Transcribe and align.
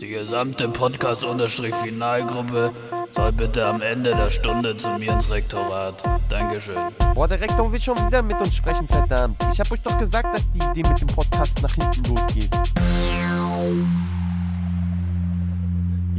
Die 0.00 0.08
gesamte 0.08 0.68
Podcast-Finalgruppe 0.68 2.72
soll 3.12 3.32
bitte 3.32 3.66
am 3.66 3.82
Ende 3.82 4.14
der 4.14 4.30
Stunde 4.30 4.76
zu 4.76 4.88
mir 4.90 5.12
ins 5.12 5.30
Rektorat. 5.30 5.94
Dankeschön. 6.28 6.76
Boah, 7.14 7.28
der 7.28 7.40
Rektor 7.40 7.70
will 7.72 7.80
schon 7.80 7.96
wieder 8.06 8.22
mit 8.22 8.40
uns 8.40 8.56
sprechen, 8.56 8.86
verdammt. 8.86 9.36
Ich 9.52 9.60
hab 9.60 9.70
euch 9.70 9.80
doch 9.80 9.98
gesagt, 9.98 10.34
dass 10.34 10.50
die 10.50 10.58
Idee 10.58 10.88
mit 10.88 11.00
dem 11.00 11.08
Podcast 11.08 11.60
nach 11.62 11.74
hinten 11.74 12.14
losgeht. 12.14 12.50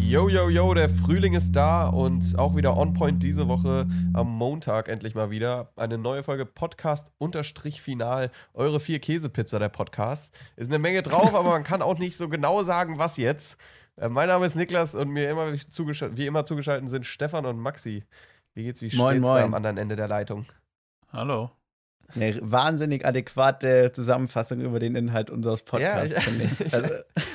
Yo, 0.10 0.28
yo, 0.28 0.50
yo, 0.50 0.74
der 0.74 0.90
Frühling 0.90 1.36
ist 1.36 1.52
da 1.52 1.88
und 1.88 2.34
auch 2.36 2.56
wieder 2.56 2.76
on 2.76 2.94
point 2.94 3.22
diese 3.22 3.48
Woche 3.48 3.86
am 4.14 4.28
Montag 4.28 4.88
endlich 4.88 5.14
mal 5.14 5.30
wieder. 5.30 5.72
Eine 5.76 6.00
neue 6.00 6.24
Folge 6.24 6.48
Podcast-Final. 6.48 8.32
Eure 8.56 8.80
vier 8.80 8.98
Käsepizza, 8.98 9.60
der 9.60 9.70
Podcast. 9.70 10.34
Ist 10.56 10.72
eine 10.72 10.80
Menge 10.80 11.04
drauf, 11.04 11.36
aber 11.36 11.52
man 11.52 11.64
kann 11.64 11.84
auch 11.84 12.00
nicht 12.00 12.18
so 12.18 12.28
genau 12.28 12.64
sagen, 12.64 12.98
was 12.98 13.18
jetzt. 13.18 13.56
Äh, 13.98 14.10
mein 14.10 14.30
Name 14.30 14.48
ist 14.48 14.56
Niklas 14.56 14.96
und 14.96 15.10
mir 15.10 15.30
immer 15.30 15.54
wie 15.54 16.26
immer 16.26 16.44
zugeschaltet 16.44 16.90
sind 16.90 17.06
Stefan 17.06 17.46
und 17.46 17.60
Maxi. 17.60 18.04
Wie 18.56 18.64
geht's, 18.64 18.82
wie 18.82 18.90
Moin, 18.98 19.18
steht's 19.18 19.28
moin. 19.28 19.38
da 19.38 19.44
am 19.44 19.54
anderen 19.54 19.78
Ende 19.78 19.96
der 19.96 20.08
Leitung? 20.08 20.48
Hallo. 21.14 21.52
Eine 22.16 22.38
wahnsinnig 22.42 23.06
adäquate 23.06 23.92
Zusammenfassung 23.92 24.62
über 24.62 24.80
den 24.80 24.96
Inhalt 24.96 25.30
unseres 25.30 25.62
Podcasts, 25.62 26.14
Ja, 26.14 26.22
finde 26.22 26.50
ich. 26.66 26.74
Also, 26.74 26.90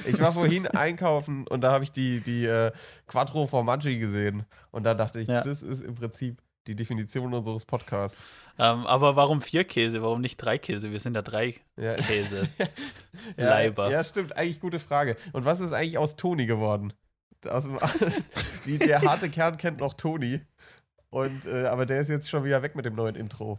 Ich 0.06 0.20
war 0.20 0.32
vorhin 0.32 0.66
einkaufen 0.66 1.46
und 1.46 1.60
da 1.62 1.72
habe 1.72 1.84
ich 1.84 1.92
die, 1.92 2.20
die 2.20 2.46
äh, 2.46 2.72
Quattro 3.06 3.46
Formaggi 3.46 3.98
gesehen. 3.98 4.44
Und 4.70 4.84
da 4.84 4.94
dachte 4.94 5.20
ich, 5.20 5.28
Ja. 5.28 5.42
das 5.42 5.62
ist 5.62 5.82
im 5.82 5.94
Prinzip 5.94 6.40
die 6.66 6.74
Definition 6.74 7.34
unseres 7.34 7.66
Podcasts. 7.66 8.24
Ähm, 8.58 8.86
aber 8.86 9.16
warum 9.16 9.42
vier 9.42 9.64
Käse? 9.64 10.00
Warum 10.02 10.20
nicht 10.22 10.38
drei 10.38 10.56
Käse? 10.56 10.90
Wir 10.92 10.98
sind 11.00 11.14
ja 11.14 11.22
drei 11.22 11.56
Ja. 11.76 11.94
Käse. 11.94 12.48
Ja, 13.36 13.44
Leiber. 13.50 13.90
ja, 13.90 14.02
stimmt. 14.02 14.36
Eigentlich 14.36 14.60
gute 14.60 14.78
Frage. 14.78 15.16
Und 15.32 15.44
was 15.44 15.60
ist 15.60 15.72
eigentlich 15.72 15.98
aus 15.98 16.16
Toni 16.16 16.46
geworden? 16.46 16.92
Aus 17.48 17.64
dem, 17.64 17.78
die, 18.66 18.78
der 18.78 19.02
harte 19.02 19.28
Kern 19.30 19.56
kennt 19.56 19.78
noch 19.78 19.94
Toni. 19.94 20.40
Und, 21.10 21.46
äh, 21.46 21.66
aber 21.66 21.86
der 21.86 22.00
ist 22.00 22.08
jetzt 22.08 22.28
schon 22.28 22.42
wieder 22.44 22.62
weg 22.62 22.74
mit 22.74 22.84
dem 22.86 22.94
neuen 22.94 23.14
Intro. 23.14 23.58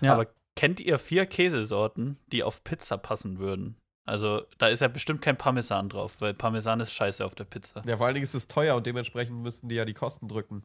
Ja. 0.00 0.14
Aber 0.14 0.26
kennt 0.56 0.80
ihr 0.80 0.98
vier 0.98 1.26
Käsesorten, 1.26 2.18
die 2.32 2.42
auf 2.42 2.62
Pizza 2.64 2.96
passen 2.96 3.38
würden? 3.38 3.76
Also, 4.06 4.42
da 4.58 4.68
ist 4.68 4.80
ja 4.80 4.88
bestimmt 4.88 5.22
kein 5.22 5.36
Parmesan 5.38 5.88
drauf, 5.88 6.16
weil 6.20 6.34
Parmesan 6.34 6.80
ist 6.80 6.92
scheiße 6.92 7.24
auf 7.24 7.34
der 7.34 7.44
Pizza. 7.44 7.82
Ja, 7.86 7.96
vor 7.96 8.06
allen 8.06 8.14
Dingen 8.14 8.24
ist 8.24 8.34
es 8.34 8.48
teuer 8.48 8.76
und 8.76 8.86
dementsprechend 8.86 9.38
müssten 9.42 9.68
die 9.68 9.76
ja 9.76 9.84
die 9.86 9.94
Kosten 9.94 10.28
drücken. 10.28 10.64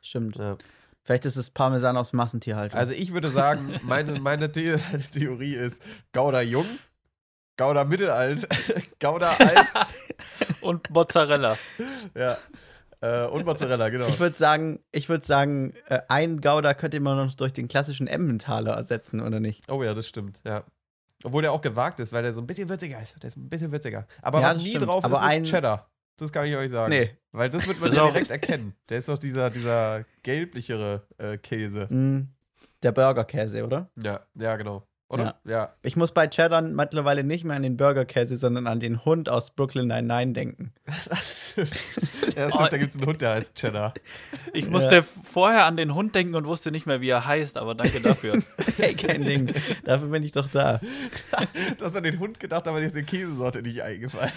stimmt. 0.00 0.36
Ja. 0.36 0.56
Vielleicht 1.04 1.24
ist 1.24 1.36
es 1.36 1.50
Parmesan 1.50 1.96
aus 1.96 2.12
Massentierhaltung. 2.12 2.78
Also 2.78 2.92
ich 2.92 3.12
würde 3.12 3.28
sagen, 3.28 3.74
meine, 3.82 4.20
meine 4.20 4.50
The 4.52 4.76
Theorie 5.12 5.54
ist 5.54 5.82
Gouda 6.12 6.42
jung, 6.42 6.66
Gouda 7.56 7.84
mittelalt, 7.84 8.48
Gouda 9.00 9.30
alt, 9.36 9.72
Und 10.60 10.90
Mozzarella. 10.90 11.58
ja. 12.14 12.36
Äh, 13.02 13.26
und 13.26 13.44
Mozzarella, 13.44 13.88
genau. 13.88 14.06
ich 14.06 14.18
würde 14.20 14.36
sagen, 14.36 14.78
ich 14.92 15.08
würde 15.08 15.26
sagen, 15.26 15.74
äh, 15.88 16.00
ein 16.08 16.40
Gouda 16.40 16.72
könnte 16.72 17.00
man 17.00 17.16
noch 17.16 17.34
durch 17.34 17.52
den 17.52 17.66
klassischen 17.68 18.06
Emmentaler 18.06 18.72
ersetzen, 18.74 19.20
oder 19.20 19.40
nicht? 19.40 19.70
Oh 19.70 19.82
ja, 19.82 19.92
das 19.92 20.06
stimmt, 20.08 20.40
ja. 20.44 20.64
Obwohl 21.24 21.42
der 21.42 21.52
auch 21.52 21.60
gewagt 21.62 22.00
ist, 22.00 22.12
weil 22.12 22.22
der 22.22 22.32
so 22.32 22.40
ein 22.40 22.46
bisschen 22.46 22.68
würziger 22.68 23.00
ist. 23.02 23.20
Der 23.22 23.28
ist 23.28 23.36
ein 23.36 23.48
bisschen 23.48 23.70
würziger. 23.72 24.06
Aber 24.22 24.40
Ja, 24.40 24.50
was 24.54 24.62
nie 24.62 24.70
stimmt. 24.70 24.86
drauf 24.86 25.04
Aber 25.04 25.16
ist, 25.18 25.22
ein- 25.24 25.42
ist 25.42 25.50
Cheddar. 25.50 25.88
Das 26.16 26.32
kann 26.32 26.46
ich 26.46 26.54
euch 26.56 26.70
sagen. 26.70 26.90
Nee. 26.90 27.10
Weil 27.32 27.48
das 27.50 27.66
wird 27.66 27.80
man 27.80 27.90
Das 27.90 27.96
ja 27.98 28.06
direkt 28.10 28.30
erkennen. 28.30 28.74
Der 28.88 28.98
ist 28.98 29.08
doch 29.08 29.18
dieser, 29.18 29.50
dieser 29.50 30.04
gelblichere 30.22 31.02
äh, 31.18 31.38
Käse. 31.38 31.86
Mm, 31.92 32.28
der 32.82 32.92
Burgerkäse, 32.92 33.64
oder? 33.64 33.88
Ja, 34.02 34.20
ja, 34.34 34.56
genau. 34.56 34.82
Oder? 35.12 35.36
Ja. 35.44 35.74
Ich 35.82 35.94
muss 35.94 36.12
bei 36.12 36.26
Cheddar 36.26 36.62
mittlerweile 36.62 37.22
nicht 37.22 37.44
mehr 37.44 37.54
an 37.54 37.62
den 37.62 37.76
Burgerkäse, 37.76 38.38
sondern 38.38 38.66
an 38.66 38.80
den 38.80 39.04
Hund 39.04 39.28
aus 39.28 39.50
Brooklyn 39.50 39.86
Nine-Nine 39.86 40.32
denken. 40.32 40.72
Stimmt. 41.22 41.70
Ja, 42.34 42.50
stimmt, 42.50 42.72
da 42.72 42.78
gibt 42.78 42.90
es 42.90 42.96
einen 42.96 43.06
Hund, 43.06 43.20
der 43.20 43.32
heißt 43.32 43.54
Cheddar. 43.54 43.92
Ich 44.54 44.70
musste 44.70 45.02
vorher 45.02 45.66
an 45.66 45.76
den 45.76 45.94
Hund 45.94 46.14
denken 46.14 46.34
und 46.34 46.46
wusste 46.46 46.70
nicht 46.70 46.86
mehr, 46.86 47.02
wie 47.02 47.10
er 47.10 47.26
heißt, 47.26 47.58
aber 47.58 47.74
danke 47.74 48.00
dafür. 48.00 48.42
Hey, 48.76 48.94
kein 48.94 49.22
Ding. 49.22 49.52
Dafür 49.84 50.08
bin 50.08 50.22
ich 50.22 50.32
doch 50.32 50.48
da. 50.48 50.80
Du 51.78 51.84
hast 51.84 51.94
an 51.94 52.04
den 52.04 52.18
Hund 52.18 52.40
gedacht, 52.40 52.66
aber 52.66 52.80
dir 52.80 52.86
ist 52.86 52.96
eine 52.96 53.04
Käsesorte 53.04 53.60
nicht 53.60 53.82
eingefallen. 53.82 54.32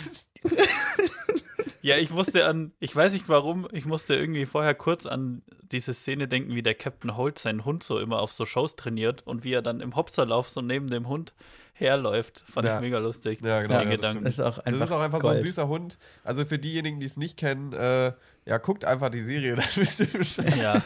Ja, 1.86 1.98
ich 1.98 2.10
musste 2.10 2.48
an, 2.48 2.72
ich 2.80 2.96
weiß 2.96 3.14
nicht 3.14 3.30
warum, 3.30 3.68
ich 3.72 3.86
musste 3.86 4.16
irgendwie 4.16 4.48
vorher 4.48 4.74
kurz 4.74 5.06
an 5.06 5.44
diese 5.62 5.94
Szene 5.94 6.28
denken, 6.28 6.56
wie 6.56 6.64
der 6.64 6.74
Captain 6.74 7.16
Holt 7.16 7.38
seinen 7.38 7.64
Hund 7.64 7.84
so 7.84 8.00
immer 8.00 8.20
auf 8.22 8.32
so 8.32 8.46
Shows 8.46 8.76
trainiert 8.76 9.22
und 9.28 9.44
wie 9.44 9.54
er 9.54 9.62
dann 9.62 9.82
im 9.82 9.96
Hopserlauf 9.96 10.50
so 10.50 10.62
neben 10.62 10.90
dem 10.90 11.08
Hund 11.08 11.36
herläuft. 11.74 12.40
Fand 12.48 12.66
Ja. 12.66 12.76
ich 12.76 12.82
mega 12.82 12.98
lustig. 12.98 13.40
Ja, 13.44 13.62
genau. 13.62 13.82
Ja, 13.82 13.98
das. 13.98 14.16
Das 14.24 14.34
ist 14.34 14.40
auch 14.40 14.58
einfach, 14.58 14.80
Das 14.80 14.90
ist 14.90 14.96
auch 14.96 15.00
einfach 15.02 15.22
so 15.22 15.28
ein 15.28 15.36
Gold. 15.36 15.46
süßer 15.46 15.68
Hund. 15.68 16.00
Also 16.24 16.44
für 16.46 16.58
diejenigen, 16.58 17.00
die 17.00 17.06
es 17.06 17.18
nicht 17.18 17.38
kennen, 17.38 17.72
äh, 17.74 18.14
ja, 18.46 18.58
guckt 18.58 18.84
einfach 18.84 19.10
die 19.10 19.22
Serie, 19.22 19.56
dann 19.58 19.66
wisst 19.76 20.00
ihr 20.00 20.08
Bescheid. 20.08 20.56
Ja. 20.58 20.82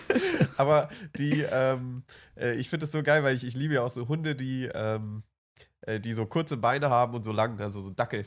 Aber 0.57 0.89
die, 1.17 1.45
ähm, 1.49 2.03
äh, 2.35 2.55
ich 2.55 2.69
finde 2.69 2.83
das 2.85 2.91
so 2.91 3.03
geil, 3.03 3.23
weil 3.23 3.35
ich, 3.35 3.45
ich 3.45 3.55
liebe 3.55 3.75
ja 3.75 3.83
auch 3.83 3.89
so 3.89 4.07
Hunde, 4.09 4.35
die, 4.35 4.69
ähm, 4.73 5.23
äh, 5.81 5.99
die 6.01 6.13
so 6.13 6.25
kurze 6.25 6.57
Beine 6.57 6.89
haben 6.89 7.13
und 7.13 7.23
so 7.23 7.31
lang, 7.31 7.57
also 7.61 7.79
so 7.81 7.89
Dackel. 7.91 8.25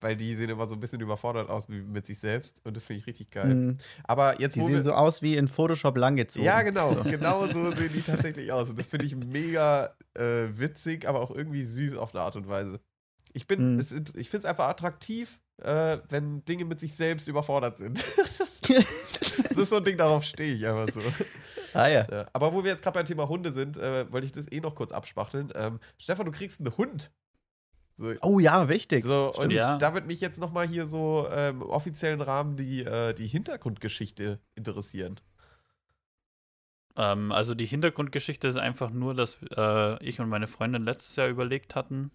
Weil 0.00 0.14
die 0.16 0.34
sehen 0.36 0.48
immer 0.48 0.66
so 0.66 0.74
ein 0.76 0.80
bisschen 0.80 1.00
überfordert 1.00 1.50
aus 1.50 1.68
mit 1.68 1.86
mit 1.88 2.06
sich 2.06 2.20
selbst 2.20 2.60
und 2.64 2.76
das 2.76 2.84
finde 2.84 3.00
ich 3.00 3.06
richtig 3.08 3.30
geil. 3.30 3.52
Mm, 3.54 3.78
Aber 4.04 4.40
jetzt, 4.40 4.54
Die 4.54 4.62
sehen 4.62 4.80
so 4.82 4.92
aus 4.92 5.22
wie 5.22 5.36
in 5.36 5.48
Photoshop 5.48 5.96
langgezogen. 5.96 6.44
Ja, 6.44 6.62
genau. 6.62 6.94
So. 6.94 7.02
Genau 7.02 7.46
so 7.48 7.72
sehen 7.76 7.90
die 7.92 8.02
tatsächlich 8.02 8.52
aus. 8.52 8.68
Und 8.68 8.78
das 8.78 8.86
finde 8.86 9.06
ich 9.06 9.16
mega 9.16 9.96
äh, 10.14 10.46
witzig, 10.56 11.08
aber 11.08 11.20
auch 11.20 11.30
irgendwie 11.32 11.64
süß 11.64 11.94
auf 11.96 12.14
eine 12.14 12.22
Art 12.22 12.36
und 12.36 12.46
Weise. 12.48 12.78
Ich 13.32 13.46
bin, 13.48 13.74
Mhm. 13.74 13.80
es, 13.80 13.90
ich 13.92 14.30
finde 14.30 14.38
es 14.38 14.44
einfach 14.44 14.68
attraktiv, 14.68 15.40
äh, 15.62 15.98
wenn 16.08 16.44
Dinge 16.44 16.64
mit 16.64 16.78
sich 16.80 16.94
selbst 16.94 17.26
überfordert 17.26 17.78
sind. 17.78 18.04
das 18.68 19.56
ist 19.58 19.70
so 19.70 19.76
ein 19.76 19.84
Ding, 19.84 19.96
darauf 19.96 20.22
stehe 20.24 20.54
ich 20.54 20.66
einfach 20.66 20.92
so. 20.92 21.00
Ah 21.74 21.88
ja. 21.88 22.06
Ja. 22.10 22.26
Aber 22.32 22.54
wo 22.54 22.62
wir 22.64 22.70
jetzt 22.70 22.82
gerade 22.82 22.94
beim 22.94 23.06
Thema 23.06 23.28
Hunde 23.28 23.52
sind, 23.52 23.76
äh, 23.76 24.10
wollte 24.12 24.26
ich 24.26 24.32
das 24.32 24.50
eh 24.50 24.60
noch 24.60 24.74
kurz 24.74 24.92
abspachteln. 24.92 25.52
Ähm, 25.54 25.80
Stefan, 25.98 26.26
du 26.26 26.32
kriegst 26.32 26.60
einen 26.60 26.76
Hund. 26.76 27.10
So, 27.98 28.14
Oh 28.22 28.38
ja, 28.38 28.68
wichtig. 28.68 29.02
so, 29.02 29.32
und 29.34 29.50
ja. 29.50 29.76
da 29.76 29.92
wird 29.92 30.06
mich 30.06 30.20
jetzt 30.20 30.38
nochmal 30.38 30.68
hier 30.68 30.86
so 30.86 31.26
ähm, 31.32 31.62
im 31.62 31.68
offiziellen 31.68 32.20
Rahmen 32.20 32.56
die, 32.56 32.84
äh, 32.84 33.12
die 33.12 33.26
Hintergrundgeschichte 33.26 34.38
interessieren. 34.54 35.20
Ähm, 36.96 37.32
also 37.32 37.56
die 37.56 37.66
Hintergrundgeschichte 37.66 38.46
ist 38.46 38.56
einfach 38.56 38.90
nur, 38.90 39.14
dass 39.14 39.38
äh, 39.56 40.04
ich 40.04 40.20
und 40.20 40.28
meine 40.28 40.46
Freundin 40.46 40.84
letztes 40.84 41.16
Jahr 41.16 41.26
überlegt 41.26 41.74
hatten, 41.74 42.12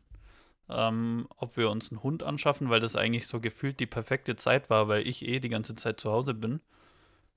ähm, 0.69 1.27
ob 1.35 1.57
wir 1.57 1.69
uns 1.69 1.91
einen 1.91 2.01
Hund 2.01 2.23
anschaffen, 2.23 2.69
weil 2.69 2.79
das 2.79 2.95
eigentlich 2.95 3.27
so 3.27 3.41
gefühlt 3.41 3.81
die 3.81 3.85
perfekte 3.85 4.37
Zeit 4.37 4.69
war, 4.69 4.87
weil 4.87 5.05
ich 5.05 5.27
eh 5.27 5.41
die 5.41 5.49
ganze 5.49 5.75
Zeit 5.75 5.99
zu 5.99 6.11
Hause 6.13 6.33
bin 6.33 6.61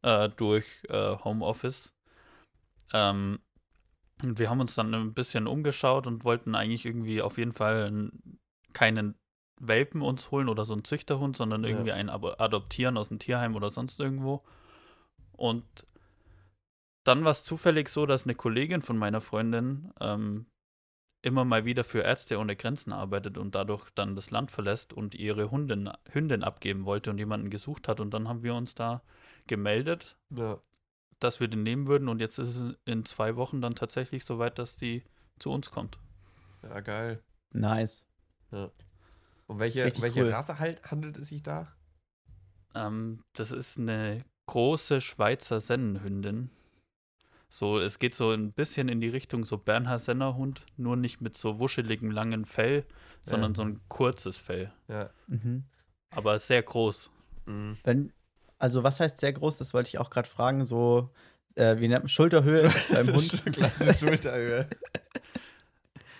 äh, 0.02 0.28
durch 0.28 0.84
äh, 0.88 1.16
Homeoffice. 1.24 1.94
Ähm, 2.92 3.40
und 4.22 4.38
wir 4.38 4.48
haben 4.50 4.60
uns 4.60 4.74
dann 4.74 4.94
ein 4.94 5.14
bisschen 5.14 5.46
umgeschaut 5.46 6.06
und 6.06 6.24
wollten 6.24 6.54
eigentlich 6.54 6.86
irgendwie 6.86 7.22
auf 7.22 7.38
jeden 7.38 7.52
Fall 7.52 7.84
einen, 7.86 8.38
keinen 8.72 9.14
Welpen 9.60 10.02
uns 10.02 10.30
holen 10.30 10.48
oder 10.48 10.64
so 10.64 10.72
einen 10.74 10.84
Züchterhund, 10.84 11.36
sondern 11.36 11.64
Ja. 11.64 11.70
irgendwie 11.70 11.92
einen 11.92 12.10
abo- 12.10 12.38
adoptieren 12.38 12.96
aus 12.96 13.08
dem 13.08 13.18
Tierheim 13.18 13.54
oder 13.56 13.70
sonst 13.70 13.98
irgendwo. 14.00 14.42
Und 15.32 15.64
dann 17.04 17.24
war 17.24 17.30
es 17.30 17.44
zufällig 17.44 17.88
so, 17.88 18.04
dass 18.06 18.24
eine 18.24 18.34
Kollegin 18.34 18.82
von 18.82 18.98
meiner 18.98 19.20
Freundin 19.20 19.92
ähm, 20.00 20.46
immer 21.22 21.44
mal 21.44 21.64
wieder 21.64 21.84
für 21.84 22.00
Ärzte 22.00 22.38
ohne 22.38 22.56
Grenzen 22.56 22.92
arbeitet 22.92 23.38
und 23.38 23.54
dadurch 23.54 23.88
dann 23.94 24.14
das 24.16 24.30
Land 24.30 24.50
verlässt 24.50 24.92
und 24.92 25.14
ihre 25.14 25.50
Hundin, 25.50 25.90
Hündin 26.10 26.42
abgeben 26.42 26.84
wollte 26.84 27.10
und 27.10 27.18
jemanden 27.18 27.50
gesucht 27.50 27.88
hat. 27.88 28.00
Und 28.00 28.12
dann 28.12 28.28
haben 28.28 28.42
wir 28.42 28.54
uns 28.54 28.74
da 28.74 29.02
gemeldet, 29.46 30.16
Ja. 30.30 30.58
Dass 31.20 31.40
wir 31.40 31.48
den 31.48 31.62
nehmen 31.62 31.86
würden. 31.86 32.08
Und 32.08 32.20
jetzt 32.20 32.38
ist 32.38 32.56
es 32.56 32.74
in 32.84 33.04
zwei 33.04 33.36
Wochen 33.36 33.60
dann 33.60 33.74
tatsächlich 33.74 34.24
soweit, 34.24 34.58
dass 34.58 34.76
die 34.76 35.02
zu 35.38 35.50
uns 35.50 35.70
kommt. 35.70 35.98
Ja, 36.62 36.80
geil. 36.80 37.22
Nice. 37.52 38.06
Um 38.50 39.58
welche, 39.58 39.84
Richtig 39.84 40.02
welche 40.02 40.22
cool. 40.24 40.30
Rasse 40.30 40.58
halt 40.58 40.82
handelt 40.90 41.18
es 41.18 41.28
sich 41.28 41.42
da? 41.42 41.72
Ähm, 42.74 43.22
das 43.32 43.52
ist 43.52 43.78
eine 43.78 44.24
große 44.46 45.00
Schweizer 45.00 45.60
Sennenhündin. 45.60 46.50
So, 47.48 47.78
es 47.78 47.98
geht 47.98 48.14
so 48.14 48.32
ein 48.32 48.52
bisschen 48.52 48.88
in 48.88 49.00
die 49.00 49.08
Richtung 49.08 49.44
so 49.44 49.56
Bernhard 49.56 50.00
Sennerhund, 50.00 50.62
nur 50.76 50.96
nicht 50.96 51.20
mit 51.20 51.36
so 51.36 51.58
wuscheligem 51.60 52.10
langen 52.10 52.44
Fell, 52.44 52.84
sondern 53.22 53.52
Ja. 53.52 53.56
so 53.56 53.62
ein 53.62 53.80
kurzes 53.88 54.36
Fell. 54.36 54.72
Ja. 54.88 55.10
Mhm. 55.28 55.64
Aber 56.10 56.38
sehr 56.38 56.62
groß. 56.62 57.10
Mhm. 57.46 57.78
Wenn, 57.84 58.12
also 58.58 58.82
was 58.82 59.00
heißt 59.00 59.18
sehr 59.20 59.32
groß? 59.32 59.58
Das 59.58 59.74
wollte 59.74 59.88
ich 59.88 59.98
auch 59.98 60.10
gerade 60.10 60.28
fragen. 60.28 60.64
So, 60.64 61.10
äh, 61.54 61.78
wie 61.78 61.88
nennt 61.88 62.04
man 62.04 62.08
Schulterhöhe 62.08 62.70
beim 62.90 63.08
Hund? 63.08 63.42
Klassische 63.52 63.94
Schulterhöhe. 63.94 64.68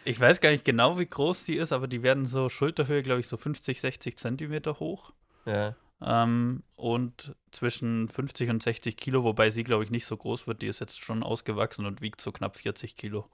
Ich 0.08 0.20
weiß 0.20 0.40
gar 0.40 0.50
nicht 0.50 0.64
genau, 0.64 1.00
wie 1.00 1.06
groß 1.06 1.42
die 1.42 1.56
ist, 1.56 1.72
aber 1.72 1.88
die 1.88 2.04
werden 2.04 2.26
so 2.26 2.48
Schulterhöhe, 2.48 3.02
glaube 3.02 3.18
ich, 3.18 3.26
so 3.26 3.36
50, 3.36 3.80
60 3.80 4.16
Zentimeter 4.16 4.78
hoch. 4.78 5.10
Ja. 5.46 5.74
Ähm, 6.00 6.62
und 6.76 7.34
zwischen 7.50 8.08
50 8.08 8.50
und 8.50 8.62
60 8.62 8.96
Kilo, 8.96 9.24
wobei 9.24 9.50
sie, 9.50 9.64
glaube 9.64 9.82
ich, 9.82 9.90
nicht 9.90 10.06
so 10.06 10.16
groß 10.16 10.46
wird. 10.46 10.62
Die 10.62 10.68
ist 10.68 10.78
jetzt 10.78 11.02
schon 11.02 11.24
ausgewachsen 11.24 11.86
und 11.86 12.02
wiegt 12.02 12.20
so 12.20 12.30
knapp 12.30 12.56
40 12.56 12.94
Kilo. 12.94 13.28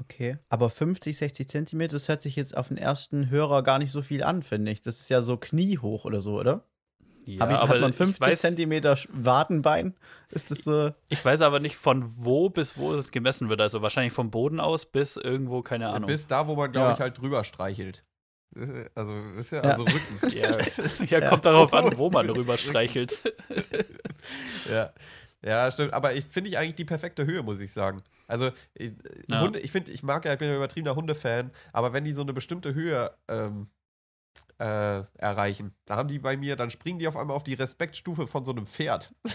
Okay, 0.00 0.36
aber 0.48 0.68
50, 0.68 1.16
60 1.16 1.48
Zentimeter, 1.48 1.92
das 1.92 2.08
hört 2.08 2.22
sich 2.22 2.34
jetzt 2.34 2.56
auf 2.56 2.68
den 2.68 2.76
ersten 2.76 3.30
Hörer 3.30 3.62
gar 3.62 3.78
nicht 3.78 3.92
so 3.92 4.02
viel 4.02 4.24
an, 4.24 4.42
finde 4.42 4.72
ich. 4.72 4.82
Das 4.82 5.00
ist 5.00 5.08
ja 5.08 5.22
so 5.22 5.36
kniehoch 5.36 6.04
oder 6.04 6.20
so, 6.20 6.40
oder? 6.40 6.64
Ja, 7.26 7.40
Hab 7.40 7.50
ich, 7.50 7.56
aber 7.56 7.74
hat 7.74 7.80
man 7.80 7.90
ich 7.90 7.96
50 7.96 8.20
weiß, 8.20 8.40
Zentimeter 8.40 8.96
Wadenbein? 9.12 9.94
Ist 10.30 10.50
das 10.50 10.58
so? 10.64 10.92
ich 11.08 11.24
weiß 11.24 11.40
aber 11.42 11.58
nicht, 11.60 11.76
von 11.76 12.04
wo 12.16 12.48
bis 12.50 12.78
wo 12.78 12.94
es 12.94 13.10
gemessen 13.10 13.48
wird. 13.48 13.60
Also 13.60 13.82
wahrscheinlich 13.82 14.12
vom 14.12 14.30
Boden 14.30 14.60
aus 14.60 14.86
bis 14.86 15.16
irgendwo, 15.16 15.62
keine 15.62 15.88
Ahnung. 15.88 16.06
Bis 16.06 16.26
da, 16.26 16.46
wo 16.46 16.54
man, 16.54 16.70
glaube 16.72 16.88
Ja. 16.88 16.94
ich, 16.94 17.00
halt 17.00 17.18
drüber 17.20 17.42
streichelt. 17.44 18.04
Äh, 18.56 18.84
Also, 18.94 19.12
ist 19.38 19.50
ja, 19.50 19.58
Ja. 19.62 19.70
also 19.70 19.82
Rücken. 19.84 20.30
ja, 20.36 20.56
ja, 21.20 21.28
kommt 21.28 21.44
darauf 21.44 21.72
an, 21.74 21.98
wo 21.98 22.10
man 22.10 22.26
drüber 22.28 22.56
streichelt. 22.56 23.20
ja. 24.70 24.92
Ja, 25.44 25.70
stimmt. 25.70 25.92
Aber 25.92 26.14
ich 26.14 26.24
finde 26.24 26.50
ich 26.50 26.58
eigentlich 26.58 26.74
die 26.76 26.84
perfekte 26.84 27.24
Höhe, 27.26 27.42
muss 27.42 27.60
ich 27.60 27.72
sagen. 27.72 28.02
Also, 28.26 28.50
ich, 28.74 28.92
Ja. 29.28 29.42
Hunde, 29.42 29.60
ich 29.60 29.70
finde, 29.70 29.92
ich 29.92 30.02
mag 30.02 30.24
ja, 30.24 30.32
ich 30.32 30.38
bin 30.38 30.48
ja 30.48 30.56
übertriebener 30.56 30.96
Hundefan, 30.96 31.50
aber 31.72 31.92
wenn 31.92 32.04
die 32.04 32.12
so 32.12 32.22
eine 32.22 32.32
bestimmte 32.32 32.74
Höhe 32.74 33.12
ähm, 33.28 33.68
äh, 34.58 35.02
erreichen, 35.18 35.74
da 35.84 35.96
haben 35.96 36.08
die 36.08 36.18
bei 36.18 36.36
mir, 36.36 36.56
dann 36.56 36.70
springen 36.70 36.98
die 36.98 37.08
auf 37.08 37.16
einmal 37.16 37.36
auf 37.36 37.44
die 37.44 37.54
Respektstufe 37.54 38.26
von 38.26 38.44
so 38.44 38.52
einem 38.52 38.66
Pferd. 38.66 39.14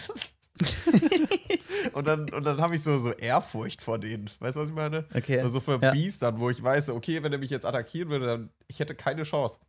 und 1.93 2.07
dann, 2.07 2.29
und 2.31 2.45
dann 2.45 2.61
habe 2.61 2.75
ich 2.75 2.83
so, 2.83 2.97
so 2.97 3.11
Ehrfurcht 3.11 3.81
vor 3.81 3.99
denen. 3.99 4.29
Weißt 4.39 4.55
du, 4.55 4.61
was 4.61 4.69
ich 4.69 4.75
meine? 4.75 5.05
Okay, 5.13 5.39
Also 5.39 5.59
für 5.59 5.79
Ja. 5.81 5.91
Biestern, 5.91 6.39
wo 6.39 6.49
ich 6.49 6.61
weiß, 6.61 6.89
okay, 6.89 7.23
wenn 7.23 7.31
er 7.31 7.39
mich 7.39 7.49
jetzt 7.49 7.65
attackieren 7.65 8.09
würde, 8.09 8.25
dann 8.25 8.49
ich 8.67 8.79
hätte 8.79 8.95
keine 8.95 9.23
Chance. 9.23 9.59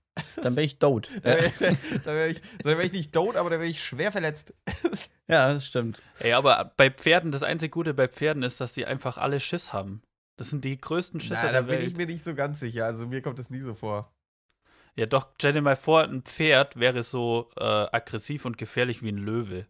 dann 0.43 0.54
bin 0.54 0.64
ich 0.64 0.78
tot. 0.78 1.08
Dann 1.22 1.37
Ja, 1.37 1.40
wäre 1.40 1.46
ich, 1.46 2.02
dann 2.04 2.14
wär 2.16 2.28
ich, 2.28 2.43
dann 2.62 2.78
wär 2.78 2.84
ich 2.84 2.93
nicht 2.93 3.12
tot, 3.14 3.37
aber 3.37 3.49
dann 3.50 3.60
wäre 3.60 3.70
ich 3.70 3.82
schwer 3.82 4.12
verletzt. 4.12 4.52
ja, 5.28 5.54
das 5.54 5.66
stimmt. 5.66 6.02
Ey, 6.19 6.32
aber 6.34 6.72
bei 6.76 6.90
Pferden, 6.90 7.32
das 7.32 7.43
einzige 7.43 7.70
Gute 7.70 7.94
bei 7.94 8.08
Pferden 8.08 8.43
ist, 8.43 8.60
dass 8.60 8.72
die 8.75 8.84
einfach 8.84 9.16
alle 9.16 9.40
Schiss 9.40 9.72
haben. 9.72 10.02
Das 10.37 10.50
sind 10.50 10.64
die 10.64 10.78
größten 10.78 11.20
Schisser 11.20 11.40
Na, 11.44 11.46
da 11.46 11.52
der 11.52 11.62
bin 11.62 11.78
Welt. 11.78 11.88
ich 11.88 11.96
mir 11.96 12.06
nicht 12.06 12.25
so 12.25 12.34
ganz 12.34 12.60
sicher. 12.60 12.84
Also 12.84 13.06
mir 13.06 13.22
kommt 13.22 13.38
das 13.38 13.49
nie 13.49 13.60
so 13.60 13.75
vor. 13.75 14.12
Ja, 14.97 15.06
doch, 15.06 15.29
stell 15.39 15.53
dir 15.55 15.62
mal 15.62 15.77
vor, 15.77 16.03
ein 16.05 16.23
Pferd 16.23 16.79
wäre 16.79 17.03
so 17.03 17.50
äh, 17.56 17.62
aggressiv 17.65 18.44
und 18.44 18.59
gefährlich 18.59 19.03
wie 19.03 19.09
ein 19.11 19.17
Löwe. 19.19 19.67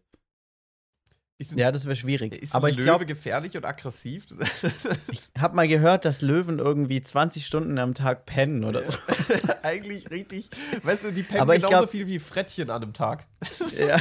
Ist 1.39 1.53
ein, 1.53 1.57
Ja, 1.59 1.71
das 1.71 1.85
wäre 1.85 1.95
schwierig. 1.95 2.33
ist 2.43 2.53
Aber 2.53 2.67
ein 2.67 2.71
ich 2.71 2.75
Löwe 2.77 2.85
glaube, 2.85 3.05
gefährlich 3.05 3.55
und 3.57 3.65
aggressiv? 3.65 4.27
ich 5.11 5.21
habe 5.39 5.55
mal 5.55 5.67
gehört, 5.67 6.03
dass 6.05 6.21
Löwen 6.21 6.59
irgendwie 6.59 7.01
20 7.01 7.45
Stunden 7.45 7.79
am 7.79 7.93
Tag 7.93 8.25
pennen 8.25 8.65
oder 8.65 8.83
so. 8.83 8.97
Eigentlich 9.63 10.11
richtig. 10.11 10.49
Weißt 10.83 11.05
du, 11.05 11.11
die 11.13 11.23
pennen 11.23 11.39
Aber 11.41 11.55
ich 11.55 11.61
genauso 11.61 11.77
glaub- 11.83 11.89
viel 11.89 12.05
wie 12.07 12.19
Frettchen 12.19 12.69
an 12.69 12.83
einem 12.83 12.93
Tag. 12.93 13.25
ja. 13.79 13.97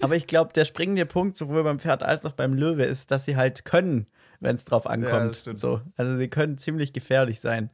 Aber 0.00 0.14
ich 0.14 0.26
glaube, 0.26 0.52
der 0.52 0.64
springende 0.66 1.06
Punkt 1.06 1.36
sowohl 1.38 1.64
beim 1.64 1.80
Pferd 1.80 2.02
als 2.02 2.24
auch 2.26 2.32
beim 2.32 2.52
Löwe 2.54 2.84
ist, 2.84 3.10
dass 3.10 3.24
sie 3.24 3.36
halt 3.36 3.64
können, 3.64 4.06
wenn 4.40 4.56
es 4.56 4.64
drauf 4.66 4.86
ankommt. 4.86 5.30
das 5.30 5.40
stimmt. 5.40 5.58
so. 5.58 5.80
Also 5.96 6.14
sie 6.16 6.28
können 6.28 6.58
ziemlich 6.58 6.92
gefährlich 6.92 7.40
sein. 7.40 7.70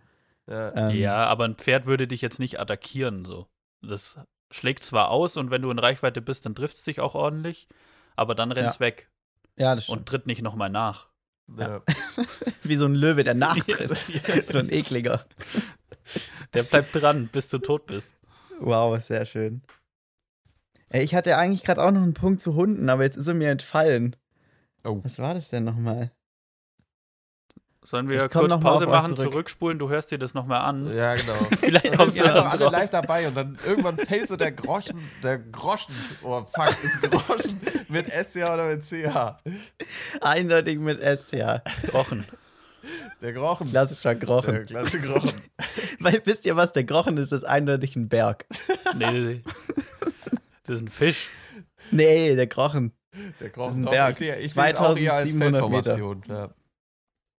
Ja. 0.48 0.88
Ähm, 0.88 0.96
Ja, 0.96 1.26
aber 1.26 1.44
ein 1.44 1.56
Pferd 1.56 1.86
würde 1.86 2.08
dich 2.08 2.22
jetzt 2.22 2.38
nicht 2.38 2.58
attackieren, 2.58 3.24
so. 3.24 3.46
Das 3.82 4.18
schlägt 4.50 4.82
zwar 4.82 5.10
aus 5.10 5.36
und 5.36 5.50
wenn 5.50 5.62
du 5.62 5.70
in 5.70 5.78
Reichweite 5.78 6.22
bist, 6.22 6.46
dann 6.46 6.54
trifft 6.54 6.78
es 6.78 6.84
dich 6.84 7.00
auch 7.00 7.14
ordentlich, 7.14 7.68
aber 8.16 8.34
dann 8.34 8.50
rennt 8.50 8.70
es 8.70 8.80
weg 8.80 9.10
ja, 9.58 9.74
das 9.74 9.84
stimmt. 9.84 9.98
und 9.98 10.08
tritt 10.08 10.26
nicht 10.26 10.42
nochmal 10.42 10.70
nach. 10.70 11.08
Ja. 11.56 11.82
Wie 12.62 12.76
so 12.76 12.86
ein 12.86 12.94
Löwe, 12.94 13.24
der 13.24 13.34
nachtritt. 13.34 13.96
so 14.50 14.58
ein 14.58 14.72
ekliger. 14.72 15.26
Der 16.54 16.62
bleibt 16.62 16.94
dran, 16.94 17.28
bis 17.28 17.48
du 17.48 17.58
tot 17.58 17.86
bist. 17.86 18.16
Wow, 18.60 19.00
sehr 19.02 19.26
schön. 19.26 19.62
Ey, 20.88 21.02
ich 21.02 21.14
hatte 21.14 21.36
eigentlich 21.36 21.64
gerade 21.64 21.82
auch 21.84 21.90
noch 21.90 22.02
einen 22.02 22.14
Punkt 22.14 22.40
zu 22.40 22.54
Hunden, 22.54 22.88
aber 22.88 23.02
jetzt 23.04 23.16
ist 23.16 23.28
er 23.28 23.34
mir 23.34 23.50
entfallen. 23.50 24.16
Oh. 24.84 25.00
Was 25.02 25.18
war 25.18 25.34
das 25.34 25.50
denn 25.50 25.64
nochmal? 25.64 26.12
Sollen 27.84 28.08
wir 28.08 28.28
kurz 28.28 28.60
Pause 28.60 28.86
machen, 28.86 29.16
zurück. 29.16 29.30
zurückspulen? 29.32 29.78
Du 29.78 29.88
hörst 29.88 30.10
dir 30.10 30.18
das 30.18 30.34
nochmal 30.34 30.60
an. 30.60 30.94
ja, 30.94 31.14
genau. 31.14 31.32
Vielleicht 31.60 31.96
kommst 31.96 32.18
du 32.18 32.24
dann 32.24 32.36
alle 32.46 32.58
drauf. 32.64 32.72
live 32.72 32.90
dabei 32.90 33.28
und 33.28 33.36
dann 33.36 33.58
irgendwann 33.66 33.96
fällt 33.96 34.28
so 34.28 34.36
der 34.36 34.52
Groschen, 34.52 34.98
der 35.22 35.38
Groschen, 35.38 35.94
oh 36.22 36.42
fuck, 36.44 36.68
ist 36.84 37.02
Groschen 37.10 37.60
mit 37.88 38.06
SCH 38.12 38.36
oder 38.36 38.66
mit 38.68 38.82
CH? 38.84 39.38
Eindeutig 40.20 40.78
mit 40.78 41.00
S, 41.00 41.30
ja. 41.30 41.62
Rochen. 41.94 42.26
Der 43.22 43.32
Grochen. 43.32 43.68
Klassischer 43.70 44.14
Der 44.14 44.26
Grochen. 44.26 44.66
klassische 44.66 45.06
Grochen. 45.06 45.32
Weil 46.00 46.20
wisst 46.24 46.46
ihr 46.46 46.56
was, 46.56 46.72
der 46.72 46.84
Grochen 46.84 47.16
ist, 47.16 47.32
ist 47.32 47.44
eindeutig 47.44 47.96
ein 47.96 48.08
Berg. 48.08 48.46
Nee, 48.96 49.42
das 50.64 50.76
ist 50.76 50.82
ein 50.82 50.88
Fisch. 50.88 51.28
Nee, 51.90 52.34
der 52.36 52.46
Grochen. 52.46 52.92
Der 53.40 53.48
Das 53.48 53.52
Grochen. 53.52 53.80
ist 53.80 53.86
ein 53.86 53.90
Berg. 53.90 54.10
Ich 54.12 54.18
sehe 54.18 54.36
ich 54.36 54.52
sehe 54.52 54.72
es 54.72 54.76
auch 54.76 54.96
eher 54.96 55.14
als 55.14 55.30
2700 55.30 55.70
Meter. 55.70 56.28
Ja. 56.28 56.50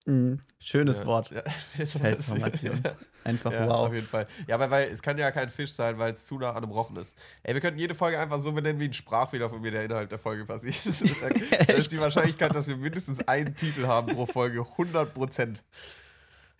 Mhm. 0.09 0.39
Schönes 0.59 0.99
Ja. 0.99 1.05
Wort. 1.05 1.31
Ja, 1.31 1.43
Felsformation. 1.85 2.81
Einfach 3.23 3.51
Ja, 3.51 3.67
wow. 3.67 3.87
auf 3.87 3.93
jeden 3.93 4.07
Fall. 4.07 4.27
Ja, 4.47 4.55
aber 4.55 4.69
weil 4.71 4.87
es 4.89 5.01
kann 5.01 5.17
ja 5.17 5.29
kein 5.31 5.49
Fisch 5.49 5.73
sein, 5.73 5.97
weil 5.99 6.13
es 6.13 6.25
zu 6.25 6.37
nah 6.39 6.51
an 6.51 6.63
einem 6.63 6.71
Rochen 6.71 6.95
ist. 6.97 7.17
Ey, 7.43 7.53
wir 7.53 7.61
könnten 7.61 7.79
jede 7.79 7.93
Folge 7.95 8.17
einfach 8.19 8.39
so 8.39 8.51
benennen, 8.51 8.79
wie 8.79 8.85
ein 8.85 8.93
Sprachfehler 8.93 9.49
von 9.49 9.61
mir 9.61 9.71
der 9.71 9.83
Inhalt 9.85 10.11
der 10.11 10.19
Folge 10.19 10.45
passiert. 10.45 10.75
Das 10.85 11.01
ist, 11.01 11.21
da 11.67 11.73
ist 11.73 11.91
die 11.91 11.99
Wahrscheinlichkeit, 11.99 12.53
dass 12.55 12.67
wir 12.67 12.77
mindestens 12.77 13.25
einen 13.27 13.55
Titel 13.55 13.85
haben 13.87 14.13
pro 14.15 14.25
Folge 14.25 14.61
100 14.61 15.13
Prozent. 15.13 15.63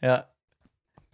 Ja. 0.02 0.28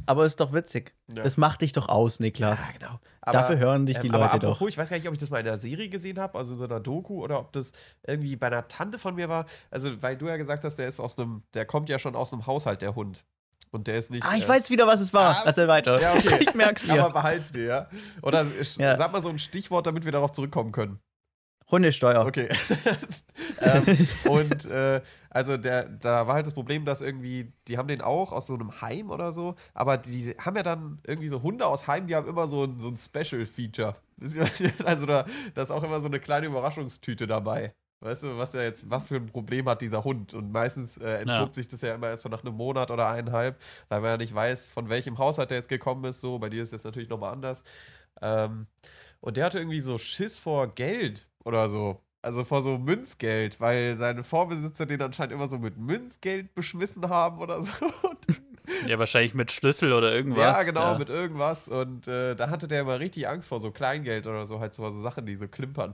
Aber 0.06 0.25
ist 0.25 0.39
doch 0.39 0.53
witzig. 0.53 0.94
Ja. 1.07 1.24
Das 1.24 1.38
macht 1.38 1.62
dich 1.62 1.74
doch 1.74 1.89
aus, 1.89 2.19
Niklas. 2.19 2.59
genau. 2.77 3.00
Dafür 3.25 3.57
hören 3.57 3.86
dich 3.88 3.97
die 3.97 4.07
ähm, 4.07 4.13
Leute 4.13 4.25
aber 4.25 4.33
apropos, 4.36 4.59
doch. 4.59 4.68
ich 4.68 4.77
weiß 4.77 4.89
gar 4.89 4.97
nicht, 4.97 5.07
ob 5.07 5.13
ich 5.13 5.19
das 5.19 5.31
mal 5.31 5.39
in 5.39 5.47
einer 5.47 5.57
Serie 5.57 5.89
gesehen 5.89 6.19
habe, 6.19 6.38
also 6.38 6.53
in 6.53 6.59
so 6.59 6.65
einer 6.65 6.80
Doku, 6.80 7.24
oder 7.24 7.39
ob 7.39 7.51
das 7.53 7.71
irgendwie 8.06 8.36
bei 8.36 8.47
einer 8.47 8.68
Tante 8.68 9.00
von 9.00 9.15
mir 9.15 9.30
war. 9.30 9.47
Also, 9.71 10.01
weil 10.01 10.15
du 10.15 10.27
ja 10.27 10.38
gesagt 10.38 10.63
hast, 10.63 10.75
der 10.75 10.88
ist 10.88 11.00
aus 11.00 11.18
einem, 11.18 11.44
der 11.56 11.65
kommt 11.65 11.89
ja 11.89 11.97
schon 11.97 12.15
aus 12.15 12.31
einem 12.31 12.45
Haushalt, 12.45 12.81
der 12.83 12.94
Hund. 12.95 13.25
Und 13.71 13.88
der 13.88 13.97
ist 13.97 14.12
nicht. 14.12 14.25
Ah, 14.25 14.36
ich 14.38 14.45
äh, 14.45 14.47
weiß 14.47 14.69
wieder, 14.69 14.86
was 14.88 15.01
es 15.01 15.13
war. 15.13 15.36
Ah, 15.38 15.44
Erzähl 15.45 15.68
weiter. 15.68 16.00
Ja, 16.00 16.13
okay. 16.13 16.38
ich 16.47 16.53
merk's 16.53 16.86
mir. 16.86 17.03
Aber 17.03 17.13
behalt's 17.13 17.51
dir, 17.51 17.65
ja? 17.65 17.89
Oder 18.21 18.45
Ja. 18.77 18.95
sag 18.95 19.12
mal 19.12 19.21
so 19.24 19.30
ein 19.30 19.39
Stichwort, 19.39 19.88
damit 19.88 20.06
wir 20.06 20.12
darauf 20.12 20.31
zurückkommen 20.31 20.71
können. 20.71 21.00
Hundesteuer. 21.71 22.25
Okay. 22.25 22.50
ähm, 23.59 24.07
und 24.25 24.65
äh, 24.65 25.01
also 25.29 25.57
der, 25.57 25.89
da 25.89 26.27
war 26.27 26.35
halt 26.35 26.45
das 26.45 26.53
Problem, 26.53 26.85
dass 26.85 27.01
irgendwie, 27.01 27.51
die 27.67 27.77
haben 27.77 27.88
den 27.88 28.01
auch 28.01 28.31
aus 28.31 28.47
so 28.47 28.53
einem 28.53 28.81
Heim 28.81 29.09
oder 29.09 29.31
so, 29.31 29.56
aber 29.73 29.97
die 29.97 30.35
haben 30.38 30.56
ja 30.56 30.63
dann 30.63 31.00
irgendwie 31.06 31.27
so 31.27 31.41
Hunde 31.41 31.65
aus 31.65 31.88
Heim, 31.88 32.07
die 32.07 32.15
haben 32.15 32.27
immer 32.27 32.47
so 32.47 32.63
ein, 32.63 32.77
so 32.79 32.88
ein 32.88 32.97
Special-Feature. 32.97 33.95
Also 34.85 35.06
da, 35.06 35.25
da 35.53 35.63
ist 35.63 35.71
auch 35.71 35.83
immer 35.83 36.00
so 36.00 36.06
eine 36.06 36.21
kleine 36.21 36.45
Überraschungstüte 36.47 37.27
dabei. 37.27 37.73
Weißt 38.00 38.23
du, 38.23 38.38
was 38.38 38.51
der 38.51 38.63
jetzt, 38.63 38.89
was 38.89 39.07
für 39.07 39.15
ein 39.15 39.25
Problem 39.25 39.68
hat 39.68 39.81
dieser 39.81 40.03
Hund? 40.03 40.33
Und 40.33 40.51
meistens 40.51 40.97
äh, 40.97 41.21
entpuppt 41.21 41.56
sich 41.56 41.68
das 41.68 41.81
ja 41.81 41.95
immer 41.95 42.09
erst 42.09 42.23
so 42.23 42.29
nach 42.29 42.44
einem 42.44 42.56
Monat 42.56 42.91
oder 42.91 43.09
eineinhalb, 43.09 43.59
weil 43.90 44.01
man 44.01 44.11
ja 44.11 44.18
nicht 44.18 44.33
weiß, 44.33 44.69
von 44.69 44.90
welchem 44.90 45.18
Haushalt 45.18 45.49
der 45.49 45.57
jetzt 45.57 45.69
gekommen 45.69 46.06
ist. 46.06 46.21
So, 46.21 46.37
bei 46.37 46.49
dir 46.49 46.61
ist 46.61 46.71
das 46.71 46.83
natürlich 46.83 47.09
nochmal 47.09 47.33
anders. 47.33 47.63
Ähm, 48.21 48.68
und 49.21 49.37
der 49.37 49.45
hatte 49.45 49.57
irgendwie 49.57 49.80
so 49.80 49.97
Schiss 49.97 50.37
vor 50.37 50.75
Geld 50.75 51.28
oder 51.45 51.69
so. 51.69 52.02
Also 52.21 52.44
vor 52.44 52.64
so 52.64 52.78
Münzgeld, 52.80 53.59
weil 53.61 53.95
seine 53.95 54.23
Vorbesitzer 54.23 54.85
den 54.87 55.02
anscheinend 55.02 55.33
immer 55.33 55.47
so 55.47 55.59
mit 55.59 55.78
Münzgeld 55.78 56.56
beschmissen 56.56 57.07
haben 57.09 57.40
oder 57.40 57.61
so. 57.64 57.71
Ja, 58.87 58.97
wahrscheinlich 58.97 59.35
mit 59.35 59.52
Schlüssel 59.52 59.94
oder 59.94 60.11
irgendwas. 60.14 60.40
ja, 60.40 60.64
genau, 60.64 60.97
mit 60.97 61.09
irgendwas. 61.09 61.68
Und 61.68 62.07
äh, 62.07 62.35
da 62.35 62.49
hatte 62.49 62.68
der 62.68 62.81
immer 62.81 62.99
richtig 62.99 63.28
Angst 63.28 63.47
vor 63.47 63.59
so 63.59 63.71
Kleingeld 63.71 64.25
oder 64.28 64.45
so, 64.45 64.59
halt 64.59 64.73
so, 64.73 64.90
so 64.90 65.02
Sachen, 65.02 65.25
die 65.25 65.35
so 65.35 65.47
klimpern. 65.47 65.94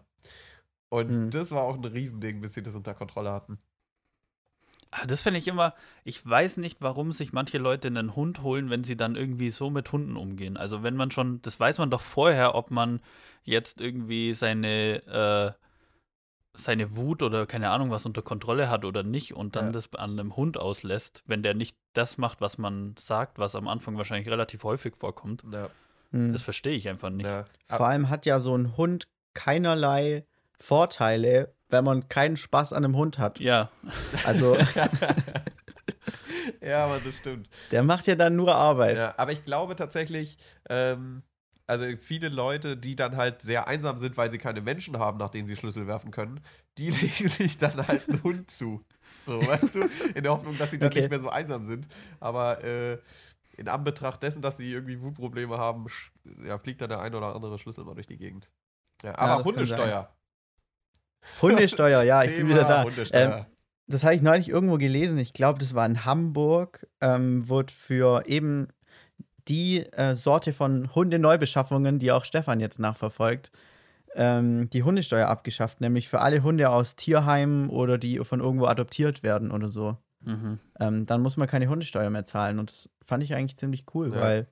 Und 0.89 1.10
Mhm. 1.10 1.29
das 1.31 1.51
war 1.51 1.63
auch 1.63 1.75
ein 1.75 1.86
Riesending, 1.86 2.41
bis 2.41 2.53
sie 2.53 2.63
das 2.63 2.75
unter 2.75 2.93
Kontrolle 2.93 3.31
hatten. 3.31 3.60
Ah, 4.91 5.05
Das 5.07 5.21
finde 5.21 5.39
ich 5.39 5.48
immer, 5.48 5.74
ich 6.03 6.25
weiß 6.25 6.57
nicht, 6.57 6.81
warum 6.81 7.12
sich 7.13 7.31
manche 7.33 7.57
Leute 7.57 7.88
einen 7.88 8.15
Hund 8.15 8.41
holen, 8.41 8.69
wenn 8.69 8.83
sie 8.83 8.98
dann 8.98 9.15
irgendwie 9.15 9.50
so 9.50 9.69
mit 9.69 9.91
Hunden 9.91 10.17
umgehen. 10.17 10.57
Also 10.57 10.83
wenn 10.83 10.95
man 10.95 11.12
schon, 11.12 11.41
das 11.41 11.60
weiß 11.60 11.77
man 11.77 11.89
doch 11.89 12.01
vorher, 12.01 12.55
ob 12.55 12.71
man 12.71 13.00
jetzt 13.43 13.79
irgendwie 13.81 14.33
seine, 14.33 15.01
äh, 15.07 15.51
seine 16.53 16.98
Wut 16.98 17.24
oder 17.24 17.45
keine 17.45 17.69
Ahnung 17.69 17.91
was 17.91 18.05
unter 18.05 18.21
Kontrolle 18.21 18.69
hat 18.69 18.83
oder 18.83 19.03
nicht 19.03 19.33
und 19.33 19.55
dann 19.55 19.67
Ja. 19.67 19.71
das 19.71 19.93
an 19.95 20.19
einem 20.19 20.36
Hund 20.36 20.57
auslässt, 20.57 21.24
wenn 21.25 21.41
der 21.43 21.53
nicht 21.53 21.77
das 21.93 22.17
macht, 22.17 22.41
was 22.41 22.57
man 22.57 22.93
sagt, 23.00 23.39
was 23.39 23.55
am 23.55 23.69
Anfang 23.69 23.95
wahrscheinlich 23.98 24.27
relativ 24.27 24.63
häufig 24.65 24.95
vorkommt. 24.98 25.43
Ja, 25.51 25.69
Hm. 26.12 26.33
Das 26.33 26.43
verstehe 26.43 26.74
ich 26.75 26.89
einfach 26.89 27.10
nicht. 27.10 27.25
ja. 27.25 27.45
Vor 27.67 27.88
allem 27.88 28.10
hat 28.10 28.25
ja 28.25 28.41
so 28.41 28.53
ein 28.57 28.75
Hund 28.75 29.07
keinerlei 29.33 30.25
Vorteile, 30.60 31.53
wenn 31.72 31.84
man 31.84 32.08
keinen 32.10 32.38
Spaß 32.38 32.74
an 32.74 32.86
einem 32.86 32.96
Hund 32.96 33.18
hat. 33.18 33.40
Ja, 33.40 33.72
Also, 34.25 34.58
ja, 36.62 36.86
aber 36.86 37.00
das 37.00 37.18
stimmt. 37.18 37.50
der 37.72 37.84
macht 37.84 38.08
ja 38.08 38.16
dann 38.16 38.36
nur 38.36 38.56
Arbeit. 38.56 38.98
Ja, 38.98 39.13
aber 39.18 39.32
ich 39.32 39.44
glaube 39.46 39.75
tatsächlich, 39.75 40.38
ähm, 40.70 41.24
also 41.68 41.86
viele 41.98 42.30
Leute, 42.30 42.75
die 42.78 42.96
dann 42.96 43.16
halt 43.16 43.42
sehr 43.42 43.68
einsam 43.68 43.98
sind, 43.98 44.18
weil 44.18 44.32
sie 44.32 44.38
keine 44.38 44.62
Menschen 44.62 45.00
haben, 45.00 45.18
nach 45.18 45.30
denen 45.30 45.48
sie 45.48 45.56
Schlüssel 45.56 45.88
werfen 45.88 46.12
können, 46.12 46.42
die 46.78 46.90
legen 46.90 47.30
sich 47.30 47.58
dann 47.58 47.88
halt 47.88 48.10
einen 48.10 48.24
Hund 48.24 48.51
zu. 48.51 48.80
So, 49.25 49.48
weißt 49.48 49.75
du? 49.75 49.90
In 50.16 50.24
der 50.24 50.32
Hoffnung, 50.34 50.58
dass 50.58 50.72
sie 50.72 50.80
dann 50.80 50.88
Okay. 50.90 51.01
nicht 51.01 51.10
mehr 51.10 51.20
so 51.22 51.30
einsam 51.30 51.66
sind. 51.66 51.88
Aber 52.20 52.63
äh, 52.63 52.98
in 53.58 53.68
Anbetracht 53.68 54.24
dessen, 54.24 54.42
dass 54.42 54.58
sie 54.58 54.72
irgendwie 54.72 55.01
Wutprobleme 55.01 55.58
haben, 55.58 55.86
ja, 56.46 56.58
fliegt 56.58 56.82
dann 56.82 56.90
der 56.90 57.01
ein 57.01 57.13
oder 57.13 57.36
andere 57.36 57.60
Schlüssel 57.60 57.84
mal 57.86 57.94
durch 57.96 58.08
die 58.08 58.18
Gegend. 58.18 58.50
Ja, 59.04 59.18
aber 59.18 59.36
kann 59.36 59.44
Hundesteuer. 59.46 60.10
Hundesteuer, 61.42 62.04
ja, 62.04 62.24
ich 62.24 62.36
bin 62.36 62.50
wieder 62.50 62.63
da. 62.63 62.84
Hundesteuer. 62.84 63.38
Ähm, 63.40 63.46
das 63.88 64.04
habe 64.04 64.16
ich 64.16 64.22
neulich 64.22 64.50
irgendwo 64.50 64.78
gelesen. 64.78 65.18
Ich 65.18 65.34
glaube, 65.34 65.60
das 65.60 65.74
war 65.75 65.86
in 65.86 66.06
Hamburg. 66.06 66.88
Ähm, 67.01 67.48
wurde 67.50 67.74
für 67.74 68.25
eben 68.28 68.68
die 69.48 69.80
äh, 69.94 70.16
Sorte 70.16 70.54
von 70.54 70.94
Hundeneubeschaffungen, 70.96 72.00
die 72.00 72.12
auch 72.12 72.24
Stefan 72.25 72.60
jetzt 72.60 72.80
nachverfolgt, 72.80 73.51
ähm, 74.16 74.70
die 74.70 74.84
Hundesteuer 74.84 75.28
abgeschafft. 75.28 75.82
Nämlich 75.82 76.10
für 76.10 76.22
alle 76.22 76.44
Hunde 76.44 76.70
aus 76.70 76.96
Tierheimen 76.96 77.70
oder 77.70 77.98
die 77.98 78.20
von 78.20 78.40
irgendwo 78.40 78.66
adoptiert 78.68 79.24
werden 79.24 79.51
oder 79.51 79.68
so. 79.68 79.98
Mhm. 80.22 80.60
Ähm, 80.80 81.06
dann 81.06 81.22
muss 81.22 81.38
man 81.38 81.48
keine 81.48 81.68
Hundesteuer 81.68 82.10
mehr 82.10 82.25
zahlen. 82.25 82.60
Und 82.60 82.70
das 82.70 82.90
fand 83.01 83.24
ich 83.24 83.34
eigentlich 83.36 83.58
ziemlich 83.58 83.86
cool, 83.94 84.13
Ja. 84.13 84.22
weil 84.22 84.48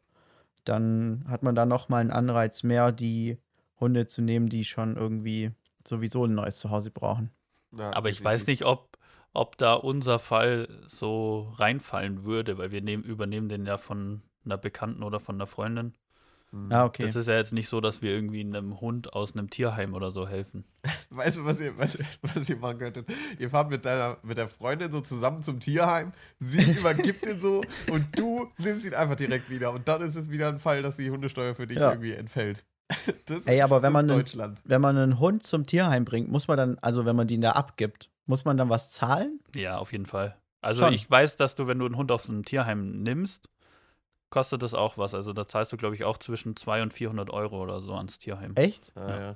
dann 0.66 1.24
hat 1.28 1.44
man 1.44 1.56
da 1.56 1.66
nochmal 1.66 2.02
einen 2.02 2.12
Anreiz 2.12 2.64
mehr, 2.64 2.92
die 2.92 3.38
Hunde 3.80 4.08
zu 4.08 4.22
nehmen, 4.22 4.50
die 4.50 4.66
schon 4.66 4.98
irgendwie 4.98 5.52
sowieso 5.88 6.26
ein 6.26 6.36
neues 6.36 6.58
Zuhause 6.58 6.92
brauchen. 6.92 7.32
Ja, 7.78 7.94
Aber 7.94 8.10
ich 8.10 8.24
weiß 8.24 8.48
nicht, 8.48 8.66
ob, 8.66 8.98
ob 9.34 9.58
da 9.58 9.74
unser 9.74 10.20
Fall 10.20 10.68
so 10.88 11.54
reinfallen 11.58 12.24
würde, 12.26 12.58
weil 12.58 12.72
wir 12.72 12.82
nehmen, 12.82 13.04
übernehmen 13.04 13.50
den 13.50 13.66
ja 13.66 13.78
von 13.78 14.22
einer 14.46 14.58
Bekannten 14.58 15.04
oder 15.04 15.20
von 15.20 15.36
einer 15.36 15.48
Freundin. 15.48 15.94
Hm. 16.52 16.72
Ah, 16.72 16.86
okay. 16.86 17.04
Das 17.04 17.16
ist 17.16 17.28
ja 17.28 17.36
jetzt 17.36 17.54
nicht 17.54 17.70
so, 17.70 17.80
dass 17.80 18.02
wir 18.02 18.12
irgendwie 18.12 18.42
einem 18.42 18.82
Hund 18.82 19.14
aus 19.14 19.34
einem 19.34 19.52
Tierheim 19.52 19.94
oder 19.94 20.10
so 20.10 20.28
helfen. 20.28 20.66
Weißt 21.12 21.38
du, 21.38 21.46
was 21.46 21.60
ihr, 21.60 21.78
was, 21.78 21.98
was 22.24 22.50
ihr 22.50 22.58
machen 22.58 22.80
könntet? 22.80 23.08
Ihr 23.38 23.52
fahrt 23.52 23.70
mit 23.70 23.86
deiner 23.86 24.18
mit 24.24 24.38
der 24.40 24.48
Freundin 24.48 24.92
so 24.92 25.02
zusammen 25.02 25.44
zum 25.44 25.60
Tierheim, 25.60 26.12
sie 26.40 26.72
übergibt 26.80 27.24
ihn 27.26 27.40
so 27.40 27.62
und 27.92 28.18
du 28.18 28.48
nimmst 28.58 28.86
ihn 28.86 28.96
einfach 28.96 29.16
direkt 29.16 29.50
wieder. 29.52 29.72
Und 29.74 29.88
dann 29.88 30.02
ist 30.02 30.16
es 30.16 30.32
wieder 30.32 30.48
ein 30.48 30.60
Fall, 30.60 30.82
dass 30.82 30.98
die 30.98 31.12
Hundesteuer 31.12 31.54
für 31.54 31.68
dich 31.68 31.78
Ja. 31.78 31.92
irgendwie 31.92 32.14
entfällt. 32.14 32.66
Das, 33.26 33.46
Ey, 33.46 33.62
aber 33.62 33.82
wenn 33.84 33.94
das 33.94 33.94
man 33.94 34.06
ist 34.06 34.12
einen- 34.12 34.20
Deutschland. 34.22 34.62
Wenn 34.66 34.82
man 34.82 34.98
einen 34.98 35.20
Hund 35.20 35.44
zum 35.44 35.66
Tierheim 35.66 36.06
bringt, 36.06 36.30
muss 36.30 36.48
man 36.48 36.58
dann, 36.58 36.78
also 36.80 37.06
wenn 37.06 37.16
man 37.16 37.28
den 37.28 37.42
da 37.42 37.52
abgibt, 37.52 38.10
muss 38.26 38.46
man 38.46 38.58
dann 38.58 38.70
was 38.70 38.90
zahlen? 38.92 39.40
Ja, 39.56 39.78
auf 39.78 39.92
jeden 39.92 40.06
Fall. 40.08 40.36
Also 40.62 40.84
Schon. 40.84 40.94
ich 40.94 41.10
weiß, 41.10 41.38
dass 41.38 41.56
du, 41.56 41.68
wenn 41.68 41.80
du 41.80 41.86
einen 41.86 41.96
Hund 41.98 42.12
aus 42.12 42.28
einem 42.30 42.44
Tierheim 42.46 43.04
nimmst, 43.04 43.50
kostet 44.30 44.62
das 44.64 44.74
auch 44.74 44.98
was. 44.98 45.14
Also 45.14 45.34
da 45.34 45.48
zahlst 45.48 45.72
du, 45.72 45.78
glaube 45.78 45.96
ich, 45.96 46.04
auch 46.04 46.18
zwischen 46.18 46.56
200 46.56 46.84
und 46.88 46.94
400 46.94 47.30
Euro 47.30 47.62
oder 47.62 47.80
so 47.82 47.94
ans 47.96 48.18
Tierheim. 48.20 48.54
Echt? 48.56 48.92
Ah, 48.96 49.10
Ja. 49.10 49.20
ja. 49.22 49.36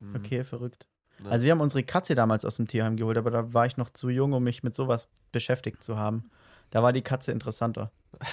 Hm. 0.00 0.14
Okay, 0.16 0.44
verrückt. 0.44 0.86
Ja. 1.24 1.30
Also 1.30 1.44
wir 1.44 1.52
haben 1.52 1.60
unsere 1.60 1.82
Katze 1.82 2.14
damals 2.14 2.44
aus 2.44 2.56
dem 2.56 2.68
Tierheim 2.68 2.96
geholt, 2.96 3.16
aber 3.18 3.30
da 3.30 3.52
war 3.52 3.66
ich 3.66 3.76
noch 3.76 3.90
zu 3.90 4.08
jung, 4.10 4.32
um 4.32 4.42
mich 4.44 4.62
mit 4.62 4.74
sowas 4.74 5.08
beschäftigt 5.32 5.82
zu 5.82 5.96
haben. 5.96 6.30
Da 6.70 6.82
war 6.82 6.92
die 6.92 7.02
Katze 7.02 7.32
interessanter. 7.32 7.90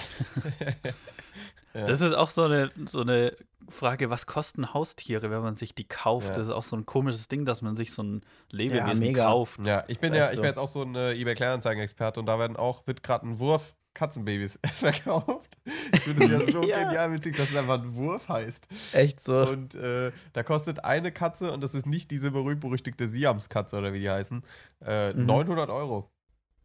Ja. 1.74 1.86
Das 1.86 2.00
ist 2.00 2.12
auch 2.14 2.30
so 2.30 2.44
eine, 2.44 2.70
so 2.86 3.00
eine 3.00 3.36
Frage, 3.68 4.10
was 4.10 4.26
kosten 4.26 4.72
Haustiere, 4.74 5.30
wenn 5.30 5.40
man 5.42 5.56
sich 5.56 5.74
die 5.74 5.84
kauft? 5.88 6.28
Ja. 6.28 6.36
Das 6.36 6.46
ist 6.48 6.52
auch 6.52 6.62
so 6.62 6.76
ein 6.76 6.86
komisches 6.86 7.28
Ding, 7.28 7.44
dass 7.44 7.62
man 7.62 7.76
sich 7.76 7.92
so 7.92 8.02
ein 8.02 8.20
Lebewesen 8.50 8.98
mega. 9.00 9.26
kauft. 9.26 9.60
Ja, 9.64 9.84
ich 9.88 9.98
bin 9.98 10.14
ja, 10.14 10.30
ich 10.30 10.36
bin 10.36 10.44
jetzt 10.44 10.58
auch 10.58 10.68
so 10.68 10.82
ein 10.82 10.94
eBay 10.94 11.34
Kleinanzeigen-Experte 11.34 12.20
und 12.20 12.26
da 12.26 12.38
werden 12.38 12.56
auch, 12.56 12.86
wird 12.86 13.02
gerade 13.02 13.26
ein 13.28 13.38
Wurf 13.38 13.74
Katzenbabys 13.94 14.58
verkauft. 14.74 15.56
Ich 15.92 16.00
finde 16.00 16.24
es 16.24 16.30
ja 16.46 16.52
so 16.52 16.64
Ja. 16.68 16.82
genial 16.84 17.12
witzig, 17.12 17.36
dass 17.36 17.50
es 17.50 17.56
einfach 17.56 17.80
ein 17.80 17.94
Wurf 17.94 18.28
heißt. 18.28 18.66
Echt 18.92 19.22
so. 19.22 19.38
Und 19.48 19.74
äh, 19.76 20.10
da 20.32 20.42
kostet 20.42 20.84
eine 20.84 21.12
Katze, 21.12 21.52
und 21.52 21.62
das 21.62 21.74
ist 21.74 21.86
nicht 21.86 22.10
diese 22.10 22.32
berühmt-berüchtigte 22.32 23.06
Siams-Katze 23.08 23.76
oder 23.78 23.92
wie 23.92 24.00
die 24.00 24.10
heißen, 24.10 24.42
äh, 24.84 25.12
Mhm. 25.12 25.26
900 25.26 25.70
Euro. 25.70 26.10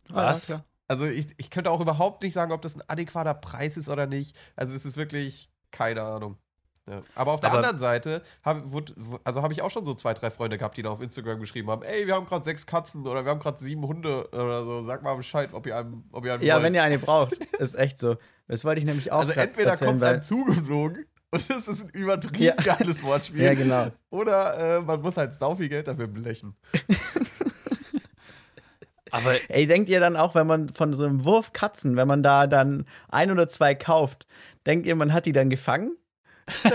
Was? 0.09 0.47
klar. 0.47 0.63
Also 0.89 1.05
ich, 1.05 1.27
ich 1.37 1.49
könnte 1.49 1.71
auch 1.71 1.79
überhaupt 1.79 2.23
nicht 2.23 2.33
sagen, 2.33 2.51
ob 2.51 2.61
das 2.61 2.75
ein 2.75 2.83
adäquater 2.87 3.33
Preis 3.35 3.77
ist 3.77 3.87
oder 3.87 4.07
nicht. 4.07 4.35
Also 4.57 4.73
das 4.73 4.83
ist 4.85 4.97
wirklich 4.97 5.49
keine 5.71 6.01
Ahnung. 6.01 6.37
Ja. 6.89 7.03
Aber 7.13 7.33
auf 7.33 7.39
der 7.39 7.49
Aber- 7.51 7.59
anderen 7.59 7.77
Seite 7.77 8.23
habe 8.43 8.63
also 9.23 9.43
hab 9.43 9.51
ich 9.51 9.61
auch 9.61 9.69
schon 9.69 9.85
so 9.85 9.93
zwei, 9.93 10.15
drei 10.15 10.31
Freunde 10.31 10.57
gehabt, 10.57 10.75
die 10.75 10.81
da 10.81 10.89
auf 10.89 11.01
Instagram 11.01 11.39
geschrieben 11.39 11.69
haben, 11.69 11.83
ey, 11.83 12.07
wir 12.07 12.15
haben 12.15 12.25
gerade 12.25 12.43
sechs 12.43 12.65
Katzen 12.65 13.05
oder 13.05 13.23
wir 13.23 13.29
haben 13.29 13.39
gerade 13.39 13.59
sieben 13.59 13.85
Hunde 13.85 14.27
oder 14.31 14.65
so. 14.65 14.83
Sag 14.83 15.03
mal 15.03 15.13
Bescheid, 15.15 15.49
ob 15.53 15.67
ihr 15.67 15.77
einen, 15.77 16.09
ob 16.11 16.25
ihr 16.25 16.33
einen 16.33 16.41
Ja, 16.43 16.55
wollt. 16.55 16.63
wenn 16.63 16.73
ihr 16.73 16.81
eine 16.81 16.97
braucht. 16.97 17.33
Ist 17.59 17.75
echt 17.75 17.99
so. 17.99 18.17
Das 18.47 18.65
wollte 18.65 18.79
ich 18.79 18.85
nämlich 18.85 19.11
auch 19.11 19.19
also 19.19 19.33
entweder 19.33 19.77
kommt 19.77 19.97
es 19.97 20.03
einem 20.03 20.23
zugeflogen 20.23 21.05
und 21.29 21.47
das 21.51 21.67
ist 21.67 21.83
ein 21.83 21.89
übertrieben 21.89 22.43
Ja. 22.43 22.55
geiles 22.55 23.03
Wortspiel. 23.03 23.43
Ja, 23.43 23.53
genau. 23.53 23.89
Oder 24.09 24.77
äh, 24.77 24.81
man 24.81 24.99
muss 25.01 25.15
halt 25.17 25.35
sau 25.35 25.55
viel 25.55 25.69
Geld 25.69 25.87
dafür 25.87 26.07
blechen. 26.07 26.55
Aber 29.11 29.35
Ey, 29.49 29.67
denkt 29.67 29.89
ihr 29.89 29.99
dann 29.99 30.15
auch, 30.15 30.35
wenn 30.35 30.47
man 30.47 30.69
von 30.69 30.93
so 30.93 31.05
einem 31.05 31.25
Wurf 31.25 31.53
Katzen, 31.53 31.95
wenn 31.95 32.07
man 32.07 32.23
da 32.23 32.47
dann 32.47 32.85
ein 33.09 33.31
oder 33.31 33.47
zwei 33.47 33.75
kauft, 33.75 34.27
denkt 34.65 34.85
ihr, 34.85 34.95
man 34.95 35.13
hat 35.13 35.25
die 35.25 35.33
dann 35.33 35.49
gefangen? 35.49 35.95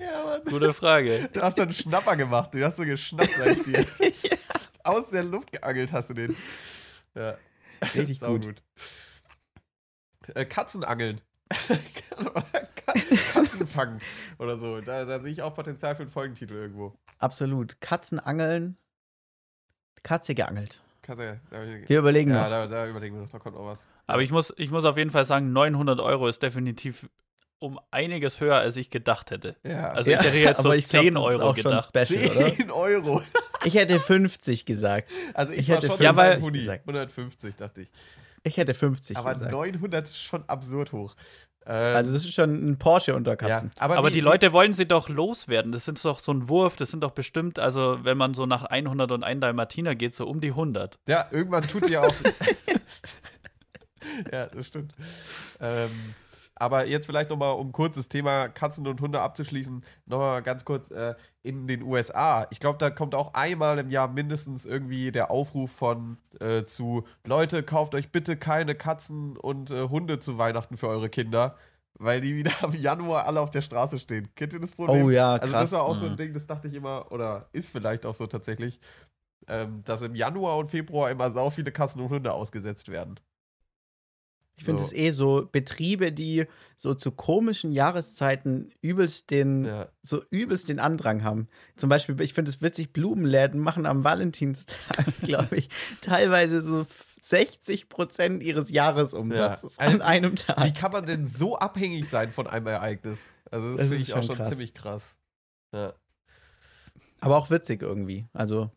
Ja, 0.00 0.24
Mann. 0.24 0.40
gute 0.46 0.72
Frage. 0.72 1.28
Du 1.32 1.42
hast 1.42 1.56
so 1.56 1.62
einen 1.62 1.72
Schnapper 1.72 2.16
gemacht, 2.16 2.52
du 2.54 2.64
hast 2.64 2.76
so 2.76 2.82
geschnappt, 2.82 3.30
sag 3.30 3.48
ich 3.48 3.62
dir. 3.62 3.86
Aus 4.82 5.10
der 5.10 5.22
Luft 5.22 5.52
geangelt 5.52 5.92
hast 5.92 6.10
du 6.10 6.14
den. 6.14 6.34
Ja. 7.14 7.36
Richtig 7.94 8.18
Sau 8.18 8.38
gut. 8.38 8.62
Äh, 10.34 10.44
Katzenangeln. 10.44 11.20
Katzen 13.32 13.66
fangen 13.66 14.00
oder 14.38 14.56
so. 14.56 14.80
Da, 14.80 15.04
da 15.04 15.20
sehe 15.20 15.32
ich 15.32 15.42
auch 15.42 15.54
Potenzial 15.54 15.94
für 15.94 16.02
einen 16.02 16.10
Folgentitel 16.10 16.54
irgendwo. 16.54 16.94
Absolut. 17.18 17.80
Katzenangeln. 17.80 18.76
Katze 20.02 20.34
geangelt. 20.34 20.80
Katze, 21.02 21.40
da, 21.50 21.58
Wir 21.86 21.98
überlegen 21.98 22.30
ja, 22.30 22.42
noch. 22.42 22.50
da, 22.50 22.66
da 22.66 22.86
überlegen 22.88 23.16
wir 23.16 23.22
noch, 23.22 23.30
da 23.30 23.38
kommt 23.38 23.56
auch 23.56 23.66
was. 23.66 23.86
Aber 24.06 24.22
ich 24.22 24.30
muss, 24.30 24.52
ich 24.56 24.70
muss 24.70 24.84
auf 24.84 24.96
jeden 24.96 25.10
Fall 25.10 25.24
sagen, 25.24 25.52
900 25.52 25.98
Euro 26.00 26.28
ist 26.28 26.42
definitiv 26.42 27.08
um 27.58 27.78
einiges 27.90 28.40
höher, 28.40 28.56
als 28.56 28.76
ich 28.76 28.90
gedacht 28.90 29.30
hätte. 29.30 29.56
Ja, 29.64 29.90
Also 29.90 30.10
Ja, 30.10 30.20
ich 30.20 30.26
hätte 30.26 30.36
jetzt 30.38 30.62
so 30.62 30.68
aber 30.68 30.76
ich 30.76 30.88
glaub, 30.88 31.02
10 31.04 31.14
das 31.14 31.22
ist 31.22 31.28
Euro 31.40 31.52
gedacht. 31.54 31.88
special, 31.88 32.36
oder? 32.36 32.54
10 32.56 32.70
Euro. 32.70 33.22
Ich 33.62 33.74
hätte 33.74 34.00
50 34.00 34.64
gesagt. 34.64 35.10
Also 35.34 35.52
ich, 35.52 35.58
Ich 35.58 35.68
war 35.68 35.76
hätte 35.76 35.88
schon 35.88 35.96
50 35.98 36.04
ja, 36.06 36.16
weil 36.16 36.40
Huni. 36.40 36.60
gesagt. 36.60 36.80
150, 36.88 37.56
dachte 37.56 37.82
ich. 37.82 37.90
Ich 38.42 38.56
hätte 38.56 38.72
50 38.72 39.18
Aber 39.18 39.34
gesagt. 39.34 39.52
900 39.52 40.08
ist 40.08 40.18
schon 40.18 40.42
absurd 40.48 40.92
hoch. 40.92 41.14
Ähm, 41.66 41.96
Also 41.96 42.12
das 42.12 42.24
ist 42.24 42.32
schon 42.34 42.70
ein 42.70 42.78
Porsche 42.78 43.14
unter 43.14 43.32
ja, 43.32 43.36
Katzen. 43.36 43.70
Aber 43.78 44.08
wie- 44.08 44.12
die 44.12 44.20
Leute 44.20 44.52
wollen 44.52 44.72
sie 44.72 44.86
doch 44.86 45.08
loswerden. 45.08 45.72
Das 45.72 45.84
sind 45.84 46.02
doch 46.04 46.20
so 46.20 46.32
ein 46.32 46.48
Wurf, 46.48 46.76
das 46.76 46.90
sind 46.90 47.00
doch 47.02 47.10
bestimmt, 47.12 47.58
also 47.58 47.98
wenn 48.02 48.16
man 48.16 48.34
so 48.34 48.46
nach 48.46 48.64
100 48.64 49.10
und 49.12 49.22
1 49.24 49.40
Dalmatiner 49.40 49.94
geht, 49.94 50.14
so 50.14 50.26
um 50.26 50.40
die 50.40 50.50
100. 50.50 50.98
Ja, 51.06 51.26
irgendwann 51.30 51.64
tut 51.68 51.88
die 51.88 51.96
auch. 51.98 52.14
ja, 54.32 54.46
das 54.46 54.66
stimmt. 54.66 54.94
Ähm, 55.60 55.90
aber 56.60 56.86
jetzt 56.86 57.06
vielleicht 57.06 57.30
nochmal, 57.30 57.54
um 57.54 57.72
kurz 57.72 57.94
das 57.96 58.08
Thema 58.08 58.48
Katzen 58.48 58.86
und 58.86 59.00
Hunde 59.00 59.20
abzuschließen, 59.22 59.84
nochmal 60.06 60.42
ganz 60.42 60.64
kurz 60.64 60.90
äh, 60.90 61.14
in 61.42 61.66
den 61.66 61.82
USA. 61.82 62.46
Ich 62.50 62.60
glaube, 62.60 62.78
da 62.78 62.90
kommt 62.90 63.14
auch 63.14 63.34
einmal 63.34 63.78
im 63.78 63.90
Jahr 63.90 64.08
mindestens 64.08 64.66
irgendwie 64.66 65.10
der 65.10 65.30
Aufruf 65.30 65.72
von 65.72 66.18
äh, 66.38 66.64
zu 66.64 67.04
Leute, 67.24 67.62
kauft 67.62 67.94
euch 67.94 68.12
bitte 68.12 68.36
keine 68.36 68.74
Katzen 68.74 69.36
und 69.36 69.70
äh, 69.70 69.88
Hunde 69.88 70.20
zu 70.20 70.38
Weihnachten 70.38 70.76
für 70.76 70.88
eure 70.88 71.08
Kinder. 71.08 71.56
Weil 72.02 72.20
die 72.20 72.34
wieder 72.36 72.52
im 72.62 72.72
Januar 72.72 73.26
alle 73.26 73.40
auf 73.40 73.50
der 73.50 73.60
Straße 73.62 73.98
stehen. 73.98 74.28
Kennt 74.34 74.52
ihr 74.54 74.60
das 74.60 74.72
Problem? 74.72 75.04
Oh 75.06 75.10
ja, 75.10 75.34
Also 75.34 75.52
krass. 75.52 75.62
das 75.62 75.72
war 75.72 75.82
auch 75.82 75.94
so 75.96 76.06
ein 76.06 76.12
Mhm. 76.12 76.16
Ding, 76.16 76.32
das 76.34 76.46
dachte 76.46 76.68
ich 76.68 76.74
immer, 76.74 77.10
oder 77.12 77.48
ist 77.52 77.68
vielleicht 77.70 78.06
auch 78.06 78.14
so 78.14 78.26
tatsächlich, 78.26 78.80
ähm, 79.48 79.82
dass 79.84 80.02
im 80.02 80.14
Januar 80.14 80.56
und 80.58 80.68
Februar 80.68 81.10
immer 81.10 81.30
sau 81.30 81.50
viele 81.50 81.72
Katzen 81.72 82.00
und 82.00 82.10
Hunde 82.10 82.32
ausgesetzt 82.32 82.88
werden. 82.88 83.16
Ich 84.60 84.64
finde 84.66 84.82
So. 84.82 84.88
es 84.88 84.92
eh 84.92 85.10
so 85.10 85.48
Betriebe, 85.50 86.12
die 86.12 86.44
so 86.76 86.92
zu 86.92 87.12
komischen 87.12 87.72
Jahreszeiten 87.72 88.68
übelst 88.82 89.30
den, 89.30 89.64
Ja. 89.64 89.88
so 90.02 90.22
übelst 90.28 90.68
den 90.68 90.78
Andrang 90.78 91.24
haben. 91.24 91.48
Zum 91.76 91.88
Beispiel, 91.88 92.20
ich 92.20 92.34
finde 92.34 92.50
es 92.50 92.60
witzig, 92.60 92.92
Blumenläden 92.92 93.58
machen 93.58 93.86
am 93.86 94.04
Valentinstag, 94.04 94.76
glaube 95.22 95.56
ich, 95.56 95.70
teilweise 96.02 96.60
so 96.60 96.86
60 97.22 97.88
Prozent 97.88 98.42
ihres 98.42 98.70
Jahresumsatzes 98.70 99.76
Ja. 99.78 99.86
An 99.86 100.02
einem 100.02 100.36
Tag. 100.36 100.62
Wie 100.66 100.74
kann 100.74 100.92
man 100.92 101.06
denn 101.06 101.26
so 101.26 101.56
abhängig 101.58 102.06
sein 102.10 102.30
von 102.30 102.46
einem 102.46 102.66
Ereignis? 102.66 103.30
Also 103.50 103.66
das, 103.70 103.78
Das 103.78 103.88
finde 103.88 104.02
ich 104.02 104.12
auch 104.12 104.18
schon 104.18 104.26
schon 104.26 104.36
krass. 104.36 104.48
ziemlich 104.50 104.74
krass. 104.74 105.16
Ja. 105.72 105.94
Aber 107.20 107.38
auch 107.38 107.48
witzig 107.48 107.80
irgendwie. 107.80 108.26
Also, 108.34 108.70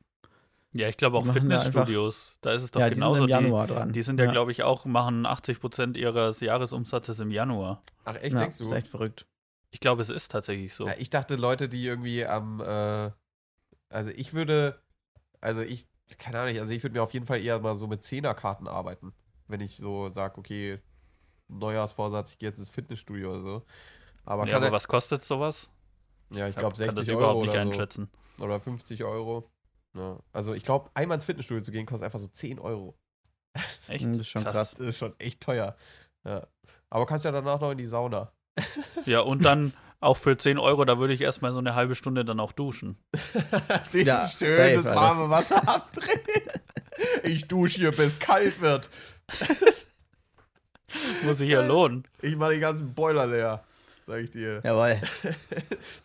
Ja, 0.74 0.88
ich 0.88 0.98
glaube 0.98 1.18
auch 1.18 1.22
Die 1.22 1.28
machen 1.28 1.50
da 1.50 1.58
Fitnessstudios, 1.60 2.38
da 2.42 2.54
ist 2.54 2.64
es 2.64 2.72
doch 2.72 2.80
ja, 2.80 2.90
die 2.90 2.96
genauso. 2.96 3.16
sind 3.16 3.24
im 3.26 3.30
Januar 3.30 3.68
dran. 3.68 3.90
Die, 3.90 3.94
die 3.94 4.02
sind 4.02 4.20
ja, 4.20 4.26
glaube 4.26 4.52
ich, 4.52 4.64
auch, 4.64 4.86
machen 4.86 5.26
80 5.26 5.60
Prozent 5.60 5.98
ihres 5.98 6.40
Jahresumsatzes 6.40 7.20
im 7.20 7.30
Januar. 7.30 7.84
Ach 8.06 8.16
echt, 8.16 8.34
ja, 8.34 8.40
denkst 8.40 8.58
du? 8.58 8.64
ist 8.64 8.72
echt 8.72 8.88
verrückt. 8.88 9.28
Ich 9.70 9.80
glaube, 9.80 10.02
es 10.02 10.10
ist 10.10 10.32
tatsächlich 10.32 10.74
so. 10.74 10.88
Ja, 10.88 10.96
ich 10.98 11.12
dachte, 11.12 11.36
Leute, 11.36 11.70
die 11.70 11.86
irgendwie 11.86 12.26
am, 12.26 12.60
äh, 12.60 13.12
also 13.90 14.10
ich 14.16 14.34
würde, 14.34 14.82
also 15.42 15.62
ich, 15.62 15.86
keine 16.18 16.40
Ahnung, 16.40 16.58
also 16.60 16.74
ich 16.74 16.84
würde 16.84 16.94
mir 16.94 17.04
auf 17.04 17.14
jeden 17.14 17.28
Fall 17.28 17.42
eher 17.42 17.60
mal 17.60 17.76
so 17.76 17.86
mit 17.86 18.04
Zehnerkarten 18.04 18.68
arbeiten, 18.68 19.14
wenn 19.48 19.62
ich 19.62 19.78
so 19.78 20.10
sage, 20.10 20.40
okay, 20.40 20.80
Neujahrsvorsatz, 21.50 22.32
ich 22.32 22.38
gehe 22.40 22.50
jetzt 22.50 22.58
ins 22.58 22.70
Fitnessstudio 22.70 23.30
oder 23.30 23.42
so. 23.42 23.66
Aber 24.26 24.46
ja, 24.46 24.54
kann 24.54 24.64
aber 24.64 24.68
er, 24.68 24.72
was 24.72 24.88
kostet 24.88 25.24
sowas? 25.24 25.70
ja, 26.32 26.48
ich 26.48 26.56
glaube 26.56 26.76
kann 26.76 26.96
60 26.96 26.96
das 26.96 27.10
Euro 27.10 27.20
überhaupt 27.20 27.42
nicht 27.42 27.50
oder, 27.50 27.62
so. 27.62 27.70
einschätzen. 27.70 28.10
oder 28.40 28.60
50 28.60 29.04
Euro. 29.04 29.53
Ja. 29.96 30.20
Also 30.32 30.54
ich 30.54 30.64
glaube, 30.64 30.90
einmal 30.94 31.16
ins 31.16 31.26
Fitnessstudio 31.26 31.62
zu 31.64 31.72
gehen, 31.72 31.86
kostet 31.86 32.06
einfach 32.06 32.20
so 32.20 32.28
10 32.28 32.60
Euro. 32.60 32.96
Echt? 33.88 34.06
Mhm, 34.06 34.14
Das 34.14 34.22
ist 34.22 34.30
schon 34.30 34.44
krass. 34.44 34.76
Das 34.78 34.88
ist 34.88 34.98
schon 34.98 35.14
echt 35.20 35.42
teuer. 35.42 35.76
Ja. 36.26 36.48
Aber 36.90 37.06
kannst 37.06 37.26
ja 37.26 37.32
danach 37.32 37.60
noch 37.60 37.72
in 37.72 37.78
die 37.78 37.88
Sauna. 37.88 38.32
Ja, 39.06 39.20
und 39.22 39.44
dann 39.44 39.74
auch 40.00 40.16
für 40.18 40.38
10 40.38 40.58
Euro, 40.58 40.86
da 40.86 40.98
würde 40.98 41.14
ich 41.14 41.22
erstmal 41.22 41.52
so 41.54 41.60
eine 41.60 41.76
halbe 41.76 41.96
Stunde 41.96 42.24
dann 42.24 42.40
auch 42.40 42.52
duschen. 42.54 42.98
Den 43.94 44.06
Ja, 44.08 44.26
schön 44.28 44.56
safe, 44.58 44.74
das 44.76 44.86
Alter. 44.86 44.96
warme 45.02 45.30
Wasser 45.30 45.68
abdrehen. 45.68 46.22
Ich 47.24 47.48
dusche 47.48 47.80
hier, 47.80 47.92
bis 47.92 48.18
kalt 48.20 48.62
wird. 48.62 48.90
Muss 51.24 51.38
sich 51.40 51.50
ja 51.50 51.66
lohnen. 51.66 52.08
Ich 52.22 52.36
mache 52.36 52.54
die 52.54 52.60
ganzen 52.60 52.94
Boiler 52.94 53.26
leer, 53.28 53.64
sag 54.06 54.22
ich 54.22 54.30
dir. 54.32 54.62
Jawohl. 54.64 55.02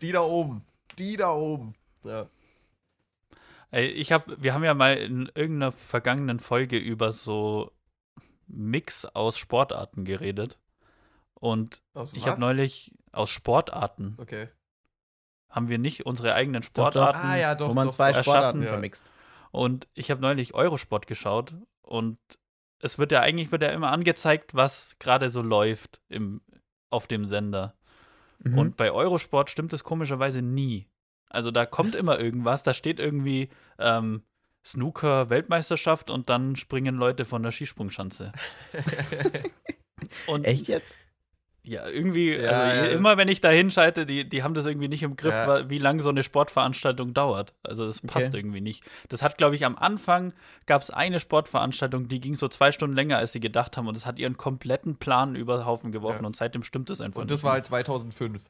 Die 0.01 0.11
da 0.11 0.21
oben. 0.21 0.65
Die 0.97 1.15
da 1.15 1.31
oben. 1.31 1.75
Ja. 2.03 2.27
Ich 3.71 4.11
hab, 4.11 4.25
wir 4.41 4.53
haben 4.53 4.63
ja 4.63 4.73
mal 4.73 4.97
in 4.97 5.31
irgendeiner 5.35 5.71
vergangenen 5.71 6.39
Folge 6.39 6.77
über 6.77 7.11
so 7.11 7.71
Mix 8.47 9.05
aus 9.05 9.37
Sportarten 9.37 10.05
geredet. 10.05 10.57
Und 11.35 11.81
Aus 11.93 12.13
ich 12.13 12.27
habe 12.27 12.39
neulich 12.39 12.91
aus 13.11 13.29
Sportarten, 13.29 14.15
Okay. 14.19 14.49
haben 15.49 15.69
wir 15.69 15.77
nicht 15.77 16.05
unsere 16.05 16.33
eigenen 16.33 16.61
Doch, 16.61 16.69
doch. 16.69 16.83
Sportarten. 16.91 17.27
Ah 17.27 17.37
ja, 17.37 17.55
doch. 17.55 17.69
Wo 17.69 17.73
man 17.73 17.87
doch, 17.87 17.95
zwei 17.95 18.11
doch. 18.11 18.23
Sportarten 18.23 18.63
ja. 18.63 18.67
vermixt. 18.67 19.09
Und 19.51 19.87
ich 19.93 20.11
habe 20.11 20.21
neulich 20.21 20.53
Eurosport 20.53 21.07
geschaut 21.07 21.53
und 21.81 22.17
es 22.79 22.97
wird 22.97 23.11
ja 23.11 23.21
eigentlich 23.21 23.51
wird 23.51 23.61
ja 23.61 23.69
immer 23.69 23.91
angezeigt, 23.91 24.55
was 24.55 24.97
gerade 24.99 25.29
so 25.29 25.41
läuft 25.41 26.01
im, 26.09 26.41
auf 26.89 27.07
dem 27.07 27.25
Sender. 27.25 27.75
Mhm. 28.39 28.57
Und 28.57 28.77
bei 28.77 28.91
Eurosport 28.91 29.49
stimmt 29.49 29.73
es 29.73 29.83
komischerweise 29.83 30.41
nie. 30.41 30.87
Also 31.29 31.51
da 31.51 31.65
kommt 31.65 31.95
immer 31.95 32.19
irgendwas, 32.19 32.63
da 32.63 32.73
steht 32.73 32.99
irgendwie 32.99 33.49
ähm, 33.77 34.23
Snooker-Weltmeisterschaft 34.65 36.09
und 36.09 36.29
dann 36.29 36.55
springen 36.55 36.95
Leute 36.95 37.23
von 37.25 37.43
der 37.43 37.51
Skisprungschanze. 37.51 38.31
und 40.27 40.45
Echt 40.45 40.67
jetzt? 40.67 40.93
ja, 41.63 41.87
irgendwie, 41.87 42.33
Ja, 42.33 42.49
also 42.49 42.85
ja. 42.85 42.91
immer 42.91 43.17
wenn 43.17 43.27
ich 43.27 43.41
da 43.41 43.49
hinschalte, 43.49 44.05
die, 44.05 44.27
die 44.27 44.43
haben 44.43 44.53
das 44.53 44.65
irgendwie 44.65 44.87
nicht 44.87 45.03
im 45.03 45.15
Griff, 45.15 45.33
Ja. 45.33 45.69
wie 45.69 45.77
lange 45.77 46.01
so 46.01 46.09
eine 46.09 46.23
Sportveranstaltung 46.23 47.13
dauert. 47.13 47.53
Also 47.63 47.85
das 47.85 48.01
passt 48.01 48.29
Okay. 48.29 48.37
irgendwie 48.37 48.61
nicht. 48.61 48.83
Das 49.09 49.21
hat, 49.21 49.37
glaube 49.37 49.55
ich, 49.55 49.65
am 49.65 49.75
Anfang 49.77 50.33
gab 50.65 50.81
es 50.81 50.89
eine 50.89 51.19
Sportveranstaltung, 51.19 52.07
die 52.07 52.19
ging 52.21 52.35
so 52.35 52.47
zwei 52.47 52.71
Stunden 52.71 52.95
länger, 52.95 53.17
als 53.17 53.33
sie 53.33 53.39
gedacht 53.39 53.77
haben 53.77 53.87
und 53.87 53.95
das 53.95 54.05
hat 54.05 54.17
ihren 54.19 54.37
kompletten 54.37 54.97
Plan 54.97 55.35
über 55.35 55.57
den 55.57 55.65
Haufen 55.65 55.91
geworfen 55.91 56.21
Ja. 56.23 56.27
und 56.27 56.35
seitdem 56.35 56.63
stimmt 56.63 56.89
es 56.89 57.01
einfach 57.01 57.21
Und 57.21 57.25
nicht 57.27 57.33
das 57.33 57.43
war 57.43 57.53
halt 57.53 57.65
2005. 57.65 58.43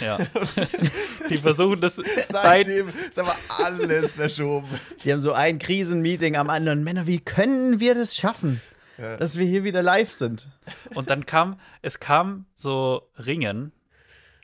Ja. 0.00 0.18
die 1.28 1.38
versuchen 1.38 1.80
das 1.80 1.96
seit. 1.96 2.28
Seitdem 2.30 2.88
ist 3.08 3.18
aber 3.18 3.34
alles 3.58 4.12
verschoben. 4.12 4.68
Die 5.04 5.12
haben 5.12 5.20
so 5.20 5.32
ein 5.32 5.58
Krisenmeeting 5.58 6.36
am 6.36 6.50
anderen. 6.50 6.84
Männer, 6.84 7.06
wie 7.06 7.18
können 7.18 7.80
wir 7.80 7.94
das 7.96 8.14
schaffen, 8.16 8.60
Ja. 8.98 9.16
dass 9.16 9.36
wir 9.38 9.46
hier 9.46 9.64
wieder 9.64 9.82
live 9.82 10.12
sind? 10.12 10.46
Und 10.94 11.10
dann 11.10 11.26
kam, 11.26 11.58
es 11.82 11.98
kam 11.98 12.46
so 12.54 13.10
Ringen, 13.18 13.72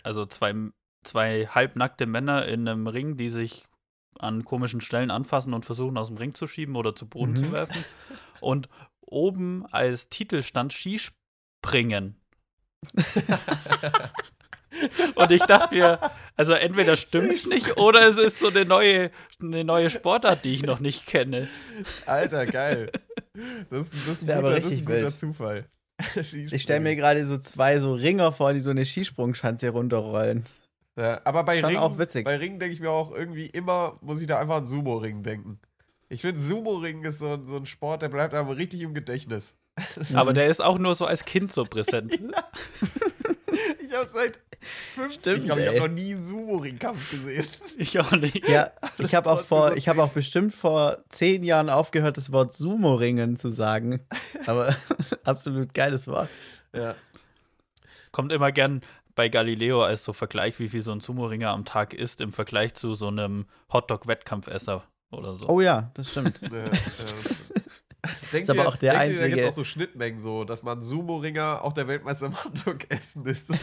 also 0.02 0.26
zwei, 0.26 0.54
zwei 1.04 1.46
halbnackte 1.46 2.06
Männer 2.06 2.46
in 2.46 2.66
einem 2.68 2.86
Ring, 2.88 3.16
die 3.16 3.28
sich 3.28 3.64
an 4.18 4.44
komischen 4.44 4.80
Stellen 4.80 5.12
anfassen 5.12 5.54
und 5.54 5.64
versuchen 5.64 5.96
aus 5.98 6.08
dem 6.08 6.16
Ring 6.16 6.34
zu 6.34 6.48
schieben 6.48 6.74
oder 6.74 6.96
zu 6.96 7.06
Boden 7.06 7.32
Mhm. 7.34 7.36
zu 7.44 7.52
werfen. 7.52 7.84
Und 8.40 8.68
oben 9.00 9.64
als 9.70 10.08
Titel 10.08 10.42
stand 10.42 10.72
Skispringen. 10.72 12.16
Und 15.14 15.30
ich 15.30 15.42
dachte 15.42 15.74
mir, 15.74 15.98
also 16.36 16.52
entweder 16.52 16.96
stimmt's 16.96 17.46
nicht 17.46 17.76
oder 17.78 18.06
es 18.08 18.16
ist 18.18 18.38
so 18.38 18.48
eine 18.48 18.64
neue, 18.64 19.10
eine 19.42 19.64
neue 19.64 19.90
Sportart, 19.90 20.44
die 20.44 20.54
ich 20.54 20.62
noch 20.62 20.80
nicht 20.80 21.06
kenne. 21.06 21.48
Alter, 22.06 22.46
geil. 22.46 22.90
Das, 23.70 23.88
das, 23.90 24.06
ist, 24.06 24.22
ein 24.24 24.28
wär 24.28 24.38
aber 24.38 24.48
guter, 24.48 24.60
das 24.60 24.64
ist 24.66 24.70
richtig 24.72 24.80
ein 24.80 24.84
guter 24.94 25.02
wild. 25.06 25.18
Zufall. 25.18 25.64
Ich 26.52 26.62
stelle 26.62 26.80
mir 26.80 26.94
gerade 26.96 27.26
so 27.26 27.38
zwei 27.38 27.78
so 27.80 27.92
Ringer 27.92 28.30
vor, 28.32 28.52
die 28.52 28.60
so 28.60 28.70
eine 28.70 28.84
Skisprungschanze 28.86 29.70
runterrollen. 29.70 30.46
Ja, 30.96 31.20
aber 31.24 31.44
bei 31.44 31.58
Schon 31.60 31.70
Ringen, 31.70 31.80
auch 31.80 31.98
witzig. 31.98 32.24
bei 32.24 32.36
Ringen 32.36 32.58
denke 32.58 32.74
ich 32.74 32.80
mir 32.80 32.90
auch 32.90 33.12
irgendwie 33.12 33.46
immer, 33.46 33.98
muss 34.00 34.20
ich 34.20 34.26
da 34.26 34.38
einfach 34.38 34.56
an 34.56 34.66
Sumo-Ring 34.66 35.22
denken. 35.22 35.58
Ich 36.08 36.20
finde, 36.22 36.40
Sumo-Ring 36.40 37.04
ist 37.04 37.18
so, 37.20 37.34
ein- 37.34 37.46
so 37.46 37.56
ein 37.56 37.66
Sport, 37.66 38.02
der 38.02 38.08
bleibt 38.08 38.34
einfach 38.34 38.56
richtig 38.56 38.80
im 38.82 38.94
Gedächtnis. 38.94 39.56
Aber 40.14 40.32
der 40.32 40.46
ist 40.48 40.60
auch 40.60 40.78
nur 40.78 40.94
so 40.94 41.04
als 41.06 41.24
Kind 41.24 41.52
so 41.52 41.64
präsent. 41.64 42.18
Ich 43.80 43.94
habe 43.94 44.08
seit 44.12 44.36
fünf 44.36 44.47
Stimmt, 45.08 45.38
Ich 45.38 45.44
glaube, 45.44 45.60
ich 45.62 45.68
habe 45.68 45.78
noch 45.78 45.88
nie 45.88 46.14
einen 46.14 46.26
Sumo-Ring-Kampf 46.26 47.10
gesehen. 47.10 47.46
Ich 47.78 47.98
auch 48.00 48.12
nicht. 48.12 48.48
Ja, 48.48 48.70
ich 48.98 49.14
habe 49.14 49.30
auch 49.30 49.42
vor, 49.42 49.76
ich 49.76 49.88
habe 49.88 50.02
auch 50.02 50.10
bestimmt 50.10 50.54
vor 50.54 50.98
zehn 51.08 51.44
Jahren 51.44 51.70
aufgehört, 51.70 52.16
das 52.16 52.32
Wort 52.32 52.52
Sumo-Ringen 52.52 53.36
zu 53.36 53.50
sagen. 53.50 54.00
Aber 54.46 54.74
absolut 55.24 55.74
geiles 55.74 56.06
Wort. 56.08 56.28
Ja. 56.72 56.96
Kommt 58.10 58.32
immer 58.32 58.50
gern 58.52 58.82
bei 59.14 59.28
Galileo 59.28 59.82
als 59.82 60.04
so 60.04 60.12
Vergleich, 60.12 60.58
wie 60.58 60.68
viel 60.68 60.82
so 60.82 60.92
ein 60.92 61.00
Sumo-Ringer 61.00 61.50
am 61.50 61.64
Tag 61.64 61.94
isst 61.94 62.20
im 62.20 62.32
Vergleich 62.32 62.74
zu 62.74 62.94
so 62.94 63.08
einem 63.08 63.46
Hotdog-Wettkampfesser 63.72 64.84
oder 65.10 65.34
so. 65.34 65.48
Oh 65.48 65.60
ja, 65.60 65.90
das 65.94 66.10
stimmt. 66.10 66.40
ja, 66.42 66.48
ja. 66.58 66.70
Denkt 68.32 68.48
Ist 68.48 68.50
aber 68.50 68.62
ihr, 68.62 68.68
auch 68.68 68.76
der 68.76 68.92
denkt 68.98 69.08
ihr, 69.16 69.20
da 69.20 69.26
gibt 69.26 69.38
es 69.38 69.44
einzige- 69.44 69.48
auch 69.48 69.52
so 69.54 69.64
Schnittmengen, 69.64 70.20
so, 70.20 70.44
dass 70.44 70.62
man 70.62 70.82
Sumo-Ringer 70.82 71.64
auch 71.64 71.72
der 71.72 71.88
Weltmeister 71.88 72.26
im 72.26 72.44
Hotdog 72.44 72.78
essen 72.90 73.26
ist. 73.26 73.48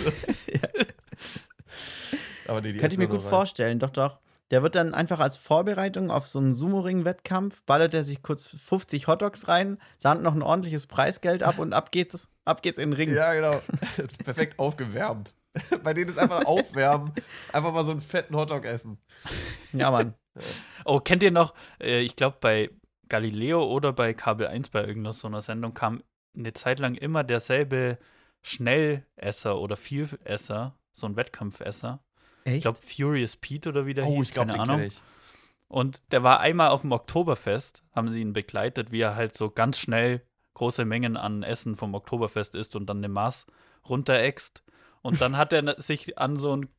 Aber 2.47 2.61
nee, 2.61 2.73
die 2.73 2.79
Könnte 2.79 2.93
ich 2.93 2.99
mir 2.99 3.07
gut 3.07 3.21
Reis. 3.23 3.29
vorstellen, 3.29 3.79
doch, 3.79 3.89
doch. 3.89 4.19
Der 4.51 4.61
wird 4.61 4.75
dann 4.75 4.93
einfach 4.93 5.19
als 5.19 5.37
Vorbereitung 5.37 6.11
auf 6.11 6.27
so 6.27 6.37
einen 6.37 6.53
Sumo-Ring-Wettkampf, 6.53 7.63
ballert 7.63 7.95
er 7.95 8.03
sich 8.03 8.21
kurz 8.21 8.45
50 8.45 9.07
Hotdogs 9.07 9.47
rein, 9.47 9.79
sahnt 9.97 10.21
noch 10.21 10.35
ein 10.35 10.43
ordentliches 10.43 10.85
Preisgeld 10.85 11.41
ab 11.41 11.57
und 11.57 11.73
ab 11.73 11.91
geht's, 11.91 12.27
ab 12.45 12.61
geht's 12.61 12.77
in 12.77 12.91
den 12.91 12.93
Ring. 12.93 13.11
Ja, 13.13 13.33
genau. 13.33 13.59
Perfekt 14.23 14.59
aufgewärmt. 14.59 15.33
Bei 15.83 15.93
denen 15.95 16.11
ist 16.11 16.19
einfach 16.19 16.45
aufwärmen, 16.45 17.11
einfach 17.53 17.73
mal 17.73 17.85
so 17.85 17.91
einen 17.91 18.01
fetten 18.01 18.35
Hotdog 18.35 18.65
essen. 18.65 18.99
Ja, 19.73 19.89
Mann. 19.89 20.13
Oh, 20.83 20.99
kennt 20.99 21.23
ihr 21.23 21.31
noch, 21.31 21.55
äh, 21.81 22.01
ich 22.01 22.15
glaube 22.15 22.37
bei 22.39 22.69
Galileo 23.09 23.63
oder 23.63 23.93
bei 23.93 24.13
Kabel 24.13 24.47
1 24.47 24.69
bei 24.69 24.81
irgendeiner 24.81 25.13
so 25.13 25.27
einer 25.27 25.41
Sendung 25.41 25.73
kam 25.73 26.03
eine 26.35 26.53
Zeit 26.53 26.79
lang 26.79 26.95
immer 26.95 27.23
derselbe 27.23 27.97
Schnellesser 28.41 29.59
oder 29.59 29.77
Vielesser, 29.77 30.77
so 30.91 31.07
ein 31.07 31.15
Wettkampfesser. 31.15 32.03
Echt? 32.43 32.57
Ich 32.57 32.61
glaube 32.61 32.79
Furious 32.81 33.35
Pete 33.35 33.69
oder 33.69 33.85
wie 33.85 33.93
der 33.93 34.05
Oh, 34.05 34.17
hieß, 34.17 34.27
ich 34.27 34.33
glaube, 34.33 34.51
keine 34.51 34.63
Ahnung. 34.63 34.81
ich. 34.81 35.01
Und 35.67 36.01
der 36.11 36.23
war 36.23 36.39
einmal 36.41 36.69
auf 36.69 36.81
dem 36.81 36.91
Oktoberfest, 36.91 37.83
haben 37.93 38.11
sie 38.11 38.21
ihn 38.21 38.33
begleitet, 38.33 38.91
wie 38.91 39.01
er 39.01 39.15
halt 39.15 39.35
so 39.35 39.49
ganz 39.49 39.79
schnell 39.79 40.21
große 40.53 40.85
Mengen 40.85 41.17
an 41.17 41.43
Essen 41.43 41.75
vom 41.75 41.93
Oktoberfest 41.95 42.55
isst 42.55 42.75
und 42.75 42.85
dann 42.85 42.97
eine 42.97 43.09
Maß 43.09 43.47
runteräxt. 43.89 44.63
Und 45.01 45.21
dann 45.21 45.37
hat 45.37 45.53
er 45.53 45.79
sich 45.81 46.17
an 46.17 46.35
so 46.37 46.55
ein 46.55 46.69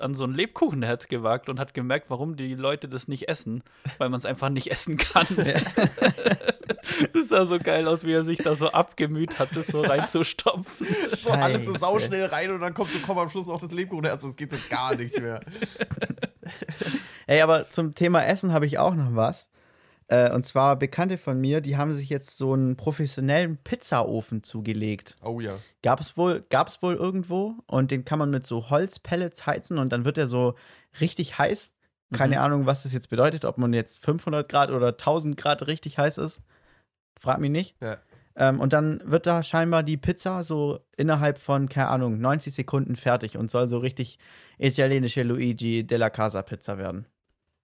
an 0.00 0.14
so 0.14 0.24
ein 0.24 0.32
Lebkuchenherz 0.32 1.08
gewagt 1.08 1.48
und 1.48 1.58
hat 1.58 1.74
gemerkt, 1.74 2.10
warum 2.10 2.36
die 2.36 2.54
Leute 2.54 2.88
das 2.88 3.08
nicht 3.08 3.28
essen, 3.28 3.62
weil 3.98 4.08
man 4.08 4.18
es 4.18 4.26
einfach 4.26 4.48
nicht 4.48 4.70
essen 4.70 4.96
kann. 4.96 5.26
das 7.12 7.28
sah 7.28 7.46
so 7.46 7.58
geil 7.58 7.88
aus, 7.88 8.04
wie 8.04 8.12
er 8.12 8.22
sich 8.22 8.38
da 8.38 8.54
so 8.54 8.70
abgemüht 8.70 9.38
hat, 9.38 9.54
das 9.54 9.66
so 9.66 9.82
reinzustopfen. 9.82 10.86
So 11.16 11.30
alles 11.30 11.64
so 11.64 11.76
sauschnell 11.76 12.26
rein 12.26 12.50
und 12.50 12.60
dann 12.60 12.74
kommt 12.74 12.90
so, 12.90 12.98
komm 13.04 13.18
am 13.18 13.28
Schluss 13.28 13.46
noch 13.46 13.60
das 13.60 13.70
Lebkuchenherz. 13.70 14.22
Das 14.22 14.36
geht 14.36 14.50
so 14.50 14.58
gar 14.68 14.94
nicht 14.94 15.18
mehr. 15.18 15.40
Ey, 17.26 17.40
aber 17.40 17.70
zum 17.70 17.94
Thema 17.94 18.24
Essen 18.24 18.52
habe 18.52 18.66
ich 18.66 18.78
auch 18.78 18.94
noch 18.94 19.14
was. 19.14 19.48
Äh, 20.08 20.30
und 20.32 20.44
zwar 20.44 20.76
Bekannte 20.76 21.16
von 21.18 21.40
mir, 21.40 21.60
die 21.60 21.76
haben 21.76 21.94
sich 21.94 22.08
jetzt 22.10 22.36
so 22.36 22.52
einen 22.52 22.76
professionellen 22.76 23.56
Pizzaofen 23.56 24.42
zugelegt. 24.42 25.16
Oh 25.22 25.40
ja. 25.40 25.52
Gab 25.82 26.00
es 26.00 26.16
wohl, 26.16 26.44
gab's 26.50 26.82
wohl 26.82 26.94
irgendwo 26.94 27.54
und 27.66 27.90
den 27.90 28.04
kann 28.04 28.18
man 28.18 28.30
mit 28.30 28.44
so 28.46 28.68
Holzpellets 28.70 29.46
heizen 29.46 29.78
und 29.78 29.92
dann 29.92 30.04
wird 30.04 30.18
er 30.18 30.28
so 30.28 30.54
richtig 31.00 31.38
heiß. 31.38 31.72
Keine 32.12 32.36
Mhm. 32.36 32.42
Ahnung, 32.42 32.66
was 32.66 32.82
das 32.82 32.92
jetzt 32.92 33.08
bedeutet, 33.08 33.44
ob 33.44 33.56
man 33.58 33.72
jetzt 33.72 34.04
500 34.04 34.48
Grad 34.48 34.70
oder 34.70 34.88
1000 34.96 35.36
Grad 35.36 35.66
richtig 35.66 35.96
heiß 35.98 36.18
ist. 36.18 36.42
Frag 37.18 37.40
mich 37.40 37.50
nicht. 37.50 37.74
Ja. 37.80 37.96
Ähm, 38.36 38.60
und 38.60 38.72
dann 38.72 39.00
wird 39.04 39.26
da 39.26 39.42
scheinbar 39.42 39.82
die 39.84 39.96
Pizza 39.96 40.42
so 40.42 40.80
innerhalb 40.96 41.38
von, 41.38 41.68
keine 41.68 41.88
Ahnung, 41.88 42.20
90 42.20 42.52
Sekunden 42.52 42.96
fertig 42.96 43.38
und 43.38 43.50
soll 43.50 43.68
so 43.68 43.78
richtig 43.78 44.18
italienische 44.58 45.22
Luigi 45.22 45.86
della 45.86 46.10
Casa 46.10 46.42
Pizza 46.42 46.76
werden. 46.76 47.06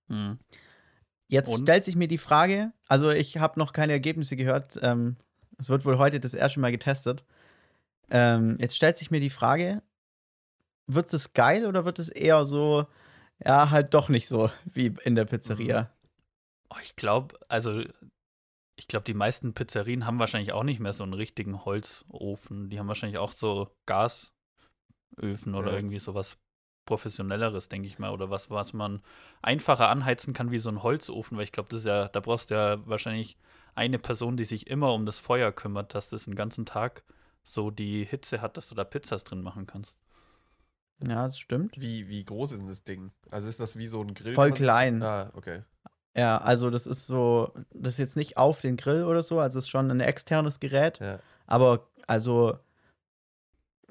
Mhm. 0.09 0.38
Jetzt 1.31 1.49
Und? 1.55 1.62
stellt 1.62 1.85
sich 1.85 1.95
mir 1.95 2.09
die 2.09 2.19
Frage, 2.19 2.73
also 2.88 3.11
ich 3.11 3.38
habe 3.38 3.59
noch 3.59 3.73
keine 3.73 3.93
Ergebnisse 3.93 4.37
gehört, 4.37 4.79
ähm, 4.83 5.16
es 5.59 5.69
wird 5.69 5.85
wohl 5.85 5.97
heute 5.99 6.19
das 6.19 6.35
erste 6.35 6.59
Mal 6.59 6.73
getestet. 6.73 7.25
Ähm, 8.11 8.57
jetzt 8.59 8.75
stellt 8.75 8.99
sich 8.99 9.12
mir 9.12 9.21
die 9.21 9.31
Frage, 9.31 9.81
wird 10.88 11.14
es 11.14 11.33
geil 11.33 11.66
oder 11.66 11.85
wird 11.85 12.01
es 12.01 12.09
eher 12.09 12.45
so, 12.47 12.87
ja, 13.45 13.71
halt 13.71 13.95
doch 13.95 14.09
nicht 14.09 14.27
so 14.27 14.51
wie 14.64 14.93
in 15.05 15.14
der 15.14 15.25
Pizzeria? 15.25 15.93
Oh, 16.69 16.79
ich 16.83 16.97
glaube, 16.97 17.38
also 17.49 17.81
ich 18.75 18.88
glaube, 18.88 19.05
die 19.05 19.14
meisten 19.14 19.55
Pizzerien 19.55 20.07
haben 20.07 20.19
wahrscheinlich 20.19 20.53
auch 20.53 20.64
nicht 20.64 20.81
mehr 20.81 20.93
so 20.93 21.05
einen 21.05 21.14
richtigen 21.14 21.64
Holzofen. 21.64 22.71
Die 22.71 22.79
haben 22.81 22.88
wahrscheinlich 22.88 23.19
auch 23.19 23.35
so 23.37 23.71
Gasöfen 23.87 25.55
oder 25.55 25.71
Ja. 25.71 25.77
irgendwie 25.77 25.99
sowas 26.01 26.38
professionelleres, 26.90 27.68
denke 27.68 27.87
ich 27.87 28.00
mal, 28.00 28.11
oder 28.11 28.31
was, 28.31 28.50
was 28.50 28.72
man 28.72 29.00
einfacher 29.42 29.88
anheizen 29.88 30.35
kann 30.35 30.50
wie 30.50 30.59
so 30.59 30.68
ein 30.70 30.83
Holzofen, 30.83 31.37
weil 31.37 31.44
ich 31.44 31.53
glaube, 31.53 31.68
das 31.68 31.81
ist 31.81 31.87
ja, 31.87 32.09
da 32.09 32.18
brauchst 32.18 32.50
du 32.50 32.55
ja 32.55 32.85
wahrscheinlich 32.85 33.37
eine 33.76 34.00
Person, 34.00 34.37
die 34.37 34.44
sich 34.44 34.66
immer 34.66 34.92
um 34.92 35.07
das 35.07 35.20
Feuer 35.20 35.53
kümmert, 35.53 35.94
dass 35.94 36.09
das 36.09 36.24
den 36.24 36.35
ganzen 36.35 36.66
Tag 36.66 37.05
so 37.44 37.70
die 37.70 38.05
Hitze 38.05 38.40
hat, 38.40 38.57
dass 38.57 38.68
du 38.68 38.74
da 38.74 38.83
Pizzas 38.83 39.22
drin 39.22 39.40
machen 39.40 39.66
kannst. 39.68 39.96
Ja, 41.07 41.26
das 41.26 41.38
stimmt. 41.38 41.81
Wie, 41.81 42.09
wie 42.09 42.24
groß 42.24 42.53
ist 42.53 42.59
denn 42.59 42.68
das 42.68 42.83
Ding? 42.83 43.12
Also 43.31 43.46
ist 43.46 43.61
das 43.61 43.76
wie 43.79 43.87
so 43.87 44.03
ein 44.03 44.12
Grill? 44.14 44.35
Voll 44.35 44.53
klein. 44.53 45.00
Ah, 45.03 45.31
okay. 45.35 45.62
Ja, 46.16 46.38
also 46.38 46.70
das 46.70 46.88
ist 46.88 47.07
so, 47.07 47.55
das 47.72 47.92
ist 47.94 47.98
jetzt 47.98 48.16
nicht 48.16 48.37
auf 48.37 48.61
den 48.61 48.76
Grill 48.76 49.05
oder 49.05 49.22
so, 49.22 49.38
also 49.38 49.61
es 49.61 49.66
ist 49.66 49.70
schon 49.70 49.90
ein 49.92 50.00
externes 50.00 50.59
Gerät, 50.59 50.98
Ja. 50.98 51.20
aber 51.46 51.87
also 52.09 52.59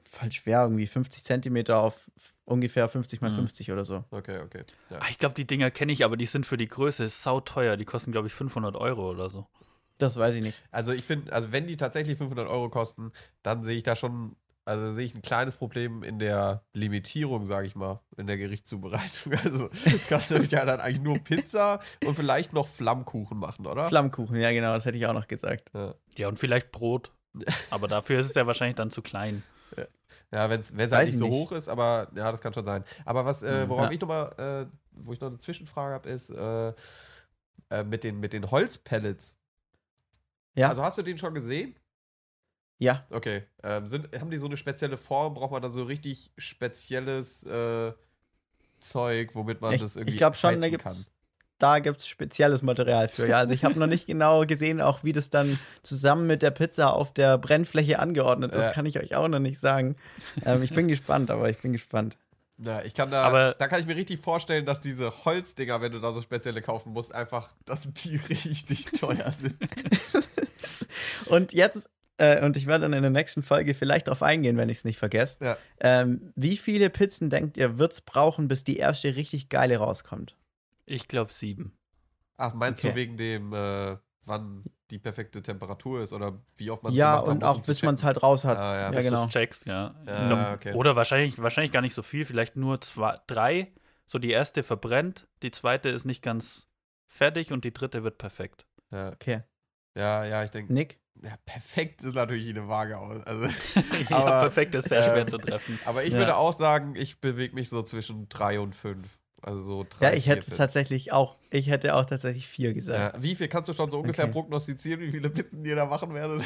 voll 0.09 0.31
schwer, 0.31 0.63
irgendwie 0.63 0.87
50 0.87 1.23
Zentimeter 1.23 1.79
auf 1.81 2.09
ungefähr 2.45 2.89
50 2.89 3.21
mal 3.21 3.29
Mhm. 3.31 3.35
50 3.35 3.71
oder 3.71 3.85
so. 3.85 4.03
Okay, 4.11 4.39
okay. 4.39 4.63
Ja. 4.89 4.97
Ah, 4.99 5.05
Ich 5.09 5.19
glaube, 5.19 5.35
die 5.35 5.45
Dinger 5.45 5.69
kenne 5.71 5.91
ich, 5.91 6.03
aber 6.03 6.17
die 6.17 6.25
sind 6.25 6.45
für 6.45 6.57
die 6.57 6.67
Größe 6.67 7.07
sauteuer. 7.07 7.77
Die 7.77 7.85
kosten, 7.85 8.11
glaube 8.11 8.27
ich, 8.27 8.33
500 8.33 8.75
Euro 8.75 9.09
oder 9.11 9.29
so. 9.29 9.47
Das 9.99 10.17
weiß 10.17 10.33
ich 10.35 10.41
nicht. 10.41 10.63
Also 10.71 10.91
ich 10.93 11.03
finde, 11.03 11.31
also 11.31 11.51
wenn 11.51 11.67
die 11.67 11.77
tatsächlich 11.77 12.17
500 12.17 12.47
Euro 12.47 12.69
kosten, 12.69 13.11
dann 13.43 13.63
sehe 13.63 13.77
ich 13.77 13.83
da 13.83 13.95
schon, 13.95 14.35
also 14.65 14.91
sehe 14.93 15.05
ich 15.05 15.13
ein 15.13 15.21
kleines 15.21 15.57
Problem 15.57 16.01
in 16.03 16.17
der 16.19 16.63
Limitierung, 16.73 17.43
sage 17.43 17.67
ich 17.67 17.75
mal, 17.75 17.99
in 18.17 18.25
der 18.25 18.37
Gerichtszubereitung. 18.37 19.33
Also 19.43 19.69
kannst 20.07 20.31
du 20.31 20.35
ja 20.37 20.65
dann 20.65 20.79
eigentlich 20.79 21.01
nur 21.03 21.19
Pizza 21.19 21.81
und 22.05 22.15
vielleicht 22.15 22.53
noch 22.53 22.67
Flammkuchen 22.67 23.37
machen, 23.37 23.67
oder? 23.67 23.89
Flammkuchen, 23.89 24.37
ja 24.39 24.51
genau, 24.51 24.73
das 24.73 24.85
hätte 24.85 24.97
ich 24.97 25.05
auch 25.05 25.13
noch 25.13 25.27
gesagt. 25.27 25.69
ja. 25.75 25.93
Ja, 26.17 26.27
und 26.29 26.39
vielleicht 26.39 26.71
Brot. 26.71 27.11
Aber 27.69 27.87
dafür 27.87 28.19
ist 28.19 28.27
es 28.27 28.33
ja 28.33 28.47
wahrscheinlich 28.47 28.75
dann 28.77 28.89
zu 28.89 29.01
klein. 29.01 29.43
Ja, 30.31 30.49
wenn 30.49 30.59
es 30.59 30.75
Weiß 30.77 30.91
halt 30.91 31.05
nicht 31.05 31.13
ich 31.13 31.19
so 31.19 31.25
nicht. 31.25 31.33
hoch 31.33 31.51
ist, 31.53 31.67
aber 31.69 32.09
ja, 32.15 32.31
das 32.31 32.39
kann 32.41 32.53
schon 32.53 32.65
sein. 32.65 32.83
Aber 33.05 33.25
was, 33.25 33.41
äh, 33.43 33.67
worauf 33.67 33.85
Ja. 33.85 33.91
ich 33.91 33.99
nochmal, 33.99 34.67
äh, 34.69 34.77
wo 34.91 35.11
ich 35.13 35.19
noch 35.19 35.29
eine 35.29 35.39
Zwischenfrage 35.39 35.93
habe, 35.95 36.09
ist 36.09 36.29
äh, 36.29 36.73
äh, 37.71 37.83
mit, 37.83 38.03
den, 38.03 38.19
mit 38.19 38.33
den 38.33 38.49
Holzpellets. 38.51 39.35
Ja. 40.55 40.69
Also 40.69 40.83
hast 40.83 40.97
du 40.97 41.01
den 41.01 41.17
schon 41.17 41.33
gesehen? 41.33 41.75
Ja, 42.77 43.05
Okay. 43.09 43.43
Ähm, 43.63 43.87
sind, 43.87 44.07
haben 44.19 44.29
die 44.29 44.37
so 44.37 44.45
eine 44.45 44.55
spezielle 44.55 44.97
Form? 44.97 45.33
Braucht 45.33 45.51
man 45.51 45.61
da 45.61 45.67
so 45.69 45.83
richtig 45.83 46.31
spezielles 46.37 47.43
äh, 47.45 47.91
Zeug, 48.79 49.35
womit 49.35 49.59
man 49.61 49.73
ich, 49.73 49.81
das 49.81 49.95
irgendwie 49.97 50.13
ich 50.13 50.17
glaube 50.17 50.37
schon, 50.37 50.55
da 50.55 50.61
heizen 50.61 50.71
gibt's, 50.71 51.11
da 51.59 51.79
gibt 51.79 51.99
es 51.99 52.07
spezielles 52.07 52.61
Material 52.61 53.07
für. 53.07 53.27
Ja, 53.27 53.37
also 53.37 53.53
ich 53.53 53.63
habe 53.63 53.77
noch 53.77 53.87
nicht 53.87 54.07
genau 54.07 54.45
gesehen, 54.45 54.81
auch 54.81 55.03
wie 55.03 55.11
das 55.13 55.29
dann 55.29 55.59
zusammen 55.83 56.25
mit 56.25 56.41
der 56.41 56.51
Pizza 56.51 56.93
auf 56.93 57.13
der 57.13 57.37
Brennfläche 57.37 57.99
angeordnet 57.99 58.55
ist. 58.55 58.65
Ja. 58.65 58.71
Kann 58.71 58.85
ich 58.85 58.97
euch 58.99 59.15
auch 59.15 59.27
noch 59.27 59.39
nicht 59.39 59.59
sagen. 59.59 59.95
Ähm, 60.45 60.63
ich 60.63 60.73
bin 60.73 60.87
gespannt, 60.89 61.29
aber 61.29 61.49
ich 61.49 61.57
bin 61.59 61.73
gespannt. 61.73 62.17
Ja, 62.61 62.81
ich 62.83 62.93
kann 62.93 63.09
da, 63.09 63.23
Aber- 63.23 63.55
da 63.57 63.67
kann 63.69 63.79
ich 63.79 63.85
mir 63.87 63.95
richtig 63.95 64.19
vorstellen, 64.19 64.65
dass 64.65 64.81
diese 64.81 65.23
Holzdinger, 65.23 65.79
wenn 65.79 65.93
du 65.93 65.99
da 65.99 66.11
so 66.11 66.21
spezielle 66.21 66.61
kaufen 66.61 66.91
musst, 66.91 67.13
einfach, 67.15 67.53
dass 67.65 67.83
die 67.93 68.17
richtig 68.29 68.85
teuer 68.99 69.31
sind. 69.31 69.55
Und 71.27 71.53
jetzt, 71.53 71.89
äh, 72.17 72.43
und 72.43 72.57
ich 72.57 72.65
werde 72.67 72.81
dann 72.83 72.93
in 72.93 73.01
der 73.01 73.11
nächsten 73.11 73.43
Folge 73.43 73.73
vielleicht 73.73 74.07
darauf 74.07 74.23
eingehen, 74.23 74.57
wenn 74.57 74.69
ich 74.69 74.79
es 74.79 74.83
nicht 74.85 74.97
vergesse. 74.99 75.37
Ja. 75.41 75.57
Ähm, 75.79 76.33
wie 76.35 76.57
viele 76.57 76.89
Pizzen 76.89 77.29
denkt 77.29 77.57
ihr, 77.57 77.77
wird 77.77 77.93
es 77.93 78.01
brauchen, 78.01 78.47
bis 78.47 78.63
die 78.63 78.77
erste 78.77 79.15
richtig 79.15 79.49
geile 79.49 79.77
rauskommt? 79.77 80.35
Ich 80.89 81.07
glaube 81.07 81.31
sieben. 81.33 81.77
Ach, 82.37 82.53
meinst 82.53 82.79
Okay. 82.83 82.91
du 82.91 82.95
wegen 82.95 83.17
dem, 83.17 83.53
äh, 83.53 83.97
wann 84.25 84.63
die 84.91 84.97
perfekte 84.99 85.41
Temperatur 85.41 86.01
ist 86.01 86.13
oder 86.13 86.41
wie 86.55 86.71
oft 86.71 86.83
man 86.83 86.93
Ja, 86.93 87.11
gemacht 87.11 87.27
haben 87.27 87.37
und 87.37 87.43
auch 87.43 87.55
um 87.55 87.61
bis 87.61 87.83
man 87.83 87.95
es 87.95 88.03
halt 88.03 88.23
raus 88.23 88.43
hat. 88.43 88.57
Ah, 88.57 88.75
ja, 88.75 88.81
ja, 88.81 88.89
bis 88.91 89.05
genau. 89.05 89.25
du 89.25 89.31
checkst, 89.31 89.65
ja. 89.65 89.93
Ja, 90.07 90.27
glaub, 90.27 90.57
okay. 90.59 90.73
Oder 90.73 90.95
wahrscheinlich, 90.95 91.39
wahrscheinlich 91.41 91.71
gar 91.71 91.81
nicht 91.81 91.93
so 91.93 92.01
viel, 92.01 92.25
vielleicht 92.25 92.55
nur 92.55 92.81
zwei, 92.81 93.19
drei. 93.27 93.71
So 94.07 94.17
die 94.17 94.31
erste 94.31 94.63
verbrennt, 94.63 95.27
die 95.43 95.51
zweite 95.51 95.89
ist 95.89 96.05
nicht 96.05 96.23
ganz 96.23 96.67
fertig 97.07 97.51
und 97.53 97.63
die 97.65 97.73
dritte 97.73 98.03
wird 98.03 98.17
perfekt. 98.17 98.65
Ja, 98.91 99.09
Okay. 99.09 99.43
ja, 99.95 100.25
ja, 100.25 100.43
ich 100.43 100.49
denke, 100.49 100.73
Nick? 100.73 100.99
ja, 101.21 101.37
perfekt 101.45 102.03
ist 102.03 102.15
natürlich 102.15 102.49
eine 102.49 102.67
Waage 102.67 102.97
aus. 102.97 103.21
Also, 103.27 103.45
ja, 104.09 104.17
Aber, 104.17 104.39
perfekt 104.39 104.73
ist 104.73 104.89
sehr 104.89 105.01
äh, 105.01 105.09
schwer 105.11 105.27
zu 105.27 105.37
treffen. 105.37 105.79
aber 105.85 106.03
ich 106.05 106.13
Ja. 106.13 106.19
würde 106.19 106.35
auch 106.37 106.53
sagen, 106.53 106.95
ich 106.95 107.21
bewege 107.21 107.53
mich 107.53 107.69
so 107.69 107.83
zwischen 107.83 108.27
drei 108.29 108.59
und 108.59 108.73
fünf. 108.73 109.18
Also 109.41 109.61
so 109.61 109.85
drei. 109.89 110.07
Ja, 110.07 110.13
ich 110.13 110.27
hätte 110.27 110.51
tatsächlich 110.51 111.11
auch, 111.11 111.37
ich 111.49 111.67
hätte 111.67 111.95
auch 111.95 112.05
tatsächlich 112.05 112.47
vier 112.47 112.73
gesagt. 112.73 113.15
Ja, 113.15 113.23
wie 113.23 113.35
viel 113.35 113.47
kannst 113.47 113.69
du 113.69 113.73
schon 113.73 113.89
so 113.91 113.99
ungefähr 113.99 114.25
Okay. 114.25 114.33
prognostizieren, 114.33 115.01
wie 115.01 115.11
viele 115.11 115.29
Pizzen 115.29 115.63
ihr 115.65 115.75
da 115.75 115.85
machen 115.85 116.13
werdet? 116.13 116.43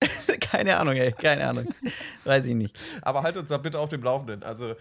keine 0.40 0.76
Ahnung, 0.76 0.94
ey, 0.96 1.12
keine 1.12 1.46
Ahnung. 1.48 1.66
Weiß 2.24 2.44
ich 2.46 2.54
nicht. 2.54 2.78
Aber 3.02 3.22
halt 3.22 3.36
uns 3.36 3.48
da 3.48 3.56
bitte 3.58 3.78
auf 3.78 3.88
dem 3.90 4.02
Laufenden. 4.02 4.42
Also 4.42 4.74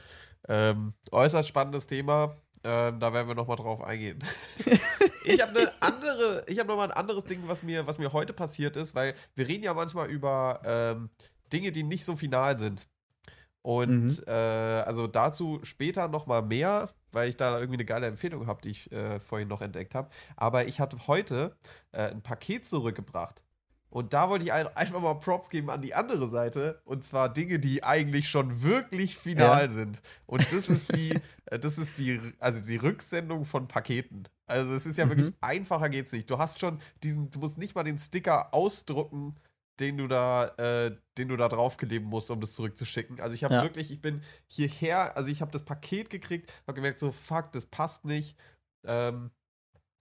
ähm, 0.47 0.93
äußerst 1.11 1.47
spannendes 1.49 1.87
Thema. 1.87 2.35
Ähm, 2.63 2.99
da 2.99 3.11
werden 3.11 3.27
wir 3.27 3.33
nochmal 3.35 3.57
drauf 3.57 3.81
eingehen. 3.83 4.23
ich 5.25 5.41
habe 5.41 5.57
eine 5.59 5.71
andere, 5.79 6.43
ich 6.47 6.59
habe 6.59 6.69
nochmal 6.69 6.91
ein 6.91 6.97
anderes 6.97 7.23
Ding, 7.23 7.41
was 7.47 7.63
mir, 7.63 7.87
was 7.87 7.97
mir 7.97 8.13
heute 8.13 8.33
passiert 8.33 8.75
ist, 8.75 8.93
weil 8.93 9.15
wir 9.35 9.47
reden 9.47 9.63
ja 9.63 9.73
manchmal 9.73 10.09
über 10.11 10.61
ähm, 10.63 11.09
Dinge, 11.51 11.71
die 11.71 11.81
nicht 11.83 12.05
so 12.05 12.15
final 12.15 12.59
sind. 12.59 12.87
Und 13.63 13.89
Mhm. 14.19 14.23
äh, 14.27 14.31
also 14.31 15.07
dazu 15.07 15.59
später 15.63 16.07
nochmal 16.07 16.41
mehr, 16.43 16.89
weil 17.11 17.29
ich 17.29 17.37
da 17.37 17.55
irgendwie 17.59 17.77
eine 17.77 17.85
geile 17.85 18.07
Empfehlung 18.07 18.47
habe, 18.47 18.61
die 18.61 18.69
ich 18.69 18.91
äh, 18.91 19.19
vorhin 19.19 19.47
noch 19.47 19.61
entdeckt 19.61 19.95
habe. 19.95 20.09
Aber 20.35 20.65
ich 20.67 20.79
hatte 20.79 21.07
heute 21.07 21.55
äh, 21.91 22.09
ein 22.11 22.21
Paket 22.21 22.65
zurückgebracht. 22.65 23.43
Und 23.89 24.13
da 24.13 24.29
wollte 24.29 24.45
ich 24.45 24.53
ein, 24.53 24.67
einfach 24.77 25.01
mal 25.01 25.15
Props 25.15 25.49
geben 25.49 25.69
an 25.69 25.81
die 25.81 25.93
andere 25.93 26.29
Seite. 26.29 26.81
Und 26.85 27.03
zwar 27.03 27.27
Dinge, 27.27 27.59
die 27.59 27.83
eigentlich 27.83 28.29
schon 28.29 28.63
wirklich 28.63 29.17
final 29.17 29.63
Ja. 29.63 29.69
sind. 29.69 30.01
Und 30.27 30.49
das 30.53 30.69
ist 30.69 30.93
die, 30.93 31.19
äh, 31.47 31.59
das 31.59 31.77
ist 31.77 31.97
die, 31.97 32.21
also 32.39 32.61
die 32.61 32.77
Rücksendung 32.77 33.43
von 33.43 33.67
Paketen. 33.67 34.29
Also 34.45 34.71
es 34.73 34.85
ist 34.85 34.97
ja 34.97 35.05
Mhm. 35.05 35.09
wirklich 35.09 35.33
einfacher 35.41 35.89
geht's 35.89 36.13
nicht. 36.13 36.29
Du 36.29 36.37
hast 36.37 36.59
schon 36.59 36.79
diesen, 37.03 37.31
du 37.31 37.39
musst 37.39 37.57
nicht 37.57 37.75
mal 37.75 37.83
den 37.83 37.97
Sticker 37.97 38.53
ausdrucken, 38.53 39.35
den 39.81 39.97
du 39.97 40.07
da, 40.07 40.45
äh, 40.57 40.95
den 41.17 41.27
du 41.27 41.35
da 41.37 41.49
draufkleben 41.49 42.07
musst, 42.07 42.31
um 42.31 42.39
das 42.39 42.53
zurückzuschicken. 42.53 43.19
Also 43.19 43.35
ich 43.35 43.43
habe 43.43 43.55
Ja. 43.55 43.63
wirklich, 43.63 43.91
ich 43.91 43.99
bin 44.01 44.21
hierher, 44.47 45.17
also 45.17 45.29
ich 45.29 45.41
habe 45.41 45.51
das 45.51 45.65
Paket 45.65 46.09
gekriegt, 46.09 46.53
habe 46.67 46.75
gemerkt, 46.75 46.99
so 46.99 47.11
fuck, 47.11 47.51
das 47.51 47.65
passt 47.65 48.05
nicht. 48.05 48.37
Ähm, 48.85 49.31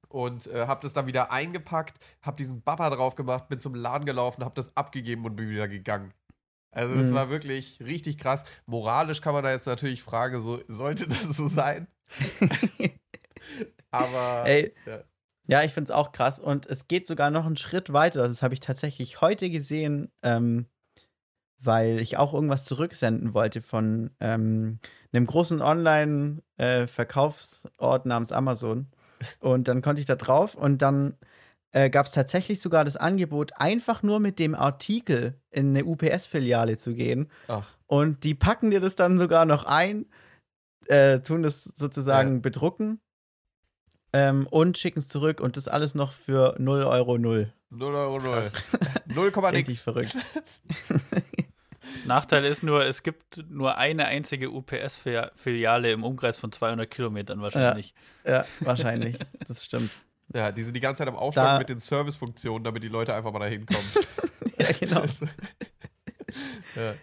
und 0.09 0.47
äh, 0.49 0.67
habe 0.67 0.81
das 0.83 0.93
dann 0.93 1.07
wieder 1.07 1.31
eingepackt, 1.31 1.99
habe 2.23 2.37
diesen 2.37 2.63
Bapper 2.63 2.91
drauf 2.91 3.15
gemacht, 3.15 3.49
bin 3.49 3.61
zum 3.61 3.75
Laden 3.75 4.05
gelaufen, 4.07 4.45
habe 4.45 4.55
das 4.55 4.77
abgegeben 4.77 5.25
und 5.25 5.37
bin 5.37 5.49
wieder 5.51 5.69
gegangen. 5.69 6.13
Also 6.73 6.97
das 6.97 7.11
Mhm. 7.11 7.15
war 7.15 7.31
wirklich 7.31 7.81
richtig 7.81 8.19
krass. 8.19 8.45
Moralisch 8.67 9.21
kann 9.21 9.35
man 9.35 9.43
da 9.45 9.51
jetzt 9.53 9.67
natürlich 9.67 10.03
fragen, 10.03 10.43
so 10.43 10.63
sollte 10.69 11.07
das 11.09 11.37
so 11.37 11.49
sein? 11.49 11.89
Aber 13.91 14.45
Ey, 14.47 14.75
ja. 14.87 15.03
Ja, 15.51 15.65
ich 15.65 15.75
finde 15.75 15.91
es 15.91 15.97
auch 15.97 16.13
krass. 16.13 16.39
Und 16.39 16.67
es 16.67 16.87
geht 16.87 17.09
sogar 17.09 17.31
noch 17.31 17.45
einen 17.45 17.57
Schritt 17.57 17.93
weiter. 17.93 18.29
Das 18.29 18.41
habe 18.43 18.55
ich 18.55 18.61
tatsächlich 18.61 19.21
heute 19.21 19.51
gesehen, 19.51 20.13
ähm, 20.23 20.67
weil 21.61 21.99
ich 22.01 22.19
auch 22.19 22.33
irgendwas 22.33 22.65
zurücksenden 22.65 23.35
wollte 23.35 23.61
von 23.61 24.13
ähm, 24.21 24.79
einem 25.13 25.27
großen 25.27 25.61
Online-Verkaufsort 25.61 28.07
namens 28.07 28.31
Amazon. 28.31 28.93
Und 29.41 29.67
dann 29.67 29.83
konnte 29.83 29.99
ich 30.01 30.07
da 30.07 30.15
drauf 30.15 30.55
und 30.55 30.83
dann 30.83 31.19
äh, 31.73 31.91
gab 31.91 32.07
es 32.07 32.13
tatsächlich 32.13 32.61
sogar 32.61 32.85
das 32.85 32.97
Angebot, 32.97 33.55
einfach 33.57 34.05
nur 34.05 34.21
mit 34.21 34.39
dem 34.39 34.55
Artikel 34.55 35.35
in 35.51 35.71
eine 35.71 35.85
UPS-Filiale 35.85 36.79
zu 36.79 36.95
gehen. 36.95 37.29
ach, 37.49 37.77
Und 37.87 38.23
die 38.23 38.37
packen 38.37 38.71
dir 38.71 38.79
das 38.81 38.95
dann 38.95 39.19
sogar 39.19 39.47
noch 39.47 39.65
ein, 39.65 40.07
äh, 40.87 41.19
tun 41.21 41.43
das 41.43 41.65
sozusagen 41.65 42.41
bedrucken 42.41 43.01
ähm, 44.13 44.47
und 44.49 44.79
schicken 44.79 44.99
es 44.99 45.09
zurück 45.09 45.41
und 45.41 45.57
das 45.57 45.69
alles 45.69 45.95
noch 45.95 46.13
für 46.13 46.55
0 46.59 46.83
Euro 46.85 47.19
0. 47.19 47.53
0 47.71 47.95
Euro 47.95 48.19
0. 48.19 48.33
Krass. 48.43 48.53
0, 49.07 49.29
Richtig 49.29 49.69
nix. 49.69 49.83
verrückt. 49.83 50.17
Nachteil 52.07 52.45
ist 52.45 52.63
nur, 52.63 52.85
es 52.85 53.03
gibt 53.03 53.45
nur 53.51 53.77
eine 53.77 54.07
einzige 54.07 54.51
UPS-Filiale 54.51 55.91
im 55.93 56.05
Umkreis 56.05 56.39
von 56.39 56.53
200 56.53 56.91
Kilometern 56.91 57.41
wahrscheinlich. 57.41 57.95
Ja, 58.25 58.45
wahrscheinlich. 58.61 59.17
Das 59.49 59.65
stimmt. 59.65 59.91
Ja, 60.33 60.53
die 60.53 60.63
sind 60.63 60.75
die 60.75 60.81
ganze 60.81 60.99
Zeit 61.01 61.09
am 61.09 61.17
Aufstocken 61.17 61.51
Da- 61.51 61.59
mit 61.59 61.69
den 61.69 61.79
Servicefunktionen, 61.79 62.63
damit 62.65 62.83
die 62.85 62.89
Leute 62.89 63.15
einfach 63.15 63.33
mal 63.33 63.41
da 63.41 63.47
hinkommen. 63.47 63.85
Ja, 64.59 64.73
genau. 64.73 65.03
ja. 66.77 66.95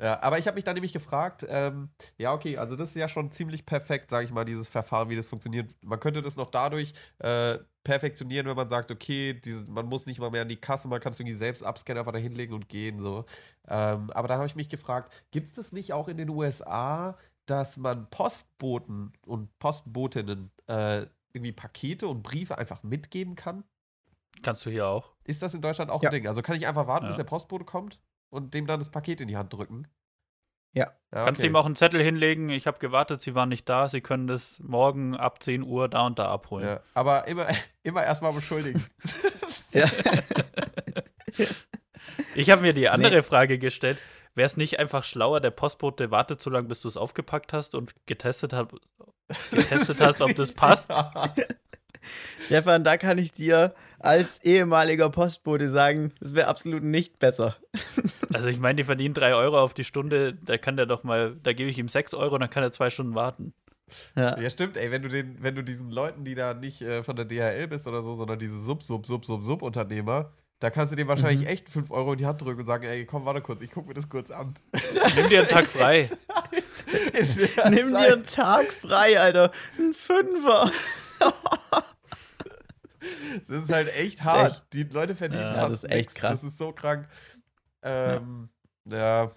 Ja, 0.00 0.22
aber 0.22 0.38
ich 0.38 0.46
habe 0.46 0.54
mich 0.54 0.64
dann 0.64 0.74
nämlich 0.74 0.92
gefragt, 0.92 1.44
ähm, 1.48 1.90
ja, 2.16 2.32
okay, 2.32 2.56
also 2.56 2.76
das 2.76 2.90
ist 2.90 2.94
ja 2.96 3.08
schon 3.08 3.30
ziemlich 3.32 3.66
perfekt, 3.66 4.10
sage 4.10 4.24
ich 4.26 4.30
mal, 4.32 4.44
dieses 4.44 4.68
Verfahren, 4.68 5.08
wie 5.08 5.16
das 5.16 5.26
funktioniert. 5.26 5.70
Man 5.84 5.98
könnte 5.98 6.22
das 6.22 6.36
noch 6.36 6.50
dadurch 6.50 6.92
äh, 7.18 7.58
perfektionieren, 7.82 8.46
wenn 8.46 8.56
man 8.56 8.68
sagt, 8.68 8.90
okay, 8.90 9.34
dieses, 9.34 9.66
man 9.68 9.86
muss 9.86 10.06
nicht 10.06 10.20
mal 10.20 10.30
mehr 10.30 10.42
an 10.42 10.48
die 10.48 10.60
Kasse, 10.60 10.86
man 10.88 11.00
kann 11.00 11.12
es 11.12 11.18
irgendwie 11.20 11.34
selbst 11.36 11.62
abscannen, 11.64 11.98
einfach 12.00 12.12
da 12.12 12.18
hinlegen 12.18 12.54
und 12.54 12.68
gehen, 12.68 13.00
so. 13.00 13.24
Ähm, 13.66 14.10
aber 14.10 14.28
da 14.28 14.36
habe 14.36 14.46
ich 14.46 14.54
mich 14.56 14.68
gefragt, 14.68 15.12
gibt 15.30 15.48
es 15.48 15.54
das 15.54 15.72
nicht 15.72 15.92
auch 15.92 16.08
in 16.08 16.16
den 16.16 16.28
USA, 16.30 17.16
dass 17.46 17.76
man 17.76 18.08
Postboten 18.10 19.12
und 19.26 19.58
Postbotinnen 19.58 20.50
äh, 20.68 21.06
irgendwie 21.32 21.52
Pakete 21.52 22.06
und 22.08 22.22
Briefe 22.22 22.56
einfach 22.58 22.82
mitgeben 22.82 23.34
kann? 23.34 23.64
Kannst 24.42 24.64
du 24.64 24.70
hier 24.70 24.86
auch. 24.86 25.12
Ist 25.24 25.42
das 25.42 25.54
in 25.54 25.62
Deutschland 25.62 25.90
auch 25.90 26.02
Ja. 26.02 26.10
ein 26.10 26.14
Ding? 26.14 26.26
Also 26.28 26.42
kann 26.42 26.56
ich 26.56 26.66
einfach 26.66 26.86
warten, 26.86 27.06
Ja. 27.06 27.08
bis 27.08 27.16
der 27.16 27.24
Postbote 27.24 27.64
kommt 27.64 27.98
und 28.30 28.54
dem 28.54 28.66
dann 28.66 28.80
das 28.80 28.90
Paket 28.90 29.20
in 29.20 29.28
die 29.28 29.36
Hand 29.36 29.52
drücken? 29.52 29.88
Ja. 30.72 30.92
Kannst 31.10 31.40
okay. 31.40 31.48
ihm 31.48 31.56
auch 31.56 31.66
einen 31.66 31.76
Zettel 31.76 32.02
hinlegen, 32.02 32.50
ich 32.50 32.66
habe 32.66 32.78
gewartet, 32.78 33.20
sie 33.20 33.34
waren 33.34 33.48
nicht 33.48 33.68
da, 33.68 33.88
sie 33.88 34.00
können 34.00 34.26
das 34.26 34.60
morgen 34.60 35.16
ab 35.16 35.42
10 35.42 35.62
Uhr 35.62 35.88
da 35.88 36.06
und 36.06 36.18
da 36.18 36.28
abholen. 36.28 36.66
Ja, 36.66 36.80
aber 36.94 37.26
immer, 37.26 37.48
immer 37.82 38.04
erstmal 38.04 38.32
beschuldigen. 38.32 38.84
Ja. 39.70 39.84
Ich 42.34 42.48
habe 42.48 42.62
mir 42.62 42.72
die 42.72 42.88
andere 42.88 43.22
Frage 43.22 43.58
gestellt. 43.58 44.00
Wäre 44.34 44.46
es 44.46 44.56
nicht 44.56 44.78
einfach 44.78 45.04
schlauer, 45.04 45.40
der 45.40 45.50
Postbote 45.50 46.10
wartet 46.10 46.40
so 46.40 46.48
lange, 46.48 46.68
bis 46.68 46.80
du 46.80 46.88
es 46.88 46.96
aufgepackt 46.96 47.52
hast 47.52 47.74
und 47.74 47.92
getestet, 48.06 48.54
hab, 48.54 48.72
getestet 49.50 50.00
hast, 50.00 50.22
ob 50.22 50.34
das 50.34 50.52
passt? 50.52 50.90
Stefan, 52.46 52.82
da 52.82 52.96
kann 52.96 53.18
ich 53.18 53.32
dir 53.32 53.74
als 53.98 54.42
ehemaliger 54.44 55.10
Postbote 55.10 55.70
sagen, 55.70 56.12
es 56.20 56.34
wäre 56.34 56.48
absolut 56.48 56.82
nicht 56.82 57.18
besser. 57.18 57.56
Also 58.34 58.48
ich 58.48 58.60
meine, 58.60 58.76
die 58.76 58.84
verdienen 58.84 59.14
drei 59.14 59.34
Euro 59.34 59.58
auf 59.58 59.72
die 59.72 59.84
Stunde, 59.84 60.34
da 60.34 60.58
kann 60.58 60.76
der 60.76 60.84
doch 60.84 61.02
mal, 61.02 61.36
da 61.42 61.54
gebe 61.54 61.70
ich 61.70 61.78
ihm 61.78 61.88
sechs 61.88 62.12
Euro, 62.12 62.36
dann 62.36 62.50
kann 62.50 62.62
er 62.62 62.70
zwei 62.70 62.90
Stunden 62.90 63.14
warten. 63.14 63.54
Ja. 64.16 64.38
Ja, 64.38 64.50
stimmt, 64.50 64.76
ey, 64.76 64.90
wenn 64.90 65.00
du 65.02 65.08
den, 65.08 65.42
wenn 65.42 65.54
du 65.54 65.64
diesen 65.64 65.90
Leuten, 65.90 66.24
die 66.24 66.34
da 66.34 66.52
nicht 66.52 66.82
äh, 66.82 67.02
von 67.02 67.16
der 67.16 67.24
DHL 67.24 67.66
bist 67.68 67.88
oder 67.88 68.02
so, 68.02 68.14
sondern 68.14 68.38
diese 68.38 68.60
Sub, 68.60 68.82
Sub, 68.82 69.06
Sub, 69.06 69.24
Sub, 69.24 69.42
Sub-Unternehmer, 69.44 70.30
da 70.60 70.68
kannst 70.68 70.92
du 70.92 70.96
dem 70.96 71.08
wahrscheinlich 71.08 71.40
Mhm. 71.40 71.46
echt 71.46 71.70
5 71.70 71.90
Euro 71.90 72.12
in 72.12 72.18
die 72.18 72.26
Hand 72.26 72.42
drücken 72.42 72.60
und 72.60 72.66
sagen, 72.66 72.84
ey, 72.84 73.06
komm, 73.06 73.24
warte 73.24 73.40
kurz, 73.40 73.62
ich 73.62 73.70
guck 73.70 73.88
mir 73.88 73.94
das 73.94 74.08
kurz 74.10 74.30
an. 74.30 74.54
Nimm 75.16 75.28
dir 75.30 75.38
einen 75.40 75.48
Tag 75.48 75.64
frei. 75.66 76.10
Nimm 77.70 77.92
Zeit. 77.92 78.08
dir 78.08 78.12
einen 78.12 78.24
Tag 78.24 78.66
frei, 78.74 79.18
Alter. 79.18 79.50
Ein 79.78 79.94
Fünfer. 79.94 80.70
Das 83.48 83.64
ist 83.64 83.72
halt 83.72 83.94
echt 83.96 84.22
hart. 84.24 84.52
Echt. 84.52 84.72
Die 84.72 84.82
Leute 84.84 85.14
verdienen 85.14 85.42
Ja, 85.42 85.52
fast 85.54 85.72
das 85.74 85.84
ist 85.84 85.90
echt 85.90 85.98
nix. 86.10 86.14
krass. 86.14 86.40
Das 86.40 86.50
ist 86.52 86.58
so 86.58 86.72
krank. 86.72 87.08
Ähm, 87.82 88.48
ja. 88.84 89.30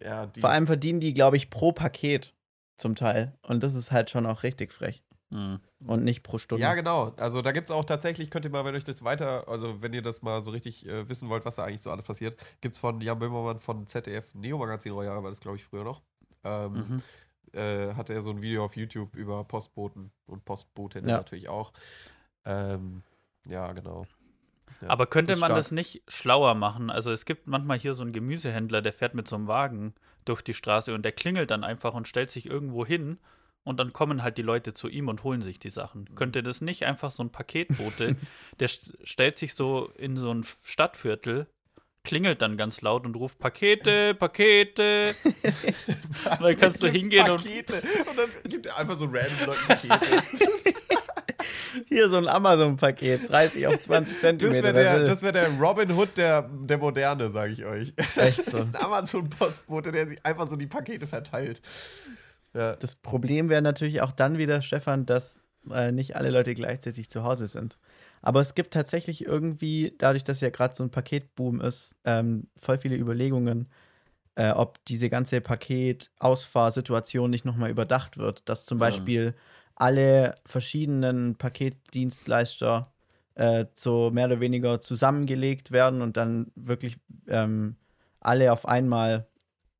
Ja, 0.00 0.26
die, 0.26 0.40
Vor 0.40 0.50
allem 0.50 0.66
verdienen 0.66 1.00
die, 1.00 1.14
glaube 1.14 1.36
ich, 1.36 1.50
pro 1.50 1.72
Paket 1.72 2.34
zum 2.76 2.96
Teil. 2.96 3.32
Und 3.42 3.62
das 3.62 3.74
ist 3.74 3.92
halt 3.92 4.10
schon 4.10 4.26
auch 4.26 4.42
richtig 4.42 4.72
frech. 4.72 5.04
Hm. 5.30 5.60
Und 5.86 6.04
nicht 6.04 6.22
pro 6.22 6.38
Stunde. 6.38 6.62
Ja, 6.62 6.74
genau. 6.74 7.12
Also 7.16 7.42
da 7.42 7.52
gibt 7.52 7.68
es 7.70 7.74
auch 7.74 7.84
tatsächlich, 7.84 8.30
könnt 8.30 8.44
ihr 8.44 8.50
mal, 8.50 8.64
wenn 8.64 8.74
euch 8.74 8.84
das 8.84 9.02
weiter, 9.04 9.48
also 9.48 9.80
wenn 9.82 9.92
ihr 9.92 10.02
das 10.02 10.22
mal 10.22 10.42
so 10.42 10.50
richtig 10.50 10.86
äh, 10.86 11.08
wissen 11.08 11.28
wollt, 11.28 11.44
was 11.44 11.56
da 11.56 11.64
eigentlich 11.64 11.82
so 11.82 11.90
alles 11.90 12.04
passiert, 12.04 12.36
gibt 12.60 12.74
es 12.74 12.78
von 12.80 13.00
Jan 13.00 13.18
Böhmermann 13.18 13.58
von 13.58 13.86
ZDF 13.86 14.34
Neo 14.34 14.58
Magazin 14.58 14.92
Royal, 14.92 15.22
war 15.22 15.30
das 15.30 15.40
glaube 15.40 15.56
ich 15.56 15.64
früher 15.64 15.84
noch. 15.84 16.02
Ähm, 16.44 16.72
Mhm. 16.72 17.02
äh, 17.58 17.94
hatte 17.94 18.12
er 18.14 18.22
so 18.22 18.30
ein 18.30 18.42
Video 18.42 18.64
auf 18.64 18.76
YouTube 18.76 19.14
über 19.16 19.44
Postboten 19.44 20.10
und 20.26 20.44
Postbotinnen 20.44 21.08
Ja. 21.08 21.16
natürlich 21.18 21.48
auch. 21.48 21.72
Ähm, 22.44 23.02
ja, 23.46 23.72
genau. 23.72 24.06
Ja, 24.80 24.88
Aber 24.88 25.06
könnte 25.06 25.32
man 25.36 25.50
stark. 25.50 25.56
das 25.56 25.70
nicht 25.70 26.02
schlauer 26.08 26.54
machen? 26.54 26.90
Also 26.90 27.10
es 27.12 27.24
gibt 27.24 27.46
manchmal 27.46 27.78
hier 27.78 27.94
so 27.94 28.02
einen 28.02 28.12
Gemüsehändler, 28.12 28.82
der 28.82 28.92
fährt 28.92 29.14
mit 29.14 29.28
so 29.28 29.36
einem 29.36 29.46
Wagen 29.46 29.94
durch 30.24 30.42
die 30.42 30.54
Straße 30.54 30.94
und 30.94 31.04
der 31.04 31.12
klingelt 31.12 31.50
dann 31.50 31.64
einfach 31.64 31.94
und 31.94 32.08
stellt 32.08 32.30
sich 32.30 32.46
irgendwo 32.46 32.84
hin 32.84 33.18
und 33.62 33.78
dann 33.78 33.92
kommen 33.92 34.22
halt 34.22 34.38
die 34.38 34.42
Leute 34.42 34.74
zu 34.74 34.88
ihm 34.88 35.08
und 35.08 35.24
holen 35.24 35.42
sich 35.42 35.58
die 35.58 35.70
Sachen. 35.70 36.14
Könnte 36.14 36.42
das 36.42 36.60
nicht 36.60 36.84
einfach 36.84 37.10
so 37.10 37.22
ein 37.22 37.30
Paketbote, 37.30 38.16
der 38.60 38.68
st 38.68 38.96
stellt 39.04 39.38
sich 39.38 39.54
so 39.54 39.90
in 39.96 40.16
so 40.16 40.32
ein 40.32 40.44
Stadtviertel, 40.64 41.46
klingelt 42.04 42.42
dann 42.42 42.56
ganz 42.56 42.82
laut 42.82 43.06
und 43.06 43.16
ruft 43.16 43.38
Pakete, 43.38 44.14
Pakete. 44.18 45.14
und 45.24 46.42
dann 46.42 46.56
kannst 46.56 46.82
du 46.82 46.88
hingehen 46.88 47.28
und 47.30 47.42
Pakete. 47.42 47.82
und 48.08 48.18
dann 48.18 48.30
gibt 48.50 48.66
er 48.66 48.78
einfach 48.78 48.98
so 48.98 49.06
random 49.06 49.46
Leuten 49.46 49.66
Pakete. 49.66 50.22
Hier 51.88 52.08
so 52.08 52.16
ein 52.16 52.28
Amazon-Paket, 52.28 53.28
30 53.28 53.66
auf 53.66 53.80
20 53.80 54.14
Das 54.14 54.20
Zentimeter. 54.20 54.62
wäre 54.62 54.74
wer 54.74 54.98
der, 54.98 55.06
das 55.06 55.22
wär 55.22 55.32
der 55.32 55.48
Robin 55.58 55.90
Hood 55.92 56.16
der, 56.16 56.42
der 56.42 56.78
Moderne, 56.78 57.28
sage 57.28 57.52
ich 57.52 57.64
euch. 57.64 57.92
Echt 58.16 58.46
so. 58.50 58.58
ein 58.58 58.74
Amazon-Postbote, 58.74 59.92
der 59.92 60.06
sich 60.06 60.24
einfach 60.24 60.48
so 60.48 60.56
die 60.56 60.66
Pakete 60.66 61.06
verteilt. 61.06 61.60
Ja. 62.54 62.76
Das 62.76 62.94
Problem 62.94 63.48
wäre 63.48 63.62
natürlich 63.62 64.00
auch 64.00 64.12
dann 64.12 64.38
wieder, 64.38 64.62
Stefan, 64.62 65.06
dass 65.06 65.40
äh, 65.72 65.92
nicht 65.92 66.16
alle 66.16 66.30
Leute 66.30 66.54
gleichzeitig 66.54 67.10
zu 67.10 67.24
Hause 67.24 67.48
sind. 67.48 67.78
Aber 68.22 68.40
es 68.40 68.54
gibt 68.54 68.72
tatsächlich 68.72 69.26
irgendwie, 69.26 69.94
dadurch, 69.98 70.24
dass 70.24 70.40
ja 70.40 70.50
gerade 70.50 70.74
so 70.74 70.82
ein 70.82 70.90
Paketboom 70.90 71.60
ist, 71.60 71.94
ähm, 72.04 72.46
voll 72.56 72.78
viele 72.78 72.96
Überlegungen, 72.96 73.68
äh, 74.36 74.50
ob 74.50 74.84
diese 74.86 75.10
ganze 75.10 75.40
Paketausfahrsituation 75.40 77.30
nicht 77.30 77.44
nochmal 77.44 77.70
überdacht 77.70 78.18
wird. 78.18 78.48
Dass 78.48 78.64
zum 78.64 78.78
Ja. 78.78 78.84
Alle 79.76 80.36
verschiedenen 80.46 81.36
Paketdienstleister 81.36 82.92
äh, 83.34 83.66
so 83.74 84.10
mehr 84.10 84.26
oder 84.26 84.40
weniger 84.40 84.80
zusammengelegt 84.80 85.72
werden 85.72 86.02
und 86.02 86.16
dann 86.16 86.52
wirklich 86.54 86.98
ähm, 87.26 87.76
alle 88.20 88.52
auf 88.52 88.66
einmal 88.66 89.26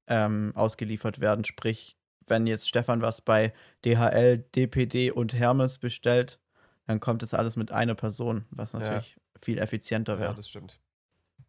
ähm, 0.06 0.52
ausgeliefert 0.54 1.20
werden. 1.20 1.44
Sprich, 1.44 1.96
wenn 2.26 2.46
jetzt 2.46 2.68
Stefan 2.68 3.02
was 3.02 3.20
bei 3.20 3.52
DHL, 3.84 4.38
DPD 4.38 5.10
und 5.10 5.34
Hermes 5.34 5.78
bestellt, 5.78 6.40
dann 6.86 7.00
kommt 7.00 7.22
das 7.22 7.34
alles 7.34 7.56
mit 7.56 7.72
einer 7.72 7.94
Person, 7.94 8.44
was 8.50 8.72
Ja. 8.72 8.80
natürlich 8.80 9.16
viel 9.36 9.58
effizienter 9.58 10.14
ja, 10.14 10.20
wäre. 10.20 10.34
das 10.34 10.48
stimmt. 10.48 10.80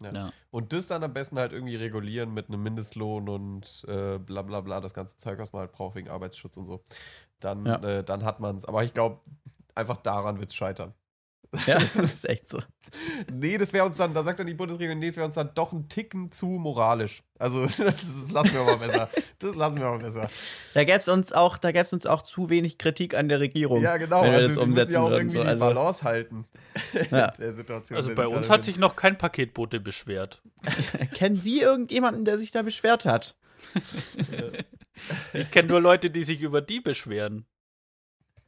Ja. 0.01 0.31
Und 0.51 0.73
das 0.73 0.87
dann 0.87 1.03
am 1.03 1.13
besten 1.13 1.37
halt 1.37 1.53
irgendwie 1.53 1.75
regulieren 1.75 2.33
mit 2.33 2.49
einem 2.49 2.63
Mindestlohn 2.63 3.29
und 3.29 3.85
äh, 3.87 4.17
bla 4.17 4.41
bla 4.41 4.61
bla, 4.61 4.81
das 4.81 4.93
ganze 4.93 5.17
Zeug, 5.17 5.39
was 5.39 5.53
man 5.53 5.61
halt 5.61 5.71
braucht 5.71 5.95
wegen 5.95 6.09
Arbeitsschutz 6.09 6.57
und 6.57 6.65
so. 6.65 6.83
Dann, 7.39 7.65
Ja. 7.65 7.75
äh, 7.83 8.03
dann 8.03 8.23
hat 8.23 8.39
man 8.39 8.57
es. 8.57 8.65
Aber 8.65 8.83
ich 8.83 8.93
glaube, 8.93 9.19
einfach 9.75 9.97
daran 9.97 10.39
wird 10.39 10.49
es 10.49 10.55
scheitern. 10.55 10.93
Ja, 11.65 11.79
das 11.95 12.13
ist 12.13 12.29
echt 12.29 12.49
so. 12.49 12.59
Nee, 13.31 13.57
das 13.57 13.73
wäre 13.73 13.85
uns 13.85 13.97
dann, 13.97 14.13
da 14.13 14.23
sagt 14.23 14.39
dann 14.39 14.47
die 14.47 14.53
Bundesregierung, 14.53 14.99
nee, 14.99 15.07
das 15.07 15.17
wäre 15.17 15.25
uns 15.25 15.35
dann 15.35 15.51
doch 15.55 15.73
ein 15.73 15.89
Ticken 15.89 16.31
zu 16.31 16.45
moralisch. 16.45 17.23
Also, 17.39 17.65
das, 17.65 17.77
das 17.77 18.31
lassen 18.31 18.53
wir 18.53 18.63
mal 18.63 18.77
besser. 18.77 19.09
Das 19.39 19.55
lassen 19.55 19.77
wir 19.77 19.85
mal 19.85 19.99
besser. 19.99 20.29
Da 20.73 20.83
gäbe 20.83 20.97
es 20.97 21.07
uns 21.07 21.31
auch, 21.33 21.57
da 21.57 21.71
gäb's 21.71 21.93
uns 21.93 22.05
auch 22.05 22.21
zu 22.21 22.49
wenig 22.49 22.77
Kritik 22.77 23.15
an 23.15 23.27
der 23.29 23.39
Regierung. 23.39 23.81
Ja, 23.81 23.97
genau. 23.97 24.23
wenn 24.23 24.31
wir 24.31 24.37
also, 24.37 24.47
das 24.47 24.53
die 24.53 24.59
müssen 24.59 24.69
umsetzen 24.69 24.93
ja 24.93 24.99
auch 25.01 25.09
würden, 25.09 25.19
irgendwie 25.19 25.37
so, 25.37 25.43
die 25.43 25.49
also- 25.49 25.65
Balance 25.65 26.03
halten. 26.03 26.45
Ja. 27.09 27.27
in 27.29 27.41
der 27.41 27.53
Situation. 27.55 27.97
Also 27.97 28.15
bei 28.15 28.27
uns 28.27 28.49
hat 28.49 28.63
sich 28.63 28.77
noch 28.77 28.95
kein 28.95 29.17
Paketbote 29.17 29.79
beschwert. 29.79 30.41
Kennen 31.13 31.37
Sie 31.37 31.61
irgendjemanden, 31.61 32.25
der 32.25 32.37
sich 32.37 32.51
da 32.51 32.63
beschwert 32.63 33.05
hat? 33.05 33.35
Ich 35.33 35.51
kenne 35.51 35.69
nur 35.69 35.81
Leute, 35.81 36.09
die 36.09 36.23
sich 36.23 36.41
über 36.41 36.61
die 36.61 36.79
beschweren. 36.79 37.45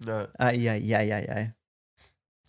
Ja. 0.05 0.27
Ah, 0.37 0.51
ja, 0.51 0.75
ja, 0.75 1.01
ja, 1.01 1.19
ja. 1.19 1.53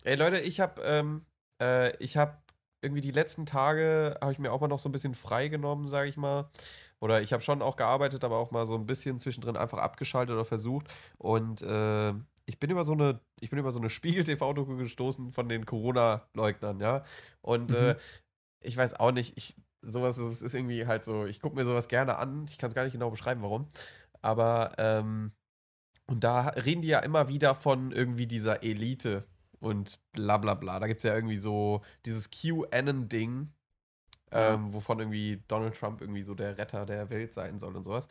Ey 0.03 0.15
Leute, 0.15 0.39
ich 0.39 0.59
habe 0.59 0.81
ähm, 0.83 1.25
äh, 1.61 1.95
ich 1.97 2.17
habe 2.17 2.37
irgendwie 2.81 3.01
die 3.01 3.11
letzten 3.11 3.45
Tage 3.45 4.17
habe 4.21 4.31
ich 4.31 4.39
mir 4.39 4.51
auch 4.51 4.61
mal 4.61 4.67
noch 4.67 4.79
so 4.79 4.87
ein 4.87 4.93
bisschen 4.93 5.15
frei 5.15 5.49
genommen, 5.49 5.89
sage 5.89 6.09
ich 6.09 6.17
mal. 6.17 6.49
Oder 7.01 7.21
ich 7.21 7.33
habe 7.33 7.43
schon 7.43 7.61
auch 7.61 7.75
gearbeitet, 7.75 8.23
aber 8.23 8.37
auch 8.37 8.51
mal 8.51 8.65
so 8.65 8.75
ein 8.75 8.85
bisschen 8.85 9.19
zwischendrin 9.19 9.57
einfach 9.57 9.77
abgeschaltet 9.77 10.33
oder 10.33 10.45
versucht. 10.45 10.87
Und 11.17 11.61
äh, 11.61 12.13
ich 12.45 12.59
bin 12.59 12.69
über 12.69 12.83
so 12.83 12.93
eine, 12.93 13.19
ich 13.39 13.49
bin 13.49 13.59
über 13.59 13.71
so 13.71 13.79
eine 13.79 13.89
Spiegel-TV-Doku 13.89 14.77
gestoßen 14.77 15.31
von 15.31 15.49
den 15.49 15.65
Corona-Leugnern, 15.65 16.79
ja. 16.79 17.03
Und 17.41 17.73
äh, 17.73 17.95
ich 18.61 18.77
weiß 18.77 18.99
auch 18.99 19.11
nicht, 19.11 19.37
ich, 19.37 19.55
sowas 19.81 20.17
ist, 20.17 20.41
ist 20.41 20.53
irgendwie 20.53 20.87
halt 20.87 21.03
so, 21.03 21.25
ich 21.25 21.41
gucke 21.41 21.55
mir 21.55 21.65
sowas 21.65 21.87
gerne 21.87 22.17
an. 22.17 22.45
Ich 22.49 22.57
kann 22.57 22.69
es 22.69 22.75
gar 22.75 22.83
nicht 22.83 22.93
genau 22.93 23.09
beschreiben, 23.09 23.41
warum. 23.41 23.67
Aber, 24.21 24.73
ähm, 24.77 25.31
und 26.07 26.23
da 26.23 26.49
reden 26.49 26.81
die 26.81 26.87
ja 26.89 26.99
immer 26.99 27.27
wieder 27.27 27.55
von 27.55 27.91
irgendwie 27.91 28.27
dieser 28.27 28.63
Elite 28.63 29.25
und 29.59 29.99
bla 30.13 30.37
bla 30.37 30.53
bla. 30.53 30.79
Da 30.79 30.87
gibt 30.87 30.99
es 30.99 31.03
ja 31.03 31.15
irgendwie 31.15 31.37
so 31.37 31.81
dieses 32.05 32.29
QAnon-Ding, 32.31 33.49
ähm, 34.31 34.73
wovon 34.73 34.99
irgendwie 34.99 35.43
Donald 35.47 35.75
Trump 35.77 36.01
irgendwie 36.01 36.21
so 36.21 36.35
der 36.35 36.57
Retter 36.57 36.85
der 36.85 37.09
Welt 37.09 37.33
sein 37.33 37.59
soll 37.59 37.75
und 37.75 37.83
sowas. 37.83 38.07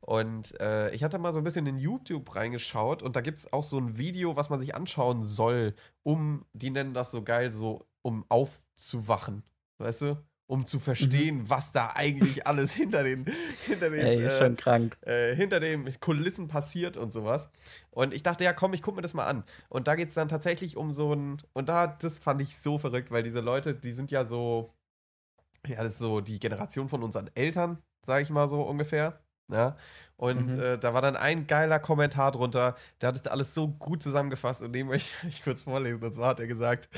Und 0.00 0.58
äh, 0.60 0.90
ich 0.94 1.02
hatte 1.02 1.18
mal 1.18 1.32
so 1.32 1.38
ein 1.40 1.44
bisschen 1.44 1.66
in 1.66 1.78
YouTube 1.78 2.34
reingeschaut 2.34 3.02
und 3.02 3.16
da 3.16 3.20
gibt 3.20 3.38
es 3.40 3.52
auch 3.52 3.64
so 3.64 3.78
ein 3.78 3.96
Video, 3.98 4.36
was 4.36 4.50
man 4.50 4.60
sich 4.60 4.74
anschauen 4.74 5.22
soll, 5.22 5.74
um, 6.02 6.44
die 6.52 6.70
nennen 6.70 6.94
das 6.94 7.10
so 7.10 7.22
geil, 7.22 7.50
so 7.50 7.86
um 8.02 8.24
aufzuwachen, 8.28 9.44
weißt 9.78 10.02
du? 10.02 10.31
Um 10.52 10.66
zu 10.66 10.80
verstehen, 10.80 11.48
was 11.48 11.72
da 11.72 11.92
eigentlich 11.94 12.46
alles 12.46 12.72
hinter 12.74 13.04
den, 13.04 13.24
hinter 13.66 13.88
den 13.88 14.00
Ey, 14.00 14.22
äh, 14.22 15.30
äh, 15.30 15.34
hinter 15.34 15.60
den 15.60 15.98
Kulissen 15.98 16.46
passiert 16.46 16.98
und 16.98 17.10
sowas. 17.10 17.48
Und 17.90 18.12
ich 18.12 18.22
dachte, 18.22 18.44
ja, 18.44 18.52
komm, 18.52 18.74
ich 18.74 18.82
guck 18.82 18.94
mir 18.94 19.00
das 19.00 19.14
mal 19.14 19.24
an. 19.24 19.44
Und 19.70 19.88
da 19.88 19.94
geht 19.94 20.10
es 20.10 20.14
dann 20.14 20.28
tatsächlich 20.28 20.76
um 20.76 20.92
so 20.92 21.14
ein. 21.14 21.40
Und 21.54 21.70
da, 21.70 21.86
das 21.86 22.18
fand 22.18 22.42
ich 22.42 22.58
so 22.58 22.76
verrückt, 22.76 23.10
weil 23.10 23.22
diese 23.22 23.40
Leute, 23.40 23.74
die 23.74 23.92
sind 23.92 24.10
ja 24.10 24.26
so. 24.26 24.74
Ja, 25.66 25.82
das 25.82 25.94
ist 25.94 26.00
so 26.00 26.20
die 26.20 26.38
Generation 26.38 26.90
von 26.90 27.02
unseren 27.02 27.30
Eltern, 27.34 27.78
sage 28.04 28.22
ich 28.22 28.28
mal 28.28 28.46
so 28.46 28.60
ungefähr. 28.60 29.20
Ja. 29.50 29.76
Und 30.22 30.54
Mhm. 30.54 30.62
äh, 30.62 30.78
da 30.78 30.94
war 30.94 31.02
dann 31.02 31.16
ein 31.16 31.48
geiler 31.48 31.80
Kommentar 31.80 32.30
drunter, 32.30 32.76
der 33.00 33.08
hat 33.08 33.16
es 33.16 33.26
alles 33.26 33.54
so 33.54 33.66
gut 33.66 34.04
zusammengefasst 34.04 34.62
und 34.62 34.72
den 34.72 34.86
möchte 34.86 35.10
ich 35.26 35.38
euch 35.38 35.42
kurz 35.42 35.62
vorlesen. 35.62 36.00
Und 36.00 36.14
zwar 36.14 36.28
hat 36.28 36.38
er 36.38 36.46
gesagt: 36.46 36.88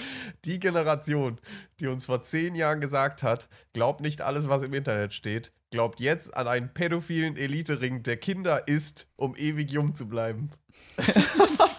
Die 0.44 0.60
Generation, 0.60 1.40
die 1.80 1.86
uns 1.86 2.04
vor 2.04 2.22
zehn 2.22 2.54
Jahren 2.54 2.82
gesagt 2.82 3.22
hat, 3.22 3.48
glaubt 3.72 4.02
nicht 4.02 4.20
alles, 4.20 4.46
was 4.50 4.62
im 4.62 4.74
Internet 4.74 5.14
steht, 5.14 5.52
glaubt 5.70 6.00
jetzt 6.00 6.36
an 6.36 6.48
einen 6.48 6.74
pädophilen 6.74 7.38
Elitering, 7.38 8.02
der 8.02 8.18
Kinder 8.18 8.68
isst, 8.68 9.06
um 9.16 9.34
ewig 9.36 9.70
jung 9.70 9.94
zu 9.94 10.06
bleiben. 10.06 10.50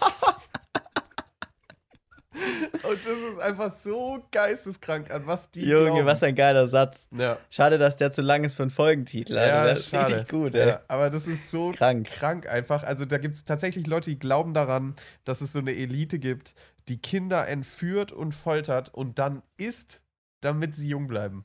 Und 2.88 2.98
das 3.04 3.12
ist 3.14 3.40
einfach 3.42 3.72
so 3.78 4.22
geisteskrank, 4.32 5.10
an 5.10 5.26
was 5.26 5.50
die 5.50 5.64
Junge, 5.66 5.86
glauben. 5.90 6.06
was 6.06 6.22
ein 6.22 6.34
geiler 6.34 6.68
Satz. 6.68 7.08
Ja, 7.16 7.38
Schade, 7.50 7.78
dass 7.78 7.96
der 7.96 8.12
zu 8.12 8.22
lang 8.22 8.44
ist 8.44 8.54
für 8.54 8.62
einen 8.62 8.70
Folgentitel. 8.70 9.36
Alter. 9.36 9.48
ja 9.54 9.64
das 9.66 9.80
ist 9.80 9.90
schade. 9.90 10.14
richtig 10.14 10.28
gut, 10.28 10.54
ey. 10.54 10.68
Ja, 10.68 10.80
aber 10.88 11.10
das 11.10 11.26
ist 11.26 11.50
so 11.50 11.72
Krank. 11.72 12.06
krank 12.08 12.48
einfach. 12.48 12.82
Also 12.82 13.04
da 13.04 13.18
gibt 13.18 13.34
es 13.34 13.44
tatsächlich 13.44 13.86
Leute, 13.86 14.10
die 14.10 14.18
glauben 14.18 14.54
daran, 14.54 14.94
dass 15.24 15.40
es 15.40 15.52
so 15.52 15.58
eine 15.58 15.74
Elite 15.74 16.18
gibt, 16.18 16.54
die 16.88 16.98
Kinder 16.98 17.48
entführt 17.48 18.12
und 18.12 18.32
foltert 18.32 18.92
und 18.94 19.18
dann 19.18 19.42
isst, 19.56 20.00
damit 20.40 20.74
sie 20.76 20.88
jung 20.88 21.08
bleiben. 21.08 21.44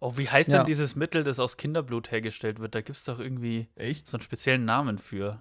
Oh, 0.00 0.14
wie 0.16 0.28
heißt 0.28 0.48
Ja. 0.48 0.58
denn 0.58 0.66
dieses 0.66 0.96
Mittel, 0.96 1.22
das 1.22 1.38
aus 1.38 1.56
Kinderblut 1.58 2.10
hergestellt 2.10 2.58
wird? 2.58 2.74
Da 2.74 2.80
gibt 2.80 2.96
es 2.98 3.04
doch 3.04 3.20
irgendwie 3.20 3.68
Echt? 3.76 4.08
so 4.08 4.16
einen 4.16 4.22
speziellen 4.22 4.64
Namen 4.64 4.96
für. 4.98 5.40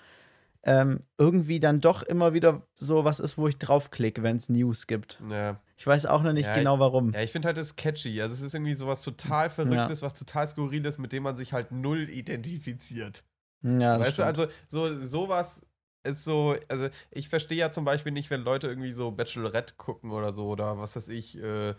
ähm, 0.64 1.04
irgendwie 1.18 1.60
dann 1.60 1.80
doch 1.82 2.04
immer 2.04 2.34
wieder 2.34 2.68
so 2.76 3.06
was 3.06 3.20
ist, 3.20 3.38
wo 3.38 3.48
ich 3.48 3.58
draufklicke, 3.58 4.24
wenn 4.24 4.38
es 4.38 4.50
News 4.50 4.88
gibt. 4.88 5.22
Ja. 5.30 5.62
Ich 5.78 5.88
weiß 5.88 6.06
auch 6.08 6.22
noch 6.22 6.34
nicht 6.34 6.48
Ja, 6.48 6.56
genau 6.56 6.80
warum. 6.80 7.14
Ja, 7.14 7.22
ich 7.22 7.32
finde 7.32 7.48
halt 7.48 7.58
das 7.58 7.76
catchy. 7.78 8.22
Also 8.22 8.34
es 8.34 8.42
ist 8.42 8.54
irgendwie 8.54 8.74
sowas 8.74 9.02
total 9.02 9.50
Verrücktes, 9.50 10.02
was 10.02 10.14
total 10.14 10.46
Skurriles, 10.48 10.98
mit 10.98 11.14
dem 11.14 11.24
man 11.24 11.38
sich 11.38 11.54
halt 11.54 11.72
null 11.72 12.10
identifiziert. 12.10 13.24
Ja, 13.62 13.98
das 13.98 14.08
weißt 14.08 14.20
du, 14.20 14.24
stimmt. 14.24 14.50
also 14.68 14.98
so 14.98 14.98
sowas 15.08 15.62
ist 16.04 16.24
so, 16.24 16.56
also 16.68 16.90
ich 17.12 17.30
verstehe 17.30 17.58
ja 17.58 17.72
zum 17.72 17.86
Beispiel 17.86 18.12
nicht, 18.12 18.30
wenn 18.30 18.42
Leute 18.42 18.68
irgendwie 18.68 18.92
so 18.92 19.12
Bachelorette 19.12 19.76
gucken 19.78 20.12
oder 20.12 20.32
so 20.34 20.48
oder 20.48 20.78
was 20.78 20.96
weiß 20.96 21.08
ich, 21.10 21.38
äh, 21.38 21.74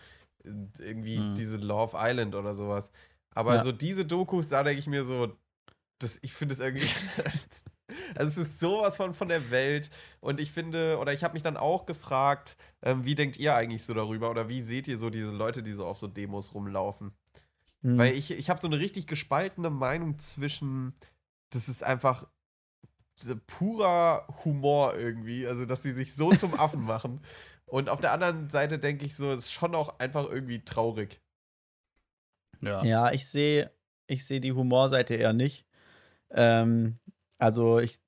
irgendwie 0.44 1.18
Hm. 1.18 1.34
diese 1.34 1.56
Love 1.58 1.96
Island 1.98 2.34
oder 2.34 2.54
sowas. 2.54 2.90
Aber 3.34 3.56
Ja. 3.56 3.62
so 3.62 3.72
diese 3.72 4.06
Dokus, 4.06 4.48
da 4.48 4.62
denke 4.62 4.80
ich 4.80 4.86
mir 4.86 5.04
so, 5.04 5.36
das, 5.98 6.18
ich 6.22 6.32
finde 6.32 6.54
es 6.54 6.60
irgendwie. 6.60 6.86
also 8.14 8.40
es 8.40 8.48
ist 8.48 8.60
sowas 8.60 8.96
von, 8.96 9.14
von 9.14 9.28
der 9.28 9.50
Welt. 9.50 9.90
Und 10.20 10.40
ich 10.40 10.52
finde, 10.52 10.98
oder 10.98 11.12
ich 11.12 11.24
habe 11.24 11.34
mich 11.34 11.42
dann 11.42 11.56
auch 11.56 11.86
gefragt, 11.86 12.56
ähm, 12.82 13.04
wie 13.04 13.14
denkt 13.14 13.38
ihr 13.38 13.54
eigentlich 13.54 13.84
so 13.84 13.94
darüber? 13.94 14.30
Oder 14.30 14.48
wie 14.48 14.62
seht 14.62 14.88
ihr 14.88 14.98
so 14.98 15.10
diese 15.10 15.30
Leute, 15.30 15.62
die 15.62 15.72
so 15.74 15.86
auf 15.86 15.96
so 15.96 16.06
Demos 16.06 16.54
rumlaufen? 16.54 17.12
Hm. 17.82 17.98
Weil 17.98 18.14
ich, 18.14 18.30
ich 18.30 18.50
habe 18.50 18.60
so 18.60 18.68
eine 18.68 18.78
richtig 18.78 19.06
gespaltene 19.06 19.70
Meinung 19.70 20.18
zwischen, 20.18 20.94
das 21.50 21.68
ist 21.68 21.82
einfach 21.82 22.26
purer 23.46 24.26
Humor 24.44 24.96
irgendwie, 24.96 25.46
also 25.46 25.66
dass 25.66 25.82
sie 25.82 25.92
sich 25.92 26.14
so 26.14 26.32
zum 26.32 26.58
Affen 26.58 26.82
machen. 26.84 27.20
Und 27.66 27.88
auf 27.88 28.00
der 28.00 28.12
anderen 28.12 28.50
Seite 28.50 28.78
denke 28.78 29.04
ich 29.04 29.14
so, 29.14 29.30
es 29.32 29.44
ist 29.44 29.52
schon 29.52 29.74
auch 29.74 29.98
einfach 29.98 30.28
irgendwie 30.28 30.64
traurig. 30.64 31.20
Ja. 32.60 32.82
Ja, 32.82 33.12
ich 33.12 33.28
sehe 33.28 33.70
ich 34.10 34.26
sehe 34.26 34.40
die 34.40 34.52
Humorseite 34.52 35.14
eher 35.14 35.32
nicht. 35.32 35.66
Ähm, 36.32 36.98
also 37.40 37.78
ich 37.78 37.98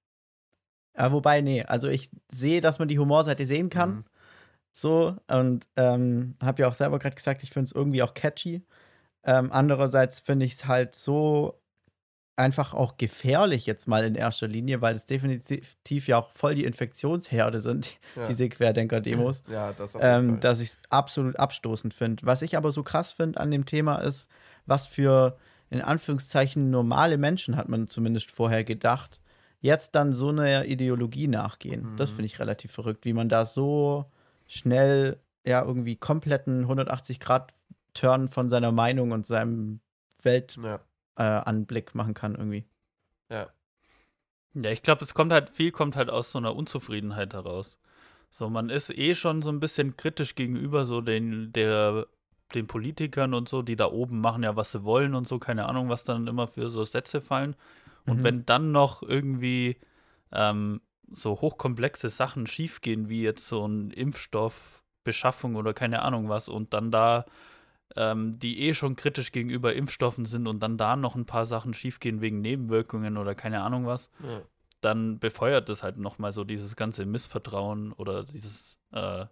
ja, 0.97 1.11
wobei, 1.11 1.41
nee, 1.41 1.63
also 1.63 1.89
ich 1.89 2.11
sehe, 2.29 2.61
dass 2.61 2.79
man 2.79 2.89
die 2.89 2.99
Humorseite 2.99 3.47
sehen 3.47 3.71
kann. 3.71 3.91
Mhm. 3.91 4.05
So, 4.75 5.17
und 5.29 5.67
ähm, 5.77 6.37
habe 6.43 6.63
ja 6.63 6.69
auch 6.69 6.75
selber 6.75 6.99
gerade 6.99 7.17
gesagt, 7.17 7.43
ich 7.43 7.51
finde 7.51 7.67
es 7.67 7.73
irgendwie 7.73 8.03
auch 8.03 8.15
catchy. 8.15 8.63
Ähm, 9.25 9.51
andererseits 9.53 10.21
finde 10.21 10.47
ich 10.47 10.55
es 10.55 10.67
halt 10.67 10.95
so 10.95 11.61
einfach 12.37 12.73
auch 12.73 12.97
gefährlich 12.97 13.67
jetzt 13.67 13.87
mal 13.87 14.05
in 14.05 14.15
erster 14.15 14.49
Linie, 14.49 14.81
weil 14.81 14.97
es 14.97 15.05
definitiv 15.05 16.09
ja 16.09 16.19
auch 16.19 16.31
voll 16.31 16.55
die 16.55 16.65
Infektionsherde 16.65 17.61
sind, 17.61 17.99
Ja. 18.17 18.27
diese 18.27 18.49
Querdenker-Demos 18.49 19.45
Ja, 19.49 19.73
das 19.73 19.97
ähm, 20.01 20.41
dass 20.41 20.61
ich 20.61 20.71
es 20.71 20.81
absolut 20.89 21.37
abstoßend 21.37 21.93
finde. 21.93 22.25
Was 22.25 22.43
ich 22.43 22.57
aber 22.57 22.73
so 22.73 22.83
krass 22.83 23.13
finde 23.13 23.39
an 23.39 23.51
dem 23.51 23.67
Thema 23.67 23.97
ist, 23.97 24.31
was 24.65 24.87
für 24.87 25.37
in 25.69 25.83
Anführungszeichen 25.83 26.71
normale 26.71 27.19
Menschen 27.19 27.57
hat 27.57 27.69
man 27.69 27.87
zumindest 27.87 28.31
vorher 28.31 28.65
gedacht, 28.65 29.21
jetzt 29.63 29.95
dann 29.95 30.13
so 30.13 30.29
einer 30.29 30.67
Ideologie 30.67 31.29
nachgehen. 31.29 31.97
Das 31.97 32.11
Mhm. 32.11 32.17
finde 32.17 32.27
ich 32.27 32.39
relativ 32.39 32.73
verrückt, 32.73 33.05
wie 33.05 33.15
man 33.15 33.29
da 33.29 33.47
so 33.47 34.05
schnell 34.47 35.19
ja 35.47 35.65
irgendwie 35.65 35.97
kompletten 35.97 36.67
180 36.69 37.21
Grad 37.21 37.55
Turn 37.95 38.29
von 38.29 38.49
seiner 38.49 38.73
Meinung 38.73 39.13
und 39.13 39.27
seinem 39.27 39.81
Weltanblick 40.23 41.89
ja, 41.89 41.95
äh, 41.95 41.97
machen 41.97 42.15
kann 42.15 42.35
irgendwie. 42.35 42.65
ja. 43.31 43.49
Ja, 44.55 44.71
ich 44.71 44.83
glaube, 44.83 45.03
es 45.03 45.15
kommt 45.15 45.33
halt, 45.33 45.49
viel 45.49 45.71
kommt 45.71 45.97
halt 45.97 46.11
aus 46.11 46.31
so 46.33 46.39
einer 46.39 46.55
Unzufriedenheit 46.55 47.33
heraus. 47.33 47.79
So, 48.29 48.51
man 48.51 48.69
ist 48.69 48.91
eh 48.91 49.15
schon 49.15 49.41
so 49.41 49.51
ein 49.51 49.61
bisschen 49.61 49.97
kritisch 49.97 50.35
gegenüber 50.35 50.85
so 50.85 51.01
den, 51.01 51.53
der, 51.55 52.07
den 52.55 52.67
Politikern 52.67 53.33
und 53.33 53.49
so, 53.49 53.63
die 53.63 53.77
da 53.77 53.91
oben 53.91 54.21
machen 54.21 54.43
ja, 54.43 54.55
was 54.55 54.73
sie 54.73 54.85
wollen 54.85 55.15
und 55.15 55.27
so, 55.27 55.39
keine 55.39 55.67
Ahnung, 55.67 55.89
was 55.89 56.05
dann 56.05 56.27
immer 56.27 56.47
für 56.47 56.69
so 56.71 56.85
Sätze 56.85 57.23
fallen. 57.23 57.57
Und 58.07 58.19
Mhm. 58.19 58.25
wenn 58.25 58.47
dann 58.47 58.73
noch 58.73 59.03
irgendwie 59.03 59.77
ähm, 60.33 60.81
so 61.11 61.41
hochkomplexe 61.41 62.09
Sachen 62.09 62.47
schiefgehen, 62.47 63.09
wie 63.09 63.23
jetzt 63.23 63.47
so 63.47 63.67
ein 63.67 63.91
Impfstoffbeschaffung 63.91 65.57
oder 65.57 65.75
keine 65.75 66.03
Ahnung 66.03 66.29
was, 66.29 66.49
und 66.49 66.73
dann 66.73 66.91
da 66.91 67.27
ähm, 67.97 68.39
die 68.39 68.61
eh 68.63 68.75
schon 68.75 68.97
kritisch 68.97 69.33
gegenüber 69.33 69.75
Impfstoffen 69.75 70.25
sind 70.25 70.47
und 70.47 70.61
dann 70.63 70.79
da 70.79 70.97
noch 70.97 71.15
ein 71.15 71.27
paar 71.27 71.45
Sachen 71.47 71.75
schiefgehen 71.75 72.21
wegen 72.21 72.41
Nebenwirkungen 72.41 73.17
oder 73.17 73.35
keine 73.35 73.63
Ahnung 73.63 73.87
was, 73.87 74.11
ja. 74.23 74.43
dann 74.81 75.19
befeuert 75.19 75.69
es 75.69 75.83
halt 75.83 75.99
nochmal 75.99 76.33
so 76.33 76.45
dieses 76.45 76.77
ganze 76.77 77.05
Missvertrauen 77.07 77.93
oder 77.93 78.25
dieses, 78.25 78.79
äh, 78.93 79.27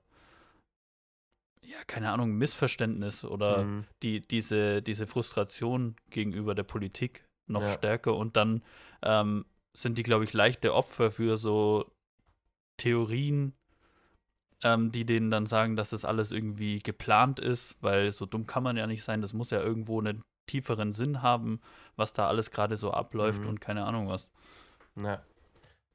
ja, 1.62 1.78
keine 1.86 2.10
Ahnung, 2.10 2.32
Missverständnis 2.32 3.24
oder 3.24 3.64
Mhm. 3.64 3.86
die, 4.02 4.20
diese, 4.20 4.82
diese 4.82 5.06
Frustration 5.06 5.96
gegenüber 6.10 6.54
der 6.54 6.64
Politik 6.64 7.24
noch 7.46 7.62
Ja. 7.62 7.68
stärker 7.74 8.14
und 8.16 8.36
dann 8.36 8.62
ähm, 9.02 9.44
sind 9.72 9.98
die, 9.98 10.02
glaube 10.02 10.24
ich, 10.24 10.32
leichte 10.32 10.74
Opfer 10.74 11.10
für 11.10 11.36
so 11.36 11.90
Theorien, 12.76 13.54
ähm, 14.62 14.90
die 14.92 15.04
denen 15.04 15.30
dann 15.30 15.46
sagen, 15.46 15.76
dass 15.76 15.90
das 15.90 16.04
alles 16.04 16.32
irgendwie 16.32 16.80
geplant 16.80 17.38
ist, 17.40 17.82
weil 17.82 18.10
so 18.12 18.26
dumm 18.26 18.46
kann 18.46 18.62
man 18.62 18.76
ja 18.76 18.86
nicht 18.86 19.02
sein, 19.04 19.20
das 19.22 19.32
muss 19.32 19.50
ja 19.50 19.60
irgendwo 19.60 20.00
einen 20.00 20.22
tieferen 20.50 20.92
Sinn 20.92 21.22
haben, 21.22 21.60
was 21.96 22.12
da 22.12 22.26
alles 22.26 22.50
gerade 22.50 22.76
so 22.76 22.90
abläuft 22.90 23.42
Mhm. 23.42 23.48
und 23.48 23.60
keine 23.60 23.84
Ahnung 23.84 24.08
was. 24.08 24.30
Ja. 24.96 25.22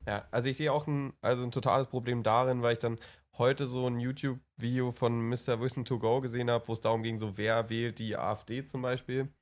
Ja, 0.07 0.27
also 0.29 0.47
ich 0.49 0.57
sehe 0.57 0.71
auch 0.71 0.85
ein, 0.85 1.13
also 1.21 1.43
ein 1.43 1.51
totales 1.51 1.87
Problem 1.87 2.21
darin, 2.21 2.61
weil 2.61 2.73
ich 2.73 2.79
dann 2.79 2.99
heute 3.37 3.65
so 3.65 3.87
ein 3.87 3.99
YouTube-Video 3.99 4.91
von 4.91 5.19
Mr. 5.29 5.59
Wissen 5.59 5.83
to 5.83 5.97
Go 5.97 6.21
gesehen 6.21 6.49
habe, 6.49 6.67
wo 6.67 6.73
es 6.73 6.79
darum 6.79 7.01
ging, 7.03 7.17
so 7.17 7.37
wer 7.37 7.69
wählt 7.69 7.97
die 7.99 8.15
AfD 8.15 8.63
zum 8.63 8.83
Beispiel. 8.83 9.33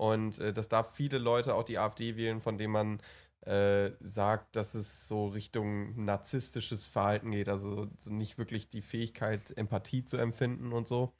Und 0.00 0.38
äh, 0.38 0.54
dass 0.54 0.70
da 0.70 0.82
viele 0.82 1.18
Leute 1.18 1.54
auch 1.54 1.62
die 1.62 1.76
AfD 1.76 2.16
wählen, 2.16 2.40
von 2.40 2.56
denen 2.56 2.72
man 2.72 3.02
äh, 3.42 3.90
sagt, 4.00 4.56
dass 4.56 4.74
es 4.74 5.06
so 5.06 5.26
Richtung 5.26 6.06
narzisstisches 6.06 6.86
Verhalten 6.86 7.30
geht, 7.32 7.50
also 7.50 7.86
so 7.98 8.10
nicht 8.10 8.38
wirklich 8.38 8.70
die 8.70 8.80
Fähigkeit, 8.80 9.54
Empathie 9.58 10.06
zu 10.06 10.16
empfinden 10.16 10.72
und 10.72 10.88
so. 10.88 11.12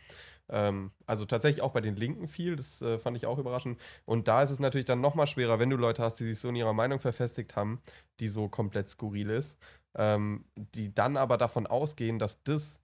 Ähm, 0.48 0.92
also 1.04 1.26
tatsächlich 1.26 1.60
auch 1.60 1.72
bei 1.72 1.82
den 1.82 1.94
Linken 1.94 2.26
viel, 2.26 2.56
das 2.56 2.80
äh, 2.80 2.98
fand 2.98 3.18
ich 3.18 3.26
auch 3.26 3.36
überraschend. 3.36 3.78
Und 4.06 4.28
da 4.28 4.42
ist 4.42 4.48
es 4.50 4.60
natürlich 4.60 4.86
dann 4.86 5.02
nochmal 5.02 5.26
schwerer, 5.26 5.58
wenn 5.58 5.68
du 5.68 5.76
Leute 5.76 6.02
hast, 6.02 6.14
die 6.14 6.24
sich 6.24 6.38
so 6.38 6.48
in 6.48 6.56
ihrer 6.56 6.72
Meinung 6.72 7.00
verfestigt 7.00 7.56
haben, 7.56 7.82
die 8.18 8.28
so 8.28 8.48
komplett 8.48 8.88
skurril 8.88 9.28
ist, 9.28 9.58
ähm, 9.94 10.46
die 10.56 10.94
dann 10.94 11.18
aber 11.18 11.36
davon 11.36 11.66
ausgehen, 11.66 12.18
dass 12.18 12.42
das 12.44 12.80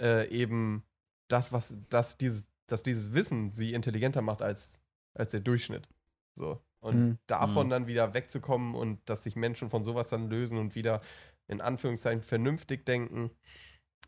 äh, 0.00 0.26
eben 0.28 0.84
das, 1.28 1.52
was, 1.52 1.76
dass 1.90 2.16
dieses, 2.16 2.46
dass 2.66 2.82
dieses 2.82 3.12
Wissen 3.12 3.52
sie 3.52 3.74
intelligenter 3.74 4.22
macht 4.22 4.40
als, 4.40 4.80
als 5.14 5.30
der 5.32 5.40
Durchschnitt. 5.40 5.88
So. 6.36 6.60
Und 6.80 6.96
Mhm. 6.96 7.18
davon 7.26 7.66
Mhm. 7.66 7.70
dann 7.70 7.86
wieder 7.86 8.12
wegzukommen 8.14 8.74
und 8.74 9.00
dass 9.08 9.24
sich 9.24 9.36
Menschen 9.36 9.70
von 9.70 9.84
sowas 9.84 10.08
dann 10.08 10.28
lösen 10.28 10.58
und 10.58 10.74
wieder 10.74 11.00
in 11.48 11.60
Anführungszeichen 11.60 12.22
vernünftig 12.22 12.84
denken, 12.84 13.30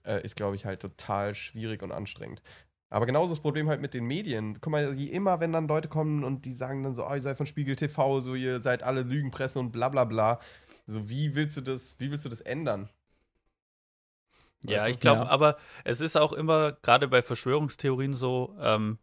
äh, 0.05 0.23
ist, 0.23 0.37
glaube 0.37 0.57
ich, 0.57 0.65
halt 0.67 0.81
total 0.81 1.35
schwierig 1.35 1.83
und 1.83 1.93
anstrengend. 1.93 2.43
Aber 2.89 3.07
genauso 3.07 3.33
das 3.35 3.41
Problem 3.43 3.69
halt 3.69 3.81
mit 3.81 3.95
den 3.95 4.05
Medien. 4.05 4.55
Guck 4.61 4.71
mal, 4.71 4.95
je 4.95 5.07
immer, 5.07 5.41
wenn 5.41 5.53
dann 5.53 5.67
Leute 5.69 5.89
kommen 5.89 6.23
und 6.23 6.45
die 6.45 6.53
sagen 6.53 6.83
dann 6.83 6.95
so, 6.95 7.07
oh, 7.07 7.15
ihr 7.15 7.21
seid 7.21 7.37
von 7.37 7.47
Spiegel 7.47 7.75
TV, 7.77 8.21
so 8.21 8.35
ihr 8.35 8.61
seid 8.61 8.83
alle 8.83 9.03
Lügenpresse 9.03 9.59
und 9.59 9.73
bla 9.73 9.89
bla 9.89 10.05
bla. 10.05 10.39
So, 10.87 11.09
wie 11.09 11.35
willst 11.35 11.57
du 11.57 11.63
das, 11.63 11.99
wie 11.99 12.11
willst 12.11 12.25
du 12.25 12.29
das 12.29 12.41
ändern? 12.41 12.89
Ja, 14.63 14.79
Weißt 14.79 14.87
du? 14.87 14.91
ich 14.93 15.01
glaube, 15.01 15.23
Ja. 15.23 15.29
aber 15.29 15.59
es 15.85 16.01
ist 16.01 16.17
auch 16.17 16.33
immer, 16.33 16.73
gerade 16.83 17.09
bei 17.09 17.23
Verschwörungstheorien 17.23 18.15
so, 18.15 18.57
ähm, 18.61 18.99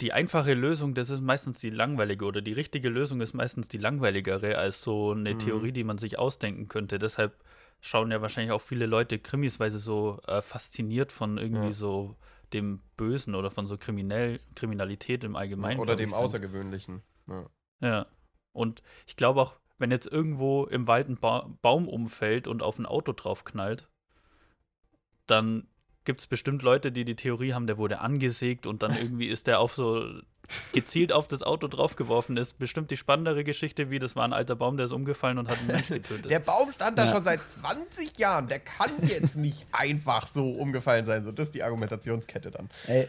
die 0.00 0.12
einfache 0.12 0.54
Lösung, 0.54 0.94
das 0.94 1.10
ist 1.10 1.20
meistens 1.20 1.58
die 1.58 1.70
langweilige 1.70 2.24
oder 2.24 2.40
die 2.40 2.52
richtige 2.52 2.88
Lösung 2.88 3.20
ist 3.20 3.34
meistens 3.34 3.66
die 3.68 3.78
langweiligere 3.78 4.56
als 4.56 4.82
so 4.82 5.10
eine 5.12 5.34
Mhm. 5.34 5.38
Theorie, 5.40 5.72
die 5.72 5.84
man 5.84 5.98
sich 5.98 6.18
ausdenken 6.18 6.68
könnte. 6.68 6.98
Deshalb 6.98 7.42
schauen 7.80 8.10
ja 8.10 8.22
wahrscheinlich 8.22 8.52
auch 8.52 8.60
viele 8.60 8.86
Leute 8.86 9.18
Krimis, 9.18 9.58
weil 9.58 9.70
sie 9.70 9.78
so 9.80 10.20
äh, 10.26 10.40
fasziniert 10.42 11.10
von 11.12 11.36
irgendwie 11.38 11.66
Ja. 11.68 11.72
so 11.72 12.16
dem 12.52 12.80
Bösen 12.96 13.34
oder 13.34 13.50
von 13.50 13.66
so 13.66 13.76
kriminell, 13.76 14.40
Kriminalität 14.54 15.24
im 15.24 15.36
Allgemeinen. 15.36 15.80
Oder 15.80 15.96
dem 15.96 16.10
sind. 16.10 16.18
Außergewöhnlichen. 16.18 17.02
Ja. 17.26 17.46
Ja. 17.80 18.06
Und 18.52 18.82
ich 19.06 19.16
glaube 19.16 19.40
auch, 19.40 19.58
wenn 19.78 19.90
jetzt 19.90 20.06
irgendwo 20.06 20.64
im 20.64 20.86
Wald 20.86 21.08
ein 21.08 21.16
ba 21.18 21.48
Baum 21.62 21.86
umfällt 21.88 22.46
und 22.48 22.62
auf 22.62 22.78
ein 22.78 22.86
Auto 22.86 23.12
draufknallt, 23.12 23.88
dann 25.26 25.66
gibt 26.08 26.20
es 26.22 26.26
bestimmt 26.26 26.62
Leute, 26.62 26.90
die 26.90 27.04
die 27.04 27.16
Theorie 27.16 27.52
haben, 27.52 27.66
der 27.66 27.76
wurde 27.76 28.00
angesägt 28.00 28.66
und 28.66 28.82
dann 28.82 28.96
irgendwie 28.96 29.26
ist 29.26 29.46
der 29.46 29.60
auf 29.60 29.74
so 29.74 30.06
gezielt 30.72 31.12
auf 31.12 31.28
das 31.28 31.42
Auto 31.42 31.68
draufgeworfen 31.68 32.38
ist. 32.38 32.58
Bestimmt 32.58 32.90
die 32.90 32.96
spannendere 32.96 33.44
Geschichte, 33.44 33.90
wie 33.90 33.98
das 33.98 34.16
war 34.16 34.24
ein 34.24 34.32
alter 34.32 34.56
Baum, 34.56 34.78
der 34.78 34.86
ist 34.86 34.92
umgefallen 34.92 35.36
und 35.36 35.50
hat 35.50 35.58
einen 35.58 35.66
Mensch 35.66 35.88
getötet. 35.88 36.30
Der 36.30 36.38
Baum 36.38 36.72
stand 36.72 36.98
da 36.98 37.04
Ja. 37.04 37.12
schon 37.12 37.24
seit 37.24 37.40
20 37.46 38.16
Jahren. 38.18 38.48
Der 38.48 38.58
kann 38.58 38.90
jetzt 39.02 39.36
nicht 39.36 39.66
einfach 39.70 40.26
so 40.26 40.48
umgefallen 40.48 41.04
sein. 41.04 41.24
So, 41.24 41.30
das 41.32 41.48
ist 41.48 41.54
die 41.54 41.62
Argumentationskette 41.62 42.50
dann. 42.50 42.70
Ey, 42.86 43.06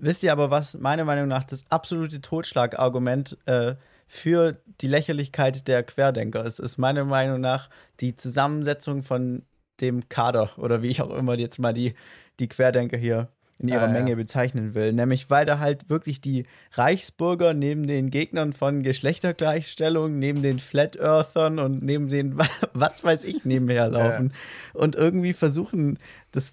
wisst 0.00 0.22
ihr 0.22 0.32
aber, 0.32 0.50
was 0.50 0.74
meiner 0.74 1.06
Meinung 1.06 1.28
nach 1.28 1.44
das 1.44 1.64
absolute 1.70 2.20
Totschlagargument 2.20 3.38
äh, 3.46 3.76
für 4.06 4.58
die 4.82 4.88
Lächerlichkeit 4.88 5.66
der 5.68 5.82
Querdenker. 5.84 6.44
Es 6.44 6.58
ist 6.58 6.76
meiner 6.76 7.06
Meinung 7.06 7.40
nach 7.40 7.70
die 8.00 8.14
Zusammensetzung 8.14 9.02
von 9.02 9.46
dem 9.82 10.08
Kader 10.08 10.50
oder 10.56 10.80
wie 10.82 10.88
ich 10.88 11.02
auch 11.02 11.14
immer 11.14 11.34
jetzt 11.38 11.58
mal 11.58 11.74
die, 11.74 11.94
die 12.40 12.48
Querdenker 12.48 12.96
hier 12.96 13.28
in 13.58 13.68
ihrer 13.68 13.82
Ah, 13.82 13.86
ja. 13.86 13.92
Menge 13.92 14.16
bezeichnen 14.16 14.74
will. 14.74 14.92
Nämlich, 14.92 15.30
weil 15.30 15.46
da 15.46 15.60
halt 15.60 15.88
wirklich 15.88 16.20
die 16.20 16.46
Reichsbürger 16.72 17.54
neben 17.54 17.86
den 17.86 18.10
Gegnern 18.10 18.52
von 18.52 18.82
Geschlechtergleichstellung, 18.82 20.18
neben 20.18 20.42
den 20.42 20.58
Flat 20.58 20.96
Earthern 20.96 21.58
und 21.58 21.82
neben 21.82 22.08
den, 22.08 22.38
was 22.72 23.04
weiß 23.04 23.24
ich, 23.24 23.44
nebenher 23.44 23.88
laufen 23.88 24.32
und 24.74 24.96
irgendwie 24.96 25.32
versuchen, 25.32 25.98
das. 26.32 26.52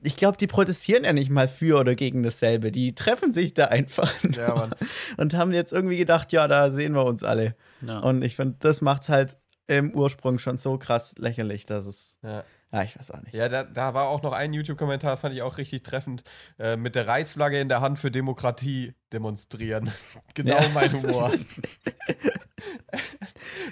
Ich 0.00 0.16
glaube, 0.16 0.36
die 0.36 0.46
protestieren 0.46 1.02
ja 1.02 1.12
nicht 1.12 1.28
mal 1.28 1.48
für 1.48 1.80
oder 1.80 1.96
gegen 1.96 2.22
dasselbe. 2.22 2.70
Die 2.70 2.94
treffen 2.94 3.32
sich 3.32 3.52
da 3.52 3.64
einfach 3.64 4.14
Ja, 4.36 4.70
und 5.16 5.34
haben 5.34 5.50
jetzt 5.50 5.72
irgendwie 5.72 5.96
gedacht, 5.96 6.30
ja, 6.30 6.46
da 6.46 6.70
sehen 6.70 6.92
wir 6.94 7.04
uns 7.04 7.24
alle. 7.24 7.56
Ja. 7.80 7.98
Und 7.98 8.22
ich 8.22 8.36
finde, 8.36 8.54
das 8.60 8.80
macht 8.80 9.08
halt 9.08 9.36
im 9.68 9.94
Ursprung 9.94 10.38
schon 10.40 10.58
so 10.58 10.78
krass 10.78 11.14
lächerlich, 11.18 11.64
dass 11.66 11.86
es. 11.86 12.18
Ja. 12.22 12.42
Ja, 12.70 12.82
ich 12.82 12.98
weiß 12.98 13.12
auch 13.12 13.22
nicht. 13.22 13.32
Ja, 13.34 13.48
da, 13.48 13.62
da 13.64 13.94
war 13.94 14.08
auch 14.08 14.20
noch 14.20 14.34
ein 14.34 14.52
YouTube-Kommentar, 14.52 15.16
fand 15.16 15.34
ich 15.34 15.40
auch 15.40 15.56
richtig 15.56 15.82
treffend, 15.84 16.22
äh, 16.58 16.76
mit 16.76 16.96
der 16.96 17.06
Reichsflagge 17.06 17.58
in 17.58 17.70
der 17.70 17.80
Hand 17.80 17.98
für 17.98 18.10
Demokratie 18.10 18.92
demonstrieren. 19.10 19.90
genau 20.34 20.60
Ja. 20.60 20.68
mein 20.74 20.92
Humor. 20.92 21.32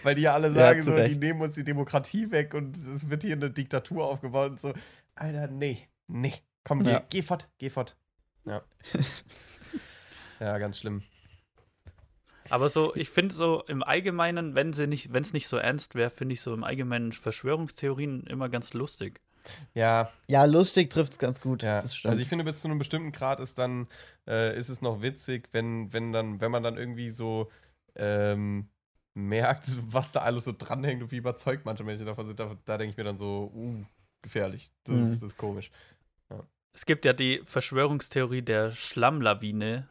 Weil 0.02 0.14
die 0.14 0.22
ja 0.22 0.32
alle 0.32 0.48
Ja, 0.48 0.54
sagen, 0.54 0.80
zu 0.82 0.96
so, 0.96 1.04
die 1.04 1.18
nehmen 1.18 1.42
uns 1.42 1.54
die 1.56 1.64
Demokratie 1.64 2.30
weg 2.30 2.54
und 2.54 2.74
es 2.76 3.10
wird 3.10 3.22
hier 3.22 3.34
eine 3.34 3.50
Diktatur 3.50 4.06
aufgebaut 4.06 4.52
und 4.52 4.60
so. 4.60 4.72
Alter, 5.14 5.48
nee, 5.48 5.86
nee. 6.06 6.32
Komm, 6.64 6.82
geh, 6.82 6.92
Ja. 6.92 7.02
geh 7.10 7.20
fort, 7.22 7.48
geh 7.58 7.68
fort. 7.68 7.96
Ja. 8.46 8.62
ja, 10.40 10.56
ganz 10.58 10.78
schlimm. 10.78 11.02
Aber 12.50 12.68
so, 12.68 12.94
ich 12.94 13.10
finde 13.10 13.34
so 13.34 13.62
im 13.66 13.82
Allgemeinen, 13.82 14.54
wenn 14.54 14.72
sie 14.72 14.86
nicht, 14.86 15.12
wenn 15.12 15.22
es 15.22 15.32
nicht 15.32 15.48
so 15.48 15.56
ernst 15.56 15.94
wäre, 15.94 16.10
finde 16.10 16.34
ich 16.34 16.40
so 16.40 16.52
im 16.54 16.64
Allgemeinen 16.64 17.12
Verschwörungstheorien 17.12 18.24
immer 18.26 18.48
ganz 18.48 18.72
lustig. 18.74 19.20
Ja, 19.74 20.10
Ja, 20.28 20.44
lustig 20.44 20.90
trifft 20.90 21.12
es 21.12 21.18
ganz 21.18 21.40
gut. 21.40 21.62
Ja, 21.62 21.82
Das 21.82 21.94
stimmt. 21.96 22.10
also 22.10 22.22
ich 22.22 22.28
finde, 22.28 22.44
bis 22.44 22.60
zu 22.60 22.68
einem 22.68 22.78
bestimmten 22.78 23.12
Grad 23.12 23.38
ist 23.40 23.58
dann, 23.58 23.86
äh, 24.26 24.56
ist 24.58 24.68
es 24.68 24.80
noch 24.82 25.02
witzig, 25.02 25.48
wenn, 25.52 25.92
wenn 25.92 26.12
dann, 26.12 26.40
wenn 26.40 26.50
man 26.50 26.62
dann 26.64 26.76
irgendwie 26.76 27.10
so 27.10 27.50
ähm, 27.94 28.68
merkt, 29.14 29.64
was 29.92 30.12
da 30.12 30.20
alles 30.20 30.44
so 30.44 30.52
dranhängt 30.56 31.02
und 31.02 31.12
wie 31.12 31.16
überzeugt 31.18 31.64
manche 31.64 31.84
Menschen 31.84 32.06
davon 32.06 32.26
sind, 32.26 32.40
da, 32.40 32.56
da 32.64 32.76
denke 32.76 32.90
ich 32.90 32.96
mir 32.96 33.04
dann 33.04 33.18
so, 33.18 33.52
uh, 33.54 33.84
gefährlich. 34.22 34.70
Das, 34.84 34.94
Mhm. 34.96 35.02
ist, 35.02 35.22
das 35.22 35.30
ist 35.30 35.38
komisch. 35.38 35.70
Es 36.72 36.84
gibt 36.84 37.04
ja 37.06 37.12
die 37.14 37.40
Verschwörungstheorie 37.46 38.42
der 38.42 38.70
Schlammlawine. 38.72 39.88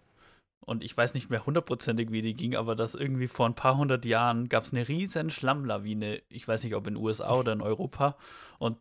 Und 0.66 0.84
ich 0.84 0.97
weiß 0.97 1.13
nicht 1.13 1.30
mehr 1.30 1.45
hundertprozentig, 1.45 2.11
wie 2.11 2.24
die 2.24 2.34
ging, 2.34 2.55
aber 2.55 2.76
dass 2.76 2.95
irgendwie 2.95 3.28
vor 3.28 3.45
ein 3.45 3.53
paar 3.53 3.78
hundert 3.78 4.03
Jahren 4.05 4.49
gab 4.49 4.63
es 4.63 4.74
eine 4.74 4.88
riesen 4.88 5.30
Schlammlawine. 5.30 6.22
Ich 6.30 6.47
weiß 6.47 6.63
nicht, 6.63 6.76
ob 6.76 6.88
in 6.88 6.95
den 6.95 7.03
USA 7.03 7.34
oder 7.34 7.53
in 7.53 7.61
Europa. 7.61 8.18
Und 8.57 8.78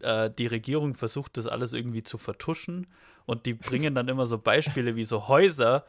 äh, 0.00 0.30
die 0.30 0.46
Regierung 0.46 0.94
versucht 0.94 1.38
das 1.38 1.46
alles 1.46 1.72
irgendwie 1.72 2.02
zu 2.02 2.18
vertuschen. 2.18 2.86
Und 3.24 3.46
die 3.46 3.54
bringen 3.54 3.94
dann 3.94 4.08
immer 4.08 4.26
so 4.26 4.36
Beispiele 4.36 4.94
wie 4.94 5.04
so 5.04 5.28
Häuser, 5.28 5.86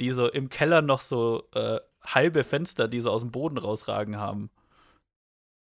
die 0.00 0.10
so 0.10 0.28
im 0.28 0.48
Keller 0.48 0.80
noch 0.80 1.00
so 1.00 1.42
äh, 1.54 1.80
halbe 2.02 2.44
Fenster, 2.44 2.86
die 2.86 3.00
so 3.00 3.10
aus 3.10 3.22
dem 3.22 3.30
Boden 3.32 3.58
rausragen 3.58 4.18
haben. 4.18 4.50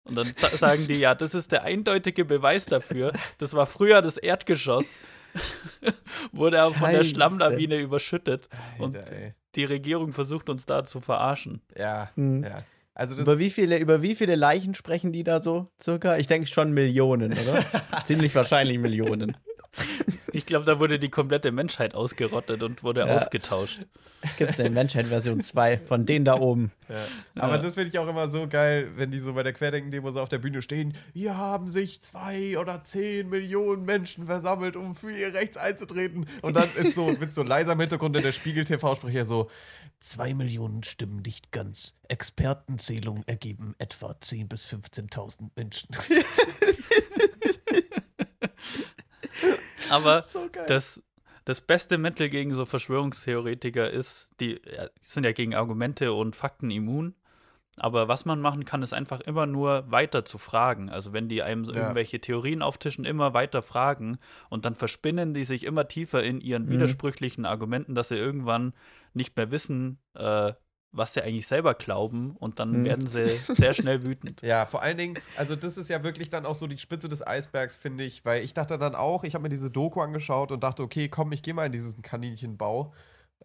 Und 0.04 0.16
dann 0.16 0.32
sa- 0.36 0.48
sagen 0.48 0.88
die, 0.88 0.96
ja, 0.96 1.14
das 1.14 1.34
ist 1.34 1.52
der 1.52 1.62
eindeutige 1.62 2.24
Beweis 2.24 2.66
dafür. 2.66 3.12
Das 3.38 3.54
war 3.54 3.66
früher 3.66 4.02
das 4.02 4.16
Erdgeschoss. 4.18 4.96
Wurde 6.32 6.60
aber 6.60 6.74
von 6.74 6.90
der. 6.90 7.02
Schlammlawine 7.04 7.78
überschüttet. 7.78 8.48
Und 8.78 8.96
Alter, 8.96 9.12
ey. 9.14 9.34
die 9.54 9.64
Regierung 9.64 10.12
versucht 10.12 10.48
uns 10.48 10.66
da 10.66 10.84
zu 10.84 11.00
verarschen. 11.00 11.60
Ja, 11.76 12.10
Mhm. 12.16 12.44
ja. 12.44 12.62
Also 12.94 13.14
das 13.14 13.22
Über 13.22 13.38
wie, 13.38 13.48
viele, 13.48 13.78
über 13.78 14.02
wie 14.02 14.14
viele 14.14 14.36
Leichen 14.36 14.74
sprechen 14.74 15.12
die 15.14 15.24
da 15.24 15.40
so 15.40 15.70
circa? 15.82 16.18
Ich 16.18 16.26
denke 16.26 16.46
schon 16.46 16.72
Millionen, 16.72 17.32
oder? 17.32 17.64
Ziemlich 18.04 18.34
wahrscheinlich 18.34 18.78
Millionen. 18.78 19.34
Ich 20.32 20.46
glaube, 20.46 20.64
da 20.64 20.78
wurde 20.78 20.98
die 20.98 21.10
komplette 21.10 21.52
Menschheit 21.52 21.94
ausgerottet 21.94 22.62
und 22.62 22.82
wurde 22.82 23.00
Ja. 23.00 23.16
ausgetauscht. 23.16 23.80
Es 24.22 24.36
gibt 24.36 24.58
eine 24.58 24.70
Menschheit-Version 24.70 25.40
2 25.42 25.78
von 25.78 26.06
denen 26.06 26.24
da 26.24 26.38
oben. 26.38 26.70
Ja. 26.88 26.96
Aber 27.42 27.56
Ja. 27.56 27.62
das 27.62 27.74
finde 27.74 27.88
ich 27.90 27.98
auch 27.98 28.06
immer 28.08 28.28
so 28.28 28.46
geil, 28.48 28.88
wenn 28.96 29.10
die 29.10 29.18
so 29.18 29.32
bei 29.34 29.42
der 29.42 29.52
Querdenken-Demo 29.52 30.12
so 30.12 30.20
auf 30.20 30.28
der 30.28 30.38
Bühne 30.38 30.62
stehen. 30.62 30.94
Hier 31.12 31.36
haben 31.36 31.68
sich 31.68 32.00
zwei 32.02 32.56
oder 32.58 32.84
zehn 32.84 33.28
Millionen 33.28 33.84
Menschen 33.84 34.26
versammelt, 34.26 34.76
um 34.76 34.94
für 34.94 35.10
ihr 35.10 35.34
Rechts 35.34 35.56
einzutreten. 35.56 36.26
Und 36.40 36.54
dann 36.56 36.68
ist 36.76 36.94
so, 36.94 37.20
wird 37.20 37.34
so 37.34 37.42
leiser 37.42 37.72
im 37.72 37.80
Hintergrund 37.80 38.16
in 38.16 38.22
der 38.22 38.32
Spiegel-TV-Sprecher 38.32 39.24
so: 39.24 39.50
Zwei 40.00 40.34
Millionen 40.34 40.82
stimmen 40.84 41.22
nicht 41.22 41.50
ganz. 41.52 41.94
Expertenzählungen 42.08 43.22
ergeben 43.26 43.74
etwa 43.78 44.12
10.000 44.12 44.48
bis 44.48 44.66
15.000 44.66 45.50
Menschen. 45.56 45.88
Aber 49.96 50.22
so 50.22 50.48
das, 50.66 51.02
das 51.44 51.60
beste 51.60 51.98
Mittel 51.98 52.28
gegen 52.28 52.54
so 52.54 52.64
Verschwörungstheoretiker 52.64 53.90
ist, 53.90 54.28
die 54.40 54.60
sind 55.02 55.24
ja 55.24 55.32
gegen 55.32 55.54
Argumente 55.54 56.12
und 56.12 56.36
Fakten 56.36 56.70
immun. 56.70 57.14
Aber 57.78 58.06
was 58.06 58.26
man 58.26 58.40
machen 58.42 58.66
kann, 58.66 58.82
ist 58.82 58.92
einfach 58.92 59.20
immer 59.20 59.46
nur 59.46 59.90
weiter 59.90 60.26
zu 60.26 60.36
fragen. 60.36 60.90
Also 60.90 61.14
wenn 61.14 61.28
die 61.28 61.42
einem 61.42 61.64
Ja. 61.64 61.70
irgendwelche 61.74 62.20
Theorien 62.20 62.60
auftischen, 62.60 63.06
immer 63.06 63.32
weiter 63.32 63.62
fragen 63.62 64.18
und 64.50 64.66
dann 64.66 64.74
verspinnen 64.74 65.32
die 65.32 65.44
sich 65.44 65.64
immer 65.64 65.88
tiefer 65.88 66.22
in 66.22 66.42
ihren 66.42 66.66
Mhm. 66.66 66.70
widersprüchlichen 66.70 67.46
Argumenten, 67.46 67.94
dass 67.94 68.08
sie 68.08 68.16
irgendwann 68.16 68.74
nicht 69.14 69.34
mehr 69.38 69.50
wissen, 69.50 69.98
äh, 70.14 70.52
was 70.92 71.14
sie 71.14 71.22
eigentlich 71.22 71.46
selber 71.46 71.74
glauben 71.74 72.36
und 72.38 72.58
dann 72.58 72.80
Mhm. 72.80 72.84
werden 72.84 73.06
sie 73.06 73.28
sehr 73.54 73.72
schnell 73.72 74.02
wütend. 74.04 74.42
Ja, 74.42 74.66
vor 74.66 74.82
allen 74.82 74.98
Dingen, 74.98 75.18
also 75.36 75.56
das 75.56 75.78
ist 75.78 75.88
ja 75.88 76.02
wirklich 76.04 76.28
dann 76.30 76.44
auch 76.46 76.54
so 76.54 76.66
die 76.66 76.76
Spitze 76.78 77.08
des 77.08 77.26
Eisbergs, 77.26 77.76
finde 77.76 78.04
ich, 78.04 78.24
weil 78.24 78.42
ich 78.44 78.52
dachte 78.54 78.76
dann 78.78 78.94
auch, 78.94 79.24
ich 79.24 79.34
habe 79.34 79.42
mir 79.42 79.48
diese 79.48 79.70
Doku 79.70 80.00
angeschaut 80.00 80.52
und 80.52 80.62
dachte, 80.62 80.82
okay, 80.82 81.08
komm, 81.08 81.32
ich 81.32 81.42
gehe 81.42 81.54
mal 81.54 81.66
in 81.66 81.72
diesen 81.72 82.02
Kaninchenbau 82.02 82.92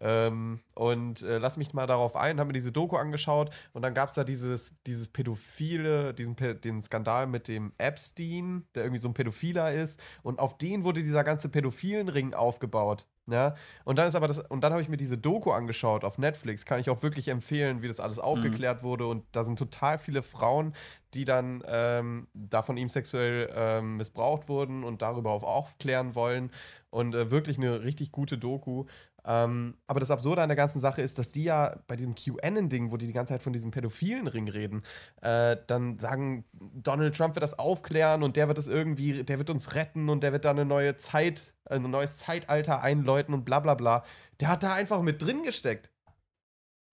ähm, 0.00 0.60
und 0.74 1.22
äh, 1.22 1.38
lass 1.38 1.56
mich 1.56 1.72
mal 1.74 1.86
darauf 1.86 2.16
ein, 2.16 2.38
habe 2.38 2.48
mir 2.48 2.52
diese 2.52 2.72
Doku 2.72 2.96
angeschaut 2.96 3.50
und 3.72 3.82
dann 3.82 3.94
gab 3.94 4.08
es 4.08 4.14
da 4.14 4.24
dieses, 4.24 4.74
dieses 4.86 5.08
Pädophile, 5.08 6.14
diesen 6.14 6.36
den 6.36 6.82
Skandal 6.82 7.26
mit 7.26 7.48
dem 7.48 7.72
Epstein, 7.78 8.66
der 8.74 8.84
irgendwie 8.84 9.00
so 9.00 9.08
ein 9.08 9.14
Pädophiler 9.14 9.72
ist 9.72 10.00
und 10.22 10.38
auf 10.38 10.58
den 10.58 10.84
wurde 10.84 11.02
dieser 11.02 11.24
ganze 11.24 11.48
pädophilen 11.48 12.08
Ring 12.08 12.34
aufgebaut. 12.34 13.06
Ja, 13.30 13.56
und 13.84 13.98
dann 13.98 14.08
ist 14.08 14.14
aber 14.14 14.26
das, 14.26 14.38
und 14.38 14.62
dann 14.62 14.72
habe 14.72 14.80
ich 14.80 14.88
mir 14.88 14.96
diese 14.96 15.18
Doku 15.18 15.50
angeschaut 15.50 16.02
auf 16.02 16.16
Netflix, 16.16 16.64
kann 16.64 16.80
ich 16.80 16.88
auch 16.88 17.02
wirklich 17.02 17.28
empfehlen, 17.28 17.82
wie 17.82 17.88
das 17.88 18.00
alles 18.00 18.18
aufgeklärt 18.18 18.82
wurde. 18.82 19.06
Und 19.06 19.22
da 19.32 19.44
sind 19.44 19.58
total 19.58 19.98
viele 19.98 20.22
Frauen, 20.22 20.72
die 21.12 21.26
dann 21.26 21.62
ähm, 21.66 22.28
da 22.32 22.62
von 22.62 22.78
ihm 22.78 22.88
sexuell 22.88 23.52
ähm, 23.54 23.98
missbraucht 23.98 24.48
wurden 24.48 24.82
und 24.82 25.02
darüber 25.02 25.32
auch 25.32 25.42
aufklären 25.42 26.14
wollen. 26.14 26.50
Und 26.88 27.14
äh, 27.14 27.30
wirklich 27.30 27.58
eine 27.58 27.82
richtig 27.82 28.12
gute 28.12 28.38
Doku. 28.38 28.86
Ähm, 29.30 29.74
aber 29.86 30.00
das 30.00 30.10
Absurde 30.10 30.40
an 30.40 30.48
der 30.48 30.56
ganzen 30.56 30.80
Sache 30.80 31.02
ist, 31.02 31.18
dass 31.18 31.30
die 31.32 31.44
ja 31.44 31.76
bei 31.86 31.96
diesem 31.96 32.14
QAnon-Ding, 32.14 32.90
wo 32.90 32.96
die 32.96 33.06
die 33.06 33.12
ganze 33.12 33.34
Zeit 33.34 33.42
von 33.42 33.52
diesem 33.52 33.70
pädophilen 33.70 34.26
Ring 34.26 34.48
reden, 34.48 34.82
äh, 35.20 35.54
dann 35.66 35.98
sagen, 35.98 36.46
Donald 36.54 37.14
Trump 37.14 37.34
wird 37.34 37.42
das 37.42 37.58
aufklären 37.58 38.22
und 38.22 38.36
der 38.36 38.48
wird 38.48 38.56
das 38.56 38.68
irgendwie, 38.68 39.22
der 39.24 39.36
wird 39.38 39.50
uns 39.50 39.74
retten 39.74 40.08
und 40.08 40.22
der 40.22 40.32
wird 40.32 40.46
da 40.46 40.50
eine 40.50 40.64
neue 40.64 40.96
Zeit, 40.96 41.52
ein 41.66 41.82
neues 41.82 42.16
Zeitalter 42.16 42.80
einläuten 42.82 43.34
und 43.34 43.44
bla 43.44 43.60
bla 43.60 43.74
bla. 43.74 44.02
Der 44.40 44.48
hat 44.48 44.62
da 44.62 44.72
einfach 44.72 45.02
mit 45.02 45.20
drin 45.20 45.42
gesteckt. 45.42 45.90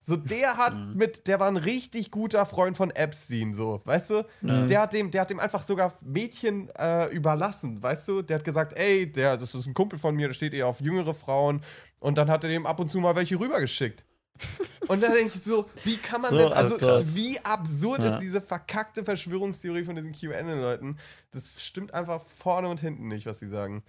So, 0.08 0.14
der 0.14 0.56
hat 0.56 0.74
Mhm. 0.74 0.94
mit, 0.94 1.26
der 1.26 1.40
war 1.40 1.48
ein 1.48 1.56
richtig 1.56 2.12
guter 2.12 2.46
Freund 2.46 2.76
von 2.76 2.90
Epstein, 2.92 3.54
so, 3.54 3.80
weißt 3.84 4.10
du? 4.10 4.24
Ja. 4.42 4.64
Der 4.66 4.80
hat 4.82 4.92
dem, 4.92 5.10
der 5.10 5.22
hat 5.22 5.30
dem 5.30 5.40
einfach 5.40 5.66
sogar 5.66 5.94
Mädchen 6.00 6.68
äh, 6.78 7.06
überlassen, 7.06 7.82
weißt 7.82 8.06
du? 8.06 8.22
Der 8.22 8.36
hat 8.38 8.44
gesagt, 8.44 8.78
ey, 8.78 9.10
der, 9.10 9.36
das 9.36 9.54
ist 9.56 9.66
ein 9.66 9.74
Kumpel 9.74 9.98
von 9.98 10.14
mir, 10.14 10.28
der 10.28 10.34
steht 10.34 10.54
eher 10.54 10.68
auf 10.68 10.80
jüngere 10.80 11.12
Frauen. 11.12 11.60
Und 12.06 12.16
dann 12.18 12.30
hat 12.30 12.44
er 12.44 12.50
dem 12.50 12.66
ab 12.66 12.78
und 12.78 12.88
zu 12.88 12.98
mal 13.00 13.16
welche 13.16 13.38
rübergeschickt. 13.40 14.04
Und 14.88 15.02
da 15.02 15.08
denke 15.12 15.32
ich 15.34 15.42
so, 15.42 15.66
wie 15.82 15.96
kann 15.96 16.20
man 16.20 16.30
So 16.30 16.38
das, 16.38 16.52
also 16.52 16.74
absurd. 16.74 17.16
wie 17.16 17.40
absurd 17.40 18.00
Ja. 18.02 18.08
ist 18.14 18.18
diese 18.20 18.40
verkackte 18.40 19.02
Verschwörungstheorie 19.02 19.82
von 19.82 19.96
diesen 19.96 20.12
QAnon-Leuten? 20.12 20.98
Das 21.32 21.60
stimmt 21.64 21.92
einfach 21.94 22.22
vorne 22.24 22.68
und 22.68 22.78
hinten 22.80 23.08
nicht, 23.08 23.26
was 23.26 23.38
sie 23.40 23.48
sagen. 23.48 23.82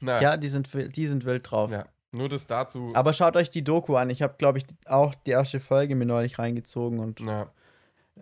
Na, 0.00 0.20
Ja, 0.22 0.36
die 0.36 0.48
sind, 0.48 0.70
die 0.96 1.06
sind 1.06 1.24
wild 1.24 1.50
drauf. 1.50 1.70
ja. 1.70 1.84
Nur 2.10 2.30
das 2.30 2.46
dazu. 2.46 2.90
Aber 2.94 3.12
schaut 3.12 3.36
euch 3.36 3.50
die 3.50 3.62
Doku 3.62 3.96
an. 3.96 4.08
Ich 4.08 4.22
habe, 4.22 4.34
glaube 4.38 4.56
ich, 4.56 4.64
auch 4.86 5.14
die 5.14 5.32
erste 5.32 5.60
Folge 5.60 5.94
mir 5.94 6.06
neulich 6.06 6.38
reingezogen 6.38 7.00
und 7.00 7.20
na, 7.20 7.52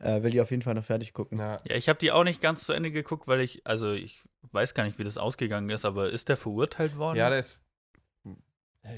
äh, 0.00 0.24
will 0.24 0.30
die 0.32 0.40
auf 0.40 0.50
jeden 0.50 0.62
Fall 0.62 0.74
noch 0.74 0.84
fertig 0.84 1.12
gucken. 1.12 1.38
na. 1.38 1.58
Ja, 1.68 1.76
ich 1.76 1.88
habe 1.88 2.00
die 2.00 2.10
auch 2.10 2.24
nicht 2.24 2.40
ganz 2.40 2.64
zu 2.64 2.72
Ende 2.72 2.90
geguckt, 2.90 3.28
weil 3.28 3.40
ich, 3.42 3.64
also 3.64 3.92
ich 3.92 4.22
weiß 4.50 4.74
gar 4.74 4.82
nicht, 4.82 4.98
wie 4.98 5.04
das 5.04 5.18
ausgegangen 5.18 5.70
ist, 5.70 5.84
aber 5.84 6.10
ist 6.10 6.28
der 6.28 6.36
verurteilt 6.36 6.96
worden? 6.96 7.16
Ja, 7.16 7.30
der 7.30 7.38
ist. 7.38 7.60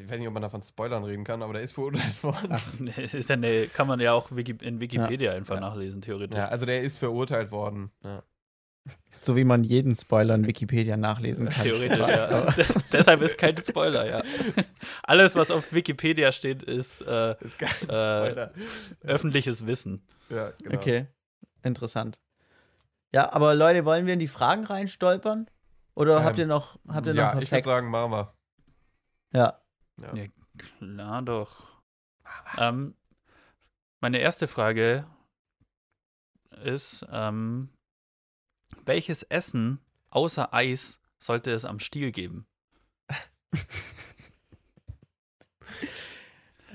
Ich 0.03 0.11
weiß 0.11 0.18
nicht, 0.18 0.28
ob 0.28 0.34
man 0.34 0.43
davon 0.43 0.62
Spoilern 0.62 1.05
reden 1.05 1.24
kann, 1.24 1.43
aber 1.43 1.55
der 1.55 1.62
ist 1.62 1.72
verurteilt 1.72 2.22
worden. 2.22 2.89
ist 2.89 3.28
ja 3.28 3.34
eine, 3.36 3.66
kann 3.68 3.86
man 3.86 4.01
ja 4.01 4.12
auch 4.12 4.30
Wiki, 4.34 4.57
in 4.61 4.80
Wikipedia 4.80 5.32
einfach 5.32 5.55
Ja. 5.57 5.61
nachlesen, 5.61 6.01
theoretisch. 6.03 6.36
Ja, 6.36 6.49
also 6.49 6.66
der 6.66 6.82
ist 6.82 6.99
verurteilt 6.99 7.51
worden. 7.51 7.91
Ja. 8.05 8.22
So 9.22 9.36
wie 9.36 9.45
man 9.45 9.64
jeden 9.64 9.95
Spoiler 9.95 10.34
in 10.34 10.47
Wikipedia 10.47 10.97
nachlesen 10.97 11.49
kann. 11.49 11.62
Theoretisch, 11.62 11.99
ja. 12.09 12.47
Deshalb 12.93 13.20
ist 13.22 13.36
kein 13.39 13.57
Spoiler, 13.59 14.07
ja. 14.09 14.22
Alles, 15.03 15.34
was 15.36 15.51
auf 15.51 15.72
Wikipedia 15.72 16.32
steht, 16.32 16.62
ist 16.62 17.03
äh, 17.03 17.36
Ist 17.45 17.59
kein 17.59 17.68
Äh, 17.70 17.82
Spoiler. 17.82 18.53
öffentliches 19.03 19.66
Wissen. 19.66 20.07
ja, 20.30 20.53
genau. 20.62 20.76
Okay, 20.78 21.07
interessant. 21.62 22.18
Ja, 23.12 23.32
aber 23.32 23.55
Leute, 23.55 23.84
wollen 23.84 24.07
wir 24.07 24.12
in 24.14 24.20
die 24.20 24.28
Fragen 24.28 24.64
reinstolpern? 24.64 25.49
Oder 25.95 26.18
Ähm, 26.18 26.24
habt 26.24 26.39
ihr 26.39 26.47
noch, 26.47 26.78
habt 26.89 27.07
ihr 27.07 27.12
noch 27.14 27.18
Ja, 27.18 27.28
ein 27.30 27.32
paar 27.34 27.43
ich 27.43 27.51
würde 27.53 27.64
sagen, 27.64 27.91
machen 27.91 28.11
wir. 28.12 28.34
Ja. 29.32 29.61
Ja. 30.01 30.15
Ja. 30.15 30.25
Klar 30.79 31.23
doch. 31.23 31.81
Ähm, 32.57 32.95
meine 34.01 34.19
erste 34.19 34.49
Frage 34.49 35.07
ist, 36.51 37.07
ähm, 37.11 37.71
welches 38.85 39.23
Essen 39.23 39.81
außer 40.11 40.53
Eis 40.53 41.01
sollte 41.19 41.53
es 41.53 41.65
am 41.65 41.79
Stiel 41.79 42.13
geben? 42.13 42.47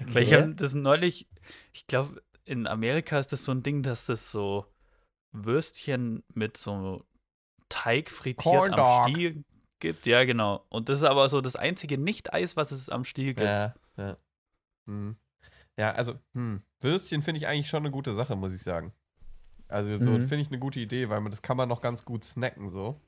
Weil 0.08 0.24
ich 0.24 0.34
habe 0.34 0.56
das 0.56 0.74
neulich, 0.74 1.28
ich 1.72 1.88
glaube, 1.88 2.22
in 2.46 2.68
Amerika 2.68 3.20
ist 3.20 3.32
das 3.32 3.46
so 3.46 3.52
ein 3.52 3.64
Ding, 3.64 3.84
dass 3.84 4.06
das 4.06 4.32
so 4.32 4.66
Würstchen 5.32 6.24
mit 6.34 6.58
so 6.58 7.06
Teig 7.70 8.10
frittiert 8.10 8.44
Corn 8.44 8.74
am 8.74 8.78
Dog. 8.78 9.10
Stiel 9.10 9.44
gibt. 9.84 10.08
Ja, 10.08 10.24
genau. 10.24 10.66
Und 10.70 10.90
das 10.90 11.00
ist 11.00 11.04
aber 11.04 11.30
so 11.30 11.42
das 11.42 11.56
einzige 11.56 12.00
Nicht-Eis, 12.00 12.58
was 12.58 12.72
es 12.72 12.90
am 12.90 13.04
Stiel 13.04 13.36
gibt. 13.36 13.42
Ja, 13.42 13.76
ja. 13.98 14.18
Hm. 14.88 15.16
Ja, 15.78 15.92
also, 15.92 16.16
hm. 16.34 16.64
Würstchen 16.82 17.22
finde 17.22 17.38
ich 17.38 17.48
eigentlich 17.48 17.70
schon 17.70 17.84
eine 17.84 17.92
gute 17.92 18.14
Sache, 18.14 18.36
muss 18.36 18.54
ich 18.56 18.64
sagen. 18.64 18.94
Also, 19.68 19.98
so 19.98 20.12
Mhm. 20.12 20.28
finde 20.28 20.42
ich 20.44 20.48
eine 20.48 20.60
gute 20.60 20.80
Idee, 20.80 21.10
weil 21.10 21.22
man 21.22 21.32
das 21.32 21.42
kann 21.42 21.58
man 21.58 21.70
noch 21.70 21.82
ganz 21.82 22.06
gut 22.06 22.24
snacken, 22.24 22.70
so 22.70 23.00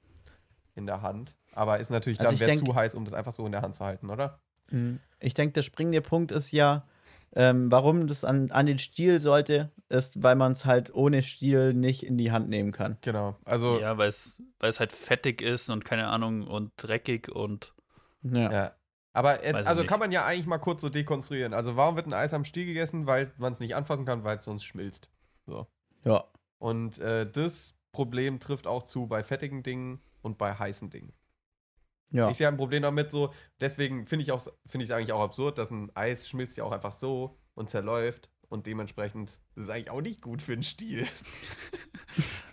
in 0.76 0.86
der 0.86 1.02
Hand. 1.02 1.36
Aber 1.54 1.80
ist 1.80 1.90
natürlich 1.90 2.20
Also 2.20 2.32
dann 2.32 2.40
wäre 2.40 2.54
zu 2.54 2.76
heiß, 2.76 2.96
um 2.96 3.06
das 3.06 3.14
einfach 3.14 3.32
so 3.32 3.46
in 3.46 3.52
der 3.52 3.62
Hand 3.62 3.76
zu 3.76 3.86
halten, 3.86 4.10
oder? 4.10 4.40
Mhm. 4.70 5.00
Ich 5.20 5.34
denke, 5.34 5.54
der 5.54 5.62
springende 5.62 6.02
Punkt 6.02 6.32
ist 6.32 6.52
ja, 6.52 6.86
ähm, 7.36 7.72
warum 7.72 8.08
das 8.08 8.24
an, 8.24 8.52
an 8.52 8.66
den 8.66 8.80
Stiel 8.80 9.20
sollte, 9.20 9.72
ist, 9.90 10.24
weil 10.24 10.36
man 10.36 10.54
es 10.54 10.66
halt 10.66 10.94
ohne 10.94 11.22
Stiel 11.24 11.74
nicht 11.74 12.06
in 12.06 12.18
die 12.18 12.32
Hand 12.32 12.50
nehmen 12.50 12.72
kann. 12.72 12.98
Genau. 13.02 13.36
Also, 13.46 13.80
Ja, 13.80 13.98
weil 13.98 14.10
es 14.10 14.42
weil 14.60 14.70
es 14.70 14.80
halt 14.80 14.92
fettig 14.92 15.42
ist 15.42 15.70
und 15.70 15.86
keine 15.86 16.08
Ahnung 16.08 16.48
und 16.48 16.72
dreckig 16.78 17.30
und 17.30 17.74
Ja. 18.24 18.52
Ja. 18.52 18.76
Aber 19.14 19.46
jetzt, 19.46 19.66
also 19.66 19.82
nicht. 19.82 19.90
kann 19.90 20.00
man 20.02 20.12
ja 20.12 20.26
eigentlich 20.26 20.46
mal 20.46 20.58
kurz 20.58 20.82
so 20.82 20.90
dekonstruieren. 20.90 21.54
Also 21.54 21.78
warum 21.78 21.96
wird 21.96 22.06
ein 22.06 22.14
Eis 22.14 22.34
am 22.34 22.44
Stiel 22.44 22.66
gegessen? 22.66 23.08
Weil 23.08 23.32
man 23.38 23.54
es 23.54 23.62
nicht 23.62 23.74
anfassen 23.74 24.06
kann, 24.06 24.26
weil 24.26 24.38
es 24.38 24.44
sonst 24.44 24.66
schmilzt. 24.66 25.10
ja. 26.04 26.26
Und 26.58 26.98
äh, 27.00 27.30
das 27.30 27.76
Problem 27.92 28.40
trifft 28.40 28.68
auch 28.68 28.84
zu 28.84 29.08
bei 29.08 29.24
fettigen 29.24 29.64
Dingen 29.64 30.02
und 30.22 30.38
bei 30.38 30.54
heißen 30.54 30.90
Dingen. 30.90 31.14
Ja. 32.12 32.30
Ich 32.30 32.38
sehe 32.38 32.48
ein 32.48 32.58
Problem 32.58 32.84
damit 32.84 33.12
so, 33.12 33.34
deswegen 33.60 34.08
finde 34.08 34.24
ich 34.24 34.32
auch 34.32 34.42
finde 34.68 34.84
ich 34.84 34.90
es 34.90 34.96
eigentlich 34.96 35.12
auch 35.12 35.22
absurd, 35.24 35.58
dass 35.58 35.72
ein 35.72 35.92
Eis 35.96 36.28
schmilzt 36.30 36.56
ja 36.58 36.64
auch 36.64 36.72
einfach 36.72 36.92
so 36.92 37.38
und 37.56 37.70
zerläuft 37.70 38.30
und 38.48 38.68
dementsprechend 38.68 39.32
ist 39.56 39.64
es 39.64 39.70
eigentlich 39.70 39.90
auch 39.90 40.02
nicht 40.02 40.22
gut 40.22 40.42
für 40.42 40.54
den 40.56 40.64
Stiel. 40.64 41.06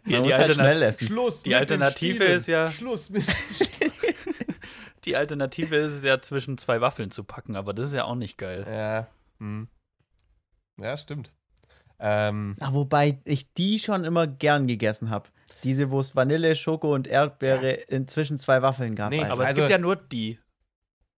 Ja, 0.05 0.15
Man 0.19 0.23
die 0.25 0.29
muss 0.31 0.33
halt 0.39 0.49
Altern- 0.51 0.55
schnell 0.55 0.83
essen. 0.83 1.07
Schluss 1.07 1.43
Die 1.45 1.55
Alternative 1.55 2.25
ist 2.25 2.49
ja- 2.49 2.69
Schluss 2.73 3.11
mit 3.11 3.23
die 5.05 5.17
Alternative 5.17 5.77
ist 5.77 5.93
es 5.95 6.03
ja 6.03 6.21
zwischen 6.21 6.59
zwei 6.59 6.81
Waffeln 6.81 7.11
zu 7.13 7.25
packen, 7.25 7.55
aber 7.57 7.73
das 7.75 7.89
ist 7.89 7.95
ja 7.95 8.05
auch 8.05 8.15
nicht 8.17 8.39
geil. 8.39 8.65
Ja. 8.69 9.07
Hm. 9.39 9.69
Ja, 10.81 10.97
stimmt. 10.97 11.33
Ähm, 12.01 12.57
Ah, 12.59 12.73
wobei 12.73 13.21
ich 13.25 13.53
die 13.55 13.79
schon 13.79 14.05
immer 14.05 14.27
gern 14.27 14.67
gegessen 14.67 15.11
habe. 15.11 15.29
Diese, 15.65 15.91
wo 15.91 16.01
es 16.01 16.15
Vanille, 16.17 16.57
Schoko 16.57 16.95
und 16.95 17.07
Erdbeere 17.07 17.71
inzwischen 17.73 18.37
zwei 18.39 18.63
Waffeln 18.63 18.95
gab. 18.95 19.11
Nee, 19.11 19.21
Alter. 19.21 19.33
Aber 19.33 19.43
es 19.45 19.49
Also- 19.51 19.61
gibt 19.63 19.71
ja 19.71 19.79
nur 19.79 19.97
die. 19.97 20.39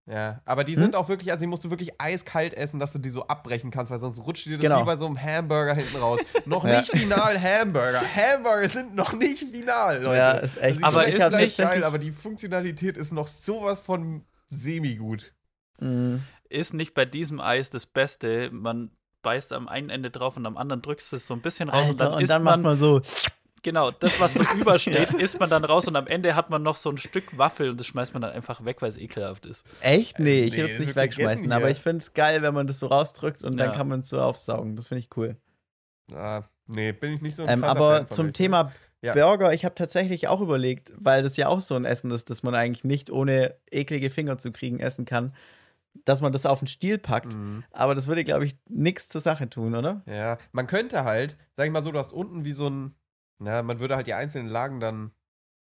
Ja, 0.07 0.43
aber 0.45 0.65
die 0.65 0.75
Hm? 0.75 0.83
sind 0.83 0.97
auch 0.97 1.09
wirklich, 1.09 1.31
also 1.33 1.41
die 1.45 1.47
musst 1.47 1.65
du 1.65 1.71
wirklich 1.71 1.99
eiskalt 1.99 2.53
essen, 2.53 2.79
dass 2.79 2.93
du 2.93 2.99
die 2.99 3.09
so 3.09 3.27
abbrechen 3.27 3.71
kannst, 3.71 3.91
weil 3.91 3.97
sonst 3.97 4.19
rutscht 4.27 4.45
dir 4.45 4.59
das 4.59 4.61
Genau. 4.61 4.83
wie 4.83 4.85
bei 4.85 4.99
so 4.99 5.07
einem 5.07 5.19
Hamburger 5.19 5.73
hinten 5.73 5.97
raus. 5.97 6.21
noch 6.45 6.63
Ja. 6.67 6.81
nicht 6.81 6.91
final 6.93 7.41
Hamburger. 7.41 8.03
Hamburger 8.15 8.69
sind 8.69 8.95
noch 8.95 9.15
nicht 9.15 9.39
final, 9.39 10.03
Leute. 10.03 10.17
Ja, 10.19 10.33
ist 10.33 10.59
echt- 10.61 10.83
Das 10.83 10.93
Aber 10.93 11.07
ist 11.07 11.17
gleich 11.17 11.41
nicht- 11.41 11.57
geil, 11.57 11.85
aber 11.85 11.99
die 11.99 12.11
Funktionalität 12.13 12.99
ist 12.99 13.13
noch 13.15 13.27
sowas 13.27 13.81
von 13.81 14.27
semi-gut. 14.51 15.33
Mhm. 15.81 16.23
Ist 16.51 16.75
nicht 16.75 16.93
bei 16.93 17.07
diesem 17.07 17.41
Eis 17.41 17.71
das 17.71 17.87
Beste. 17.87 18.51
Man 18.53 18.91
beißt 19.23 19.55
am 19.55 19.69
einen 19.69 19.89
Ende 19.89 20.11
drauf 20.11 20.37
und 20.37 20.45
am 20.45 20.59
anderen 20.59 20.83
drückst 20.83 21.13
du 21.13 21.17
es 21.17 21.27
so 21.27 21.33
ein 21.33 21.41
bisschen 21.41 21.71
raus 21.71 21.89
und 21.89 21.99
Alter, 22.03 22.11
dann 22.11 22.19
und 22.21 22.29
dann 22.29 22.43
man, 22.43 22.63
macht 22.63 22.79
man 22.79 22.79
so. 22.79 23.01
Genau, 23.65 23.91
das, 23.91 24.21
was 24.21 24.35
so 24.35 24.43
übersteht, 24.61 25.13
isst 25.15 25.41
man 25.41 25.51
dann 25.51 25.65
raus 25.65 25.89
und 25.89 25.97
am 25.97 26.07
Ende 26.07 26.37
hat 26.37 26.51
man 26.51 26.63
noch 26.63 26.77
so 26.77 26.91
ein 26.91 26.99
Stück 26.99 27.37
Waffel 27.37 27.71
und 27.71 27.81
das 27.81 27.89
schmeißt 27.89 28.13
man 28.13 28.23
dann 28.23 28.31
einfach 28.31 28.65
weg, 28.65 28.81
weil 28.81 28.91
es 28.91 28.99
ekelhaft 28.99 29.47
ist. 29.47 29.65
Echt? 29.81 30.21
Nee, 30.21 30.43
ich 30.45 30.53
nee, 30.53 30.59
würde 30.59 30.73
es 30.75 30.79
nicht 30.79 30.95
wegschmeißen. 30.95 31.51
Aber 31.51 31.71
ich 31.71 31.81
finde 31.81 31.99
es 31.99 32.15
geil, 32.15 32.43
wenn 32.43 32.55
man 32.55 32.69
das 32.69 32.79
so 32.79 32.87
rausdrückt 32.87 33.43
und 33.43 33.57
dann 33.59 33.71
Ja. 33.71 33.77
kann 33.77 33.89
man 33.89 34.01
es 34.01 34.09
so 34.09 34.21
aufsaugen. 34.21 34.77
Das 34.77 34.87
finde 34.87 35.01
ich 35.01 35.09
cool. 35.17 35.37
Ah, 36.13 36.43
nee, 36.67 36.93
bin 36.93 37.15
ich 37.15 37.23
nicht 37.23 37.35
so 37.35 37.43
ein 37.43 37.49
Ähm, 37.49 37.65
aber 37.65 37.97
Fan 37.97 38.07
von 38.07 38.15
zum 38.15 38.27
wirklich. 38.27 38.37
Thema 38.47 38.73
Ja. 39.03 39.13
Burger, 39.15 39.53
ich 39.53 39.65
habe 39.65 39.75
tatsächlich 39.75 40.29
auch 40.29 40.41
überlegt, 40.41 40.93
weil 40.97 41.23
das 41.23 41.37
ja 41.37 41.49
auch 41.49 41.61
so 41.61 41.75
ein 41.75 41.85
Essen 41.85 42.11
ist, 42.11 42.31
das 42.31 42.43
man 42.43 42.55
eigentlich 42.55 42.85
nicht 42.85 43.11
ohne 43.11 43.55
eklige 43.71 44.11
Finger 44.11 44.39
zu 44.39 44.53
kriegen 44.53 44.81
essen 44.81 45.05
kann, 45.07 45.35
dass 46.05 46.21
man 46.21 46.33
das 46.33 46.45
auf 46.45 46.59
den 46.59 46.69
Stiel 46.69 46.99
packt. 46.99 47.33
Mhm. 47.35 47.65
Aber 47.71 47.95
das 47.95 48.07
würde, 48.07 48.25
glaube 48.25 48.45
ich, 48.45 48.57
nichts 48.69 49.09
zur 49.09 49.21
Sache 49.21 49.49
tun, 49.49 49.75
oder? 49.75 50.03
Ja, 50.07 50.39
man 50.53 50.67
könnte 50.67 51.05
halt, 51.05 51.37
sag 51.57 51.67
ich 51.67 51.73
mal 51.73 51.83
so, 51.83 51.93
du 51.93 51.99
hast 51.99 52.13
unten 52.13 52.45
wie 52.45 52.53
so 52.53 52.69
ein, 52.69 52.95
na, 53.39 53.63
man 53.63 53.79
würde 53.81 53.97
halt 53.97 54.07
die 54.07 54.15
einzelnen 54.15 54.49
Lagen 54.49 54.81
dann 54.81 55.13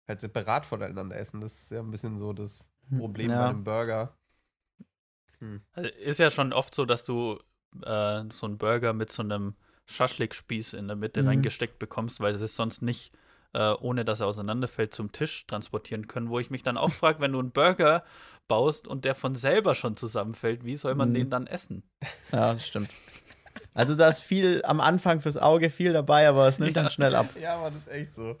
halt 0.08 0.20
separat 0.20 0.66
voneinander 0.66 1.16
essen. 1.16 1.40
Das 1.40 1.54
ist 1.62 1.70
ja 1.70 1.80
ein 1.80 1.90
bisschen 1.90 2.18
so 2.18 2.32
das 2.32 2.70
Problem 2.96 3.30
Ja. 3.30 3.38
bei 3.38 3.46
einem 3.50 3.64
Burger. 3.64 4.16
Also 5.72 5.90
ist 5.90 6.18
ja 6.18 6.30
schon 6.30 6.52
oft 6.52 6.74
so, 6.74 6.84
dass 6.84 7.04
du 7.04 7.38
äh, 7.84 8.22
so 8.30 8.46
einen 8.46 8.58
Burger 8.58 8.92
mit 8.92 9.12
so 9.12 9.22
einem 9.22 9.54
Schaschlikspieß 9.86 10.72
in 10.74 10.88
der 10.88 10.96
Mitte 10.96 11.22
Mhm. 11.22 11.26
reingesteckt 11.28 11.78
bekommst, 11.78 12.20
weil 12.20 12.34
es 12.34 12.40
ist 12.40 12.56
sonst 12.56 12.82
nicht, 12.82 13.12
äh, 13.52 13.72
ohne 13.72 14.04
dass 14.04 14.20
er 14.20 14.26
auseinanderfällt, 14.26 14.94
zum 14.94 15.12
Tisch 15.12 15.46
transportieren 15.46 16.08
können. 16.08 16.28
Wo 16.30 16.38
ich 16.38 16.50
mich 16.50 16.62
dann 16.62 16.76
auch 16.78 16.90
frage, 16.92 17.20
wenn 17.20 17.32
du 17.32 17.38
einen 17.40 17.52
Burger 17.52 18.04
baust 18.48 18.88
und 18.88 19.04
der 19.04 19.14
von 19.14 19.34
selber 19.34 19.74
schon 19.74 19.96
zusammenfällt, 19.96 20.64
wie 20.64 20.76
soll 20.76 20.94
man 20.94 21.10
Mhm. 21.10 21.14
den 21.14 21.30
dann 21.30 21.46
essen? 21.46 21.82
Ja, 22.32 22.58
stimmt. 22.58 22.90
Also 23.76 23.94
da 23.94 24.08
ist 24.08 24.20
viel 24.22 24.62
am 24.64 24.80
Anfang 24.80 25.20
fürs 25.20 25.36
Auge 25.36 25.70
viel 25.70 25.92
dabei, 25.92 26.26
aber 26.28 26.48
es 26.48 26.58
nimmt 26.58 26.76
Ja. 26.76 26.82
dann 26.82 26.90
schnell 26.90 27.14
ab. 27.14 27.28
Ja, 27.40 27.56
aber 27.56 27.70
das 27.70 27.80
ist 27.82 27.88
echt 27.88 28.14
so. 28.14 28.36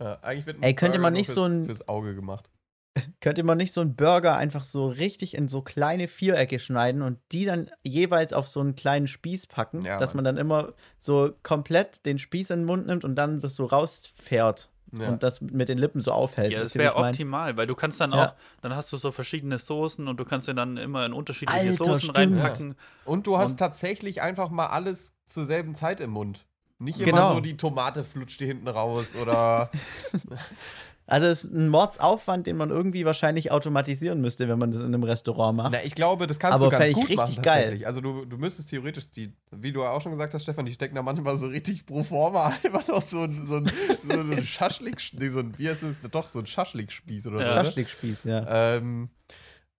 Ja, 0.00 0.18
eigentlich 0.22 0.46
wird 0.46 0.56
ein 0.58 0.62
Ey, 0.62 0.74
könnte 0.74 0.98
Burger 0.98 1.02
man 1.02 1.12
nicht 1.12 1.26
fürs, 1.26 1.34
so 1.34 1.44
ein- 1.44 1.66
fürs 1.66 1.86
Auge 1.88 2.14
gemacht. 2.14 2.48
Könnte 3.20 3.44
man 3.44 3.56
nicht 3.58 3.72
so 3.72 3.80
einen 3.82 3.94
Burger 3.94 4.36
einfach 4.36 4.64
so 4.64 4.88
richtig 4.88 5.34
in 5.34 5.46
so 5.46 5.62
kleine 5.62 6.08
Vierecke 6.08 6.58
schneiden 6.58 7.02
und 7.02 7.18
die 7.30 7.44
dann 7.44 7.70
jeweils 7.84 8.32
auf 8.32 8.48
so 8.48 8.58
einen 8.60 8.74
kleinen 8.74 9.06
Spieß 9.06 9.46
packen, 9.46 9.84
Ja, 9.84 10.00
dass 10.00 10.14
man 10.14 10.24
dann 10.24 10.36
immer 10.38 10.72
so 10.98 11.32
komplett 11.44 12.04
den 12.04 12.18
Spieß 12.18 12.50
in 12.50 12.60
den 12.60 12.66
Mund 12.66 12.86
nimmt 12.86 13.04
und 13.04 13.14
dann 13.14 13.38
das 13.40 13.54
so 13.54 13.66
rausfährt 13.66 14.70
Ja. 14.92 15.08
und 15.08 15.22
das 15.22 15.40
mit 15.40 15.68
den 15.68 15.78
Lippen 15.78 16.00
so 16.00 16.12
aufhält. 16.12 16.52
Ja, 16.52 16.60
das 16.60 16.74
wäre 16.74 16.96
optimal, 16.96 17.56
weil 17.56 17.66
du 17.66 17.74
kannst 17.74 18.00
dann 18.00 18.12
Ja. 18.12 18.24
auch, 18.26 18.34
dann 18.60 18.74
hast 18.74 18.92
du 18.92 18.96
so 18.96 19.12
verschiedene 19.12 19.58
Soßen 19.58 20.08
und 20.08 20.16
du 20.18 20.24
kannst 20.24 20.48
dir 20.48 20.54
dann 20.54 20.76
immer 20.76 21.06
in 21.06 21.12
unterschiedliche 21.12 21.60
Alter, 21.60 21.84
Soßen 21.84 22.00
stimmt. 22.00 22.18
reinpacken. 22.18 22.74
Und 23.04 23.26
du 23.26 23.38
hast 23.38 23.52
Und- 23.52 23.56
tatsächlich 23.58 24.20
einfach 24.22 24.50
mal 24.50 24.66
alles 24.66 25.12
zur 25.26 25.44
selben 25.46 25.74
Zeit 25.74 26.00
im 26.00 26.10
Mund. 26.10 26.44
Nicht 26.78 26.98
immer 26.98 27.10
Genau. 27.10 27.34
so 27.34 27.40
die 27.40 27.56
Tomate 27.56 28.04
flutscht 28.04 28.40
dir 28.40 28.46
hinten 28.48 28.66
raus 28.68 29.14
oder. 29.20 29.70
Also 31.10 31.26
es 31.26 31.44
ist 31.44 31.52
ein 31.52 31.68
Mordsaufwand, 31.68 32.46
den 32.46 32.56
man 32.56 32.70
irgendwie 32.70 33.04
wahrscheinlich 33.04 33.50
automatisieren 33.50 34.20
müsste, 34.20 34.48
wenn 34.48 34.58
man 34.58 34.70
das 34.70 34.80
in 34.80 34.86
einem 34.86 35.02
Restaurant 35.02 35.56
macht. 35.56 35.72
Na, 35.72 35.82
ich 35.84 35.94
glaube, 35.94 36.26
das 36.26 36.38
kannst 36.38 36.54
Aber 36.54 36.70
du 36.70 36.78
ganz 36.78 36.92
gut 36.94 37.08
richtig 37.08 37.16
machen 37.16 37.42
geil. 37.42 37.62
tatsächlich. 37.62 37.86
Also 37.86 38.00
du, 38.00 38.24
du 38.24 38.38
müsstest 38.38 38.70
theoretisch 38.70 39.10
die, 39.10 39.34
wie 39.50 39.72
du 39.72 39.82
auch 39.84 40.00
schon 40.00 40.12
gesagt 40.12 40.32
hast, 40.34 40.44
Stefan, 40.44 40.66
die 40.66 40.72
stecken 40.72 40.94
da 40.94 41.02
manchmal 41.02 41.36
so 41.36 41.48
richtig 41.48 41.84
pro 41.84 42.02
forma 42.04 42.46
einfach 42.64 42.86
noch 42.88 43.02
so 43.02 43.22
ein, 43.24 43.46
so 43.46 43.56
ein, 43.56 43.70
so 44.08 44.20
ein 44.20 44.42
Schaschlik, 44.44 45.00
nee, 45.14 45.28
so 45.28 45.40
ein, 45.40 45.58
wie 45.58 45.68
heißt 45.68 45.82
es, 45.82 46.00
doch, 46.10 46.28
so 46.28 46.38
ein 46.38 46.46
Schaschlikspieß 46.46 47.26
oder 47.26 47.40
Ja. 47.40 47.50
so. 47.50 47.56
Ne? 47.58 47.64
Schaschlikspieß, 47.64 48.24
ja. 48.24 48.76
Ähm, 48.76 49.10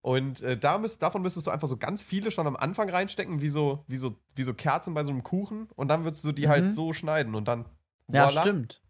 und 0.01 0.41
äh, 0.41 0.57
da 0.57 0.79
müsst, 0.79 1.01
davon 1.01 1.21
müsstest 1.21 1.47
du 1.47 1.51
einfach 1.51 1.67
so 1.67 1.77
ganz 1.77 2.01
viele 2.01 2.31
schon 2.31 2.47
am 2.47 2.55
Anfang 2.55 2.89
reinstecken, 2.89 3.41
wie 3.41 3.49
so, 3.49 3.85
wie 3.87 3.97
so, 3.97 4.15
wie 4.35 4.43
so 4.43 4.53
Kerzen 4.53 4.93
bei 4.93 5.03
so 5.05 5.11
einem 5.11 5.23
Kuchen. 5.23 5.69
Und 5.75 5.89
dann 5.89 6.03
würdest 6.03 6.23
du 6.25 6.31
die 6.31 6.47
Mhm. 6.47 6.49
halt 6.49 6.73
so 6.73 6.91
schneiden 6.91 7.35
und 7.35 7.47
dann 7.47 7.65
Ja, 8.11 8.27
voilà, 8.27 8.41
stimmt. 8.41 8.81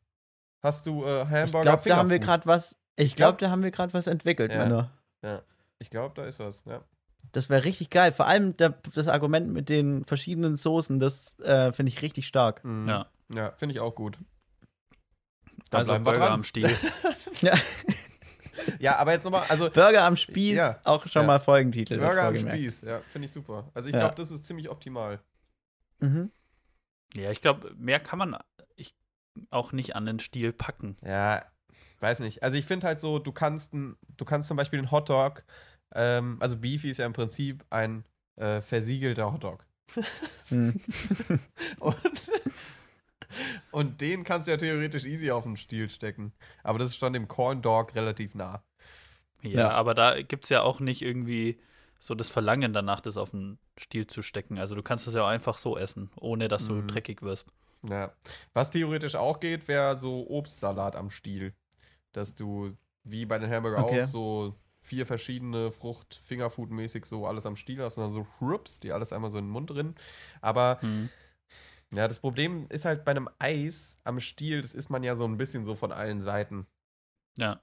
Hast 0.63 0.85
du 0.87 1.03
äh, 1.05 1.23
Ich 1.23 1.29
Hamburger 1.29 1.61
glaube, 1.63 1.89
da 1.89 1.97
haben 1.97 2.09
wir 2.09 2.19
gerade 2.19 2.45
was. 2.45 2.77
Ich 2.95 3.05
Ich 3.07 3.15
glaub- 3.15 3.37
glaube, 3.37 3.45
da 3.47 3.51
haben 3.51 3.63
wir 3.63 3.71
gerade 3.71 3.93
was 3.93 4.07
entwickelt, 4.07 4.51
Ja. 4.51 4.59
Männer. 4.59 4.91
Ich 5.79 5.89
glaube, 5.89 6.13
da 6.15 6.25
ist 6.25 6.39
was, 6.39 6.63
ja. 6.65 6.83
Das 7.31 7.49
wäre 7.49 7.63
richtig 7.63 7.89
geil. 7.89 8.11
Vor 8.11 8.27
allem 8.27 8.55
der, 8.57 8.75
das 8.93 9.07
Argument 9.07 9.49
mit 9.51 9.69
den 9.69 10.05
verschiedenen 10.05 10.55
Soßen, 10.55 10.99
das 10.99 11.39
äh, 11.39 11.71
finde 11.71 11.89
ich 11.91 12.01
richtig 12.01 12.27
stark. 12.27 12.63
Mhm. 12.63 12.87
Ja. 12.89 13.05
Ja, 13.33 13.51
finde 13.51 13.73
ich 13.73 13.79
auch 13.79 13.95
gut. 13.95 14.19
Da 15.69 15.79
Also 15.79 15.91
bleiben 15.91 16.05
wir 16.05 16.11
Burger 16.11 16.25
dran. 16.25 16.33
am 16.33 16.43
Stiel. 16.43 16.69
Ja. 17.41 17.53
Ja, 18.77 18.97
aber 18.97 19.13
jetzt 19.13 19.23
nochmal, 19.23 19.45
also 19.49 19.69
Burger 19.71 20.03
am 20.03 20.15
Spieß, 20.17 20.55
Ja. 20.57 20.75
auch 20.83 21.07
schon 21.07 21.23
Ja. 21.23 21.27
mal 21.27 21.39
Folgentitel. 21.39 21.97
Burger 21.97 22.25
am. 22.25 22.35
Spieß, 22.37 22.81
ja, 22.81 22.99
finde 23.07 23.25
ich 23.27 23.31
super. 23.31 23.69
Also 23.73 23.87
ich 23.89 23.93
Ja. 23.95 24.01
glaube, 24.01 24.15
das 24.15 24.29
ist 24.29 24.45
ziemlich 24.45 24.69
optimal. 24.69 25.19
Mhm. 25.99 26.29
Ja, 27.15 27.31
ich 27.31 27.41
glaube, 27.41 27.73
mehr 27.77 27.99
kann 27.99 28.19
man. 28.19 28.37
Auch 29.49 29.71
nicht 29.71 29.95
an 29.95 30.05
den 30.05 30.19
Stiel 30.19 30.51
packen. 30.53 30.95
Ja, 31.03 31.45
weiß 31.99 32.19
nicht. 32.19 32.43
Also 32.43 32.57
ich 32.57 32.65
finde 32.65 32.87
halt 32.87 32.99
so, 32.99 33.19
du 33.19 33.31
kannst, 33.31 33.73
du 33.73 34.25
kannst 34.25 34.47
zum 34.47 34.57
Beispiel 34.57 34.79
einen 34.79 34.91
Hotdog, 34.91 35.43
ähm, 35.93 36.37
also 36.39 36.57
Beefy 36.57 36.89
ist 36.89 36.97
ja 36.97 37.05
im 37.05 37.13
Prinzip 37.13 37.63
ein 37.69 38.05
äh, 38.37 38.61
versiegelter 38.61 39.31
Hotdog. 39.33 39.65
Hm. 40.49 40.79
Und, 41.79 41.95
und 43.71 44.01
den 44.01 44.23
kannst 44.23 44.47
du 44.47 44.51
ja 44.51 44.57
theoretisch 44.57 45.05
easy 45.05 45.31
auf 45.31 45.43
den 45.43 45.55
Stiel 45.57 45.87
stecken. 45.89 46.33
Aber 46.63 46.79
das 46.79 46.89
ist 46.89 46.97
schon 46.97 47.13
dem 47.13 47.27
Corn 47.27 47.61
Dog 47.61 47.95
relativ 47.95 48.35
nah. 48.35 48.61
Ja, 49.41 49.49
Ja. 49.49 49.69
aber 49.71 49.93
da 49.93 50.21
gibt 50.21 50.43
es 50.45 50.49
ja 50.49 50.61
auch 50.61 50.79
nicht 50.81 51.01
irgendwie 51.01 51.59
so 51.99 52.13
das 52.15 52.29
Verlangen 52.29 52.73
danach, 52.73 52.99
das 52.99 53.15
auf 53.17 53.31
den 53.31 53.57
Stiel 53.77 54.05
zu 54.07 54.21
stecken. 54.21 54.57
Also 54.57 54.75
du 54.75 54.83
kannst 54.83 55.07
es 55.07 55.13
ja 55.13 55.23
auch 55.23 55.27
einfach 55.27 55.57
so 55.57 55.77
essen, 55.77 56.09
ohne 56.19 56.47
dass 56.47 56.67
du 56.67 56.73
Mhm. 56.73 56.87
dreckig 56.87 57.21
wirst. 57.21 57.47
Ja. 57.87 58.13
Was 58.53 58.69
theoretisch 58.69 59.15
auch 59.15 59.39
geht, 59.39 59.67
wäre 59.67 59.97
so 59.97 60.29
Obstsalat 60.29 60.95
am 60.95 61.09
Stiel. 61.09 61.53
Dass 62.11 62.35
du, 62.35 62.75
wie 63.03 63.25
bei 63.25 63.39
den 63.39 63.49
Hamburger 63.49 63.83
Okay. 63.85 64.03
auch, 64.03 64.07
so 64.07 64.55
vier 64.81 65.05
verschiedene 65.05 65.71
Frucht, 65.71 66.19
Fingerfood-mäßig 66.27 67.05
so 67.05 67.25
alles 67.27 67.45
am 67.45 67.55
Stiel 67.55 67.81
hast 67.83 67.97
und 67.97 68.03
dann 68.05 68.11
so 68.11 68.25
Schrups, 68.37 68.79
die 68.79 68.91
alles 68.91 69.13
einmal 69.13 69.31
so 69.31 69.37
in 69.37 69.45
den 69.45 69.51
Mund 69.51 69.69
drin. 69.69 69.95
Aber 70.41 70.79
Mhm. 70.81 71.09
ja, 71.93 72.07
das 72.07 72.19
Problem 72.19 72.65
ist 72.69 72.85
halt 72.85 73.03
bei 73.05 73.11
einem 73.11 73.29
Eis 73.39 73.97
am 74.03 74.19
Stiel, 74.19 74.61
das 74.61 74.73
isst 74.73 74.89
man 74.89 75.03
ja 75.03 75.15
so 75.15 75.25
ein 75.25 75.37
bisschen 75.37 75.65
so 75.65 75.75
von 75.75 75.91
allen 75.91 76.21
Seiten. 76.21 76.67
Ja. 77.37 77.61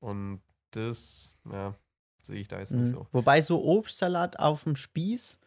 Und 0.00 0.40
das, 0.72 1.36
ja, 1.50 1.74
sehe 2.22 2.40
ich 2.40 2.48
da 2.48 2.58
jetzt 2.58 2.72
nicht 2.72 2.90
Mhm. 2.90 2.94
so. 2.94 3.06
Wobei 3.12 3.40
so 3.42 3.62
Obstsalat 3.64 4.38
auf 4.38 4.64
dem 4.64 4.76
Spieß, 4.76 5.40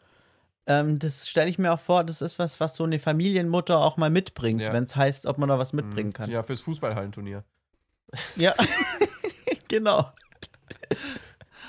ähm, 0.68 1.00
das 1.00 1.28
stelle 1.30 1.50
ich 1.50 1.60
mir 1.60 1.74
auch 1.74 1.80
vor, 1.80 2.04
das 2.04 2.22
ist 2.22 2.40
was, 2.40 2.60
was 2.60 2.76
so 2.76 2.84
eine 2.84 3.00
Familienmutter 3.00 3.78
auch 3.80 3.98
mal 3.98 4.10
mitbringt, 4.10 4.62
Ja. 4.62 4.72
wenn 4.74 4.84
es 4.86 4.96
heißt, 4.96 5.26
ob 5.26 5.38
man 5.38 5.50
da 5.50 5.60
was 5.60 5.74
mitbringen 5.74 6.10
Mhm. 6.10 6.14
kann. 6.14 6.30
Ja, 6.32 6.44
fürs 6.44 6.62
Fußballhallenturnier. 6.62 7.44
Ja, 8.36 8.54
genau. 9.68 10.12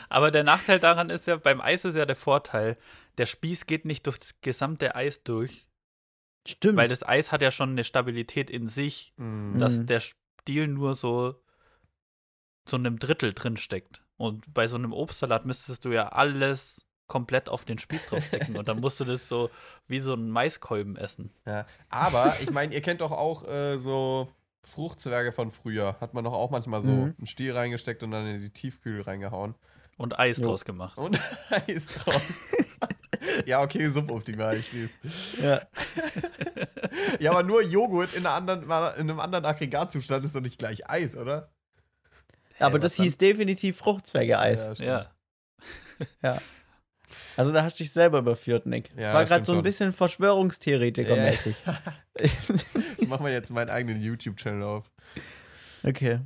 Aber 0.08 0.30
der 0.30 0.44
Nachteil 0.44 0.78
daran 0.78 1.10
ist 1.10 1.26
ja, 1.26 1.36
beim 1.36 1.60
Eis 1.60 1.84
ist 1.84 1.96
ja 1.96 2.06
der 2.06 2.16
Vorteil, 2.16 2.76
der 3.18 3.26
Spieß 3.26 3.66
geht 3.66 3.84
nicht 3.84 4.06
durch 4.06 4.18
das 4.18 4.40
gesamte 4.42 4.94
Eis 4.94 5.22
durch, 5.24 5.66
Stimmt. 6.46 6.76
weil 6.76 6.88
das 6.88 7.02
Eis 7.06 7.32
hat 7.32 7.42
ja 7.42 7.50
schon 7.50 7.70
eine 7.70 7.84
Stabilität 7.84 8.50
in 8.50 8.68
sich, 8.68 9.12
Mhm. 9.16 9.58
dass 9.58 9.78
Mhm. 9.80 9.86
der 9.86 10.00
Stiel 10.00 10.68
nur 10.68 10.94
so 10.94 11.40
so 12.66 12.76
einem 12.78 12.98
Drittel 12.98 13.34
drin 13.34 13.58
steckt. 13.58 14.02
Und 14.16 14.54
bei 14.54 14.68
so 14.68 14.76
einem 14.76 14.94
Obstsalat 14.94 15.44
müsstest 15.44 15.84
du 15.84 15.90
ja 15.92 16.08
alles 16.08 16.86
komplett 17.06 17.48
auf 17.48 17.64
den 17.64 17.78
Spieß 17.78 18.06
draufstecken 18.06 18.56
und 18.56 18.66
dann 18.68 18.80
musst 18.80 18.98
du 19.00 19.04
das 19.04 19.28
so 19.28 19.50
wie 19.86 19.98
so 20.00 20.14
ein 20.14 20.30
Maiskolben 20.30 20.96
essen. 20.96 21.30
Ja. 21.46 21.66
Aber 21.90 22.34
ich 22.40 22.50
meine, 22.50 22.74
ihr 22.74 22.80
kennt 22.80 23.00
doch 23.02 23.12
auch 23.12 23.46
äh, 23.46 23.76
so 23.76 24.28
Fruchtzwerge 24.64 25.32
von 25.32 25.50
früher. 25.50 25.96
Hat 26.00 26.14
man 26.14 26.24
doch 26.24 26.32
auch 26.32 26.50
manchmal 26.50 26.80
so 26.80 26.90
Mhm. 26.90 27.14
einen 27.18 27.26
Stiel 27.26 27.52
reingesteckt 27.56 28.02
und 28.02 28.10
dann 28.12 28.26
in 28.26 28.40
die 28.40 28.50
Tiefkühl 28.50 29.02
reingehauen. 29.02 29.54
Und 29.98 30.18
Eis 30.18 30.38
Jo. 30.38 30.46
draus 30.46 30.64
gemacht. 30.64 30.96
Und 30.98 31.20
Eis 31.68 31.86
drauf. 31.86 32.22
ja, 33.46 33.62
okay, 33.62 33.88
suboptimal, 33.88 34.56
ich 34.56 34.70
sehe 34.70 34.88
ja. 35.42 35.60
Ja, 37.20 37.30
aber 37.32 37.42
nur 37.42 37.62
Joghurt 37.62 38.14
in, 38.14 38.26
einer 38.26 38.34
anderen, 38.34 38.62
in 38.64 38.70
einem 39.10 39.20
anderen 39.20 39.44
Aggregatzustand 39.44 40.24
ist 40.24 40.34
doch 40.34 40.40
nicht 40.40 40.58
gleich 40.58 40.88
Eis, 40.88 41.16
oder? 41.16 41.50
Aber 42.58 42.76
Hä, 42.78 42.82
das 42.82 42.96
dann? 42.96 43.04
hieß 43.04 43.18
definitiv 43.18 43.76
Fruchtzwerge-Eis. 43.78 44.78
Ja. 44.78 44.84
Ja. 44.84 45.06
Ja. 46.22 46.38
Also 47.36 47.52
da 47.52 47.62
hast 47.62 47.78
du 47.78 47.84
dich 47.84 47.92
selber 47.92 48.18
überführt, 48.18 48.66
Nick. 48.66 48.94
Das 48.96 49.06
Ja, 49.06 49.14
war 49.14 49.24
gerade 49.24 49.44
so 49.44 49.52
ein 49.52 49.62
bisschen 49.62 49.92
Verschwörungstheoretiker-mäßig. 49.92 51.54
Ich 52.98 53.08
mache 53.08 53.22
mal 53.22 53.32
jetzt 53.32 53.50
meinen 53.50 53.70
eigenen 53.70 54.00
YouTube-Channel 54.02 54.62
auf. 54.62 54.90
Okay. 55.86 56.20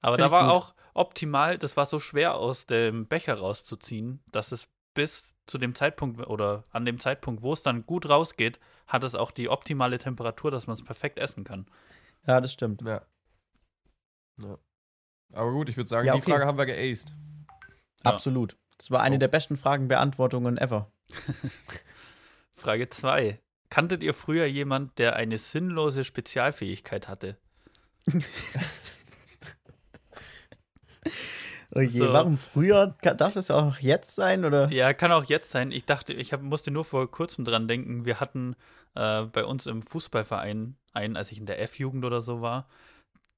Aber 0.00 0.16
Find 0.16 0.26
da 0.26 0.30
war 0.30 0.44
gut. 0.44 0.52
auch 0.52 0.74
optimal, 0.94 1.58
das 1.58 1.76
war 1.76 1.84
so 1.84 1.98
schwer 1.98 2.36
aus 2.36 2.64
dem 2.64 3.06
Becher 3.06 3.34
rauszuziehen, 3.34 4.22
dass 4.32 4.50
es 4.50 4.66
bis 4.94 5.34
zu 5.46 5.58
dem 5.58 5.74
Zeitpunkt 5.74 6.26
oder 6.26 6.64
an 6.70 6.86
dem 6.86 6.98
Zeitpunkt, 6.98 7.42
wo 7.42 7.52
es 7.52 7.62
dann 7.62 7.84
gut 7.84 8.08
rausgeht, 8.08 8.60
hat 8.86 9.04
es 9.04 9.14
auch 9.14 9.30
die 9.30 9.50
optimale 9.50 9.98
Temperatur, 9.98 10.50
dass 10.50 10.66
man 10.66 10.72
es 10.74 10.82
perfekt 10.82 11.18
essen 11.18 11.44
kann. 11.44 11.66
Ja, 12.26 12.40
das 12.40 12.54
stimmt. 12.54 12.80
Ja. 12.80 13.02
ja. 14.40 14.56
Aber 15.34 15.52
gut, 15.52 15.68
ich 15.68 15.76
würde 15.76 15.90
sagen, 15.90 16.06
Ja, 16.06 16.14
die 16.14 16.20
okay. 16.22 16.30
Frage 16.30 16.46
haben 16.46 16.56
wir 16.56 16.64
geaced. 16.64 17.14
Ja. 18.04 18.10
Absolut. 18.12 18.56
Das 18.84 18.90
war 18.90 19.00
eine 19.00 19.16
Oh. 19.16 19.18
der 19.18 19.28
besten 19.28 19.56
Fragenbeantwortungen 19.56 20.58
ever. 20.58 20.92
Frage 22.54 22.90
2. 22.90 23.40
Kanntet 23.70 24.02
ihr 24.02 24.12
früher 24.12 24.44
jemand, 24.44 24.98
der 24.98 25.16
eine 25.16 25.38
sinnlose 25.38 26.04
Spezialfähigkeit 26.04 27.08
hatte? 27.08 27.38
Je, 31.74 31.88
So. 31.88 32.12
warum 32.12 32.36
früher? 32.36 32.94
Darf 33.00 33.32
das 33.32 33.50
auch 33.50 33.64
noch 33.64 33.78
jetzt 33.78 34.14
sein? 34.16 34.44
Oder? 34.44 34.70
Ja, 34.70 34.92
kann 34.92 35.12
auch 35.12 35.24
jetzt 35.24 35.50
sein. 35.50 35.72
Ich 35.72 35.86
dachte, 35.86 36.12
ich 36.12 36.34
hab, 36.34 36.42
musste 36.42 36.70
nur 36.70 36.84
vor 36.84 37.10
kurzem 37.10 37.46
dran 37.46 37.66
denken. 37.66 38.04
Wir 38.04 38.20
hatten 38.20 38.54
äh, 38.94 39.22
bei 39.22 39.46
uns 39.46 39.64
im 39.66 39.80
Fußballverein 39.80 40.76
einen, 40.92 41.16
als 41.16 41.32
ich 41.32 41.38
in 41.38 41.46
der 41.46 41.60
F-Jugend 41.62 42.04
oder 42.04 42.20
so 42.20 42.42
war, 42.42 42.68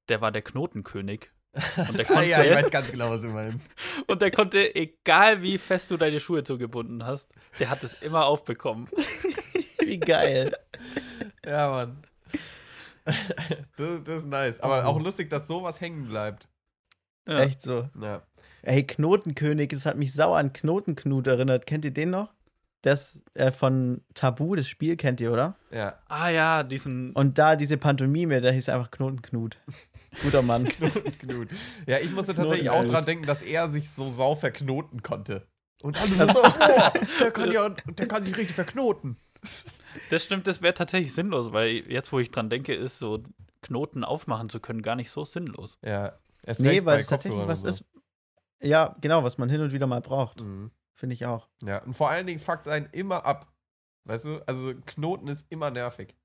der 0.09 0.21
war 0.21 0.33
der 0.33 0.43
Knotenkönig. 0.43 1.31
Und 1.77 1.97
der, 1.97 2.05
konnte, 2.05 2.25
ja, 2.25 2.45
ich 2.45 2.51
weiß 2.51 2.71
ganz 2.71 2.91
genau, 2.91 3.11
was 3.11 3.23
du 3.23 3.29
meinst. 3.29 3.67
und 4.07 4.21
der 4.21 4.31
konnte, 4.31 4.75
egal 4.75 5.43
wie 5.43 5.59
fest 5.59 5.91
du 5.91 5.97
deine 5.97 6.21
Schuhe 6.21 6.45
zugebunden 6.45 7.05
hast, 7.05 7.33
der 7.59 7.71
hat 7.71 7.83
es 7.83 8.03
immer 8.03 8.27
aufbekommen. 8.27 8.89
Wie 9.81 10.01
geil. 10.01 10.53
Ja, 11.45 11.71
Mann. 11.71 12.03
das, 13.77 14.03
das 14.05 14.17
ist 14.17 14.27
nice. 14.27 14.59
Aber 14.59 14.85
auch 14.85 14.99
lustig, 15.01 15.31
dass 15.31 15.47
sowas 15.47 15.81
hängen 15.81 16.09
bleibt. 16.09 16.49
Ja. 17.29 17.41
Echt 17.41 17.63
so. 17.63 17.89
Ja. 18.01 18.23
Ey, 18.63 18.85
Knotenkönig, 18.85 19.69
das 19.69 19.87
hat 19.87 19.97
mich 19.97 20.13
sauer 20.13 20.39
an 20.39 20.53
Knotenknut 20.53 21.29
erinnert. 21.29 21.67
Kennt 21.67 21.85
ihr 21.85 21.93
den 21.93 22.11
noch? 22.11 22.33
Das 22.83 23.19
äh, 23.35 23.51
von 23.51 24.03
Tabu, 24.15 24.55
das 24.55 24.69
Spiel 24.69 24.97
kennt 24.97 25.21
ihr, 25.21 25.33
oder? 25.33 25.57
Ja. 25.71 25.99
Ah 26.09 26.29
ja, 26.29 26.63
diesen. 26.63 27.13
Und 27.13 27.39
da 27.39 27.57
diese 27.57 27.79
Pantomime, 27.79 28.41
da 28.41 28.51
hieß 28.51 28.69
einfach 28.69 28.91
Knotenknut. 28.91 29.59
Guter 30.23 30.43
Mann. 30.43 30.69
Knut. 31.19 31.49
Ja, 31.87 31.99
ich 31.99 32.13
musste 32.13 32.35
tatsächlich 32.35 32.71
auch 32.71 32.85
dran 32.85 33.05
denken, 33.05 33.27
dass 33.27 33.43
er 33.43 33.69
sich 33.69 33.91
so 33.91 34.09
sau 34.09 34.37
verknoten 34.37 35.03
konnte. 35.03 35.47
Und 35.83 36.01
alle 36.01 36.33
so, 36.33 36.41
boah, 36.43 36.93
der 37.21 37.31
kann 37.31 37.53
ja, 37.53 37.69
der 37.69 38.09
kann 38.09 38.25
sich 38.25 38.37
richtig 38.37 38.55
verknoten. 38.55 39.17
Das 40.11 40.25
stimmt, 40.25 40.47
das 40.47 40.63
wäre 40.63 40.75
tatsächlich 40.75 41.13
sinnlos, 41.13 41.53
weil 41.53 41.83
jetzt, 41.91 42.13
wo 42.13 42.19
ich 42.19 42.31
dran 42.31 42.51
denke, 42.51 42.75
ist 42.75 42.99
so 42.99 43.23
Knoten 43.63 44.05
aufmachen 44.05 44.49
zu 44.49 44.61
können 44.61 44.83
gar 44.83 44.97
nicht 44.97 45.11
so 45.11 45.25
sinnlos. 45.25 45.79
Ja. 45.83 46.19
Erst 46.43 46.61
nee, 46.61 46.85
weil 46.85 47.01
es 47.01 47.09
tatsächlich 47.09 47.47
was 47.47 47.63
so. 47.63 47.69
ist. 47.69 47.85
Ja, 48.63 48.97
genau, 49.01 49.25
was 49.25 49.39
man 49.39 49.49
hin 49.49 49.61
und 49.61 49.73
wieder 49.73 49.87
mal 49.87 50.01
braucht. 50.01 50.41
Mhm. 50.41 50.71
Finde 50.97 51.15
ich 51.15 51.27
auch. 51.27 51.49
Ja, 51.63 51.83
und 51.83 51.95
vor 51.95 52.11
allen 52.11 52.27
Dingen 52.27 52.41
fuckt 52.41 52.67
einen 52.67 52.89
immer 52.93 53.25
ab. 53.25 53.53
Weißt 54.05 54.25
du? 54.25 54.41
Also 54.47 54.73
Knoten 54.87 55.29
ist 55.29 55.47
immer 55.51 55.71
nervig. 55.71 56.17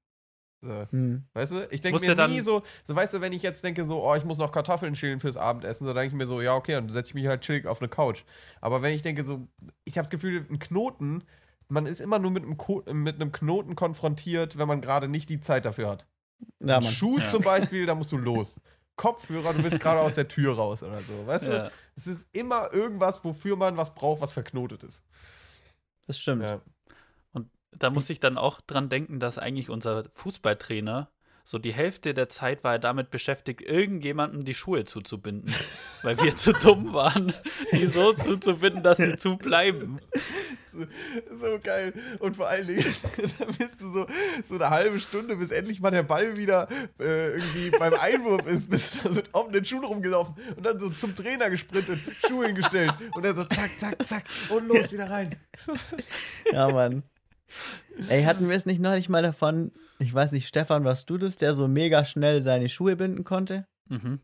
So. 0.62 0.86
Hm. 0.92 1.26
Weißt 1.34 1.52
du? 1.52 1.68
Ich 1.72 1.82
denke 1.82 2.00
mir 2.00 2.28
nie 2.28 2.42
so, 2.42 2.62
so 2.84 2.96
weißt 2.96 3.16
du, 3.16 3.22
wenn 3.22 3.34
ich 3.34 3.42
jetzt 3.42 3.64
denke 3.64 3.84
so, 3.84 4.04
oh, 4.04 4.16
ich 4.16 4.24
muss 4.24 4.38
noch 4.38 4.52
Kartoffeln 4.52 4.96
schälen 4.96 5.20
fürs 5.20 5.36
Abendessen, 5.36 5.88
so 5.88 5.94
denke 5.94 6.08
ich 6.08 6.14
mir 6.14 6.28
so, 6.28 6.40
ja, 6.40 6.56
okay, 6.56 6.74
dann 6.74 6.90
setze 6.90 7.10
ich 7.10 7.16
mich 7.16 7.28
halt 7.28 7.42
chillig 7.42 7.66
auf 7.66 7.82
eine 7.82 7.90
Couch. 7.90 8.24
Aber 8.62 8.82
wenn 8.84 8.94
ich 8.94 9.02
denke 9.02 9.24
so, 9.24 9.48
ich 9.84 9.98
habe 9.98 10.06
das 10.06 10.12
Gefühl, 10.12 10.46
ein 10.50 10.60
Knoten, 10.60 11.24
man 11.68 11.88
ist 11.88 12.00
immer 12.00 12.20
nur 12.20 12.32
mit 12.32 12.44
einem, 12.44 12.58
Ko 12.58 12.84
mit 12.92 13.16
einem 13.16 13.32
Knoten 13.32 13.76
konfrontiert, 13.76 14.58
wenn 14.58 14.68
man 14.68 14.82
gerade 14.82 15.08
nicht 15.08 15.30
die 15.30 15.42
Zeit 15.42 15.66
dafür 15.66 15.90
hat. 15.90 16.06
Ja. 16.60 16.82
Schuh 16.84 17.18
Ja. 17.18 17.28
zum 17.28 17.42
Beispiel, 17.42 17.88
da 17.88 17.96
musst 17.96 18.12
du 18.12 18.18
los. 18.18 18.60
Kopfhörer, 19.02 19.54
du 19.54 19.64
willst 19.64 19.80
gerade 19.80 20.00
aus 20.00 20.14
der 20.14 20.28
Tür 20.28 20.56
raus 20.56 20.84
oder 20.84 21.00
so. 21.00 21.26
Weißt 21.26 21.48
du? 21.48 21.52
Ja. 21.54 21.72
Es 21.96 22.06
ist 22.06 22.28
immer 22.34 22.72
irgendwas, 22.72 23.24
wofür 23.24 23.56
man 23.56 23.76
was 23.76 23.96
braucht, 23.96 24.22
was 24.22 24.32
verknotet 24.32 24.84
ist. 24.84 25.04
Das 26.06 26.20
stimmt. 26.20 26.44
Ja. 26.44 26.62
Da 27.72 27.90
muss 27.90 28.12
ich 28.12 28.20
dann 28.20 28.38
auch 28.38 28.62
dran 28.62 28.90
denken, 28.90 29.20
dass 29.20 29.40
eigentlich 29.40 29.72
unser 29.72 30.08
Fußballtrainer 30.12 31.10
so 31.44 31.58
die 31.58 31.74
Hälfte 31.74 32.14
der 32.14 32.30
Zeit 32.30 32.64
war 32.64 32.74
er 32.74 32.80
damit 32.80 33.12
beschäftigt, 33.12 33.62
irgendjemandem 33.62 34.46
die 34.46 34.54
Schuhe 34.54 34.86
zuzubinden. 34.86 35.54
weil 36.04 36.18
wir 36.22 36.36
zu 36.36 36.54
dumm 36.54 36.94
waren, 36.94 37.34
die 37.72 37.88
so 37.88 38.14
zuzubinden, 38.14 38.84
dass 38.84 38.98
sie 38.98 39.18
zubleiben. 39.18 40.00
So 40.72 41.60
geil. 41.62 41.94
Und 42.20 42.38
vor 42.38 42.48
allen 42.48 42.68
Dingen, 42.68 42.84
da 43.40 43.46
bist 43.46 43.82
du 43.82 43.92
so, 43.92 44.08
so 44.44 44.56
eine 44.56 44.70
halbe 44.70 45.00
Stunde, 45.00 45.36
bis 45.36 45.52
endlich 45.52 45.82
mal 45.82 45.92
der 45.92 46.04
Ball 46.04 46.38
wieder 46.38 46.68
äh, 47.00 47.32
irgendwie 47.32 47.72
beim 47.72 47.94
Einwurf 47.94 48.48
ist, 48.48 48.70
bist 48.70 48.96
du 48.96 49.10
da 49.10 49.16
mit 49.16 49.34
offenen 49.34 49.66
Schuhen 49.66 49.84
rumgelaufen 49.84 50.36
und 50.56 50.66
dann 50.66 50.80
so 50.80 50.90
zum 50.90 51.16
Trainer 51.16 51.50
gesprintet, 51.50 52.00
Schuhe 52.26 52.48
hingestellt 52.48 52.94
und 53.14 53.26
dann 53.26 53.36
so 53.36 53.44
zack, 53.44 53.70
zack, 53.78 54.08
zack 54.08 54.24
und 54.50 54.68
los, 54.68 54.92
wieder 54.92 55.10
rein. 55.10 55.36
Ja, 56.52 56.70
Mann. 56.70 57.04
Ey, 58.08 58.24
hatten 58.24 58.50
wir 58.50 58.56
es 58.56 58.66
nicht 58.66 58.82
neulich 58.82 59.10
mal 59.10 59.22
davon? 59.22 59.72
Ich 60.00 60.14
weiß 60.14 60.32
nicht, 60.32 60.48
Stefan, 60.48 60.84
warst 60.84 61.10
du 61.10 61.18
das, 61.18 61.38
der 61.38 61.54
so 61.54 61.68
mega 61.68 62.06
schnell 62.06 62.42
seine 62.42 62.70
Schuhe 62.70 62.96
binden 62.96 63.24
konnte? 63.24 63.66
Mhm. 63.90 64.20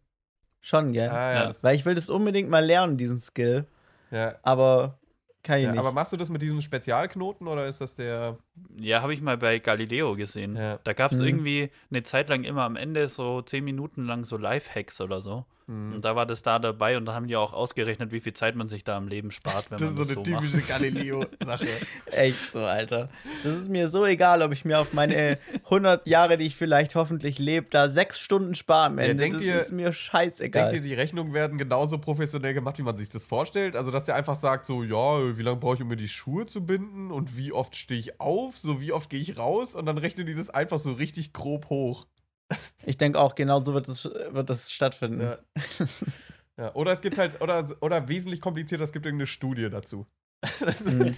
Schon, 0.61 0.93
gell? 0.93 1.09
Ah, 1.09 1.33
Ja. 1.33 1.43
ja, 1.49 1.55
Weil 1.61 1.75
ich 1.75 1.85
will 1.85 1.95
das 1.95 2.09
unbedingt 2.09 2.49
mal 2.49 2.65
lernen, 2.65 2.97
diesen 2.97 3.19
Skill. 3.19 3.65
ja. 4.11 4.35
Aber 4.43 4.99
kann 5.43 5.59
ich 5.59 5.65
ja 5.65 5.71
nicht. 5.71 5.79
aber 5.79 5.91
machst 5.91 6.11
du 6.13 6.17
das 6.17 6.29
mit 6.29 6.41
diesem 6.41 6.61
Spezialknoten 6.61 7.47
oder 7.47 7.67
ist 7.67 7.79
das 7.79 7.95
der 7.95 8.37
Ja, 8.79 9.01
habe 9.01 9.13
ich 9.13 9.21
mal 9.21 9.37
bei 9.37 9.57
Galileo 9.59 10.15
gesehen. 10.15 10.55
Ja. 10.55 10.79
Da 10.83 10.93
gab 10.93 11.11
es 11.11 11.19
Mhm. 11.19 11.25
irgendwie 11.27 11.69
eine 11.89 12.03
Zeit 12.03 12.29
lang 12.29 12.43
immer 12.43 12.61
am 12.63 12.75
Ende 12.75 13.07
so 13.07 13.41
zehn 13.41 13.63
Minuten 13.63 14.05
lang 14.05 14.23
so 14.23 14.37
Live-Hacks 14.37 15.01
oder 15.01 15.19
so. 15.19 15.45
Mhm. 15.65 15.95
Und 15.95 16.05
da 16.05 16.15
war 16.15 16.25
das 16.25 16.43
da 16.43 16.59
dabei 16.59 16.95
und 16.95 17.05
da 17.05 17.13
haben 17.15 17.27
die 17.27 17.35
auch 17.35 17.53
ausgerechnet, 17.53 18.11
wie 18.13 18.21
viel 18.21 18.33
Zeit 18.33 18.55
man 18.55 18.69
sich 18.69 18.83
da 18.85 18.95
am 18.95 19.07
Leben 19.07 19.31
spart, 19.31 19.65
wenn 19.71 19.79
Das 19.79 19.89
ist 19.91 19.97
man 19.97 20.05
so 20.05 20.13
das 20.13 20.17
eine 20.17 20.25
so 20.25 20.31
macht. 20.31 20.43
typische 20.51 20.67
Galileo-Sache. 20.67 21.67
Echt 22.11 22.51
so, 22.53 22.59
Alter. 22.59 23.09
Das 23.43 23.55
ist 23.55 23.67
mir 23.69 23.89
so 23.89 24.05
egal, 24.05 24.41
ob 24.43 24.53
ich 24.53 24.63
mir 24.63 24.79
auf 24.79 24.93
meine 24.93 25.37
100 25.65 26.07
Jahre, 26.07 26.37
die 26.37 26.45
ich 26.45 26.55
vielleicht 26.55 26.95
hoffentlich 26.95 27.39
lebe, 27.39 27.67
da 27.69 27.89
sechs 27.89 28.19
Stunden 28.19 28.55
spare 28.55 28.85
am 28.87 28.99
Ja, 28.99 29.05
Ende. 29.05 29.23
denkt 29.23 29.37
das 29.39 29.43
ihr- 29.45 29.59
ist 29.59 29.71
mir 29.71 29.91
scheißegal. 29.91 30.69
Denkt 30.69 30.85
ihr, 30.85 30.89
die 30.89 30.95
Rechnungen 30.95 31.33
werden 31.33 31.57
genauso 31.57 31.97
professionell 31.97 32.53
gemacht, 32.53 32.77
wie 32.77 32.83
man 32.83 32.95
sich 32.95 33.09
das 33.09 33.25
vorstellt? 33.25 33.75
Also, 33.75 33.91
dass 33.91 34.05
der 34.05 34.15
einfach 34.15 34.35
sagt, 34.35 34.65
so, 34.65 34.83
ja, 34.83 35.37
wie 35.37 35.41
lange 35.43 35.57
brauche 35.59 35.75
ich, 35.75 35.81
um 35.81 35.87
mir 35.89 35.97
die 35.97 36.07
Schuhe 36.07 36.45
zu 36.45 36.65
binden? 36.65 37.11
Und 37.11 37.37
wie 37.37 37.51
oft 37.51 37.75
stehe 37.75 37.99
ich 37.99 38.21
auf? 38.21 38.46
So, 38.55 38.81
wie 38.81 38.91
oft 38.91 39.09
gehe 39.09 39.19
ich 39.19 39.37
raus? 39.37 39.75
Und 39.75 39.85
dann 39.85 39.97
rechnen 39.97 40.25
die 40.25 40.35
das 40.35 40.49
einfach 40.49 40.77
so 40.77 40.93
richtig 40.93 41.33
grob 41.33 41.69
hoch. 41.69 42.07
Ich 42.85 42.97
denke 42.97 43.19
auch, 43.19 43.35
genau 43.35 43.63
so 43.63 43.73
wird 43.73 43.87
das, 43.87 44.05
wird 44.05 44.49
das 44.49 44.71
stattfinden. 44.71 45.21
Ja. 45.21 45.37
ja. 46.57 46.75
Oder 46.75 46.93
es 46.93 47.01
gibt 47.01 47.17
halt, 47.17 47.41
oder, 47.41 47.67
oder 47.81 48.07
wesentlich 48.07 48.39
komplizierter, 48.39 48.83
es 48.83 48.93
gibt 48.93 49.05
irgendeine 49.05 49.27
Studie 49.27 49.69
dazu. 49.69 50.07
Mhm. 50.85 51.15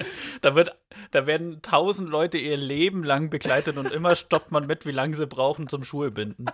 da, 0.40 0.54
wird, 0.54 0.74
da 1.10 1.26
werden 1.26 1.60
tausend 1.62 2.08
Leute 2.08 2.38
ihr 2.38 2.56
Leben 2.56 3.04
lang 3.04 3.30
begleitet 3.30 3.76
und 3.76 3.92
immer 3.92 4.16
stoppt 4.16 4.50
man 4.50 4.66
mit, 4.66 4.86
wie 4.86 4.92
lange 4.92 5.14
sie 5.16 5.26
brauchen 5.26 5.68
zum 5.68 5.84
Schuhe 5.84 6.10
binden. 6.10 6.46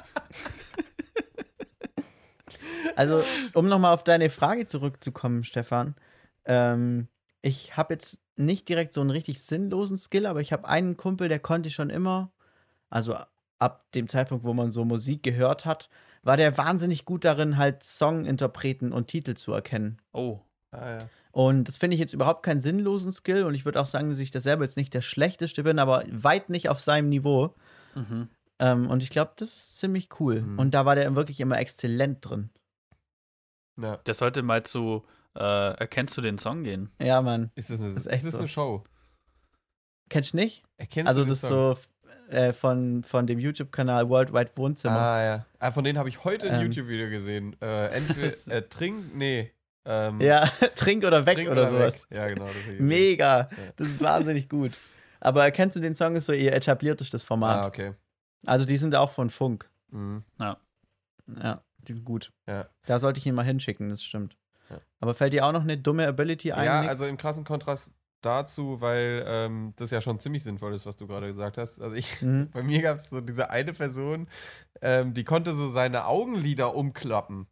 Also, 2.96 3.22
um 3.54 3.68
nochmal 3.68 3.94
auf 3.94 4.02
deine 4.02 4.28
Frage 4.28 4.66
zurückzukommen, 4.66 5.44
Stefan. 5.44 5.94
Ähm, 6.44 7.06
ich 7.42 7.76
habe 7.76 7.94
jetzt 7.94 8.20
nicht 8.36 8.68
direkt 8.68 8.94
so 8.94 9.00
einen 9.00 9.10
richtig 9.10 9.42
sinnlosen 9.42 9.96
Skill, 9.96 10.26
aber 10.26 10.40
ich 10.40 10.52
habe 10.52 10.68
einen 10.68 10.96
Kumpel, 10.96 11.28
der 11.28 11.38
konnte 11.38 11.70
schon 11.70 11.90
immer, 11.90 12.32
also 12.90 13.16
ab 13.58 13.90
dem 13.92 14.08
Zeitpunkt, 14.08 14.44
wo 14.44 14.54
man 14.54 14.70
so 14.70 14.84
Musik 14.84 15.22
gehört 15.22 15.64
hat, 15.64 15.88
war 16.22 16.36
der 16.36 16.56
wahnsinnig 16.58 17.04
gut 17.04 17.24
darin, 17.24 17.56
halt 17.56 17.82
Songinterpreten 17.82 18.92
und 18.92 19.08
Titel 19.08 19.34
zu 19.34 19.52
erkennen. 19.52 20.00
Oh. 20.12 20.40
Ah, 20.70 20.90
ja. 20.90 21.08
Und 21.32 21.68
das 21.68 21.76
finde 21.76 21.94
ich 21.94 22.00
jetzt 22.00 22.12
überhaupt 22.12 22.42
keinen 22.42 22.60
sinnlosen 22.60 23.12
Skill 23.12 23.44
und 23.44 23.54
ich 23.54 23.64
würde 23.64 23.80
auch 23.80 23.86
sagen, 23.86 24.10
dass 24.10 24.18
ich 24.18 24.30
da 24.30 24.40
selber 24.40 24.64
jetzt 24.64 24.76
nicht 24.76 24.92
der 24.92 25.02
Schlechteste 25.02 25.62
bin, 25.62 25.78
aber 25.78 26.04
weit 26.10 26.50
nicht 26.50 26.68
auf 26.68 26.80
seinem 26.80 27.08
Niveau. 27.08 27.54
Mhm. 27.94 28.28
Ähm, 28.58 28.90
und 28.90 29.02
ich 29.02 29.10
glaube, 29.10 29.32
das 29.36 29.48
ist 29.48 29.78
ziemlich 29.78 30.08
cool. 30.20 30.42
Mhm. 30.42 30.58
Und 30.58 30.72
da 30.72 30.84
war 30.84 30.94
der 30.94 31.14
wirklich 31.14 31.40
immer 31.40 31.58
exzellent 31.58 32.28
drin. 32.28 32.50
ja. 33.80 33.96
Der 33.98 34.14
sollte 34.14 34.42
mal 34.42 34.64
zu 34.64 35.04
äh, 35.36 35.40
Erkennst 35.78 36.16
du 36.16 36.20
den 36.20 36.38
Song 36.38 36.64
gehen? 36.64 36.90
Ja, 37.00 37.20
Mann. 37.22 37.50
Ist 37.54 37.70
das 37.70 37.80
eine, 37.80 37.88
Das 37.90 37.98
ist 37.98 38.06
ist 38.06 38.12
echt 38.12 38.24
das 38.26 38.32
so. 38.32 38.38
eine 38.38 38.48
Show? 38.48 38.84
Kennst 40.08 40.32
du 40.32 40.36
nicht? 40.38 40.64
Erkennst 40.78 41.08
also 41.08 41.20
du 41.20 41.26
den 41.26 41.30
das 41.30 41.42
ist 41.42 41.48
Song? 41.48 41.76
so 41.76 42.34
äh, 42.34 42.52
von, 42.52 43.04
von 43.04 43.26
dem 43.26 43.38
YouTube-Kanal 43.38 44.08
Worldwide 44.08 44.50
Wohnzimmer. 44.56 44.96
Ah, 44.98 45.22
ja. 45.24 45.46
Ah, 45.58 45.70
von 45.70 45.84
denen 45.84 45.98
habe 45.98 46.08
ich 46.08 46.24
heute 46.24 46.50
ein 46.50 46.60
Ähm. 46.60 46.66
YouTube-Video 46.66 47.08
gesehen. 47.10 47.56
Äh, 47.60 47.86
entweder 47.88 48.32
äh, 48.54 48.62
Trink, 48.62 49.14
nee. 49.14 49.52
Ähm, 49.84 50.20
Ja, 50.20 50.46
trink 50.74 51.04
oder 51.04 51.24
weg 51.24 51.36
Trink 51.36 51.50
oder, 51.50 51.70
sowas. 51.70 52.02
weg. 52.10 52.16
Ja, 52.18 52.28
genau. 52.28 52.44
Das 52.46 52.78
Mega. 52.78 53.38
Ja. 53.38 53.48
Das 53.76 53.88
ist 53.88 54.00
wahnsinnig 54.00 54.48
gut. 54.48 54.78
Aber 55.20 55.44
erkennst 55.44 55.76
du 55.76 55.80
den 55.80 55.94
Song, 55.94 56.14
ist 56.16 56.26
so 56.26 56.32
ihr 56.32 56.52
etabliertestes 56.52 57.22
Format. 57.22 57.64
Ah, 57.64 57.66
okay. 57.66 57.94
Also 58.46 58.64
die 58.66 58.76
sind 58.76 58.94
auch 58.94 59.10
von 59.10 59.30
Funk. 59.30 59.68
Mhm. 59.90 60.22
Ja, 60.38 60.58
die 61.78 61.92
sind 61.94 62.04
gut. 62.04 62.32
Ja. 62.46 62.68
Da 62.86 63.00
sollte 63.00 63.18
ich 63.18 63.26
ihn 63.26 63.34
mal 63.34 63.42
hinschicken, 63.42 63.88
das 63.88 64.02
stimmt. 64.02 64.36
Ja. 64.70 64.80
Aber 65.00 65.14
fällt 65.14 65.32
dir 65.32 65.46
auch 65.46 65.52
noch 65.52 65.62
eine 65.62 65.78
dumme 65.78 66.06
Ability 66.06 66.52
ein? 66.52 66.64
Ja, 66.64 66.80
Nick? 66.80 66.90
also 66.90 67.06
im 67.06 67.16
krassen 67.16 67.44
Kontrast 67.44 67.92
dazu, 68.20 68.80
weil 68.80 69.24
ähm, 69.26 69.72
das 69.76 69.90
ja 69.92 70.00
schon 70.00 70.18
ziemlich 70.18 70.42
sinnvoll 70.42 70.74
ist, 70.74 70.84
was 70.86 70.96
du 70.96 71.06
gerade 71.06 71.28
gesagt 71.28 71.56
hast. 71.58 71.80
Also 71.80 71.94
ich, 71.94 72.20
Mhm. 72.20 72.50
bei 72.52 72.62
mir 72.62 72.82
gab 72.82 72.96
es 72.96 73.08
so 73.10 73.20
diese 73.20 73.50
eine 73.50 73.72
Person, 73.72 74.28
ähm, 74.82 75.14
die 75.14 75.24
konnte 75.24 75.52
so 75.52 75.68
seine 75.68 76.06
Augenlider 76.06 76.74
umklappen. 76.74 77.46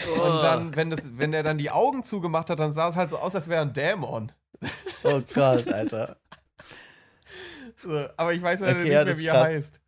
Und 0.00 0.42
dann, 0.42 0.74
wenn, 0.74 0.88
das, 0.88 1.18
wenn 1.18 1.34
er 1.34 1.42
dann 1.42 1.58
die 1.58 1.70
Augen 1.70 2.02
zugemacht 2.02 2.48
hat, 2.48 2.58
dann 2.58 2.72
sah 2.72 2.88
es 2.88 2.96
halt 2.96 3.10
so 3.10 3.18
aus, 3.18 3.34
als 3.34 3.48
wäre 3.48 3.62
ein 3.62 3.72
Dämon. 3.72 4.32
Oh 5.04 5.20
Gott, 5.34 5.66
Alter. 5.68 6.16
So, 7.82 8.06
aber 8.16 8.32
ich 8.32 8.40
weiß 8.40 8.60
leider 8.60 8.78
Okay, 8.80 8.88
nicht 8.90 9.04
mehr, 9.04 9.18
wie 9.18 9.26
er 9.26 9.40
heißt. 9.40 9.80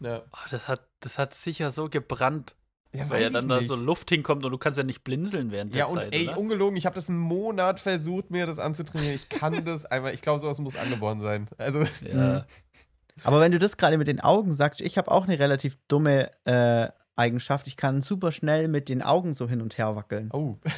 Ja, 0.00 0.22
Oh, 0.32 0.48
das, 0.50 0.68
hat, 0.68 0.88
das 1.00 1.18
hat 1.18 1.34
sicher 1.34 1.68
so 1.70 1.88
gebrannt, 1.90 2.56
ja 2.94 3.08
weil 3.10 3.22
ja 3.22 3.30
dann 3.30 3.48
da 3.48 3.58
nicht. 3.58 3.68
so 3.68 3.76
Luft 3.76 4.08
hinkommt 4.10 4.44
und 4.44 4.50
du 4.52 4.58
kannst 4.58 4.78
ja 4.78 4.84
nicht 4.84 5.04
blinzeln 5.04 5.50
während 5.50 5.72
der 5.74 5.80
Ja, 5.80 5.86
und 5.86 5.96
Zeit. 5.98 6.14
ey, 6.14 6.28
oder? 6.28 6.38
ungelogen, 6.38 6.76
ich 6.76 6.86
habe 6.86 6.94
das 6.94 7.08
einen 7.08 7.18
Monat 7.18 7.80
versucht, 7.80 8.30
mir 8.30 8.46
das 8.46 8.58
anzutrainieren. 8.58 9.14
Ich 9.16 9.28
kann 9.28 9.64
das 9.64 9.84
einfach, 9.90 10.12
ich 10.12 10.22
glaube, 10.22 10.40
sowas 10.40 10.58
muss 10.58 10.76
angeboren 10.76 11.20
sein. 11.20 11.48
Also, 11.58 11.84
ja. 12.06 12.44
Aber 13.24 13.40
wenn 13.40 13.52
du 13.52 13.58
das 13.58 13.76
gerade 13.76 13.96
mit 13.98 14.08
den 14.08 14.20
Augen 14.20 14.54
sagst, 14.54 14.80
ich 14.80 14.98
habe 14.98 15.10
auch 15.10 15.24
eine 15.24 15.38
relativ 15.38 15.76
dumme 15.88 16.30
äh, 16.46 16.88
Eigenschaft. 17.16 17.68
Ich 17.68 17.76
kann 17.76 18.00
super 18.00 18.32
schnell 18.32 18.66
mit 18.66 18.88
den 18.88 19.00
Augen 19.02 19.34
so 19.34 19.48
hin 19.48 19.62
und 19.62 19.78
her 19.78 19.94
wackeln. 19.96 20.30
oh. 20.32 20.56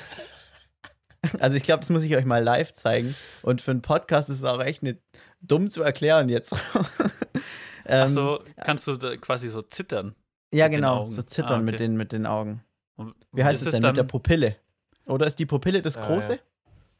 Also 1.41 1.57
ich 1.57 1.65
glaube, 1.65 1.81
das 1.81 1.91
muss 1.91 2.05
ich 2.05 2.15
euch 2.15 2.25
mal 2.25 2.43
live 2.43 2.73
zeigen. 2.73 3.17
Und 3.43 3.61
für 3.61 3.73
einen 3.73 3.83
Podcast 3.83 4.29
ist 4.31 4.39
es 4.39 4.45
auch 4.45 4.61
echt 4.63 4.85
nicht 4.85 5.01
dumm 5.41 5.69
zu 5.69 5.83
erklären 5.83 6.29
jetzt. 6.29 6.53
ähm, 7.85 8.03
Ach 8.05 8.09
so, 8.09 8.39
kannst 8.65 8.87
du 8.87 8.97
quasi 9.19 9.49
so 9.49 9.63
zittern. 9.63 10.15
Ja, 10.53 10.67
mit 10.67 10.77
genau. 10.77 11.09
So 11.09 11.23
zittern 11.23 11.61
Ah, 11.61 11.63
mit, 11.63 11.75
okay. 11.75 11.85
den, 11.85 11.97
mit 11.97 12.13
den 12.13 12.27
Augen. 12.27 12.63
Und 12.97 13.15
Wie 13.33 13.45
heißt 13.45 13.65
es 13.67 13.73
denn 13.73 13.83
mit 13.83 13.97
der 13.97 14.05
Pupille? 14.05 14.57
Oder 15.07 15.27
ist 15.27 15.39
die 15.39 15.47
Pupille 15.47 15.83
das 15.83 15.97
Ah, 15.97 16.07
Große? 16.07 16.33
ja. 16.35 16.39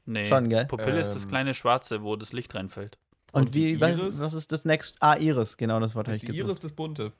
Nee, 0.09 0.27
Schon, 0.29 0.49
gell? 0.49 0.67
Pupille 0.67 1.01
ist 1.01 1.11
das 1.15 1.25
Ähm. 1.25 1.29
kleine 1.31 1.55
Schwarze, 1.55 2.03
wo 2.03 2.15
das 2.17 2.33
Licht 2.33 2.55
reinfällt. 2.55 2.99
Und, 3.33 3.43
Und 3.47 3.55
die 3.57 3.77
wie, 3.77 3.81
was, 3.81 3.91
Iris? 3.99 4.21
was 4.21 4.35
ist 4.35 4.53
das 4.53 4.65
nächste? 4.65 4.97
Ah, 5.03 5.17
Iris, 5.17 5.57
genau, 5.57 5.81
das 5.81 5.95
Wort 5.97 6.07
Das 6.07 6.13
habe 6.13 6.17
ist 6.19 6.23
ich 6.23 6.31
die 6.31 6.37
gesucht. 6.37 6.47
Iris 6.49 6.61
das 6.61 6.73
Bunte. 6.73 7.13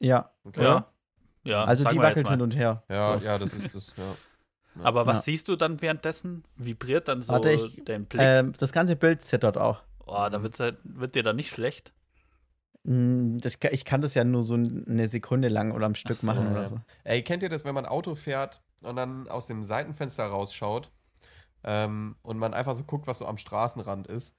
Ja, 0.00 0.30
Okay. 0.44 0.62
Ja. 0.62 0.86
Ja, 1.44 1.64
also 1.64 1.82
die 1.84 1.98
wackelt 1.98 2.28
hin 2.28 2.40
und 2.40 2.54
her. 2.54 2.84
Ja, 2.88 3.18
So. 3.18 3.24
ja, 3.24 3.36
das 3.36 3.52
ist 3.52 3.74
das, 3.74 3.94
ja. 3.96 4.14
Aber 4.84 5.06
was 5.06 5.16
Ja. 5.18 5.22
siehst 5.22 5.48
du 5.48 5.56
dann 5.56 5.82
währenddessen? 5.82 6.44
Vibriert 6.56 7.08
dann 7.08 7.20
so 7.20 7.32
Warte, 7.32 7.50
ich- 7.52 7.82
dein 7.84 8.06
Blick? 8.06 8.22
Ähm, 8.22 8.52
das 8.58 8.72
ganze 8.72 8.94
Bild 8.96 9.22
zittert 9.22 9.58
auch. 9.58 9.82
oh, 10.06 10.28
da 10.30 10.42
wird's 10.42 10.60
halt, 10.60 10.78
wird 10.84 11.14
dir 11.16 11.22
dann 11.24 11.36
nicht 11.36 11.50
schlecht. 11.52 11.92
Mm, 12.84 13.38
Das, 13.38 13.58
ich 13.70 13.84
kann 13.84 14.00
das 14.00 14.14
ja 14.14 14.24
nur 14.24 14.42
so 14.42 14.54
eine 14.54 15.08
Sekunde 15.08 15.48
lang 15.48 15.72
oder 15.72 15.86
am 15.86 15.94
Stück 15.94 16.16
so, 16.16 16.26
machen 16.26 16.46
ja. 16.46 16.50
oder 16.52 16.66
so. 16.68 16.80
Ey, 17.04 17.22
kennt 17.22 17.42
ihr 17.42 17.48
das, 17.48 17.64
wenn 17.64 17.74
man 17.74 17.86
Auto 17.86 18.14
fährt 18.14 18.60
und 18.82 18.96
dann 18.96 19.28
aus 19.28 19.46
dem 19.46 19.62
Seitenfenster 19.62 20.24
rausschaut 20.26 20.90
ähm, 21.64 22.16
und 22.22 22.38
man 22.38 22.54
einfach 22.54 22.74
so 22.74 22.84
guckt, 22.84 23.06
was 23.06 23.18
so 23.18 23.26
am 23.26 23.38
Straßenrand 23.38 24.06
ist? 24.08 24.34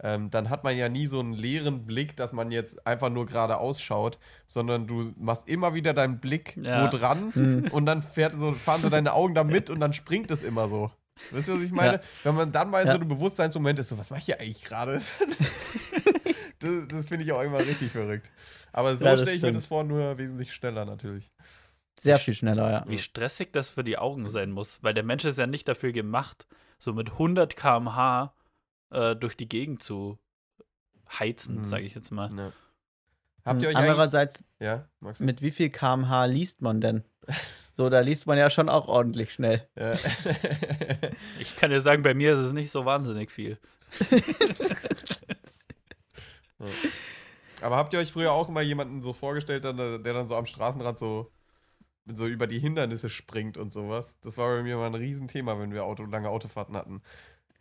Ähm, 0.00 0.30
dann 0.30 0.48
hat 0.48 0.62
man 0.62 0.76
ja 0.76 0.88
nie 0.88 1.08
so 1.08 1.18
einen 1.18 1.32
leeren 1.32 1.84
Blick, 1.84 2.16
dass 2.16 2.32
man 2.32 2.52
jetzt 2.52 2.86
einfach 2.86 3.10
nur 3.10 3.26
geradeaus 3.26 3.80
schaut, 3.80 4.20
sondern 4.46 4.86
du 4.86 5.10
machst 5.18 5.48
immer 5.48 5.74
wieder 5.74 5.92
deinen 5.92 6.20
Blick 6.20 6.56
Ja. 6.56 6.84
wo 6.84 6.96
dran 6.96 7.30
Hm. 7.34 7.68
und 7.72 7.84
dann 7.86 8.02
fährt 8.02 8.38
so, 8.38 8.52
fahren 8.52 8.80
so 8.82 8.90
deine 8.90 9.12
Augen 9.12 9.34
da 9.34 9.42
mit 9.42 9.70
und 9.70 9.80
dann 9.80 9.92
springt 9.92 10.30
es 10.30 10.44
immer 10.44 10.68
so. 10.68 10.92
Wisst 11.32 11.48
ihr, 11.48 11.56
was 11.56 11.62
ich 11.62 11.72
meine? 11.72 11.94
Ja. 11.94 12.00
Wenn 12.22 12.36
man 12.36 12.52
dann 12.52 12.70
mal 12.70 12.82
in 12.82 12.86
Ja. 12.86 12.92
so 12.92 13.00
einem 13.00 13.08
Bewusstseinsmoment 13.08 13.76
ist, 13.80 13.88
so, 13.88 13.98
was 13.98 14.10
mache 14.10 14.20
ich 14.20 14.26
hier 14.26 14.38
eigentlich 14.38 14.62
gerade? 14.62 15.00
das 16.60 16.88
das 16.88 17.06
finde 17.06 17.24
ich 17.24 17.32
auch 17.32 17.42
immer 17.42 17.58
richtig 17.58 17.90
verrückt. 17.92 18.30
Aber 18.72 18.96
so 18.96 19.04
Ja, 19.04 19.16
stelle 19.16 19.32
ich 19.32 19.36
mir 19.42 19.48
stimmt. 19.48 19.56
das 19.58 19.66
vor, 19.66 19.84
nur 19.84 20.18
wesentlich 20.18 20.52
schneller 20.52 20.84
natürlich. 20.84 21.30
Sehr 21.98 22.18
viel 22.18 22.34
schneller, 22.34 22.70
ja. 22.70 22.84
Wie 22.88 22.98
stressig 22.98 23.52
das 23.52 23.70
für 23.70 23.82
die 23.82 23.98
Augen 23.98 24.28
sein 24.30 24.50
muss. 24.52 24.78
Weil 24.82 24.94
der 24.94 25.02
Mensch 25.02 25.24
ist 25.24 25.38
ja 25.38 25.46
nicht 25.48 25.66
dafür 25.66 25.92
gemacht, 25.92 26.46
so 26.78 26.92
mit 26.92 27.10
100 27.12 27.56
km/h 27.56 28.32
äh, 28.90 29.16
durch 29.16 29.36
die 29.36 29.48
Gegend 29.48 29.82
zu 29.82 30.18
heizen, 31.18 31.56
Mhm. 31.56 31.64
sage 31.64 31.82
ich 31.84 31.94
jetzt 31.94 32.10
mal. 32.12 32.30
Ja. 32.36 32.52
Habt 33.44 33.62
ihr 33.62 33.68
euch 33.70 33.76
Andererseits, 33.76 34.44
Ja, 34.60 34.86
Max? 35.00 35.18
mit 35.20 35.42
wie 35.42 35.50
viel 35.50 35.70
kmh 35.70 36.26
liest 36.26 36.60
man 36.62 36.80
denn? 36.80 37.02
So, 37.74 37.88
da 37.90 38.00
liest 38.00 38.26
man 38.26 38.36
ja 38.38 38.50
schon 38.50 38.68
auch 38.68 38.86
ordentlich 38.88 39.32
schnell. 39.32 39.66
Ja. 39.76 39.94
Ich 41.40 41.56
kann 41.56 41.70
dir 41.70 41.80
sagen, 41.80 42.02
bei 42.02 42.12
mir 42.14 42.34
ist 42.34 42.40
es 42.40 42.52
nicht 42.52 42.70
so 42.70 42.84
wahnsinnig 42.84 43.30
viel. 43.30 43.58
Aber 47.60 47.76
habt 47.76 47.92
ihr 47.92 47.98
euch 47.98 48.12
früher 48.12 48.32
auch 48.32 48.48
immer 48.48 48.60
jemanden 48.62 49.02
so 49.02 49.12
vorgestellt, 49.12 49.64
der 49.64 49.72
dann 49.72 50.26
so 50.26 50.36
am 50.36 50.46
Straßenrand 50.46 50.98
so, 50.98 51.30
so 52.06 52.26
über 52.26 52.46
die 52.46 52.58
Hindernisse 52.58 53.08
springt 53.08 53.56
und 53.56 53.72
sowas? 53.72 54.16
Das 54.22 54.36
war 54.38 54.48
bei 54.56 54.62
mir 54.62 54.76
mal 54.76 54.86
ein 54.86 54.94
Riesenthema, 54.94 55.58
wenn 55.58 55.72
wir 55.72 55.84
Auto, 55.84 56.04
lange 56.04 56.30
Autofahrten 56.30 56.76
hatten. 56.76 57.02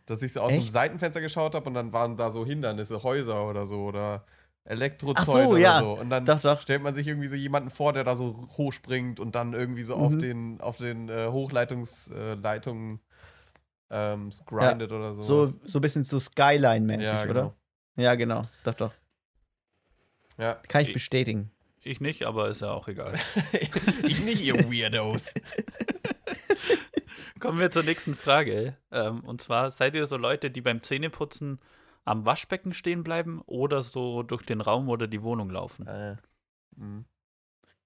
Dass 0.06 0.22
ich 0.22 0.34
so 0.34 0.41
aus 0.41 0.54
dem 0.54 0.60
Echt? 0.60 0.72
Seitenfenster 0.72 1.20
geschaut 1.22 1.56
habe 1.56 1.68
und 1.68 1.74
dann 1.74 1.93
waren 1.93 2.16
da 2.16 2.30
so 2.30 2.45
Hindernisse, 2.45 3.04
Häuser 3.04 3.50
oder 3.50 3.66
so 3.66 3.84
oder 3.84 4.24
Elektrozäune 4.64 5.48
so, 5.48 5.52
oder 5.52 5.60
ja. 5.60 5.80
so. 5.80 5.93
Und 5.93 6.10
dann 6.10 6.26
Doch, 6.26 6.39
doch. 6.39 6.62
stellt 6.62 6.82
man 6.84 6.95
sich 6.95 7.08
irgendwie 7.08 7.28
so 7.28 7.36
jemanden 7.36 7.70
vor, 7.70 7.93
der 7.93 8.04
da 8.04 8.16
so 8.16 8.48
hochspringt 8.58 9.20
und 9.20 9.36
dann 9.36 9.54
irgendwie 9.54 9.84
so 9.84 9.95
auf 9.95 10.14
Mhm. 10.14 10.20
den, 10.20 10.62
auf 10.62 10.78
den 10.78 11.10
äh, 11.10 11.28
Hochleitungsleitungen 11.30 13.00
ähm, 13.89 14.30
grindet 14.45 14.91
oder 14.91 15.14
So, 15.14 15.43
so 15.45 15.80
ein 15.80 15.82
bisschen 15.82 16.04
so 16.04 16.20
Skyline-mäßig, 16.20 17.06
Ja, 17.06 17.30
oder? 17.30 17.54
Ja, 17.98 18.16
genau. 18.16 18.48
Doch, 18.64 18.74
doch. 18.76 18.93
Ja. 20.38 20.56
Kann 20.68 20.82
ich 20.84 20.89
Ich- 20.89 20.93
bestätigen. 20.93 21.52
Ich 21.84 22.02
nicht, 22.02 22.24
aber 22.24 22.50
ist 22.50 22.62
ja 22.62 22.72
auch 22.72 22.89
egal. 22.89 23.16
ich 24.04 24.22
nicht, 24.22 24.43
ihr 24.43 24.56
Weirdos. 24.70 25.32
Kommen 27.39 27.60
wir 27.60 27.72
zur 27.72 27.84
nächsten 27.84 28.16
Frage. 28.16 28.76
Ähm, 28.91 29.22
und 29.24 29.41
zwar, 29.41 29.72
seid 29.72 29.95
ihr 29.95 30.06
so 30.06 30.18
Leute, 30.18 30.50
die 30.52 30.62
beim 30.62 30.82
Zähneputzen 30.82 31.60
am 32.04 32.26
Waschbecken 32.26 32.74
stehen 32.74 33.04
bleiben 33.04 33.41
oder 33.45 33.82
so 33.82 34.24
durch 34.24 34.43
den 34.45 34.62
Raum 34.62 34.89
oder 34.89 35.08
die 35.08 35.22
Wohnung 35.24 35.50
laufen? 35.50 35.88
Äh, 35.88 36.16
mh. 36.76 37.04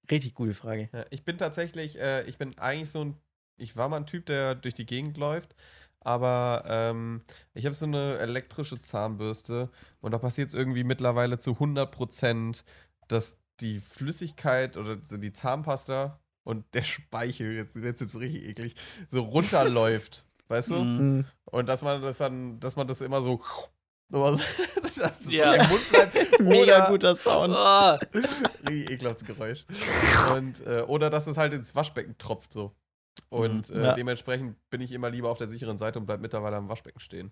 Richtig 0.09 0.34
gute 0.34 0.53
Frage. 0.53 0.89
Ja, 0.93 1.05
ich 1.09 1.24
bin 1.24 1.38
tatsächlich, 1.38 1.99
äh, 1.99 2.24
ich 2.24 2.38
bin 2.38 2.57
eigentlich 2.57 2.89
so 2.89 3.03
ein, 3.05 3.18
ich 3.57 3.76
war 3.76 3.89
mal 3.89 3.97
ein 3.97 4.05
Typ, 4.07 4.26
der 4.26 4.55
durch 4.55 4.74
die 4.74 4.86
Gegend 4.86 5.18
läuft, 5.18 5.55
aber 6.02 6.64
ähm, 6.68 7.22
ich 7.54 7.66
habe 7.66 7.74
so 7.76 7.86
eine 7.86 8.18
elektrische 8.20 8.82
Zahnbürste 8.82 9.70
und 10.02 10.12
da 10.12 10.18
passiert 10.18 10.49
es 10.49 10.54
irgendwie 10.54 10.84
mittlerweile 10.84 11.39
zu 11.39 11.52
100%, 11.52 12.64
dass 13.08 13.38
die 13.60 13.80
Flüssigkeit 13.80 14.78
oder 14.78 14.97
so 15.06 15.18
die 15.18 15.34
Zahnpasta 15.34 16.20
und 16.43 16.66
der 16.74 16.84
Speichel, 16.84 17.54
jetzt 17.54 17.80
wird 17.82 18.02
es 18.02 18.20
richtig 18.20 18.43
eklig, 18.49 18.76
so 19.10 19.22
runterläuft, 19.22 20.26
weißt 20.47 20.72
du? 20.72 20.76
Mhm. 20.84 21.26
Und 21.45 21.70
dass 21.70 21.82
man 21.84 22.02
das 22.02 22.18
dann, 22.18 22.60
dass 22.60 22.76
man 22.76 22.88
das 22.88 23.02
immer 23.02 23.22
so, 23.22 23.41
dass 24.10 24.41
es 25.22 25.32
Ja. 25.32 25.54
im 25.54 25.70
Mund 25.70 25.89
bleibt. 25.89 26.39
Mega 26.41 26.89
guter 26.89 27.16
Sound. 27.16 27.54
Ah, 27.56 27.99
Richtig 28.68 28.89
ekelhaftes 28.91 29.26
Geräusch. 29.28 29.66
Und, 30.36 30.66
äh, 30.66 30.82
oder 30.82 31.10
dass 31.10 31.28
es 31.28 31.38
halt 31.38 31.54
ins 31.54 31.76
Waschbecken 31.76 32.18
tropft 32.18 32.52
so. 32.52 32.74
Und 33.30 33.70
Mhm. 33.70 33.76
äh, 33.76 33.84
Ja. 33.88 33.93
dementsprechend 33.93 34.57
bin 34.70 34.82
ich 34.82 34.91
immer 34.91 35.09
lieber 35.09 35.30
auf 35.30 35.38
der 35.38 35.47
sicheren 35.47 35.78
Seite 35.78 35.99
und 35.99 36.05
bleib 36.05 36.22
mittlerweile 36.22 36.55
am 36.57 36.70
Waschbecken 36.70 36.99
stehen. 36.99 37.32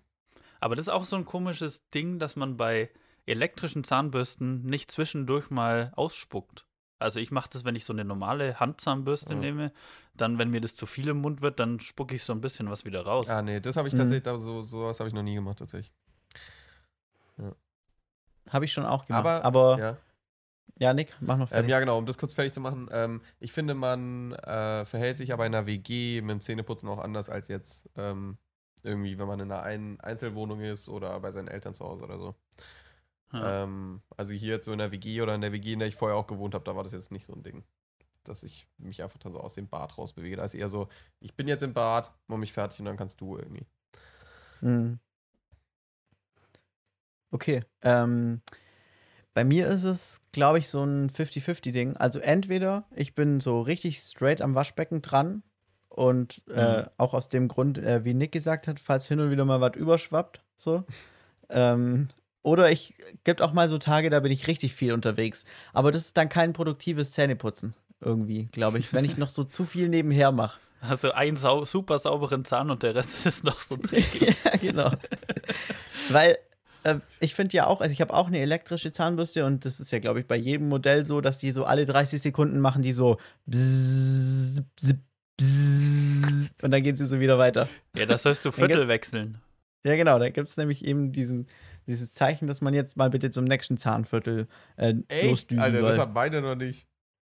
aber 0.60 0.76
das 0.76 0.86
ist 0.86 0.92
auch 0.92 1.04
so 1.06 1.16
ein 1.16 1.24
komisches 1.24 1.88
Ding, 1.90 2.18
dass 2.18 2.36
man 2.36 2.56
bei 2.58 2.90
elektrischen 3.26 3.82
Zahnbürsten 3.84 4.62
nicht 4.66 4.90
zwischendurch 4.90 5.50
mal 5.50 5.92
ausspuckt. 5.96 6.66
Also 6.98 7.18
ich 7.18 7.30
mache 7.30 7.48
das, 7.50 7.64
wenn 7.64 7.76
ich 7.76 7.86
so 7.86 7.94
eine 7.94 8.04
normale 8.04 8.60
Handzahnbürste 8.60 9.32
Ja. 9.34 9.40
nehme, 9.40 9.72
dann, 10.14 10.38
wenn 10.38 10.50
mir 10.50 10.60
das 10.60 10.74
zu 10.74 10.84
viel 10.84 11.08
im 11.08 11.18
Mund 11.22 11.40
wird, 11.40 11.58
dann 11.60 11.80
spucke 11.80 12.14
ich 12.14 12.24
so 12.24 12.34
ein 12.34 12.42
bisschen 12.42 12.68
was 12.68 12.84
wieder 12.84 13.06
raus. 13.06 13.28
Ah, 13.30 13.40
nee, 13.40 13.58
das 13.60 13.76
habe 13.76 13.88
ich 13.88 13.94
Mhm. 13.94 13.98
tatsächlich, 13.98 14.22
da, 14.24 14.36
so, 14.36 14.60
sowas 14.60 15.00
habe 15.00 15.08
ich 15.08 15.14
noch 15.14 15.22
nie 15.22 15.34
gemacht, 15.34 15.58
tatsächlich. 15.60 15.90
Habe 18.50 18.64
ich 18.64 18.72
schon 18.72 18.84
auch 18.84 19.06
gemacht. 19.06 19.20
Aber, 19.24 19.44
Aber, 19.44 19.78
ja, 19.78 19.96
ja. 20.78 20.92
Nick, 20.94 21.14
mach 21.20 21.36
noch 21.36 21.46
Ähm, 21.46 21.54
fertig. 21.54 21.70
ja, 21.70 21.80
genau, 21.80 21.98
um 21.98 22.06
das 22.06 22.18
kurz 22.18 22.34
fertig 22.34 22.52
zu 22.52 22.60
machen. 22.60 22.88
Ähm, 22.92 23.22
ich 23.38 23.52
finde, 23.52 23.74
man 23.74 24.32
äh, 24.32 24.84
verhält 24.84 25.18
sich 25.18 25.32
aber 25.32 25.46
in 25.46 25.54
einer 25.54 25.66
WG 25.66 26.20
mit 26.22 26.30
dem 26.30 26.40
Zähneputzen 26.40 26.88
auch 26.88 26.98
anders 26.98 27.28
als 27.28 27.48
jetzt 27.48 27.88
ähm, 27.96 28.38
irgendwie, 28.82 29.18
wenn 29.18 29.26
man 29.26 29.40
in 29.40 29.50
einer 29.50 29.62
Ein 29.62 30.00
Einzelwohnung 30.00 30.60
ist 30.60 30.88
oder 30.88 31.18
bei 31.20 31.32
seinen 31.32 31.48
Eltern 31.48 31.74
zu 31.74 31.84
Hause 31.84 32.04
oder 32.04 32.18
so. 32.18 32.34
Ja. 33.32 33.62
Ähm, 33.64 34.02
also 34.16 34.32
hier 34.34 34.54
jetzt 34.54 34.64
so 34.64 34.72
in 34.72 34.78
der 34.78 34.90
WG 34.90 35.20
oder 35.22 35.34
in 35.34 35.40
der 35.40 35.52
WG, 35.52 35.74
in 35.74 35.78
der 35.78 35.88
ich 35.88 35.96
vorher 35.96 36.16
auch 36.16 36.26
gewohnt 36.26 36.54
habe, 36.54 36.64
da 36.64 36.74
war 36.74 36.82
das 36.82 36.92
jetzt 36.92 37.12
nicht 37.12 37.24
so 37.24 37.32
ein 37.34 37.42
Ding. 37.42 37.64
Dass 38.24 38.42
ich 38.42 38.66
mich 38.78 39.02
einfach 39.02 39.18
dann 39.18 39.32
so 39.32 39.40
aus 39.40 39.54
dem 39.54 39.68
Bad 39.68 39.96
rausbewege. 39.96 40.36
Da 40.36 40.44
ist 40.44 40.54
eher 40.54 40.68
so, 40.68 40.88
ich 41.20 41.34
bin 41.34 41.48
jetzt 41.48 41.62
im 41.62 41.72
Bad, 41.72 42.12
mach 42.26 42.36
mich 42.38 42.52
fertig 42.52 42.80
und 42.80 42.86
dann 42.86 42.96
kannst 42.96 43.20
du 43.20 43.36
irgendwie. 43.36 43.66
Mhm. 44.60 44.98
Okay. 47.30 47.62
Ähm, 47.82 48.42
bei 49.34 49.44
mir 49.44 49.66
ist 49.68 49.84
es, 49.84 50.20
glaube 50.32 50.58
ich, 50.58 50.68
so 50.68 50.82
ein 50.84 51.10
50-50-Ding. 51.10 51.96
Also 51.96 52.18
entweder 52.18 52.84
ich 52.94 53.14
bin 53.14 53.40
so 53.40 53.60
richtig 53.60 53.98
straight 54.00 54.42
am 54.42 54.54
Waschbecken 54.54 55.02
dran 55.02 55.42
und 55.88 56.42
äh, 56.52 56.78
Mhm. 56.82 56.86
auch 56.98 57.14
aus 57.14 57.28
dem 57.28 57.48
Grund, 57.48 57.78
äh, 57.78 58.04
wie 58.04 58.14
Nick 58.14 58.32
gesagt 58.32 58.66
hat, 58.68 58.80
falls 58.80 59.06
hin 59.08 59.20
und 59.20 59.30
wieder 59.30 59.44
mal 59.44 59.60
was 59.60 59.74
überschwappt, 59.76 60.40
so. 60.56 60.84
ähm, 61.50 62.08
oder 62.42 62.70
ich 62.70 62.94
gibt 63.24 63.42
auch 63.42 63.52
mal 63.52 63.68
so 63.68 63.76
Tage, 63.78 64.08
da 64.08 64.20
bin 64.20 64.32
ich 64.32 64.46
richtig 64.46 64.74
viel 64.74 64.92
unterwegs. 64.94 65.44
Aber 65.72 65.92
das 65.92 66.06
ist 66.06 66.16
dann 66.16 66.28
kein 66.28 66.52
produktives 66.52 67.12
Zähneputzen 67.12 67.74
irgendwie, 68.00 68.46
glaube 68.52 68.78
ich, 68.78 68.94
wenn 68.94 69.04
ich 69.04 69.18
noch 69.18 69.28
so 69.28 69.44
zu 69.44 69.64
viel 69.66 69.88
nebenher 69.88 70.32
mache. 70.32 70.58
Du 71.02 71.14
einen 71.14 71.36
sau 71.36 71.66
super 71.66 71.98
sauberen 71.98 72.46
Zahn 72.46 72.70
und 72.70 72.82
der 72.82 72.94
Rest 72.94 73.26
ist 73.26 73.44
noch 73.44 73.60
so 73.60 73.76
dreckig. 73.76 74.34
ja, 74.44 74.56
genau. 74.56 74.90
Weil 76.08 76.38
äh, 76.84 76.96
ich 77.20 77.34
finde 77.34 77.56
ja 77.56 77.66
auch, 77.66 77.80
also 77.80 77.92
ich 77.92 78.00
habe 78.00 78.12
auch 78.14 78.26
eine 78.28 78.38
elektrische 78.38 78.92
Zahnbürste 78.92 79.44
und 79.46 79.64
das 79.64 79.80
ist 79.80 79.90
ja, 79.92 79.98
glaube 79.98 80.20
ich, 80.20 80.26
bei 80.26 80.36
jedem 80.36 80.68
Modell 80.68 81.06
so, 81.06 81.20
dass 81.20 81.38
die 81.38 81.52
so 81.52 81.64
alle 81.64 81.86
30 81.86 82.20
Sekunden 82.20 82.60
machen, 82.60 82.82
die 82.82 82.92
so 82.92 83.18
bzzz, 83.46 84.62
bzzz, 84.76 84.94
bzzz, 85.38 86.50
und 86.62 86.70
dann 86.70 86.82
geht 86.82 86.98
sie 86.98 87.06
so 87.06 87.20
wieder 87.20 87.38
weiter. 87.38 87.68
ja, 87.96 88.06
das 88.06 88.22
sollst 88.22 88.44
du 88.44 88.52
Viertel 88.52 88.88
wechseln. 88.88 89.38
Ja, 89.84 89.96
genau, 89.96 90.18
da 90.18 90.28
gibt 90.28 90.48
es 90.48 90.56
nämlich 90.56 90.84
eben 90.84 91.10
diesen, 91.12 91.46
dieses 91.86 92.12
Zeichen, 92.12 92.46
dass 92.46 92.60
man 92.60 92.74
jetzt 92.74 92.96
mal 92.96 93.08
bitte 93.10 93.30
zum 93.30 93.44
nächsten 93.44 93.78
Zahnviertel 93.78 94.46
äh, 94.76 94.94
losdüsen 95.24 95.62
Alter, 95.62 95.78
soll. 95.78 95.88
das 95.88 95.98
hat 95.98 96.12
beide 96.14 96.42
noch 96.42 96.54
nicht. 96.54 96.86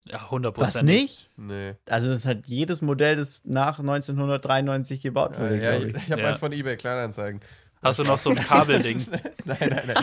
Ja, 0.09 0.23
100 0.23 0.57
Was 0.57 0.81
nicht? 0.81 1.29
Nee. 1.37 1.75
Also 1.87 2.11
das 2.11 2.25
hat 2.25 2.47
jedes 2.47 2.81
Modell, 2.81 3.17
das 3.17 3.43
nach 3.45 3.77
1993 3.77 4.99
gebaut 5.01 5.33
Ja, 5.35 5.39
wurde, 5.39 5.61
ja, 5.61 5.69
glaube 5.77 5.89
ich 5.91 5.95
ich. 5.95 6.03
ich 6.05 6.11
habe 6.11 6.23
Ja. 6.23 6.29
eins 6.29 6.39
von 6.39 6.51
eBay 6.51 6.75
Kleinanzeigen. 6.75 7.41
Hast 7.81 7.99
du 7.99 8.03
noch 8.03 8.19
so 8.19 8.29
ein 8.31 8.35
Kabelding? 8.47 9.05
nein, 9.45 9.57
nein, 9.59 9.93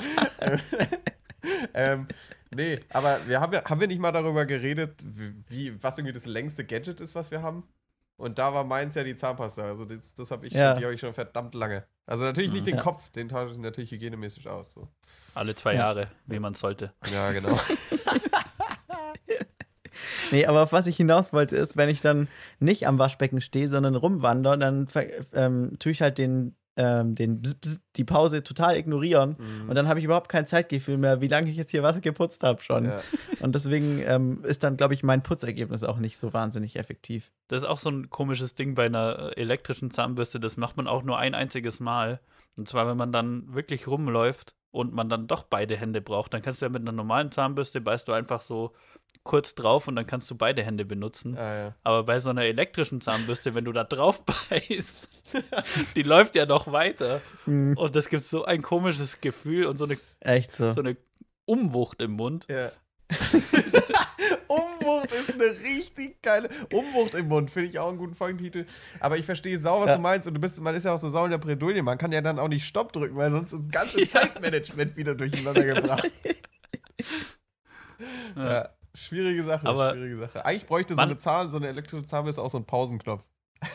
nein. 0.41 0.63
ähm, 1.75 2.07
nee, 2.55 2.81
aber 2.91 3.19
wir 3.27 3.41
haben 3.41 3.53
ja, 3.53 3.65
haben 3.65 3.81
wir 3.81 3.87
nicht 3.89 4.01
mal 4.01 4.13
darüber 4.13 4.47
geredet, 4.47 5.01
wie, 5.49 5.81
was 5.83 5.99
irgendwie 5.99 6.13
das 6.15 6.27
längste 6.27 6.65
Gadget 6.65 7.01
ist, 7.01 7.15
was 7.15 7.31
wir 7.31 7.43
haben? 7.43 7.65
Und 8.17 8.39
da 8.41 8.53
war 8.53 8.65
meins 8.65 8.97
ja 8.97 9.05
die 9.05 9.15
Zahnpasta. 9.15 9.63
Also 9.63 9.85
das, 9.85 10.01
das 10.17 10.31
habe 10.33 10.47
ich, 10.49 10.53
Ja. 10.53 10.75
die 10.75 10.83
habe 10.85 10.93
ich 10.93 11.01
schon 11.01 11.13
verdammt 11.15 11.55
lange. 11.55 11.85
Also 12.05 12.25
natürlich 12.25 12.51
nicht 12.51 12.63
Mhm. 12.63 12.71
den 12.71 12.77
Ja. 12.77 12.83
Kopf, 12.83 13.11
den 13.13 13.29
tausche 13.29 13.53
ich 13.53 13.59
natürlich 13.59 13.93
hygienemäßig 13.93 14.49
aus. 14.49 14.73
So. 14.73 14.89
Alle 15.35 15.55
zwei 15.55 15.75
Ja. 15.75 15.81
Jahre, 15.81 16.09
wie 16.27 16.41
man 16.41 16.55
sollte. 16.55 16.93
Ja, 17.13 17.31
genau. 17.31 17.57
Nee, 20.31 20.45
aber 20.45 20.63
auf 20.63 20.73
was 20.73 20.87
ich 20.87 20.99
hinaus 20.99 21.33
wollte, 21.33 21.57
ist, 21.57 21.79
wenn 21.79 21.89
ich 21.89 22.03
dann 22.03 22.29
nicht 22.61 22.87
am 22.87 22.99
Waschbecken 22.99 23.41
stehe, 23.41 23.67
sondern 23.69 23.95
rumwandere, 23.95 24.59
dann 24.59 24.87
ähm, 25.33 25.77
tue 25.79 25.93
ich 25.93 26.03
halt 26.03 26.19
den, 26.19 26.55
ähm, 26.79 27.17
den 27.17 27.43
die 27.97 28.05
Pause 28.05 28.45
total 28.45 28.77
ignorieren. 28.77 29.37
Mhm. 29.37 29.69
Und 29.69 29.75
dann 29.75 29.89
habe 29.89 29.99
ich 29.99 30.05
überhaupt 30.05 30.29
kein 30.29 30.47
Zeitgefühl 30.47 30.97
mehr, 30.97 31.21
wie 31.21 31.27
lange 31.27 31.51
ich 31.51 31.57
jetzt 31.57 31.73
hier 31.73 31.83
was 31.83 32.01
geputzt 32.01 32.45
habe 32.45 32.63
schon. 32.63 32.85
ja. 32.85 33.01
Und 33.41 33.57
deswegen 33.57 34.01
ähm, 34.07 34.45
ist 34.45 34.63
dann, 34.63 34.77
glaube 34.77 34.95
ich, 34.95 35.03
mein 35.03 35.25
Putzergebnis 35.25 35.83
auch 35.83 35.99
nicht 35.99 36.19
so 36.19 36.33
wahnsinnig 36.33 36.77
effektiv. 36.77 37.33
Das 37.49 37.63
ist 37.63 37.69
auch 37.69 37.81
so 37.81 37.91
ein 37.91 38.11
komisches 38.11 38.55
Ding 38.55 38.77
bei 38.77 38.87
einer 38.87 39.33
äh, 39.37 39.41
elektrischen 39.41 39.91
Zahnbürste. 39.91 40.39
Das 40.39 40.57
macht 40.57 40.77
man 40.77 40.87
auch 40.87 41.03
nur 41.03 41.19
ein 41.19 41.35
einziges 41.35 41.81
Mal. 41.81 42.21
Und 42.57 42.69
zwar, 42.69 42.87
wenn 42.87 42.97
man 42.97 43.11
dann 43.11 43.53
wirklich 43.53 43.89
rumläuft 43.89 44.55
und 44.71 44.95
man 44.95 45.09
dann 45.09 45.27
doch 45.27 45.43
beide 45.43 45.77
Hände 45.77 46.01
braucht, 46.01 46.33
dann 46.33 46.43
kannst 46.43 46.63
du 46.63 46.67
ja 46.67 46.71
mit 46.71 46.83
einer 46.83 46.93
normalen 46.93 47.33
Zahnbürste 47.33 47.81
beißt 47.81 48.07
du 48.07 48.13
einfach 48.13 48.41
so 48.41 48.73
kurz 49.25 49.55
drauf 49.55 49.89
und 49.89 49.97
dann 49.97 50.07
kannst 50.07 50.31
du 50.31 50.35
beide 50.37 50.63
Hände 50.63 50.85
benutzen. 50.87 51.37
Ah, 51.37 51.55
ja. 51.59 51.75
Aber 51.85 52.05
bei 52.05 52.19
so 52.19 52.31
einer 52.31 52.45
elektrischen 52.45 53.01
Zahnbürste, 53.03 53.55
wenn 53.55 53.65
du 53.65 53.73
da 53.73 53.85
drauf 53.85 54.23
beißt, 54.51 55.09
die 55.97 56.03
läuft 56.03 56.35
ja 56.35 56.47
noch 56.47 56.73
weiter. 56.73 57.21
Hm, 57.45 57.77
Und 57.77 57.95
das 57.95 58.09
gibt 58.09 58.23
so 58.23 58.45
ein 58.45 58.63
komisches 58.63 59.21
Gefühl 59.21 59.67
und 59.67 59.77
so 59.77 59.85
eine, 59.85 59.99
echt 60.21 60.53
so. 60.53 60.71
so 60.73 60.81
eine 60.81 60.97
Umwucht 61.45 62.01
im 62.01 62.13
Mund. 62.13 62.47
Ja. 62.51 62.71
Umwucht 64.49 65.13
ist 65.13 65.33
eine 65.35 65.45
richtig 65.61 66.23
geile. 66.23 66.49
Umwucht 66.73 67.15
im 67.15 67.29
Mund, 67.29 67.51
finde 67.51 67.69
ich 67.69 67.79
auch 67.79 67.89
einen 67.89 67.99
guten 67.99 68.15
Folgentitel. 68.15 68.65
Aber 69.01 69.19
ich 69.19 69.27
verstehe 69.27 69.59
sau, 69.59 69.81
was 69.81 69.89
Ja. 69.89 69.97
du 69.97 70.01
meinst. 70.03 70.27
Und 70.27 70.35
du 70.35 70.41
bist, 70.41 70.59
man 70.61 70.75
ist 70.75 70.85
ja 70.85 70.95
auch 70.95 70.99
so 70.99 71.11
sau 71.11 71.25
in 71.25 71.31
der 71.31 71.39
Bredouille. 71.39 71.83
Man 71.83 71.99
kann 71.99 72.13
ja 72.13 72.21
dann 72.23 72.39
auch 72.39 72.49
nicht 72.49 72.67
Stopp 72.67 72.93
drücken, 72.93 73.17
weil 73.17 73.31
sonst 73.31 73.53
ist 73.53 73.63
das 73.65 73.71
ganze 73.71 74.07
Zeitmanagement 74.09 74.97
wieder 74.97 75.15
durcheinander 75.15 75.65
gebracht. 75.65 76.11
Ja. 78.37 78.49
Ja, 78.49 78.69
schwierige 78.99 79.45
Sache. 79.45 79.67
Aber 79.69 79.93
schwierige 79.93 80.19
Sache. 80.19 80.45
Eigentlich 80.45 80.67
bräuchte 80.67 80.95
so 80.95 81.01
eine 81.01 81.19
Zahl, 81.19 81.49
so 81.49 81.57
eine 81.57 81.69
elektrische 81.69 82.05
Zahnbürste 82.05 82.43
auch 82.43 82.51
so 82.51 82.59
einen 82.59 82.67
Pausenknopf. 82.67 83.23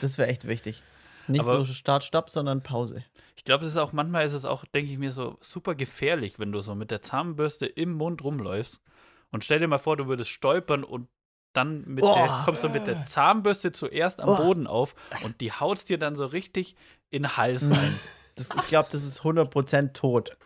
Das 0.00 0.18
wäre 0.18 0.28
echt 0.28 0.46
wichtig. 0.46 0.82
Nicht 1.28 1.40
Aber- 1.40 1.64
so 1.64 1.72
Start, 1.72 2.04
Stopp, 2.04 2.30
sondern 2.30 2.62
Pause. 2.62 3.04
Ich 3.36 3.44
glaube, 3.44 3.64
es 3.64 3.70
ist 3.72 3.76
auch, 3.76 3.92
manchmal 3.92 4.24
ist 4.26 4.32
es 4.32 4.44
auch, 4.44 4.64
denke 4.66 4.90
ich 4.92 4.98
mir, 4.98 5.12
so 5.12 5.36
super 5.40 5.74
gefährlich, 5.74 6.38
wenn 6.38 6.52
du 6.52 6.60
so 6.60 6.74
mit 6.74 6.90
der 6.90 7.02
Zahnbürste 7.02 7.66
im 7.66 7.92
Mund 7.92 8.22
rumläufst. 8.24 8.82
Und 9.30 9.44
stell 9.44 9.58
dir 9.58 9.68
mal 9.68 9.78
vor, 9.78 9.96
du 9.96 10.06
würdest 10.06 10.30
stolpern 10.30 10.84
und 10.84 11.08
dann 11.52 11.84
mit 11.86 12.04
Oh. 12.04 12.14
der, 12.14 12.42
kommst 12.44 12.64
du 12.64 12.68
mit 12.68 12.86
der 12.86 13.06
Zahnbürste 13.06 13.72
zuerst 13.72 14.20
am 14.20 14.28
Oh. 14.28 14.36
Boden 14.36 14.66
auf 14.66 14.94
und 15.22 15.40
die 15.40 15.52
haut 15.52 15.88
dir 15.88 15.98
dann 15.98 16.14
so 16.14 16.26
richtig 16.26 16.76
in 17.10 17.22
den 17.24 17.36
Hals 17.36 17.62
Mhm. 17.62 17.72
rein. 17.72 18.00
Das, 18.36 18.48
ich 18.56 18.66
glaube, 18.68 18.88
das 18.90 19.04
ist 19.04 19.20
100% 19.22 19.92
tot. 19.94 20.36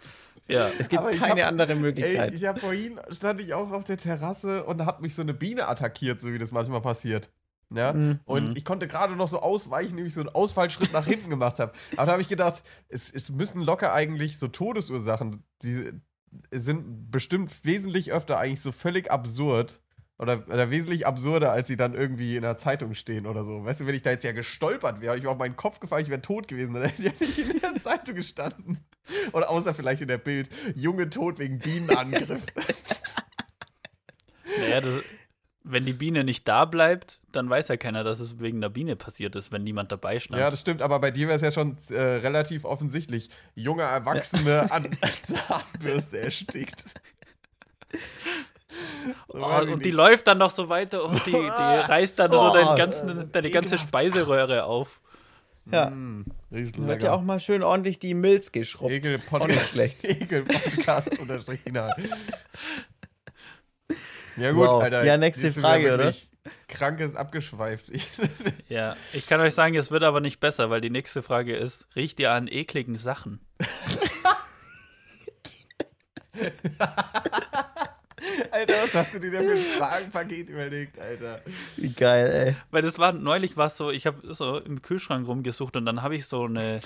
Ja. 0.49 0.71
Es 0.79 0.89
gibt 0.89 1.01
Aber 1.03 1.11
keine 1.13 1.43
hab- 1.43 1.49
andere 1.51 1.73
Ey, 1.73 1.79
Möglichkeit. 1.79 2.35
ich 2.35 2.45
habe 2.47 2.59
vorhin, 2.61 3.01
stand 3.11 3.41
ich 3.41 3.55
auch 3.55 3.71
auf 3.71 3.85
der 3.85 3.97
Terrasse 3.99 4.65
und 4.65 4.79
da 4.79 4.87
hat 4.87 5.01
mich 5.01 5.15
so 5.15 5.23
eine 5.23 5.35
Biene 5.35 5.69
attackiert, 5.69 6.21
so 6.21 6.33
wie 6.33 6.39
das 6.39 6.51
manchmal 6.53 6.81
passiert. 6.81 7.31
Ja? 7.75 7.93
Mhm. 7.93 8.21
Und 8.25 8.51
Mhm. 8.51 8.57
ich 8.57 8.65
konnte 8.65 8.89
gerade 8.89 9.15
noch 9.15 9.29
so 9.29 9.41
ausweichen, 9.41 9.91
indem 9.93 10.07
ich 10.07 10.15
so 10.15 10.21
einen 10.21 10.31
Ausfallschritt 10.31 10.93
nach 10.93 11.05
hinten 11.07 11.29
gemacht 11.31 11.59
habe. 11.59 11.73
Aber 11.97 12.07
da 12.07 12.13
habe 12.13 12.23
ich 12.23 12.29
gedacht, 12.29 12.63
es, 12.89 13.11
es 13.13 13.31
müssen 13.31 13.61
locker 13.63 13.93
eigentlich 13.93 14.39
so 14.39 14.49
Todesursachen, 14.49 15.43
die 15.63 15.93
sind 16.51 17.11
bestimmt 17.11 17.53
wesentlich 17.65 18.13
öfter 18.13 18.39
eigentlich 18.39 18.61
so 18.61 18.73
völlig 18.73 19.11
absurd. 19.11 19.81
Oder, 20.21 20.43
oder 20.49 20.69
wesentlich 20.71 21.07
absurder, 21.07 21.53
als 21.53 21.69
sie 21.69 21.77
dann 21.77 21.95
irgendwie 21.95 22.35
in 22.35 22.43
der 22.43 22.59
Zeitung 22.59 22.95
stehen 22.95 23.25
oder 23.25 23.45
so. 23.45 23.65
Weißt 23.65 23.79
du, 23.81 23.87
wenn 23.87 23.95
ich 23.95 24.03
da 24.03 24.11
jetzt 24.11 24.25
ja 24.25 24.33
gestolpert 24.33 25.01
wäre, 25.01 25.17
ich 25.17 25.23
wäre 25.23 25.31
auf 25.33 25.39
meinen 25.39 25.55
Kopf 25.55 25.79
gefallen, 25.79 26.03
ich 26.03 26.11
wäre 26.11 26.21
tot 26.21 26.49
gewesen, 26.49 26.75
dann 26.75 26.83
hätte 26.83 27.03
ich 27.03 27.07
ja 27.07 27.13
nicht 27.21 27.39
in 27.39 27.61
der 27.61 27.75
Zeitung 27.81 28.17
gestanden. 28.17 28.79
Oder 29.33 29.51
außer 29.51 29.75
vielleicht 29.75 30.03
in 30.03 30.09
der 30.09 30.19
Bild, 30.19 30.49
Junge 30.75 31.11
tot 31.11 31.39
wegen 31.39 31.59
Bienenangriff. 31.59 32.43
Naja, 34.61 34.81
das, 34.81 35.03
wenn 35.63 35.85
die 35.85 35.93
Biene 35.93 36.25
nicht 36.25 36.49
da 36.49 36.65
bleibt, 36.65 37.21
dann 37.33 37.51
weiß 37.51 37.69
ja 37.69 37.77
keiner, 37.77 38.03
dass 38.03 38.19
es 38.19 38.41
wegen 38.41 38.61
der 38.61 38.71
Biene 38.71 38.97
passiert 38.97 39.37
ist, 39.37 39.53
wenn 39.53 39.63
niemand 39.63 39.93
dabei 39.93 40.19
stand. 40.19 40.41
Ja, 40.41 40.51
das 40.51 40.61
stimmt, 40.61 40.81
aber 40.83 40.99
bei 40.99 41.11
dir 41.11 41.29
wäre 41.29 41.37
es 41.37 41.43
ja 41.43 41.53
schon 41.53 41.77
äh, 41.91 42.01
relativ 42.01 42.65
offensichtlich. 42.65 43.29
Junge 43.55 43.83
Erwachsene 43.83 44.73
an 44.73 44.89
Zahnbürste 45.23 46.19
erstickt. 46.21 46.85
So, 49.29 49.39
Oh, 49.39 49.63
und 49.73 49.85
die 49.85 49.91
läuft 49.91 50.27
dann 50.27 50.39
noch 50.39 50.51
so 50.51 50.69
weiter 50.69 51.03
und 51.03 51.25
die, 51.27 51.31
die 51.31 51.37
reißt 51.39 52.19
dann 52.19 52.31
so 52.31 52.39
Oh, 52.39 52.53
deinen 52.53 52.77
ganzen, 52.77 53.33
deine 53.33 53.51
ganze. 53.51 53.79
Speiseröhre 53.79 54.65
auf. 54.65 55.01
Ja. 55.71 55.91
Mm, 55.91 56.25
riecht 56.51 56.77
Wird 56.79 56.89
lecker. 56.89 57.05
ja 57.07 57.13
auch 57.13 57.23
mal 57.23 57.41
schön 57.41 57.63
ordentlich 57.63 57.99
die 57.99 58.15
Milz 58.15 58.53
geschrubbt. 58.53 58.93
Ekel 58.93 59.19
Podcast. 59.19 59.77
Ekel 60.03 60.45
Podcast 60.45 61.19
unterstrich. 61.19 61.61
Ja 64.37 64.53
gut, 64.53 64.69
Wow. 64.69 64.83
Alter. 64.85 65.03
Ja, 65.05 65.17
nächste 65.17 65.53
Frage, 65.53 65.89
oder? 65.95 65.99
wirklich 65.99 66.29
Krankes 66.69 67.17
abgeschweift. 67.17 67.91
Ja, 68.69 68.97
ich 69.13 69.27
kann 69.27 69.41
euch 69.41 69.55
sagen, 69.55 69.75
es 69.75 69.91
wird 69.91 70.05
aber 70.05 70.21
nicht 70.21 70.39
besser, 70.41 70.71
weil 70.71 70.81
die 70.81 70.91
nächste 70.91 71.23
Frage 71.23 71.57
ist: 71.57 71.89
Riecht 71.97 72.21
ihr 72.21 72.31
an 72.31 72.47
ekligen 72.47 72.97
Sachen? 72.97 73.41
Alter, 78.51 78.75
was 78.83 78.95
hast 78.95 79.15
du 79.15 79.21
dir 79.21 79.31
da 79.31 79.41
für 79.43 79.53
ein 79.53 79.59
Fragenpaket 79.59 80.49
überlegt, 80.49 80.99
Alter? 80.99 81.43
Wie 81.77 81.93
geil, 81.93 82.31
ey. 82.31 82.57
Weil 82.71 82.83
das 82.83 82.99
war 82.99 83.13
neulich 83.13 83.57
was 83.57 83.77
so, 83.77 83.91
ich 83.91 84.07
habe 84.07 84.35
so 84.35 84.59
im 84.59 84.83
Kühlschrank 84.83 85.27
rumgesucht 85.27 85.77
und 85.77 85.87
dann 85.87 86.03
habe 86.03 86.17
ich 86.17 86.27
so 86.27 86.45
eine 86.45 86.81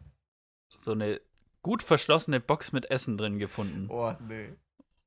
so 0.78 0.92
eine 0.92 1.20
gut 1.62 1.82
verschlossene 1.82 2.40
Box 2.40 2.72
mit 2.72 2.90
Essen 2.90 3.16
drin 3.16 3.38
gefunden. 3.38 3.88
Oh, 3.90 4.12
nee. 4.28 4.52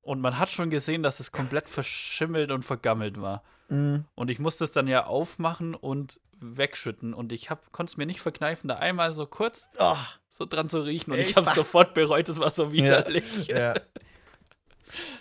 Und 0.01 0.21
man 0.21 0.37
hat 0.37 0.49
schon 0.51 0.69
gesehen, 0.69 1.03
dass 1.03 1.19
es 1.19 1.31
komplett 1.31 1.67
verschimmelt 1.67 2.51
und 2.51 2.63
vergammelt 2.63 3.19
war. 3.19 3.43
Mhm. 3.69 4.05
Und 4.13 4.29
ich 4.29 4.39
musste 4.39 4.63
es 4.63 4.71
dann 4.71 4.87
ja 4.87 5.05
aufmachen 5.05 5.73
und 5.73 6.19
wegschütten. 6.39 7.13
Und 7.13 7.31
ich 7.31 7.49
konnte 7.71 7.91
es 7.91 7.97
mir 7.97 8.05
nicht 8.05 8.21
verkneifen, 8.21 8.67
da 8.67 8.75
einmal 8.75 9.13
so 9.13 9.25
kurz 9.25 9.67
Oh, 9.79 9.97
so 10.29 10.45
dran 10.45 10.69
zu 10.69 10.81
riechen. 10.81 11.11
Und 11.11 11.17
Echt? 11.19 11.31
ich 11.31 11.35
habe 11.35 11.47
es 11.47 11.55
sofort 11.55 11.93
bereut, 11.93 12.29
es 12.29 12.39
war 12.39 12.51
so 12.51 12.71
widerlich. 12.71 13.47
Ja. 13.47 13.73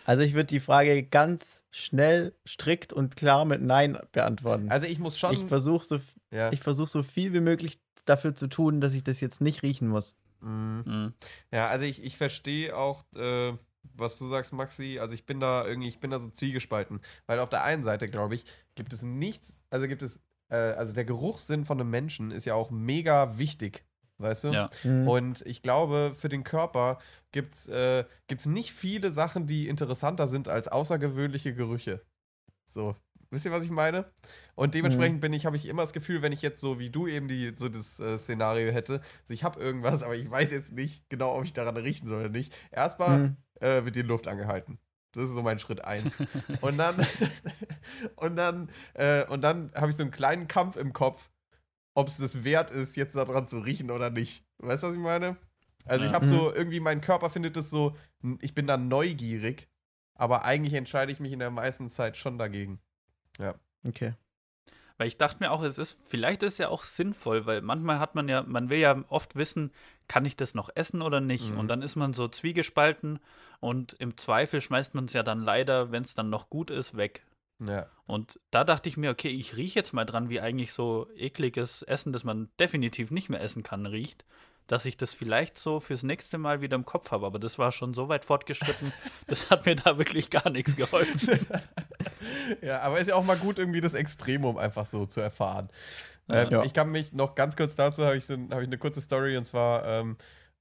also 0.05 0.22
ich 0.22 0.35
würde 0.35 0.47
die 0.47 0.61
Frage 0.61 1.03
ganz 1.03 1.64
schnell, 1.70 2.35
strikt 2.47 2.93
und 2.93 3.16
klar 3.16 3.45
mit 3.45 3.62
Nein 3.62 3.99
beantworten. 4.12 4.70
Also 4.70 4.87
ich 4.87 4.99
muss 4.99 5.18
schon. 5.18 5.33
ich 5.33 5.45
versuche 5.45 5.85
so, 5.85 6.01
ja. 6.31 6.53
ich 6.53 6.61
versuch 6.61 6.89
so 6.89 7.03
viel 7.03 7.33
wie 7.33 7.41
möglich 7.41 7.79
dafür 8.05 8.35
zu 8.35 8.49
tun, 8.49 8.81
dass 8.81 8.95
ich 8.95 9.05
das 9.05 9.20
jetzt 9.20 9.41
nicht 9.41 9.62
riechen 9.62 9.89
muss. 9.89 10.16
Mhm. 10.41 10.83
Mhm. 10.85 11.14
Ja, 11.51 11.68
also 11.68 11.85
ich, 11.85 12.03
ich 12.03 12.16
verstehe 12.16 12.77
auch, 12.77 13.05
äh, 13.14 13.53
was 13.97 14.18
du 14.18 14.29
sagst, 14.29 14.53
Maxi. 14.53 14.99
Also 15.01 15.14
ich 15.14 15.27
bin 15.27 15.41
da 15.41 15.66
irgendwie, 15.66 15.89
ich 15.89 16.01
bin 16.01 16.11
da 16.11 16.18
so 16.18 16.29
zwiegespalten. 16.29 17.01
Weil 17.27 17.41
auf 17.41 17.49
der 17.49 17.64
einen 17.64 17.85
Seite, 17.85 18.09
glaube 18.09 18.35
ich, 18.35 18.45
gibt 18.75 18.93
es 18.93 19.03
nichts, 19.03 19.64
also 19.70 19.89
gibt 19.89 20.03
es, 20.03 20.20
äh, 20.49 20.57
also 20.57 20.93
der 20.93 21.05
Geruchssinn 21.05 21.64
von 21.64 21.81
einem 21.81 21.91
Menschen 21.91 22.31
ist 22.31 22.45
ja 22.45 22.55
auch 22.55 22.70
mega 22.70 23.39
wichtig. 23.39 23.85
Weißt 24.18 24.44
du? 24.44 24.48
Ja. 24.48 24.70
Mhm. 24.84 25.08
Und 25.08 25.42
ich 25.46 25.62
glaube, 25.62 26.12
für 26.16 26.28
den 26.28 26.44
Körper 26.44 26.98
gibt 27.32 27.54
es 27.54 27.66
äh, 27.68 28.04
gibt's 28.28 28.46
nicht 28.46 28.72
viele 28.72 29.10
Sachen, 29.10 29.46
die 29.46 29.68
interessanter 29.68 30.28
sind 30.28 30.48
als 30.48 30.68
außergewöhnliche 30.68 31.52
Gerüche. 31.54 32.00
So, 32.64 32.94
wisst 33.30 33.44
ihr, 33.44 33.50
was 33.52 33.64
ich 33.64 33.70
meine? 33.70 34.04
Und 34.54 34.74
dementsprechend 34.74 35.20
bin 35.20 35.32
ich, 35.32 35.46
habe 35.46 35.56
ich 35.56 35.66
immer 35.66 35.82
das 35.82 35.92
Gefühl, 35.92 36.22
wenn 36.22 36.30
ich 36.32 36.42
jetzt 36.42 36.60
so 36.60 36.78
wie 36.78 36.90
du 36.90 37.08
eben 37.08 37.26
die, 37.26 37.52
so 37.56 37.68
das 37.68 37.98
äh, 37.98 38.16
Szenario 38.16 38.70
hätte, 38.72 39.00
so 39.24 39.34
ich 39.34 39.42
habe 39.42 39.58
irgendwas, 39.60 40.02
aber 40.04 40.14
ich 40.14 40.30
weiß 40.30 40.52
jetzt 40.52 40.72
nicht 40.72 41.02
genau, 41.10 41.36
ob 41.36 41.44
ich 41.44 41.52
daran 41.52 41.76
riechen 41.76 42.08
soll 42.08 42.20
oder 42.20 42.28
nicht. 42.30 42.54
Erstmal 42.70 43.18
Mhm. 43.18 43.36
äh, 43.60 43.84
wird 43.84 43.96
die 43.96 44.02
Luft 44.02 44.28
angehalten. 44.28 44.78
Das 45.12 45.24
ist 45.24 45.32
so 45.34 45.42
mein 45.42 45.58
Schritt 45.58 45.84
eins. 45.84 46.16
und 46.60 46.78
dann, 46.78 47.04
und 48.16 48.36
dann, 48.36 48.68
äh, 48.94 49.24
und 49.26 49.42
dann 49.42 49.72
habe 49.74 49.90
ich 49.90 49.96
so 49.96 50.02
einen 50.04 50.12
kleinen 50.12 50.46
Kampf 50.48 50.76
im 50.76 50.92
Kopf, 50.92 51.30
ob 51.95 52.09
es 52.09 52.16
das 52.16 52.45
wert 52.45 52.70
ist, 52.70 52.97
jetzt 52.97 53.14
daran 53.16 53.49
zu 53.49 53.59
riechen 53.61 53.90
oder 53.90 54.11
nicht. 54.11 54.45
Weißt 54.59 54.82
du, 54.82 54.88
was 54.88 54.95
ich 54.95 55.01
meine? 55.01 55.36
Also 55.86 56.05
ich 56.05 56.11
Ja. 56.11 56.14
habe 56.14 56.26
so, 56.26 56.53
irgendwie 56.53 56.80
mein 56.80 57.01
Körper 57.01 57.30
findet 57.30 57.57
es 57.57 57.70
so, 57.70 57.97
ich 58.40 58.55
bin 58.55 58.66
da 58.66 58.76
neugierig, 58.76 59.68
aber 60.14 60.45
eigentlich 60.45 60.74
entscheide 60.74 61.12
ich 61.12 61.20
mich 61.20 61.32
in 61.32 61.38
der 61.38 61.51
meisten 61.51 61.90
Zeit 61.90 62.16
schon 62.16 62.38
dagegen. 62.38 62.80
Okay. 63.86 64.14
Weil 64.97 65.09
ich 65.09 65.18
dachte 65.18 65.38
mir 65.40 65.51
auch, 65.51 65.62
es 65.62 65.76
ist, 65.78 65.99
vielleicht 66.09 66.42
ist 66.42 66.59
ja 66.59 66.68
auch 66.68 66.84
sinnvoll, 66.84 67.47
weil 67.47 67.61
manchmal 67.62 67.99
hat 67.99 68.14
man 68.14 68.28
ja, 68.28 68.42
man 68.45 68.70
will 68.70 68.78
ja 68.78 69.05
oft 69.09 69.34
wissen, 69.34 69.72
kann 70.09 70.24
ich 70.24 70.36
das 70.36 70.55
noch 70.55 70.70
essen 70.74 71.03
oder 71.03 71.20
nicht? 71.20 71.51
Mhm. 71.51 71.59
Und 71.59 71.68
dann 71.68 71.82
ist 71.82 71.97
man 71.97 72.12
so 72.14 72.28
zwiegespalten 72.28 73.18
und 73.61 73.95
im 73.95 74.16
Zweifel 74.16 74.61
schmeißt 74.61 74.95
man 74.95 75.07
es 75.07 75.12
ja 75.12 75.22
dann 75.22 75.42
leider, 75.42 75.90
wenn 75.90 76.05
es 76.05 76.14
dann 76.14 76.30
noch 76.30 76.49
gut 76.49 76.70
ist, 76.70 76.97
weg. 76.97 77.24
Ja. 77.61 77.86
Und 78.07 78.40
da 78.50 78.64
dachte 78.64 78.88
ich 78.88 78.96
mir, 78.96 79.11
okay, 79.11 79.28
ich 79.28 79.57
rieche 79.57 79.78
jetzt 79.78 79.92
mal 79.92 80.05
dran, 80.05 80.28
wie 80.28 80.40
eigentlich 80.40 80.72
so 80.72 81.09
ekliges 81.16 81.82
Essen, 81.82 82.12
das 82.12 82.24
man 82.24 82.48
definitiv 82.59 83.11
nicht 83.11 83.30
mehr 83.30 83.40
essen 83.40 83.62
kann, 83.62 83.86
riecht, 83.86 84.24
dass 84.66 84.86
ich 84.86 84.96
das 84.96 85.12
vielleicht 85.12 85.59
so 85.59 85.80
fürs 85.80 86.02
nächste 86.02 86.38
Mal 86.38 86.61
wieder 86.61 86.74
im 86.74 86.84
Kopf 86.84 87.11
habe. 87.11 87.26
Aber 87.26 87.38
das 87.38 87.59
war 87.59 87.72
schon 87.72 87.94
so 87.94 88.09
weit 88.09 88.24
fortgeschritten, 88.24 88.92
das 89.26 89.50
hat 89.50 89.66
mir 89.66 89.76
da 89.76 89.98
wirklich 89.98 90.30
gar 90.30 90.50
nichts 90.50 90.76
geholfen. 90.76 91.46
ja, 92.62 92.80
aber 92.80 92.98
ist 92.98 93.09
ja 93.09 93.14
auch 93.14 93.24
mal 93.24 93.36
gut, 93.36 93.59
irgendwie 93.59 93.80
das 93.80 93.94
Extremum 93.94 94.59
einfach 94.59 94.86
so 94.86 95.07
zu 95.07 95.20
erfahren. 95.20 95.68
Ja. 96.28 96.42
Ähm, 96.42 96.50
Ja. 96.50 96.64
Ich 96.64 96.72
kann 96.72 96.90
mich 96.90 97.12
noch 97.12 97.34
ganz 97.34 97.57
kurz 97.57 97.74
dazu, 97.74 98.05
habe 98.05 98.16
ich, 98.16 98.24
so, 98.24 98.34
hab 98.34 98.61
ich 98.61 98.66
eine 98.66 98.78
kurze 98.78 99.00
Story 99.00 99.36
und 99.36 99.44
zwar, 99.44 99.86
ähm, 99.86 100.16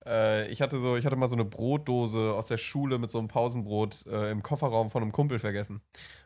äh, 0.05 0.47
ich 0.49 0.61
hatte 0.61 0.79
so, 0.79 0.97
ich 0.97 1.05
hatte 1.05 1.15
mal 1.15 1.27
so 1.27 1.35
eine 1.35 1.45
Brotdose 1.45 2.33
aus 2.33 2.47
der 2.47 2.57
Schule 2.57 2.99
mit 2.99 3.11
so 3.11 3.19
einem 3.19 3.27
Pausenbrot 3.27 4.05
äh, 4.07 4.31
im 4.31 4.43
Kofferraum 4.43 4.89
von 4.89 5.01
einem 5.01 5.11
Kumpel 5.11 5.39
vergessen. 5.39 5.81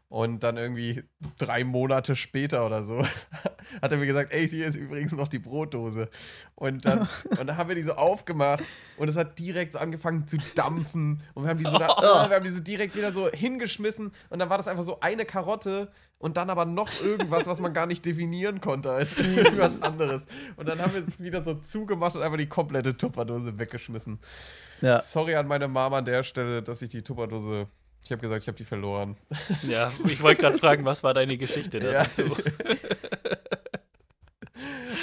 Und 0.10 0.42
dann 0.42 0.56
irgendwie 0.56 1.04
drei 1.38 1.66
Monate 1.66 2.16
später 2.16 2.66
oder 2.66 2.82
so 2.82 3.04
hat 3.82 3.92
er 3.92 3.98
mir 3.98 4.06
gesagt, 4.06 4.32
ey, 4.32 4.48
hier 4.48 4.66
ist 4.66 4.76
übrigens 4.76 5.12
noch 5.12 5.28
die 5.28 5.40
Brotdose. 5.40 6.10
Und 6.56 6.86
dann, 6.86 7.10
und 7.30 7.46
dann 7.46 7.58
haben 7.58 7.68
wir 7.68 7.76
die 7.76 7.82
so 7.82 7.94
aufgemacht 7.94 8.64
und 8.96 9.10
es 9.10 9.18
hat 9.18 9.38
direkt 9.38 9.74
so 9.74 9.80
angefangen 9.80 10.26
zu 10.26 10.38
dampfen. 10.56 11.24
Und 11.34 11.44
wir 11.44 11.50
haben 11.50 11.58
die 11.58 11.66
so, 11.66 11.78
da, 11.78 11.90
oh, 11.98 12.30
wir 12.30 12.36
haben 12.38 12.46
die 12.46 12.52
so 12.52 12.62
direkt 12.62 12.96
wieder 12.96 13.12
so 13.12 13.30
hingeschmissen. 13.30 14.14
Und 14.30 14.40
dann 14.40 14.50
war 14.50 14.58
das 14.58 14.70
einfach 14.70 14.84
so 14.84 15.02
eine 15.02 15.26
Karotte 15.26 15.92
und 16.20 16.38
dann 16.38 16.50
aber 16.50 16.64
noch 16.64 16.90
irgendwas, 17.04 17.46
was 17.46 17.60
man 17.60 17.74
gar 17.74 17.86
nicht 17.86 18.06
definieren 18.06 18.62
konnte 18.62 18.90
als 18.90 19.18
irgendwas 19.18 19.82
anderes. 19.82 20.24
Und 20.56 20.70
dann 20.70 20.80
haben 20.80 20.94
wir 20.94 21.06
es 21.06 21.20
wieder 21.22 21.44
so 21.44 21.56
zugemacht 21.56 22.16
und 22.16 22.22
einfach 22.22 22.38
die 22.38 22.48
komplette 22.48 22.96
Tupperdose 22.96 23.60
weggeschmissen. 23.60 24.20
Ja. 24.80 25.02
Sorry 25.02 25.36
an 25.36 25.48
meine 25.48 25.68
Mama 25.68 25.98
an 25.98 26.06
der 26.06 26.24
Stelle, 26.24 26.64
dass 26.64 26.82
ich 26.82 26.90
die 26.90 27.02
Tupperdose. 27.02 27.68
Ich 28.08 28.12
habe 28.14 28.22
gesagt, 28.22 28.42
ich 28.44 28.48
habe 28.48 28.58
die 28.58 28.64
verloren. 28.64 29.18
Ja, 29.64 29.92
ich 30.06 30.22
wollte 30.24 30.40
gerade 30.42 30.58
fragen, 30.58 30.86
was 30.86 31.04
war 31.04 31.14
deine 31.14 31.38
Geschichte 31.38 31.78
Ja. 31.80 32.04
dazu? 32.06 32.24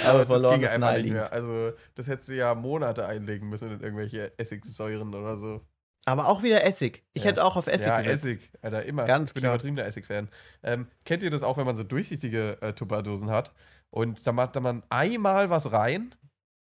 Aber 0.03 0.19
das 0.19 0.27
verloren 0.27 0.55
ging 0.55 0.63
ist 0.63 0.71
einfach 0.73 0.97
nicht 0.97 1.11
mehr. 1.11 1.31
Also, 1.31 1.73
das 1.95 2.07
hättest 2.07 2.29
du 2.29 2.33
ja 2.35 2.53
Monate 2.55 3.05
einlegen 3.05 3.47
müssen 3.49 3.71
in 3.71 3.79
irgendwelche 3.81 4.37
Essigsäuren 4.39 5.13
oder 5.13 5.35
so. 5.37 5.61
Aber 6.05 6.27
auch 6.27 6.41
wieder 6.43 6.63
Essig. 6.63 7.03
Ich 7.13 7.23
Ja. 7.23 7.29
hätte 7.29 7.43
auch 7.43 7.55
auf 7.55 7.67
Essig 7.67 7.87
ja, 7.87 8.01
gesetzt. 8.01 8.25
Essig, 8.25 8.51
Alter, 8.61 8.83
immer. 8.85 9.05
Ganz 9.05 9.29
ich 9.29 9.33
bin 9.35 9.41
klar. 9.41 9.53
übertriebener 9.53 9.85
Essig-Fan. 9.85 10.29
Ähm, 10.63 10.87
kennt 11.05 11.23
ihr 11.23 11.29
das 11.31 11.41
auch, 11.43 11.57
wenn 11.57 11.65
man 11.65 11.75
so 11.75 11.83
durchsichtige 11.83 12.59
äh, 12.61 12.73
Tupperdosen 12.73 13.29
hat 13.29 13.53
und 13.91 14.25
da 14.27 14.31
macht 14.31 14.55
da 14.55 14.59
man 14.59 14.83
einmal 14.89 15.49
was 15.49 15.71
rein 15.71 16.13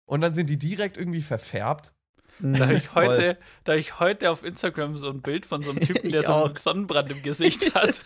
und 0.05 0.21
dann 0.21 0.33
sind 0.33 0.49
die 0.49 0.57
direkt 0.59 0.97
irgendwie 0.97 1.21
verfärbt? 1.21 1.93
Da 2.39 2.67
habe 2.67 2.73
ich, 2.73 2.95
heute, 2.95 3.37
da 3.63 3.73
hab 3.73 3.79
ich 3.79 3.99
heute 3.99 4.31
auf 4.31 4.43
Instagram 4.43 4.97
so 4.97 5.09
ein 5.09 5.21
Bild 5.21 5.45
von 5.45 5.63
so 5.63 5.71
einem 5.71 5.81
Typen, 5.81 6.11
der 6.11 6.23
so 6.23 6.33
einen. 6.33 6.55
Sonnenbrand 6.55 7.11
im 7.11 7.21
Gesicht 7.21 7.75
hat. 7.75 8.05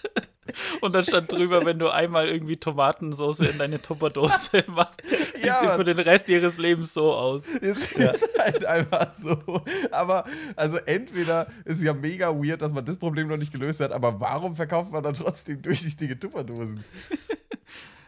Und 0.81 0.93
dann 0.93 1.03
stand 1.03 1.31
drüber, 1.31 1.65
wenn 1.65 1.79
du 1.79 1.89
einmal 1.89 2.27
irgendwie 2.27 2.57
Tomatensauce 2.57 3.41
in 3.41 3.57
deine 3.57 3.81
Tupperdose 3.81 4.63
machst, 4.67 5.01
sieht 5.35 5.45
Ja, 5.45 5.59
sie 5.59 5.67
für 5.69 5.83
den 5.83 5.99
Rest 5.99 6.29
ihres 6.29 6.57
Lebens 6.57 6.93
so 6.93 7.13
aus. 7.13 7.47
Es 7.47 7.91
ist 7.93 8.29
halt 8.37 8.65
einfach 8.65 9.13
so. 9.13 9.63
Aber, 9.91 10.25
also 10.55 10.77
entweder 10.77 11.47
ist 11.63 11.81
ja 11.81 11.93
mega 11.93 12.29
weird, 12.35 12.61
dass 12.61 12.71
man 12.71 12.85
das 12.85 12.97
Problem 12.97 13.27
noch 13.27 13.37
nicht 13.37 13.51
gelöst 13.51 13.79
hat, 13.79 13.91
aber 13.91 14.19
warum 14.19 14.55
verkauft 14.55 14.91
man 14.91 15.03
dann 15.03 15.13
trotzdem 15.13 15.61
durchsichtige 15.61 16.19
Tupperdosen? 16.19 16.83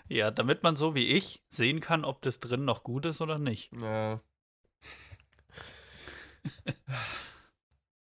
Ja, 0.10 0.32
damit 0.32 0.64
man 0.64 0.76
so 0.76 0.96
wie 0.96 1.06
ich 1.06 1.44
sehen 1.50 1.80
kann, 1.80 2.06
ob 2.06 2.22
das 2.22 2.40
drin 2.40 2.66
noch 2.66 2.84
gut 2.84 3.06
ist 3.06 3.22
oder 3.22 3.40
nicht. 3.40 3.72
Ja. 3.82 4.22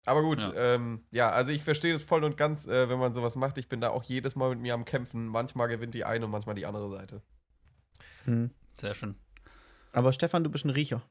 Aber 0.05 0.23
gut, 0.23 0.43
Ja. 0.43 0.53
ähm, 0.75 1.05
ja 1.11 1.31
also 1.31 1.53
ich 1.53 1.63
verstehe 1.63 1.93
das 1.93 2.03
voll 2.03 2.25
und 2.25 2.37
ganz, 2.37 2.67
äh, 2.67 2.89
wenn 2.89 2.99
man 2.99 3.15
sowas 3.15 3.37
macht. 3.37 3.57
Ich 3.59 3.69
bin 3.69 3.81
da 3.81 3.91
auch 3.91 4.03
jedes 4.03 4.35
Mal 4.35 4.51
mit 4.51 4.61
mir 4.61 4.75
am 4.75 4.85
Kämpfen. 4.85 5.27
Manchmal 5.29 5.69
gewinnt 5.69 5.95
die 5.95 6.05
eine 6.05 6.25
und 6.25 6.31
manchmal 6.33 6.57
die 6.57 6.67
andere 6.67 6.91
Seite. 6.91 7.23
Mhm. 8.27 8.51
Sehr 8.79 8.95
schön. 8.95 9.15
Aber 9.93 10.13
Stefan, 10.13 10.43
du 10.43 10.51
bist 10.51 10.65
ein 10.65 10.71
Riecher. 10.71 11.03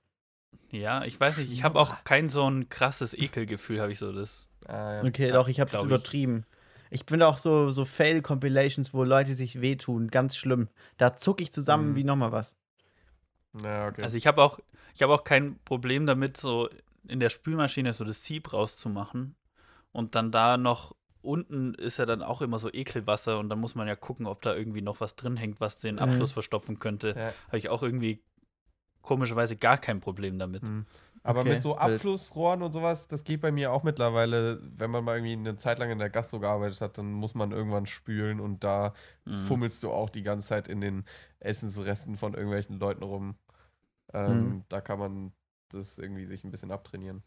Ja, 0.70 1.04
ich 1.06 1.18
weiß 1.20 1.38
nicht, 1.38 1.52
ich 1.52 1.64
habe 1.64 1.80
auch 1.80 2.04
kein 2.04 2.28
so 2.30 2.50
ein 2.50 2.68
krasses 2.68 3.14
Ekelgefühl, 3.14 3.80
habe 3.82 3.92
ich 3.92 4.00
so 4.00 4.12
das. 4.12 4.48
Ja. 4.68 5.04
Okay, 5.04 5.28
Ja, 5.28 5.34
doch, 5.34 5.48
ich 5.48 5.60
habe 5.60 5.72
das 5.72 5.84
übertrieben. 5.84 6.46
Ich 6.90 7.06
finde 7.08 7.28
auch 7.28 7.38
so, 7.38 7.70
so 7.70 7.86
Fail-Compilations, 7.86 8.94
wo 8.94 9.06
Leute 9.06 9.36
sich 9.36 9.62
wehtun, 9.62 10.10
ganz 10.10 10.36
schlimm. 10.36 10.68
Da 10.98 11.16
zucke 11.16 11.42
ich 11.44 11.54
zusammen 11.54 11.92
Mhm. 11.92 11.96
wie 11.96 12.04
nochmal 12.04 12.34
was. 12.34 12.56
Ja, 13.64 13.88
okay. 13.88 14.02
Also 14.04 14.18
ich 14.18 14.28
habe 14.28 14.44
auch, 14.44 14.60
ich 14.94 15.02
habe 15.02 15.14
auch 15.14 15.24
kein 15.24 15.58
Problem 15.64 16.06
damit, 16.06 16.36
so 16.36 16.70
in 17.08 17.20
der 17.20 17.30
Spülmaschine 17.30 17.94
so 17.94 18.04
das 18.06 18.24
Sieb 18.24 18.54
rauszumachen 18.54 19.36
und 19.92 20.16
dann 20.16 20.32
da 20.32 20.58
noch 20.58 20.96
unten 21.22 21.74
ist 21.76 21.98
ja 22.00 22.06
dann 22.08 22.24
auch 22.24 22.42
immer 22.42 22.58
so 22.58 22.72
Ekelwasser 22.72 23.38
und 23.40 23.50
dann 23.50 23.60
muss 23.60 23.76
man 23.76 23.88
ja 23.88 23.96
gucken, 23.96 24.26
ob 24.26 24.42
da 24.42 24.56
irgendwie 24.56 24.82
noch 24.82 25.02
was 25.02 25.16
drin 25.16 25.38
hängt, 25.38 25.60
was 25.62 25.78
den 25.78 26.00
Abfluss 26.00 26.32
verstopfen 26.32 26.80
könnte. 26.80 27.10
Ja. 27.16 27.34
Habe 27.48 27.58
ich 27.58 27.70
auch 27.70 27.84
irgendwie 27.84 28.24
komischerweise 29.02 29.56
gar 29.56 29.78
kein 29.78 30.00
Problem 30.00 30.38
damit. 30.40 30.64
Mhm. 30.64 30.86
Aber 31.24 31.42
Okay, 31.42 31.50
mit 31.50 31.62
so. 31.62 31.78
Abflussrohren 31.78 32.64
und 32.64 32.72
sowas, 32.72 33.08
das 33.08 33.24
geht 33.24 33.42
bei 33.42 33.52
mir 33.52 33.72
auch 33.72 33.84
mittlerweile, 33.84 34.60
wenn 34.76 34.90
man 34.90 35.04
mal 35.04 35.18
irgendwie 35.18 35.34
eine 35.34 35.58
Zeit 35.58 35.78
lang 35.78 35.92
in 35.92 36.00
der 36.00 36.10
Gastro 36.10 36.40
gearbeitet 36.40 36.82
hat, 36.82 36.98
dann 36.98 37.12
muss 37.14 37.36
man 37.36 37.52
irgendwann 37.52 37.86
spülen 37.86 38.40
und 38.40 38.64
da 38.64 38.94
Mhm. 39.26 39.38
fummelst 39.38 39.84
du 39.84 39.92
auch 39.92 40.10
die 40.10 40.24
ganze 40.24 40.48
Zeit 40.48 40.68
in 40.68 40.82
den 40.82 41.06
Essensresten 41.40 42.18
von 42.18 42.34
irgendwelchen 42.34 42.80
Leuten 42.80 43.04
rum. 43.04 43.36
Ähm, 44.14 44.48
Mhm. 44.50 44.64
Da 44.70 44.82
kann 44.82 44.98
man 44.98 45.32
das 45.74 45.98
irgendwie 45.98 46.26
sich 46.26 46.44
ein 46.44 46.52
bisschen 46.52 46.72
abtrainieren. 46.72 47.24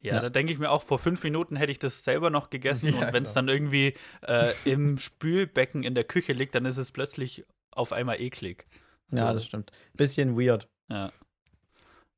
Ja, 0.00 0.14
Ja. 0.14 0.20
da 0.20 0.30
denke 0.30 0.52
ich 0.52 0.58
mir 0.58 0.70
auch, 0.70 0.82
vor 0.82 0.98
fünf 0.98 1.22
Minuten 1.22 1.56
hätte 1.56 1.72
ich 1.72 1.78
das 1.78 2.04
selber 2.04 2.30
noch 2.30 2.48
gegessen 2.50 2.86
Ja, 2.94 3.06
und 3.08 3.12
wenn 3.12 3.22
es 3.24 3.32
klar. 3.32 3.42
dann 3.44 3.48
irgendwie 3.54 3.94
äh, 4.22 4.52
im 4.64 4.96
Spülbecken 4.98 5.82
in 5.82 5.94
der 5.94 6.04
Küche 6.04 6.32
liegt, 6.32 6.54
dann 6.54 6.64
ist 6.64 6.78
es 6.78 6.90
plötzlich 6.90 7.44
auf 7.70 7.92
einmal 7.92 8.20
eklig. 8.20 8.66
Ja, 9.10 9.28
So. 9.28 9.34
das 9.34 9.44
stimmt. 9.44 9.72
Bisschen 9.94 10.38
weird. 10.38 10.68
Ja. 10.88 11.12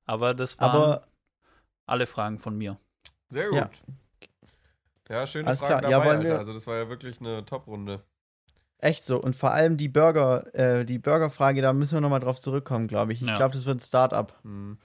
Aber 0.05 0.35
das 0.35 0.59
waren 0.61 0.71
Aber 0.71 1.09
alle 1.87 2.07
Fragen 2.07 2.39
von 2.39 2.57
mir. 2.57 2.79
Sehr 3.29 3.47
gut. 3.49 3.57
Ja. 3.57 3.71
Ja, 5.09 5.27
schöne 5.27 5.49
Alles 5.49 5.61
Fragen 5.61 5.81
klar. 5.81 5.91
Ja, 5.91 5.99
dabei, 5.99 6.07
wollen 6.11 6.21
Alter. 6.27 6.39
Also 6.39 6.55
das 6.55 6.67
war 6.67 6.77
ja 6.77 6.89
wirklich 6.89 7.21
eine 7.21 7.45
Top-Runde. 7.45 8.03
Echt 8.83 9.05
so. 9.05 9.21
Und 9.21 9.37
vor 9.37 9.53
allem 9.53 9.77
die 9.77 9.89
Burger, 9.89 10.55
äh, 10.55 10.85
die 10.85 10.99
Burgerfrage, 10.99 11.63
da 11.63 11.73
müssen 11.73 11.95
wir 11.95 12.01
nochmal 12.01 12.21
drauf 12.21 12.41
zurückkommen, 12.41 12.89
glaube 12.89 13.13
ich. 13.13 13.23
Ich 13.23 13.29
Ja. 13.29 13.37
glaube, 13.37 13.55
das 13.55 13.65
wird 13.67 13.79
ein 13.79 13.81
Start-up. 13.81 14.39
Hm. 14.43 14.79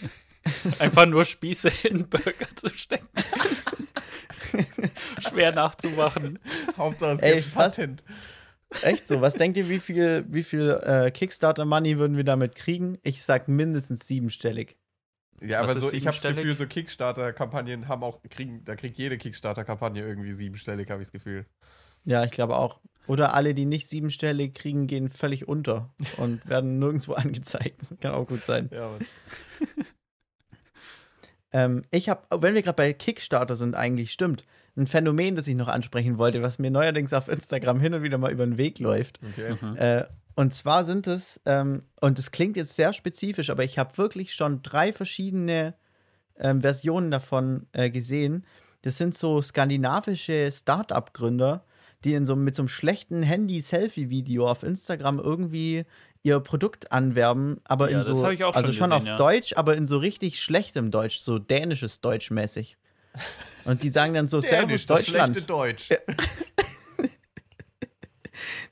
Einfach 0.78 1.06
nur 1.06 1.24
Spieße 1.24 1.70
in 1.88 2.08
Burger 2.08 2.46
zu 2.56 2.68
stecken. 2.70 3.08
Schwer 5.28 5.52
nachzumachen. 5.52 6.38
Hauptsache 6.76 7.12
es 7.12 7.20
Ey, 7.20 7.40
gibt? 7.42 7.54
Patent. 7.54 8.04
Echt 8.82 9.06
so. 9.08 9.20
Was 9.20 9.34
denkt 9.34 9.56
ihr, 9.56 9.68
wie 9.68 9.80
viel, 9.80 10.24
wie 10.28 10.42
viel 10.44 10.70
äh, 10.82 11.10
Kickstarter-Money 11.10 11.98
würden 11.98 12.16
wir 12.16 12.24
damit 12.24 12.54
kriegen? 12.54 12.98
Ich 13.02 13.22
sag 13.22 13.48
mindestens 13.48 14.06
siebenstellig. 14.06 14.76
Ja, 15.42 15.62
Was 15.62 15.70
aber 15.70 15.80
so, 15.80 15.92
ich 15.92 16.06
habe 16.06 16.16
das? 16.20 16.34
Gefühl, 16.34 16.54
so 16.54 16.66
Kickstarter-Kampagnen 16.66 17.88
haben 17.88 18.02
auch, 18.04 18.20
kriegen, 18.28 18.62
da 18.64 18.76
kriegt 18.76 18.98
jede 18.98 19.18
Kickstarter-Kampagne 19.18 20.02
irgendwie 20.02 20.32
siebenstellig, 20.32 20.90
habe 20.90 21.02
ich 21.02 21.08
das 21.08 21.12
Gefühl. 21.12 21.46
Ja, 22.04 22.24
ich 22.24 22.30
glaube 22.30 22.56
auch. 22.56 22.80
Oder 23.10 23.34
alle, 23.34 23.54
die 23.54 23.64
nicht 23.64 23.88
siebenstellig 23.88 24.54
kriegen, 24.54 24.86
gehen 24.86 25.08
völlig 25.08 25.48
unter 25.48 25.90
und 26.16 26.46
werden 26.48 26.78
nirgendwo 26.78 27.14
angezeigt. 27.14 27.80
Das 27.80 27.92
kann 28.00 28.12
auch 28.12 28.24
gut 28.26 28.44
sein. 28.44 28.70
Ja. 28.72 28.96
Ähm, 31.52 31.82
ich 31.90 32.08
habe, 32.08 32.22
wenn 32.40 32.54
wir 32.54 32.62
gerade 32.62 32.76
bei 32.76 32.92
Kickstarter 32.92 33.56
sind, 33.56 33.74
eigentlich 33.74 34.12
stimmt. 34.12 34.46
Ein 34.76 34.86
Phänomen, 34.86 35.34
das 35.34 35.48
ich 35.48 35.56
noch 35.56 35.66
ansprechen 35.66 36.16
wollte, 36.16 36.42
was 36.42 36.60
mir 36.60 36.70
neuerdings 36.70 37.12
auf 37.12 37.26
Instagram 37.26 37.80
hin 37.80 37.92
und 37.92 38.04
wieder 38.04 38.18
mal 38.18 38.30
über 38.30 38.46
den 38.46 38.56
Weg 38.56 38.78
läuft. 38.78 39.18
Okay. 39.32 39.56
Mhm. 39.60 39.76
Äh, 39.76 40.04
und 40.36 40.54
zwar 40.54 40.84
sind 40.84 41.08
es, 41.08 41.40
ähm, 41.46 41.82
und 42.00 42.18
das 42.18 42.30
klingt 42.30 42.56
jetzt 42.56 42.76
sehr 42.76 42.92
spezifisch, 42.92 43.50
aber 43.50 43.64
ich 43.64 43.80
habe 43.80 43.98
wirklich 43.98 44.32
schon 44.32 44.62
drei 44.62 44.92
verschiedene 44.92 45.74
ähm, 46.38 46.60
Versionen 46.60 47.10
davon 47.10 47.66
äh, 47.72 47.90
gesehen. 47.90 48.46
Das 48.82 48.96
sind 48.96 49.18
so 49.18 49.42
skandinavische 49.42 50.52
Start-up-Gründer, 50.52 51.64
die 52.04 52.14
in 52.14 52.24
so, 52.26 52.36
mit 52.36 52.56
so 52.56 52.62
einem 52.62 52.68
schlechten 52.68 53.22
Handy-Selfie-Video 53.22 54.48
auf 54.48 54.62
Instagram 54.62 55.18
irgendwie 55.18 55.84
ihr 56.22 56.40
Produkt 56.40 56.92
anwerben, 56.92 57.60
aber 57.64 57.90
Ja, 57.90 58.00
in 58.00 58.06
das 58.06 58.18
so, 58.18 58.24
hab 58.24 58.32
ich 58.32 58.44
auch 58.44 58.54
also 58.54 58.72
schon 58.72 58.90
schon 58.90 58.92
auf 58.92 59.06
ja. 59.06 59.16
Deutsch, 59.16 59.54
aber 59.56 59.76
in 59.76 59.86
so 59.86 59.98
richtig 59.98 60.40
schlechtem 60.40 60.90
Deutsch, 60.90 61.18
so 61.18 61.38
dänisches 61.38 62.00
Deutsch 62.00 62.30
mäßig. 62.30 62.76
Und 63.64 63.82
die 63.82 63.88
sagen 63.88 64.14
dann 64.14 64.28
so 64.28 64.40
Servus 64.40 64.86
Deutschland. 64.86 65.48
Deutsch. 65.48 65.90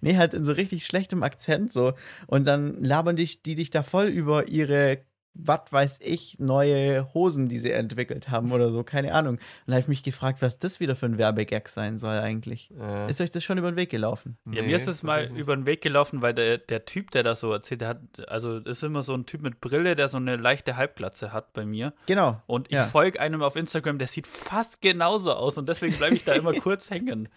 Nee, 0.01 0.17
halt 0.17 0.33
in 0.33 0.45
so 0.45 0.53
richtig 0.53 0.87
schlechtem 0.87 1.23
Akzent 1.23 1.73
so. 1.73 1.95
Und 2.27 2.47
dann 2.47 2.83
labern 2.83 3.17
dich, 3.17 3.43
die 3.43 3.55
dich 3.55 3.71
da 3.71 3.83
voll 3.83 4.07
über 4.07 4.49
ihre, 4.49 4.99
was 5.41 5.73
weiß 5.73 6.01
ich, 6.03 6.37
neue 6.41 7.09
Hosen, 7.15 7.49
die 7.49 7.59
sie 7.59 7.71
entwickelt 7.71 8.29
haben 8.29 8.51
oder 8.53 8.71
so, 8.71 8.83
keine 8.83 9.15
Ahnung. 9.15 9.35
Und 9.37 9.41
da 9.67 9.75
habe 9.75 9.81
ich 9.81 9.89
mich 9.89 10.03
gefragt, 10.03 10.43
was 10.43 10.59
das 10.59 10.81
wieder 10.81 10.97
für 10.97 11.07
ein 11.07 11.17
Werbegag 11.17 11.69
sein 11.69 11.97
soll 11.97 12.19
eigentlich. 12.19 12.71
Äh, 12.79 13.09
Ist 13.09 13.21
euch 13.21 13.31
das 13.31 13.45
schon 13.45 13.57
über 13.57 13.71
den 13.71 13.77
Weg 13.77 13.89
gelaufen? 13.91 14.37
Ja, 14.47 14.63
nee, 14.63 14.69
mir 14.69 14.77
ist 14.77 14.89
es 14.89 15.03
mal 15.03 15.31
über 15.37 15.55
den 15.57 15.65
Weg 15.65 15.81
gelaufen, 15.81 16.21
weil 16.23 16.35
der, 16.35 16.59
der 16.59 16.85
Typ, 16.85 17.13
der 17.13 17.23
das 17.23 17.41
so 17.41 17.53
erzählt, 17.53 17.81
der 17.83 17.89
hat, 17.89 17.99
also 18.29 18.59
ist 18.59 18.83
immer 18.83 19.03
so 19.03 19.15
ein 19.15 19.27
Typ 19.27 19.43
mit 19.43 19.61
Brille, 19.61 19.95
der 19.97 20.09
so 20.09 20.17
eine 20.17 20.37
leichte 20.37 20.77
Halbglatze 20.77 21.33
hat 21.33 21.53
bei 21.53 21.65
mir. 21.65 21.93
Genau. 22.07 22.43
Und 22.47 22.67
ich 22.69 22.75
Ja. 22.75 22.87
folge 22.87 23.21
einem 23.21 23.43
auf 23.43 23.55
Instagram, 23.57 23.99
der 23.99 24.09
sieht 24.09 24.27
fast 24.27 24.81
genauso 24.81 25.33
aus 25.33 25.57
und 25.57 25.69
deswegen 25.69 25.97
bleibe 25.97 26.17
ich 26.17 26.25
da 26.25 26.33
immer 26.35 26.53
kurz 26.61 26.91
hängen. 26.91 27.29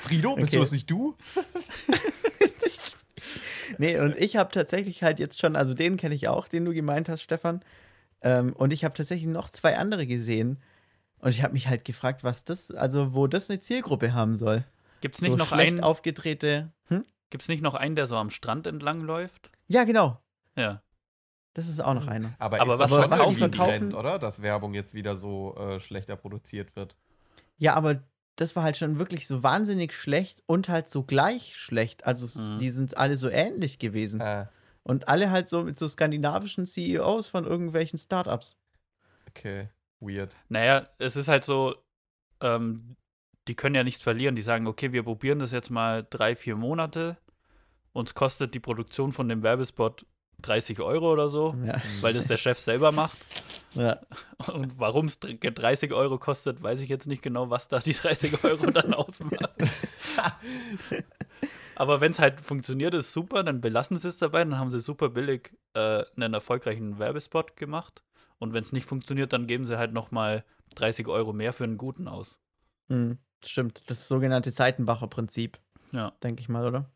Frido, 0.00 0.34
bist 0.34 0.48
Okay. 0.48 0.56
du 0.56 0.62
das 0.62 0.72
nicht 0.72 0.90
du? 0.90 1.16
Nee, 3.78 3.98
und 3.98 4.16
ich 4.16 4.36
habe 4.36 4.50
tatsächlich 4.50 5.02
halt 5.02 5.18
jetzt 5.18 5.38
schon, 5.38 5.56
also 5.56 5.74
den 5.74 5.96
kenne 5.96 6.14
ich 6.14 6.28
auch, 6.28 6.48
den 6.48 6.64
du 6.64 6.72
gemeint 6.72 7.08
hast, 7.08 7.22
Stefan. 7.22 7.62
Ähm, 8.22 8.52
und 8.54 8.72
ich 8.72 8.84
habe 8.84 8.94
tatsächlich 8.94 9.28
noch 9.28 9.50
zwei 9.50 9.76
andere 9.76 10.06
gesehen. 10.06 10.58
Und 11.18 11.30
ich 11.30 11.42
habe 11.42 11.52
mich 11.52 11.68
halt 11.68 11.84
gefragt, 11.84 12.24
was 12.24 12.44
das, 12.44 12.70
also 12.70 13.14
wo 13.14 13.26
das 13.26 13.50
eine 13.50 13.60
Zielgruppe 13.60 14.14
haben 14.14 14.34
soll. 14.34 14.64
Gibt 15.00 15.16
es 15.16 15.22
nicht, 15.22 15.32
so 15.32 15.36
noch 15.36 15.48
schlecht 15.48 15.72
einen, 15.74 15.80
aufgedrehte. 15.80 16.72
Hm? 16.88 17.04
gibt's 17.30 17.48
nicht 17.48 17.62
noch 17.62 17.74
einen, 17.74 17.96
der 17.96 18.06
so 18.06 18.16
am 18.16 18.30
Strand 18.30 18.66
entlang 18.66 19.00
läuft? 19.00 19.50
Ja, 19.68 19.84
genau. 19.84 20.20
Ja. 20.56 20.82
Das 21.54 21.68
ist 21.68 21.80
auch 21.80 21.94
noch 21.94 22.06
einer. 22.06 22.34
Aber, 22.38 22.60
Aber 22.60 22.74
ist 22.74 22.78
was 22.80 22.90
das 22.90 23.00
schon 23.00 23.08
verkaufen 23.08 23.42
ein 23.42 23.50
die? 23.50 23.58
Trend, 23.58 23.94
oder? 23.94 24.18
Dass 24.18 24.42
Werbung 24.42 24.74
jetzt 24.74 24.94
wieder 24.94 25.16
so 25.16 25.56
äh, 25.56 25.80
schlechter 25.80 26.16
produziert 26.16 26.76
wird. 26.76 26.96
Ja, 27.58 27.74
aber 27.74 28.02
das 28.40 28.56
war 28.56 28.62
halt 28.62 28.76
schon 28.76 28.98
wirklich 28.98 29.26
so 29.26 29.42
wahnsinnig 29.42 29.92
schlecht 29.92 30.42
und 30.46 30.68
halt 30.68 30.88
so 30.88 31.02
gleich 31.02 31.56
schlecht. 31.56 32.06
Also 32.06 32.26
Mhm. 32.40 32.58
die 32.58 32.70
sind 32.70 32.96
alle 32.96 33.16
so 33.16 33.28
ähnlich 33.28 33.78
gewesen. 33.78 34.20
Äh, 34.20 34.46
Und 34.82 35.08
alle 35.08 35.30
halt 35.30 35.48
so 35.50 35.64
mit 35.64 35.78
so 35.78 35.86
skandinavischen 35.86 36.66
CEOs 36.66 37.28
von 37.28 37.44
irgendwelchen 37.44 37.98
Startups. 37.98 38.56
okay, 39.28 39.68
weird. 40.00 40.36
Naja, 40.48 40.88
es 40.98 41.16
ist 41.16 41.28
halt 41.28 41.44
so, 41.44 41.74
ähm, 42.40 42.96
die 43.46 43.54
können 43.54 43.74
ja 43.74 43.84
nichts 43.84 44.02
verlieren. 44.02 44.36
Die 44.36 44.42
sagen, 44.42 44.66
okay, 44.66 44.92
wir 44.92 45.02
probieren 45.02 45.38
das 45.38 45.52
jetzt 45.52 45.70
mal 45.70 46.06
drei, 46.08 46.34
vier 46.34 46.56
Monate. 46.56 47.18
Uns 47.92 48.14
kostet 48.14 48.54
die 48.54 48.60
Produktion 48.60 49.12
von 49.12 49.28
dem 49.28 49.42
Werbespot 49.42 50.06
30 50.42 50.80
Euro 50.80 51.12
oder 51.12 51.28
so, 51.28 51.54
Ja. 51.64 51.80
weil 52.00 52.12
das 52.12 52.26
der 52.26 52.36
Chef 52.36 52.58
selber 52.58 52.92
macht. 52.92 53.18
ja. 53.74 53.98
Und 54.52 54.78
warum 54.78 55.06
es 55.06 55.18
30 55.20 55.92
Euro 55.92 56.18
kostet, 56.18 56.62
weiß 56.62 56.80
ich 56.80 56.88
jetzt 56.88 57.06
nicht 57.06 57.22
genau, 57.22 57.50
was 57.50 57.68
da 57.68 57.78
die 57.78 57.92
30 57.92 58.42
Euro 58.44 58.70
dann 58.70 58.94
ausmacht. 58.94 59.50
Aber 61.76 62.00
wenn 62.00 62.12
es 62.12 62.18
halt 62.18 62.40
funktioniert, 62.40 62.92
ist 62.94 63.12
super, 63.12 63.42
dann 63.42 63.60
belassen 63.60 63.96
sie 63.96 64.08
es 64.08 64.18
dabei, 64.18 64.40
dann 64.44 64.58
haben 64.58 64.70
sie 64.70 64.80
super 64.80 65.08
billig 65.08 65.52
äh, 65.74 66.04
einen 66.16 66.34
erfolgreichen 66.34 66.98
Werbespot 66.98 67.56
gemacht. 67.56 68.02
Und 68.38 68.52
wenn 68.52 68.62
es 68.62 68.72
nicht 68.72 68.86
funktioniert, 68.86 69.32
dann 69.32 69.46
geben 69.46 69.64
sie 69.64 69.78
halt 69.78 69.92
nochmal 69.92 70.44
30 70.76 71.08
Euro 71.08 71.32
mehr 71.32 71.52
für 71.52 71.64
einen 71.64 71.78
guten 71.78 72.08
aus. 72.08 72.38
Hm, 72.88 73.18
stimmt. 73.44 73.82
Das 73.88 74.08
sogenannte 74.08 74.50
Seitenbacher 74.50 75.06
Prinzip, 75.08 75.58
Ja. 75.92 76.12
denke 76.22 76.40
ich 76.42 76.48
mal, 76.48 76.66
oder? 76.66 76.90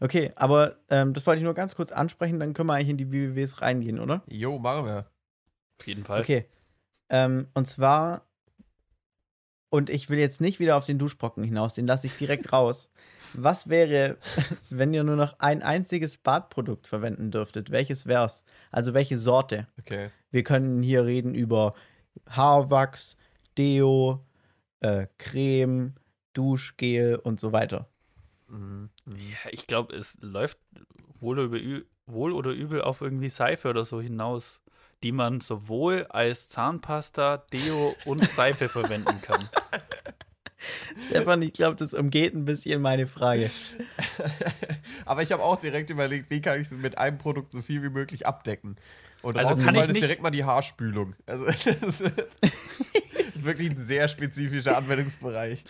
okay, 0.00 0.32
aber 0.36 0.76
ähm, 0.90 1.14
das 1.14 1.26
wollte 1.26 1.38
ich 1.38 1.44
nur 1.44 1.54
ganz 1.54 1.74
kurz 1.74 1.92
ansprechen, 1.92 2.38
dann 2.38 2.54
können 2.54 2.68
wir 2.68 2.74
eigentlich 2.74 2.90
in 2.90 2.96
die 2.96 3.12
WWWs 3.12 3.60
reingehen, 3.60 3.98
oder? 4.00 4.22
Jo, 4.28 4.58
machen 4.58 4.86
wir. 4.86 5.06
Auf 5.80 5.86
jeden 5.86 6.04
Fall. 6.04 6.20
Okay. 6.20 6.46
Ähm, 7.10 7.48
und 7.54 7.68
zwar, 7.68 8.26
und 9.70 9.90
ich 9.90 10.10
will 10.10 10.18
jetzt 10.18 10.40
nicht 10.40 10.60
wieder 10.60 10.76
auf 10.76 10.84
den 10.84 10.98
Duschbrocken 10.98 11.44
hinaus, 11.44 11.74
den 11.74 11.86
lasse 11.86 12.06
ich 12.06 12.16
direkt 12.16 12.52
raus. 12.52 12.90
Was 13.34 13.68
wäre, 13.68 14.16
wenn 14.70 14.94
ihr 14.94 15.04
nur 15.04 15.16
noch 15.16 15.38
ein 15.38 15.62
einziges 15.62 16.18
Badprodukt 16.18 16.86
verwenden 16.86 17.30
dürftet? 17.30 17.70
Welches 17.70 18.06
wär's? 18.06 18.44
Also 18.70 18.94
welche 18.94 19.18
Sorte? 19.18 19.66
Okay. 19.80 20.10
Wir 20.30 20.42
können 20.42 20.82
hier 20.82 21.04
reden 21.04 21.34
über 21.34 21.74
Haarwachs, 22.28 23.16
Deo, 23.56 24.24
äh, 24.80 25.06
Creme, 25.18 25.94
Duschgel 26.32 27.16
und 27.16 27.40
so 27.40 27.52
weiter. 27.52 27.88
Mhm. 28.48 28.90
Mhm. 29.04 29.16
Ja, 29.16 29.50
ich 29.50 29.66
glaube, 29.66 29.94
es 29.94 30.18
läuft 30.20 30.58
wohl, 31.20 31.38
oder 31.38 31.58
ü- 31.58 31.84
wohl 32.06 32.32
oder 32.32 32.50
übel 32.50 32.82
auf 32.82 33.00
irgendwie 33.00 33.28
Seife 33.28 33.68
oder 33.70 33.84
so 33.84 34.00
hinaus, 34.00 34.60
die 35.02 35.12
man 35.12 35.40
sowohl 35.40 36.06
als 36.08 36.48
Zahnpasta, 36.48 37.38
Deo 37.52 37.94
und 38.04 38.24
Seife 38.26 38.68
verwenden 38.68 39.20
kann. 39.22 39.48
Stefan, 41.06 41.40
ich 41.42 41.52
glaube, 41.52 41.76
das 41.76 41.94
umgeht 41.94 42.34
ein 42.34 42.44
bisschen 42.44 42.82
meine 42.82 43.06
Frage. 43.06 43.50
Aber 45.06 45.22
ich 45.22 45.30
habe 45.32 45.42
auch 45.42 45.56
direkt 45.56 45.90
überlegt, 45.90 46.30
wie 46.30 46.40
kann 46.40 46.60
ich 46.60 46.66
es 46.66 46.72
mit 46.72 46.98
einem 46.98 47.18
Produkt 47.18 47.52
so 47.52 47.62
viel 47.62 47.82
wie 47.82 47.88
möglich 47.90 48.26
abdecken. 48.26 48.76
Und 49.22 49.36
Also 49.36 49.54
kann 49.64 49.74
ich 49.76 49.82
ist 49.82 49.92
nicht- 49.92 50.02
direkt 50.02 50.22
mal 50.22 50.30
die 50.30 50.44
Haarspülung. 50.44 51.14
Also 51.26 51.44
das 51.64 51.64
ist, 51.66 52.00
das 52.00 52.10
ist 53.34 53.44
wirklich 53.44 53.70
ein 53.70 53.78
sehr 53.78 54.08
spezifischer 54.08 54.76
Anwendungsbereich. 54.76 55.64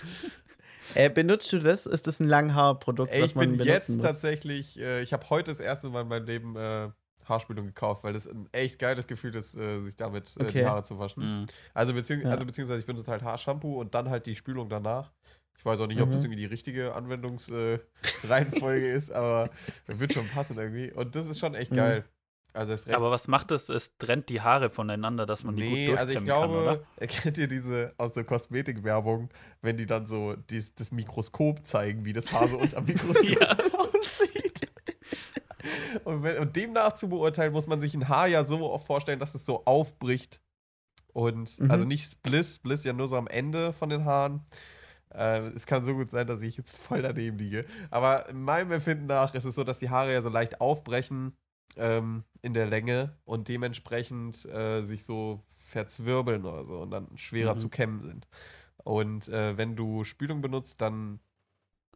Äh, 0.94 1.10
benutzt 1.10 1.52
du 1.52 1.58
das? 1.58 1.86
Ist 1.86 2.06
das 2.06 2.20
ein 2.20 2.28
Langhaarprodukt, 2.28 3.12
was 3.12 3.30
ich 3.30 3.34
man 3.34 3.56
bin 3.56 3.66
jetzt 3.66 3.88
muss? 3.90 4.02
tatsächlich, 4.02 4.78
äh, 4.78 5.02
ich 5.02 5.12
habe 5.12 5.28
heute 5.30 5.50
das 5.50 5.60
erste 5.60 5.88
Mal 5.90 6.02
in 6.02 6.08
meinem 6.08 6.26
Leben 6.26 6.56
äh, 6.56 6.88
Haarspülung 7.24 7.66
gekauft, 7.66 8.04
weil 8.04 8.12
das 8.14 8.26
ein 8.26 8.48
echt 8.52 8.78
geiles 8.78 9.06
Gefühl 9.06 9.34
ist, 9.34 9.54
äh, 9.56 9.80
sich 9.80 9.96
damit 9.96 10.36
äh, 10.38 10.44
Okay. 10.44 10.52
die 10.60 10.64
Haare 10.64 10.82
zu 10.82 10.98
waschen. 10.98 11.40
Mhm. 11.42 11.46
Also, 11.74 11.92
beziehungs 11.94 12.24
Ja. 12.24 12.30
also 12.30 12.46
beziehungsweise 12.46 12.80
ich 12.80 12.86
benutze 12.86 13.10
halt 13.10 13.22
Haarshampoo 13.22 13.78
und 13.80 13.94
dann 13.94 14.08
halt 14.08 14.26
die 14.26 14.34
Spülung 14.36 14.68
danach. 14.68 15.12
Ich 15.58 15.64
weiß 15.64 15.80
auch 15.80 15.86
nicht, 15.88 16.00
ob 16.00 16.10
das 16.10 16.20
Mhm. 16.20 16.26
irgendwie 16.26 16.40
die 16.42 16.46
richtige 16.46 16.94
Anwendungsreihenfolge 16.94 18.86
äh, 18.86 18.92
ist, 18.96 19.10
aber 19.12 19.50
wird 19.86 20.12
schon 20.12 20.28
passen 20.28 20.56
irgendwie. 20.56 20.92
Und 20.92 21.14
das 21.16 21.26
ist 21.26 21.38
schon 21.38 21.54
echt 21.54 21.72
Mhm. 21.72 21.76
Also 22.54 22.74
Aber 22.92 23.10
was 23.10 23.28
macht 23.28 23.50
es? 23.52 23.68
Es 23.68 23.96
trennt 23.98 24.28
die 24.30 24.40
Haare 24.40 24.70
voneinander, 24.70 25.26
dass 25.26 25.44
man 25.44 25.54
die 25.54 25.62
Nee, 25.62 25.86
gut 25.88 25.98
also 25.98 26.10
ich 26.10 26.16
kann, 26.16 26.24
glaube, 26.24 26.62
oder? 26.62 26.80
kennt 27.06 27.38
ihr 27.38 27.46
diese 27.46 27.94
aus 27.98 28.12
der 28.12 28.24
Kosmetikwerbung, 28.24 29.28
wenn 29.60 29.76
die 29.76 29.86
dann 29.86 30.06
so 30.06 30.34
dies, 30.34 30.74
das 30.74 30.90
Mikroskop 30.90 31.64
zeigen, 31.66 32.04
wie 32.04 32.12
das 32.12 32.32
Haar 32.32 32.48
so 32.48 32.58
unter 32.58 32.80
dem 32.80 32.86
Mikroskop 32.94 33.94
aussieht. 33.94 34.68
Und, 36.04 36.22
wenn, 36.22 36.38
und 36.38 36.56
demnach 36.56 36.94
zu 36.94 37.08
beurteilen, 37.08 37.52
muss 37.52 37.66
man 37.66 37.80
sich 37.80 37.94
ein 37.94 38.08
Haar 38.08 38.28
ja 38.28 38.44
so 38.44 38.70
oft 38.70 38.86
vorstellen, 38.86 39.18
dass 39.18 39.34
es 39.34 39.44
so 39.44 39.64
aufbricht. 39.64 40.40
Und 41.12 41.58
Mhm. 41.58 41.70
also 41.70 41.84
nicht 41.84 42.10
Spliss, 42.10 42.56
Spliss 42.56 42.84
ja 42.84 42.92
nur 42.92 43.08
so 43.08 43.16
am 43.16 43.26
Ende 43.26 43.72
von 43.72 43.88
den 43.88 44.04
Haaren. 44.04 44.46
Äh, 45.12 45.40
es 45.48 45.66
kann 45.66 45.82
so 45.84 45.94
gut 45.94 46.10
sein, 46.10 46.26
dass 46.26 46.42
ich 46.42 46.56
jetzt 46.56 46.76
voll 46.76 47.02
daneben 47.02 47.38
liege. 47.38 47.64
Aber 47.90 48.28
in 48.28 48.42
meinem 48.42 48.72
Empfinden 48.72 49.06
nach 49.06 49.34
ist 49.34 49.44
es 49.44 49.54
so, 49.54 49.64
dass 49.64 49.78
die 49.78 49.90
Haare 49.90 50.12
ja 50.12 50.22
so 50.22 50.28
leicht 50.28 50.60
aufbrechen 50.60 51.36
ähm, 51.76 52.24
in 52.42 52.54
der 52.54 52.66
Länge 52.66 53.16
und 53.24 53.48
dementsprechend 53.48 54.44
äh, 54.46 54.82
sich 54.82 55.04
so 55.04 55.44
verzwirbeln 55.56 56.44
oder 56.44 56.64
so 56.66 56.80
und 56.80 56.90
dann 56.90 57.16
schwerer 57.16 57.54
Mhm. 57.54 57.58
zu 57.58 57.68
kämmen 57.68 58.02
sind. 58.02 58.28
Und 58.84 59.28
äh, 59.28 59.56
wenn 59.56 59.76
du 59.76 60.04
Spülung 60.04 60.40
benutzt, 60.40 60.80
dann, 60.80 61.20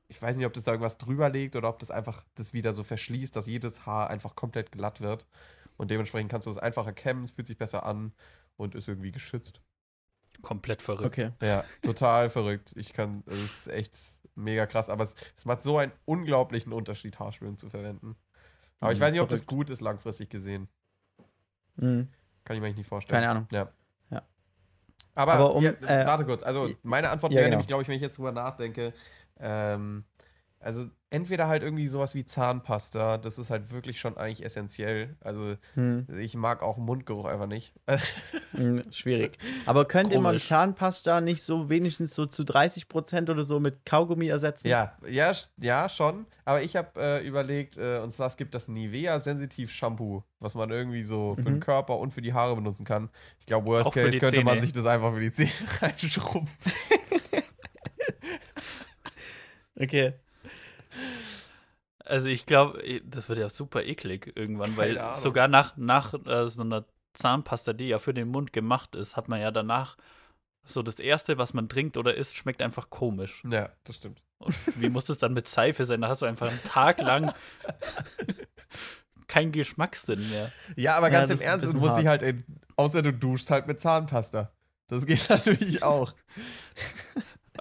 ich 0.09 0.21
weiß 0.21 0.37
nicht, 0.37 0.47
ob 0.47 0.53
das 0.53 0.65
da 0.65 0.73
irgendwas 0.73 0.99
drüber 0.99 1.31
legt 1.31 1.57
oder 1.57 1.69
ob 1.69 1.79
das 1.79 1.91
einfach 1.91 2.25
das 2.35 2.53
wieder 2.53 2.73
so 2.75 2.83
verschließt, 2.83 3.35
dass 3.35 3.47
jedes 3.47 3.87
Haar 3.87 4.11
einfach 4.11 4.35
komplett 4.37 4.73
glatt 4.73 5.01
wird. 5.01 5.27
Und 5.79 5.91
dementsprechend 5.91 6.31
kannst 6.31 6.47
du 6.47 6.51
es 6.51 6.59
einfacher 6.59 6.93
kämmen, 6.93 7.25
es 7.25 7.31
fühlt 7.33 7.47
sich 7.47 7.57
besser 7.57 7.85
an 7.87 8.13
und 8.57 8.75
ist 8.75 8.89
irgendwie 8.89 9.11
geschützt. 9.11 9.63
Komplett 10.43 10.83
verrückt. 10.83 11.07
Okay. 11.07 11.31
Ja, 11.41 11.65
total 11.83 12.29
verrückt. 12.29 12.73
Ich 12.77 12.93
kann, 12.93 13.23
es 13.27 13.67
ist 13.67 13.69
echt 13.69 13.95
mega 14.35 14.67
krass, 14.67 14.91
aber 14.91 15.05
es, 15.05 15.15
es 15.37 15.45
macht 15.45 15.63
so 15.63 15.79
einen 15.79 15.93
unglaublichen 16.05 16.73
Unterschied, 16.73 17.19
Haarspülung 17.19 17.59
zu 17.59 17.71
verwenden. 17.71 18.17
Aber 18.83 18.93
ich 18.93 18.99
Mhm, 18.99 19.03
weiß 19.03 19.13
nicht, 19.13 19.21
ob 19.21 19.29
das 19.29 19.47
gut 19.47 19.71
ist, 19.71 19.81
langfristig 19.81 20.29
gesehen. 20.29 20.69
Mhm. 21.77 22.09
Kann 22.45 22.57
ich 22.57 22.61
mir 22.61 22.67
eigentlich 22.67 22.79
nicht 22.79 22.89
vorstellen. 22.89 23.21
Keine 23.23 23.31
Ahnung. 23.31 23.47
Ja. 23.53 23.69
Ja. 24.11 24.23
Aber, 25.15 25.35
Aber 25.35 25.55
um, 25.55 25.63
ja, 25.63 25.71
äh, 25.71 26.05
warte 26.05 26.25
kurz. 26.25 26.43
Also, 26.43 26.69
meine 26.83 27.09
Antwort 27.11 27.33
ja, 27.33 27.37
wäre 27.37 27.45
genau. 27.47 27.55
nämlich, 27.59 27.69
glaube 27.69 27.83
ich, 27.83 27.89
wenn 27.89 27.95
ich 27.95 28.03
jetzt 28.03 28.19
drüber 28.19 28.33
nachdenke, 28.33 28.93
ähm, 29.39 30.05
also 30.63 30.87
entweder 31.11 31.47
halt 31.49 31.63
irgendwie 31.63 31.89
sowas 31.89 32.15
wie 32.15 32.25
Zahnpasta, 32.25 33.19
das 33.19 33.37
ist 33.39 33.51
halt 33.51 33.71
wirklich 33.71 34.01
schon 34.01 34.17
eigentlich 34.17 34.43
essentiell. 34.45 35.17
Also, 35.21 35.57
Hm. 35.75 36.07
ich 36.19 36.35
mag 36.37 36.63
auch 36.63 36.79
Mundgeruch 36.79 37.27
einfach 37.27 37.47
nicht. 37.47 37.75
Hm, 38.53 38.83
schwierig. 38.93 39.39
Aber 39.65 39.87
könnte 39.87 40.17
man 40.17 40.33
Komisch. 40.33 40.47
Zahnpasta 40.49 41.23
nicht 41.23 41.43
so 41.43 41.71
wenigstens 41.71 42.15
so 42.15 42.27
zu 42.27 42.45
30 42.45 42.87
Prozent 42.89 43.31
oder 43.31 43.45
so 43.45 43.61
mit 43.61 43.87
Kaugummi 43.87 44.29
ersetzen? 44.29 44.69
ja, 44.69 44.95
ja, 45.09 45.33
ja, 45.57 45.89
schon. 45.89 46.27
Aber 46.45 46.61
ich 46.63 46.77
habe 46.77 47.01
äh, 47.01 47.27
überlegt, 47.27 47.79
äh, 47.79 47.99
und 48.01 48.13
zwar 48.13 48.27
es 48.27 48.37
gibt 48.37 48.55
das 48.55 48.69
Nivea 48.69 49.19
Sensitiv 49.21 49.71
Shampoo, 49.73 50.23
was 50.39 50.55
man 50.55 50.69
irgendwie 50.71 51.03
so 51.03 51.35
für 51.37 51.45
den 51.45 51.55
Mhm. 51.55 51.61
Körper 51.61 51.99
und 51.99 52.13
für 52.13 52.21
die 52.21 52.35
Haare 52.35 52.55
benutzen 52.57 52.85
kann. 52.85 53.09
Ich 53.41 53.47
glaube, 53.47 53.67
worst 53.67 53.87
Auch 53.89 53.95
case 53.95 54.19
könnte 54.19 54.45
man 54.45 54.55
Zähne. 54.55 54.61
sich 54.61 54.73
das 54.73 54.85
einfach 54.87 55.15
für 55.15 55.21
die 55.21 55.33
Zähne 55.33 55.51
reinschrubben. 55.81 56.49
Okay. 59.81 60.13
Also 62.05 62.29
ich 62.29 62.47
glaube, 62.47 62.83
das 63.05 63.29
wird 63.29 63.39
ja 63.39 63.49
super 63.49 63.85
eklig 63.85 64.33
irgendwann, 64.35 64.77
weil 64.77 65.01
sogar 65.15 65.49
nach, 65.49 65.77
nach 65.77 66.15
äh, 66.27 66.49
so 66.49 66.63
einer 66.63 66.85
Zahnpasta, 67.15 67.73
die 67.73 67.89
ja 67.89 67.99
für 67.99 68.15
den 68.15 68.29
Mund 68.29 68.53
gemacht 68.53 68.95
ist, 68.95 69.17
hat 69.17 69.29
man 69.29 69.41
ja 69.41 69.51
danach 69.51 69.97
so 70.65 70.83
das 70.83 70.97
Erste, 70.97 71.39
was 71.39 71.55
man 71.55 71.69
trinkt 71.69 71.97
oder 71.97 72.15
isst, 72.15 72.37
schmeckt 72.37 72.63
einfach 72.63 72.91
komisch. 72.91 73.43
Ja, 73.49 73.71
das 73.85 73.97
stimmt. 73.97 74.23
Und 74.39 74.55
wie 74.77 74.89
muss 74.89 75.05
das 75.05 75.19
dann 75.19 75.35
mit 75.35 75.49
Seife 75.49 75.85
sein? 75.85 76.01
Da 76.01 76.09
hast 76.09 76.23
du 76.23 76.27
einfach 76.27 76.49
einen 76.49 76.63
Tag 76.65 77.01
lang 77.01 77.33
keinen 79.33 79.53
Geschmackssinn 79.53 80.29
mehr. 80.31 80.53
Ja, 80.77 80.97
aber 80.97 81.11
Ja, 81.11 81.21
ganz 81.21 81.31
das 81.31 81.41
im 81.41 81.47
Ernst, 81.47 81.67
du 81.67 81.73
musst 81.73 81.97
dich 81.97 82.07
halt, 82.07 82.23
in, 82.23 82.45
außer 82.77 83.01
du 83.03 83.13
duschst 83.13 83.51
halt 83.51 83.67
mit 83.67 83.81
Zahnpasta. 83.81 84.53
Das 84.89 85.07
geht 85.07 85.27
natürlich 85.31 85.83
auch. 85.83 86.15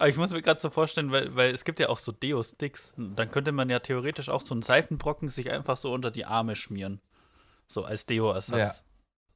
Aber 0.02 0.08
ich 0.08 0.16
muss 0.16 0.32
mir 0.32 0.42
gerade 0.42 0.58
so 0.58 0.68
vorstellen, 0.68 1.12
weil, 1.12 1.36
weil 1.36 1.54
es 1.54 1.62
gibt 1.64 1.78
ja 1.78 1.88
auch 1.88 1.98
so 1.98 2.10
Deo-Sticks. 2.10 2.92
Dann 2.96 3.30
könnte 3.30 3.52
man 3.52 3.70
ja 3.70 3.78
theoretisch 3.78 4.30
auch 4.30 4.40
so 4.40 4.52
einen 4.52 4.62
Seifenbrocken 4.62 5.28
sich 5.28 5.52
einfach 5.52 5.76
so 5.76 5.92
unter 5.92 6.10
die 6.10 6.24
Arme 6.24 6.56
schmieren. 6.56 7.00
So 7.68 7.84
als 7.84 8.04
Deo-Ersatz. 8.06 8.58
Ja. 8.58 8.74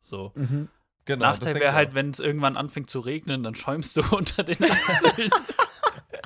So. 0.02 0.32
Mhm. 0.34 0.66
Genau. 1.04 1.24
Nachteil 1.24 1.54
wäre 1.54 1.72
halt, 1.72 1.94
wenn 1.94 2.10
es 2.10 2.18
irgendwann 2.18 2.56
anfängt 2.56 2.90
zu 2.90 2.98
regnen, 2.98 3.44
dann 3.44 3.54
schäumst 3.54 3.96
du 3.96 4.02
unter 4.10 4.42
den 4.42 4.60
Achseln. 4.64 5.30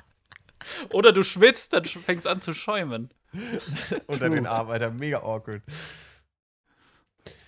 Oder 0.95 1.13
du 1.13 1.23
schwitzt, 1.23 1.75
dann 1.75 1.85
fängt 1.85 2.21
es 2.21 2.27
an 2.27 2.41
zu 2.41 2.55
schäumen. 2.55 3.11
unter 4.07 4.31
den 4.31 4.47
Arm, 4.47 4.71
Alter, 4.71 4.91
mega 4.91 5.19
awkward. 5.19 5.61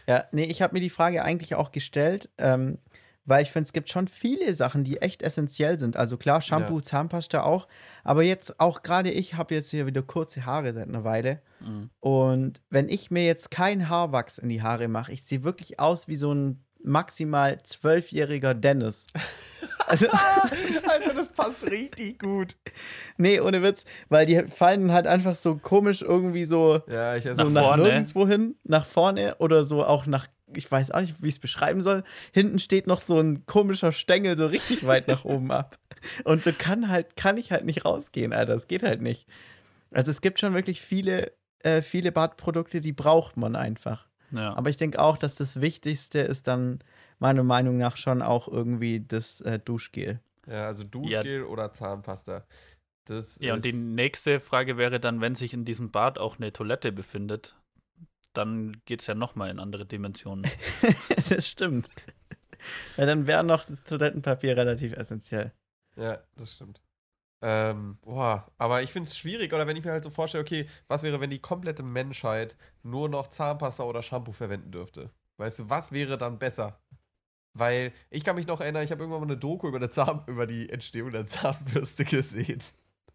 Ja, 0.06 0.26
nee, 0.30 0.44
ich 0.44 0.60
habe 0.60 0.74
mir 0.74 0.80
die 0.80 0.90
Frage 0.90 1.24
eigentlich 1.24 1.54
auch 1.54 1.72
gestellt, 1.72 2.28
ähm, 2.36 2.76
weil 3.24 3.42
ich 3.42 3.50
finde, 3.52 3.66
es 3.66 3.72
gibt 3.72 3.90
schon 3.90 4.08
viele 4.08 4.52
Sachen, 4.54 4.84
die 4.84 5.00
echt 5.00 5.22
essentiell 5.22 5.78
sind. 5.78 5.96
Also 5.96 6.16
klar, 6.16 6.40
Shampoo, 6.42 6.80
Zahnpasta 6.80 7.42
auch, 7.42 7.68
aber 8.04 8.22
jetzt 8.22 8.58
auch 8.60 8.82
gerade 8.82 9.10
ich 9.10 9.34
habe 9.34 9.54
jetzt 9.54 9.70
hier 9.70 9.86
wieder 9.86 10.02
kurze 10.02 10.44
Haare 10.46 10.72
seit 10.74 10.88
einer 10.88 11.04
Weile. 11.04 11.40
Mhm. 11.60 11.90
Und 12.00 12.60
wenn 12.70 12.88
ich 12.88 13.10
mir 13.10 13.24
jetzt 13.24 13.50
kein 13.50 13.88
Haarwachs 13.88 14.38
in 14.38 14.48
die 14.48 14.62
Haare 14.62 14.88
mache, 14.88 15.12
ich 15.12 15.22
sehe 15.24 15.44
wirklich 15.44 15.78
aus 15.78 16.08
wie 16.08 16.16
so 16.16 16.32
ein 16.34 16.64
maximal 16.84 17.62
zwölfjähriger 17.62 18.54
Dennis. 18.54 19.06
Also, 19.88 20.06
Alter, 20.88 21.12
das 21.14 21.30
passt 21.32 21.64
richtig 21.68 22.20
gut. 22.20 22.56
nee, 23.16 23.40
ohne 23.40 23.62
Witz, 23.62 23.84
weil 24.08 24.26
die 24.26 24.40
fallen 24.44 24.92
halt 24.92 25.06
einfach 25.08 25.34
so 25.34 25.56
komisch 25.56 26.02
irgendwie 26.02 26.46
so, 26.46 26.80
Ja, 26.88 27.16
ich 27.16 27.24
so 27.24 27.30
Nach 27.34 27.50
nach 27.50 27.62
vorne. 27.64 27.82
nirgendwo 27.82 28.26
hin, 28.26 28.54
nach 28.64 28.86
vorne 28.86 29.34
oder 29.38 29.64
so 29.64 29.84
auch 29.84 30.06
nach, 30.06 30.28
ich 30.56 30.70
weiß 30.70 30.90
auch 30.90 31.00
nicht, 31.00 31.22
wie 31.22 31.28
ich 31.28 31.34
es 31.34 31.38
beschreiben 31.38 31.82
soll. 31.82 32.04
Hinten 32.32 32.58
steht 32.58 32.86
noch 32.86 33.00
so 33.00 33.18
ein 33.18 33.46
komischer 33.46 33.92
Stängel 33.92 34.36
so 34.36 34.46
richtig 34.46 34.86
weit 34.86 35.08
nach 35.08 35.24
oben 35.24 35.50
ab. 35.50 35.78
Und 36.24 36.42
so 36.42 36.52
kann 36.52 36.88
halt, 36.88 37.16
kann 37.16 37.36
ich 37.36 37.52
halt 37.52 37.64
nicht 37.64 37.84
rausgehen, 37.84 38.32
Alter. 38.32 38.54
Das 38.54 38.68
geht 38.68 38.82
halt 38.82 39.00
nicht. 39.00 39.26
Also 39.90 40.10
es 40.10 40.20
gibt 40.20 40.40
schon 40.40 40.54
wirklich 40.54 40.80
viele, 40.80 41.32
äh, 41.60 41.82
viele 41.82 42.12
Badprodukte, 42.12 42.80
die 42.80 42.92
braucht 42.92 43.36
man 43.36 43.56
einfach. 43.56 44.08
Ja. 44.30 44.56
Aber 44.56 44.70
ich 44.70 44.76
denke 44.76 44.98
auch, 45.00 45.18
dass 45.18 45.36
das 45.36 45.60
Wichtigste 45.60 46.20
ist 46.20 46.48
dann 46.48 46.80
meiner 47.18 47.44
Meinung 47.44 47.76
nach 47.76 47.96
schon 47.96 48.22
auch 48.22 48.48
irgendwie 48.48 49.00
das 49.00 49.40
äh, 49.42 49.58
Duschgel. 49.58 50.20
Ja, 50.46 50.66
also 50.66 50.84
Duschgel 50.84 51.44
oder 51.44 51.72
Zahnpasta. 51.72 52.44
Das 53.04 53.38
ja, 53.40 53.54
und 53.54 53.64
die 53.64 53.72
nächste 53.72 54.40
Frage 54.40 54.76
wäre 54.76 55.00
dann, 55.00 55.20
wenn 55.20 55.34
sich 55.34 55.54
in 55.54 55.64
diesem 55.64 55.90
Bad 55.90 56.18
auch 56.18 56.38
eine 56.38 56.52
Toilette 56.52 56.92
befindet, 56.92 57.56
dann 58.32 58.80
geht 58.84 59.00
es 59.00 59.06
ja 59.06 59.14
nochmal 59.14 59.50
in 59.50 59.58
andere 59.58 59.86
Dimensionen. 59.86 60.50
das 61.28 61.48
stimmt. 61.48 61.88
Weil 62.96 63.06
dann 63.06 63.26
wäre 63.26 63.44
noch 63.44 63.64
das 63.64 63.82
Toilettenpapier 63.84 64.56
relativ 64.56 64.92
essentiell. 64.92 65.52
Ja, 65.96 66.22
das 66.36 66.54
stimmt. 66.54 66.80
Ähm, 67.44 67.98
boah, 68.02 68.46
aber 68.56 68.82
ich 68.82 68.92
finde 68.92 69.08
es 69.08 69.18
schwierig, 69.18 69.52
oder 69.52 69.66
wenn 69.66 69.76
ich 69.76 69.84
mir 69.84 69.90
halt 69.90 70.04
so 70.04 70.10
vorstelle, 70.10 70.42
okay, 70.42 70.66
was 70.86 71.02
wäre, 71.02 71.20
wenn 71.20 71.30
die 71.30 71.40
komplette 71.40 71.82
Menschheit 71.82 72.56
nur 72.84 73.08
noch 73.08 73.28
Zahnpasta 73.28 73.82
oder 73.82 74.02
Shampoo 74.02 74.30
verwenden 74.30 74.70
dürfte? 74.70 75.10
Weißt 75.38 75.58
du, 75.58 75.68
was 75.68 75.90
wäre 75.90 76.16
dann 76.16 76.38
besser? 76.38 76.80
Weil 77.54 77.92
ich 78.10 78.22
kann 78.22 78.36
mich 78.36 78.46
noch 78.46 78.60
erinnern, 78.60 78.84
ich 78.84 78.92
habe 78.92 79.02
irgendwann 79.02 79.22
mal 79.22 79.26
eine 79.26 79.36
Doku 79.36 79.66
über, 79.66 79.78
eine 79.78 79.90
Zahn, 79.90 80.22
über 80.26 80.46
die 80.46 80.70
Entstehung 80.70 81.10
der 81.10 81.26
Zahnbürste 81.26 82.04
gesehen. 82.04 82.62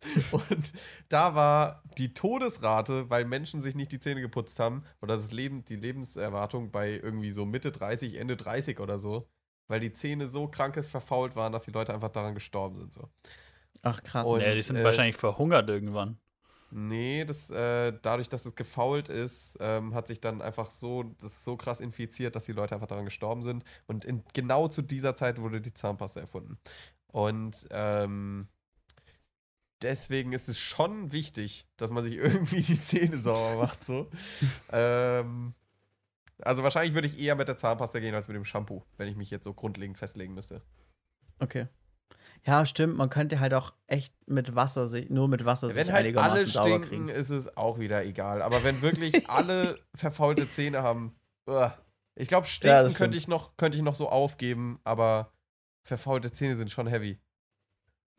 Und 0.32 0.74
da 1.10 1.36
war 1.36 1.84
die 1.98 2.14
Todesrate, 2.14 3.10
weil 3.10 3.26
Menschen 3.26 3.62
sich 3.62 3.76
nicht 3.76 3.92
die 3.92 4.00
Zähne 4.00 4.22
geputzt 4.22 4.60
haben, 4.60 4.84
oder 5.02 5.16
das 5.16 5.32
Leben, 5.32 5.66
die 5.66 5.76
Lebenserwartung 5.76 6.72
bei 6.72 6.92
irgendwie 6.92 7.32
so 7.32 7.46
Mitte 7.46 7.72
30, 7.72 8.16
Ende 8.16 8.38
30 8.38 8.80
oder 8.80 8.98
so, 9.00 9.28
weil 9.68 9.80
die 9.80 9.94
Zähne 9.94 10.28
so 10.28 10.48
krankes 10.48 10.88
verfault 10.88 11.36
waren, 11.36 11.52
dass 11.52 11.64
die 11.64 11.72
Leute 11.72 11.94
einfach 11.94 12.10
daran 12.10 12.36
gestorben 12.36 12.78
sind. 12.78 12.94
So. 12.94 13.10
Ach 13.82 14.02
krass. 14.04 14.26
Und- 14.26 14.42
ja, 14.42 14.54
die 14.54 14.62
sind 14.62 14.78
äh, 14.78 14.84
wahrscheinlich 14.84 15.16
verhungert 15.16 15.70
irgendwann. 15.70 16.18
Nee, 16.70 17.24
das, 17.24 17.50
äh, 17.50 17.94
dadurch, 18.02 18.28
dass 18.28 18.46
es 18.46 18.54
gefault 18.54 19.08
ist, 19.08 19.58
ähm, 19.62 19.94
hat 19.96 20.08
sich 20.08 20.20
dann 20.20 20.42
einfach 20.42 20.70
so, 20.70 21.04
das 21.04 21.32
ist 21.32 21.44
so 21.46 21.56
krass 21.56 21.80
infiziert, 21.80 22.36
dass 22.36 22.44
die 22.44 22.52
Leute 22.52 22.76
einfach 22.76 22.88
daran 22.88 23.06
gestorben 23.06 23.42
sind. 23.42 23.64
Und 23.88 24.04
in, 24.04 24.24
genau 24.34 24.68
zu 24.68 24.82
dieser 24.82 25.16
Zeit 25.16 25.40
wurde 25.40 25.62
die 25.62 25.74
Zahnpasta 25.74 26.20
erfunden. 26.20 26.58
Und 27.08 27.68
ähm, 27.72 28.50
deswegen 29.82 30.34
ist 30.34 30.50
es 30.50 30.60
schon 30.60 31.12
wichtig, 31.12 31.66
dass 31.78 31.92
man 31.92 32.04
sich 32.04 32.14
irgendwie 32.18 32.62
die 32.62 32.82
Zähne 32.82 33.18
sauber 33.18 33.58
macht. 33.64 33.84
So. 33.84 34.10
ähm, 34.72 35.54
also 36.42 36.64
wahrscheinlich 36.64 36.94
würde 36.94 37.08
ich 37.08 37.20
eher 37.20 37.36
mit 37.36 37.48
der 37.48 37.58
Zahnpasta 37.58 38.00
gehen 38.00 38.14
als 38.16 38.28
mit 38.28 38.36
dem 38.36 38.46
Shampoo, 38.46 38.84
wenn 38.98 39.08
ich 39.08 39.16
mich 39.16 39.30
jetzt 39.30 39.44
so 39.44 39.54
grundlegend 39.54 39.98
festlegen 39.98 40.34
müsste. 40.34 40.62
Okay. 41.40 41.68
Ja, 42.46 42.66
stimmt. 42.66 42.96
Man 42.98 43.10
könnte 43.10 43.40
halt 43.40 43.54
auch 43.54 43.74
echt 43.88 44.14
mit 44.28 44.56
Wasser 44.56 44.88
sich, 44.88 45.10
nur 45.10 45.28
mit 45.28 45.46
Wasser 45.46 45.74
Wenn 45.74 45.86
sich 45.86 45.94
halt 45.94 46.06
einigermaßen 46.06 46.32
alle 46.32 46.46
sauber 46.46 46.70
stinken, 46.70 46.88
kriegen. 46.88 47.10
ist 47.10 47.30
es 47.30 47.58
auch 47.58 47.80
wieder 47.80 48.06
egal. 48.06 48.42
Aber 48.42 48.64
wenn 48.64 48.82
wirklich 48.82 49.30
alle 49.30 49.80
verfaulte 49.96 50.50
Zähne 50.50 50.84
haben, 50.84 51.16
Uah. 51.48 51.78
Ich 52.16 52.28
glaube, 52.28 52.46
Ja, 52.46 52.52
Stinken 52.52 52.84
das 52.84 52.94
könnte 52.96 53.18
ich, 53.18 53.28
noch, 53.28 53.58
könnte 53.58 53.78
ich 53.78 53.84
noch 53.84 53.96
so 53.96 54.10
aufgeben, 54.10 54.80
aber 54.84 55.32
verfaulte 55.84 56.32
Zähne 56.32 56.56
sind 56.56 56.72
schon 56.72 56.88
heavy. 56.88 57.20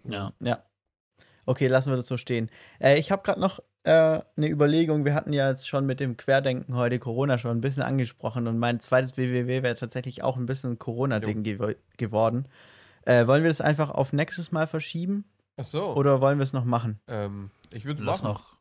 Ja. 0.05 0.32
Ja. 0.40 0.64
Okay, 1.48 1.66
lassen 1.66 1.90
wir 1.90 1.96
das 1.96 2.06
so 2.06 2.16
stehen. 2.18 2.50
Äh, 2.78 2.98
ich 2.98 3.10
habe 3.10 3.22
gerade 3.22 3.40
noch 3.40 3.60
äh, 3.84 3.90
eine 4.36 4.48
Überlegung. 4.48 5.04
Wir 5.06 5.14
hatten 5.14 5.32
ja 5.32 5.48
jetzt 5.48 5.66
schon 5.66 5.86
mit 5.86 5.98
dem 5.98 6.16
Querdenken 6.18 6.76
heute 6.76 6.98
Corona 6.98 7.38
schon 7.38 7.52
ein 7.56 7.60
bisschen 7.62 7.82
angesprochen 7.82 8.46
und 8.46 8.58
mein 8.58 8.80
zweites 8.80 9.16
WWW 9.16 9.62
wäre 9.62 9.74
tatsächlich 9.74 10.22
auch 10.22 10.36
ein 10.36 10.44
bisschen 10.44 10.78
Corona-Ding 10.78 11.42
gew 11.44 11.72
geworden. 11.96 12.48
Äh, 13.06 13.26
wollen 13.26 13.42
wir 13.44 13.50
das 13.50 13.62
einfach 13.62 13.90
auf 13.90 14.12
nächstes 14.12 14.52
Mal 14.52 14.66
verschieben 14.66 15.24
Ach 15.56 15.64
so. 15.64 15.94
oder 15.94 16.20
wollen 16.20 16.38
wir 16.38 16.44
es 16.44 16.52
noch 16.52 16.64
machen? 16.66 17.00
ähm, 17.08 17.50
ich 17.72 17.86
würde 17.86 18.02
machen. 18.02 18.24
noch. 18.24 18.56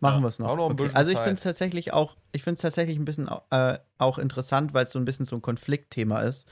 Machen 0.00 0.16
Ja, 0.16 0.22
wir 0.22 0.28
es 0.28 0.38
noch. 0.38 0.48
auch 0.48 0.56
noch 0.56 0.70
okay. 0.70 0.88
Also 0.94 1.10
ich 1.12 1.18
finde 1.18 1.34
es 1.34 1.42
tatsächlich 1.42 1.92
auch, 1.92 2.16
ich 2.32 2.42
finde 2.42 2.54
es 2.56 2.62
tatsächlich 2.62 2.98
ein 2.98 3.04
bisschen 3.04 3.28
äh, 3.50 3.78
auch 3.98 4.18
interessant, 4.18 4.72
weil 4.72 4.84
es 4.84 4.92
so 4.92 4.98
ein 4.98 5.04
bisschen 5.04 5.26
so 5.26 5.36
ein 5.36 5.42
Konfliktthema 5.42 6.20
ist. 6.22 6.48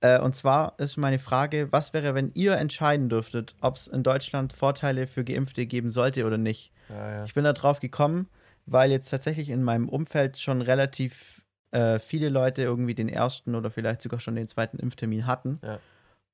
Äh, 0.00 0.20
und 0.20 0.34
zwar 0.34 0.74
ist 0.78 0.96
meine 0.96 1.18
Frage, 1.18 1.68
was 1.70 1.92
wäre, 1.92 2.14
wenn 2.14 2.32
ihr 2.34 2.56
entscheiden 2.56 3.08
dürftet, 3.08 3.54
ob 3.60 3.76
es 3.76 3.86
in 3.86 4.02
Deutschland 4.02 4.52
Vorteile 4.52 5.06
für 5.06 5.24
Geimpfte 5.24 5.66
geben 5.66 5.90
sollte 5.90 6.26
oder 6.26 6.38
nicht? 6.38 6.72
Ja, 6.88 7.10
ja. 7.10 7.24
Ich 7.24 7.34
bin 7.34 7.44
da 7.44 7.52
drauf 7.52 7.80
gekommen, 7.80 8.28
weil 8.66 8.90
jetzt 8.90 9.10
tatsächlich 9.10 9.50
in 9.50 9.62
meinem 9.62 9.88
Umfeld 9.88 10.38
schon 10.38 10.62
relativ 10.62 11.42
äh, 11.72 11.98
viele 11.98 12.30
Leute 12.30 12.62
irgendwie 12.62 12.94
den 12.94 13.08
ersten 13.08 13.54
oder 13.54 13.70
vielleicht 13.70 14.02
sogar 14.02 14.20
schon 14.20 14.34
den 14.34 14.48
zweiten 14.48 14.78
Impftermin 14.78 15.26
hatten. 15.26 15.60
Ja. 15.62 15.78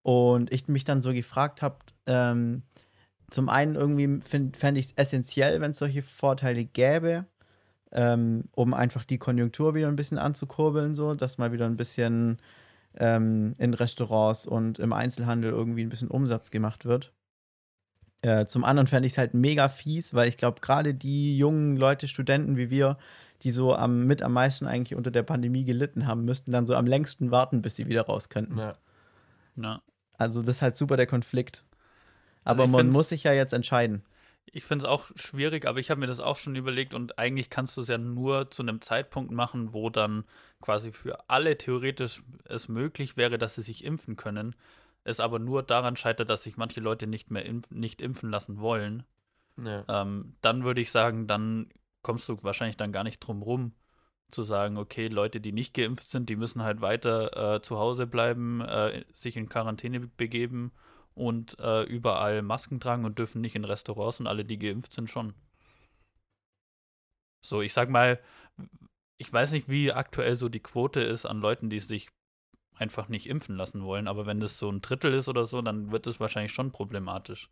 Und 0.02 0.52
ich 0.52 0.68
mich 0.68 0.84
dann 0.84 1.02
so 1.02 1.12
gefragt 1.12 1.62
habe, 1.62 1.78
ähm, 2.06 2.62
zum 3.30 3.48
einen 3.48 3.74
irgendwie 3.74 4.20
fände 4.20 4.78
ich 4.78 4.86
es 4.86 4.92
essentiell, 4.92 5.60
wenn 5.60 5.72
es 5.72 5.78
solche 5.78 6.04
Vorteile 6.04 6.64
gäbe, 6.64 7.24
ähm, 7.90 8.44
um 8.52 8.72
einfach 8.72 9.04
die 9.04 9.18
Konjunktur 9.18 9.74
wieder 9.74 9.88
ein 9.88 9.96
bisschen 9.96 10.18
anzukurbeln, 10.18 10.94
so, 10.94 11.14
dass 11.14 11.38
mal 11.38 11.50
wieder 11.50 11.66
ein 11.66 11.76
bisschen 11.76 12.38
ähm, 12.98 13.54
in 13.58 13.74
Restaurants 13.74 14.46
und 14.46 14.78
im 14.78 14.92
Einzelhandel 14.92 15.50
irgendwie 15.50 15.82
ein 15.82 15.88
bisschen 15.88 16.08
Umsatz 16.08 16.50
gemacht 16.50 16.84
wird. 16.84 17.12
Äh, 18.22 18.46
zum 18.46 18.64
anderen 18.64 18.86
fände 18.86 19.06
ich 19.06 19.12
es 19.12 19.18
halt 19.18 19.34
mega 19.34 19.68
fies, 19.68 20.14
weil 20.14 20.28
ich 20.28 20.36
glaube, 20.36 20.60
gerade 20.60 20.94
die 20.94 21.36
jungen 21.36 21.76
Leute, 21.76 22.08
Studenten 22.08 22.56
wie 22.56 22.70
wir, 22.70 22.98
die 23.42 23.50
so 23.50 23.74
am, 23.74 24.06
mit 24.06 24.22
am 24.22 24.32
meisten 24.32 24.66
eigentlich 24.66 24.96
unter 24.96 25.10
der 25.10 25.22
Pandemie 25.22 25.64
gelitten 25.64 26.06
haben, 26.06 26.24
müssten 26.24 26.50
dann 26.50 26.66
so 26.66 26.74
am 26.74 26.86
längsten 26.86 27.30
warten, 27.30 27.62
bis 27.62 27.76
sie 27.76 27.86
wieder 27.86 28.02
raus 28.02 28.28
könnten. 28.28 28.58
Ja. 28.58 28.76
Ja. 29.56 29.80
Also 30.18 30.42
das 30.42 30.56
ist 30.56 30.62
halt 30.62 30.76
super 30.76 30.96
der 30.96 31.06
Konflikt. 31.06 31.64
Also 32.44 32.62
Aber 32.62 32.70
ich 32.70 32.76
man 32.76 32.90
muss 32.90 33.10
sich 33.10 33.24
ja 33.24 33.32
jetzt 33.32 33.52
entscheiden. 33.52 34.02
Ich 34.52 34.64
finde 34.64 34.84
es 34.84 34.88
auch 34.90 35.06
schwierig, 35.16 35.66
aber 35.66 35.80
ich 35.80 35.90
habe 35.90 36.00
mir 36.00 36.06
das 36.06 36.20
auch 36.20 36.36
schon 36.36 36.56
überlegt 36.56 36.94
und 36.94 37.18
eigentlich 37.18 37.50
kannst 37.50 37.76
du 37.76 37.80
es 37.80 37.88
ja 37.88 37.98
nur 37.98 38.50
zu 38.50 38.62
einem 38.62 38.80
Zeitpunkt 38.80 39.30
machen, 39.30 39.74
wo 39.74 39.90
dann 39.90 40.24
quasi 40.60 40.92
für 40.92 41.28
alle 41.28 41.58
theoretisch 41.58 42.22
es 42.44 42.68
möglich 42.68 43.16
wäre, 43.16 43.38
dass 43.38 43.56
sie 43.56 43.62
sich 43.62 43.84
impfen 43.84 44.16
können. 44.16 44.54
Es 45.04 45.20
aber 45.20 45.38
nur 45.38 45.62
daran 45.62 45.96
scheitert, 45.96 46.30
dass 46.30 46.42
sich 46.42 46.56
manche 46.56 46.80
Leute 46.80 47.06
nicht 47.06 47.30
mehr 47.30 47.44
impf 47.44 47.70
nicht 47.70 48.00
impfen 48.00 48.30
lassen 48.30 48.58
wollen. 48.58 49.04
Ja. 49.62 49.84
Ähm, 49.88 50.34
dann 50.42 50.64
würde 50.64 50.80
ich 50.80 50.90
sagen, 50.90 51.26
dann 51.26 51.68
kommst 52.02 52.28
du 52.28 52.42
wahrscheinlich 52.42 52.76
dann 52.76 52.92
gar 52.92 53.04
nicht 53.04 53.20
drum 53.20 53.42
rum, 53.42 53.72
zu 54.30 54.42
sagen, 54.42 54.78
okay, 54.78 55.08
Leute, 55.08 55.40
die 55.40 55.52
nicht 55.52 55.74
geimpft 55.74 56.10
sind, 56.10 56.28
die 56.28 56.36
müssen 56.36 56.62
halt 56.62 56.80
weiter 56.80 57.56
äh, 57.56 57.62
zu 57.62 57.78
Hause 57.78 58.06
bleiben, 58.06 58.60
äh, 58.60 59.04
sich 59.12 59.36
in 59.36 59.48
Quarantäne 59.48 60.00
begeben 60.00 60.72
und 61.16 61.58
äh, 61.60 61.82
überall 61.84 62.42
Masken 62.42 62.78
tragen 62.78 63.04
und 63.04 63.18
dürfen 63.18 63.40
nicht 63.40 63.56
in 63.56 63.64
Restaurants 63.64 64.20
und 64.20 64.26
alle, 64.26 64.44
die 64.44 64.58
geimpft 64.58 64.92
sind, 64.92 65.08
schon. 65.08 65.34
So, 67.44 67.62
ich 67.62 67.72
sag 67.72 67.88
mal, 67.88 68.20
ich 69.18 69.32
weiß 69.32 69.52
nicht, 69.52 69.68
wie 69.68 69.92
aktuell 69.92 70.36
so 70.36 70.48
die 70.48 70.60
Quote 70.60 71.00
ist 71.00 71.24
an 71.24 71.40
Leuten, 71.40 71.70
die 71.70 71.78
sich 71.78 72.10
einfach 72.74 73.08
nicht 73.08 73.28
impfen 73.28 73.56
lassen 73.56 73.82
wollen, 73.82 74.08
aber 74.08 74.26
wenn 74.26 74.40
das 74.40 74.58
so 74.58 74.70
ein 74.70 74.82
Drittel 74.82 75.14
ist 75.14 75.28
oder 75.28 75.46
so, 75.46 75.62
dann 75.62 75.90
wird 75.90 76.06
es 76.06 76.20
wahrscheinlich 76.20 76.52
schon 76.52 76.72
problematisch. 76.72 77.48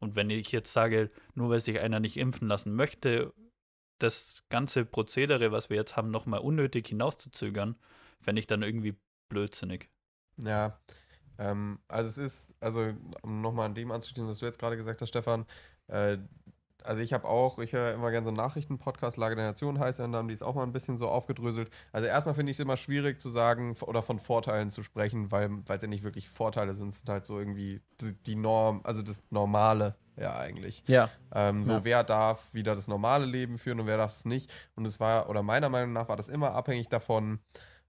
Und 0.00 0.16
wenn 0.16 0.30
ich 0.30 0.50
jetzt 0.50 0.72
sage, 0.72 1.10
nur 1.34 1.50
weil 1.50 1.60
sich 1.60 1.78
einer 1.80 2.00
nicht 2.00 2.16
impfen 2.16 2.48
lassen 2.48 2.74
möchte, 2.74 3.34
das 3.98 4.42
ganze 4.48 4.84
Prozedere, 4.84 5.52
was 5.52 5.68
wir 5.68 5.76
jetzt 5.76 5.96
haben, 5.96 6.10
nochmal 6.10 6.40
unnötig 6.40 6.88
hinauszuzögern, 6.88 7.76
fände 8.20 8.40
ich 8.40 8.46
dann 8.46 8.62
irgendwie 8.62 8.96
blödsinnig. 9.28 9.90
Ja, 10.38 10.80
ähm, 11.38 11.78
also 11.88 12.08
es 12.08 12.18
ist, 12.18 12.54
also 12.60 12.92
um 13.22 13.40
nochmal 13.40 13.66
an 13.66 13.74
dem 13.74 13.90
anzuschließen, 13.90 14.28
was 14.28 14.38
du 14.38 14.46
jetzt 14.46 14.58
gerade 14.58 14.76
gesagt 14.76 15.00
hast, 15.00 15.08
Stefan, 15.08 15.46
äh, 15.88 16.18
also 16.84 17.00
ich 17.00 17.12
habe 17.12 17.28
auch, 17.28 17.60
ich 17.60 17.72
höre 17.72 17.94
immer 17.94 18.10
gerne 18.10 18.24
so 18.24 18.30
einen 18.30 18.36
Nachrichten-Podcast, 18.38 19.16
Lage 19.16 19.36
der 19.36 19.44
Nation 19.46 19.78
heißt 19.78 20.00
er, 20.00 20.06
und 20.06 20.12
da 20.12 20.18
haben 20.18 20.26
die 20.26 20.34
es 20.34 20.42
auch 20.42 20.56
mal 20.56 20.64
ein 20.64 20.72
bisschen 20.72 20.98
so 20.98 21.06
aufgedröselt. 21.08 21.70
Also 21.92 22.08
erstmal 22.08 22.34
finde 22.34 22.50
ich 22.50 22.56
es 22.56 22.60
immer 22.60 22.76
schwierig 22.76 23.20
zu 23.20 23.30
sagen 23.30 23.76
oder 23.82 24.02
von 24.02 24.18
Vorteilen 24.18 24.70
zu 24.70 24.82
sprechen, 24.82 25.30
weil 25.30 25.62
es 25.68 25.82
ja 25.82 25.86
nicht 25.88 26.02
wirklich 26.02 26.28
Vorteile 26.28 26.74
sind, 26.74 26.88
es 26.88 26.98
sind 26.98 27.08
halt 27.08 27.24
so 27.24 27.38
irgendwie 27.38 27.80
die, 28.00 28.14
die 28.26 28.34
Norm, 28.34 28.80
also 28.82 29.00
das 29.02 29.22
Normale, 29.30 29.94
ja 30.16 30.36
eigentlich. 30.36 30.82
Ja. 30.88 31.08
Ähm, 31.32 31.64
so, 31.64 31.74
Ja. 31.74 31.84
wer 31.84 32.02
darf 32.04 32.52
wieder 32.52 32.74
das 32.74 32.88
normale 32.88 33.26
Leben 33.26 33.58
führen 33.58 33.78
und 33.78 33.86
wer 33.86 33.96
darf 33.96 34.10
es 34.12 34.24
nicht. 34.24 34.52
Und 34.74 34.84
es 34.84 34.98
war, 34.98 35.28
oder 35.30 35.44
meiner 35.44 35.68
Meinung 35.68 35.92
nach 35.92 36.08
war 36.08 36.16
das 36.16 36.28
immer 36.28 36.52
abhängig 36.52 36.88
davon, 36.88 37.38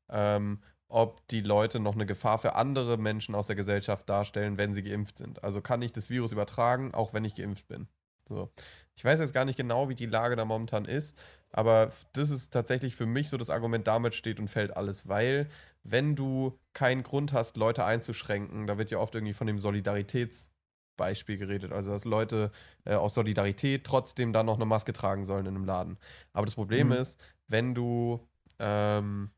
ähm, 0.09 0.59
ob 0.93 1.27
die 1.29 1.41
Leute 1.41 1.79
noch 1.79 1.95
eine 1.95 2.05
Gefahr 2.05 2.37
für 2.37 2.53
andere 2.53 2.97
Menschen 2.97 3.33
aus 3.33 3.47
der 3.47 3.55
Gesellschaft 3.55 4.07
darstellen, 4.07 4.59
wenn 4.59 4.73
sie 4.73 4.83
geimpft 4.83 5.17
sind. 5.17 5.43
Also 5.43 5.59
kann 5.59 5.81
ich 5.81 5.91
das 5.91 6.11
Virus 6.11 6.31
übertragen, 6.31 6.93
auch 6.93 7.13
wenn 7.13 7.25
ich 7.25 7.33
geimpft 7.33 7.67
bin. 7.67 7.87
So. 8.29 8.51
Ich 8.95 9.03
weiß 9.03 9.19
jetzt 9.19 9.33
gar 9.33 9.43
nicht 9.43 9.57
genau, 9.57 9.89
wie 9.89 9.95
die 9.95 10.05
Lage 10.05 10.35
da 10.35 10.45
momentan 10.45 10.85
ist, 10.85 11.17
aber 11.51 11.91
das 12.13 12.29
ist 12.29 12.53
tatsächlich 12.53 12.95
für 12.95 13.07
mich 13.07 13.29
so 13.29 13.37
das 13.37 13.49
Argument, 13.49 13.87
damit 13.87 14.13
steht 14.13 14.39
und 14.39 14.49
fällt 14.49 14.77
alles, 14.77 15.07
weil 15.07 15.49
wenn 15.81 16.15
du 16.15 16.59
keinen 16.73 17.01
Grund 17.01 17.33
hast, 17.33 17.57
Leute 17.57 17.85
einzuschränken, 17.85 18.67
da 18.67 18.77
wird 18.77 18.91
ja 18.91 18.99
oft 18.99 19.15
irgendwie 19.15 19.33
von 19.33 19.47
dem 19.47 19.57
Solidaritätsbeispiel 19.57 21.37
geredet, 21.37 21.71
also 21.71 21.91
dass 21.91 22.05
Leute 22.05 22.51
äh, 22.85 22.93
aus 22.93 23.15
Solidarität 23.15 23.83
trotzdem 23.83 24.31
dann 24.31 24.45
noch 24.45 24.55
eine 24.57 24.65
Maske 24.65 24.93
tragen 24.93 25.25
sollen 25.25 25.47
in 25.47 25.55
einem 25.55 25.65
Laden. 25.65 25.97
Aber 26.33 26.45
das 26.45 26.53
Problem 26.55 26.89
Mhm. 26.89 26.93
ist, 26.93 27.19
wenn 27.47 27.73
du 27.73 28.27
ähm, 28.59 29.31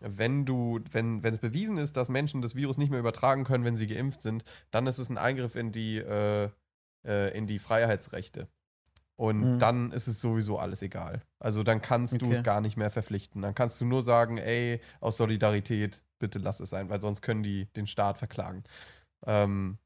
wenn 0.00 0.44
du, 0.44 0.80
wenn, 0.90 1.22
wenn 1.22 1.34
es 1.34 1.40
bewiesen 1.40 1.78
ist, 1.78 1.96
dass 1.96 2.08
Menschen 2.08 2.42
das 2.42 2.54
Virus 2.54 2.78
nicht 2.78 2.90
mehr 2.90 3.00
übertragen 3.00 3.44
können, 3.44 3.64
wenn 3.64 3.76
sie 3.76 3.86
geimpft 3.86 4.22
sind, 4.22 4.44
dann 4.70 4.86
ist 4.86 4.98
es 4.98 5.08
ein 5.10 5.18
Eingriff 5.18 5.54
in 5.54 5.72
die, 5.72 5.98
äh, 5.98 6.50
äh, 7.06 7.36
in 7.36 7.46
die 7.46 7.58
Freiheitsrechte. 7.58 8.48
Und 9.16 9.40
Mhm. 9.40 9.58
dann 9.58 9.92
ist 9.92 10.08
es 10.08 10.20
sowieso 10.20 10.58
alles 10.58 10.82
egal. 10.82 11.22
Also 11.38 11.62
dann 11.62 11.82
kannst 11.82 12.20
du 12.20 12.26
Okay. 12.26 12.34
es 12.36 12.42
gar 12.42 12.60
nicht 12.60 12.76
mehr 12.76 12.90
verpflichten. 12.90 13.42
Dann 13.42 13.54
kannst 13.54 13.80
du 13.80 13.84
nur 13.84 14.02
sagen, 14.02 14.38
ey, 14.38 14.80
aus 15.00 15.16
Solidarität, 15.18 16.02
bitte 16.18 16.38
lass 16.38 16.60
es 16.60 16.70
sein, 16.70 16.88
weil 16.88 17.00
sonst 17.00 17.22
können 17.22 17.42
die 17.42 17.66
den 17.74 17.86
Staat 17.86 18.18
verklagen. 18.18 18.64
Ähm, 19.26 19.78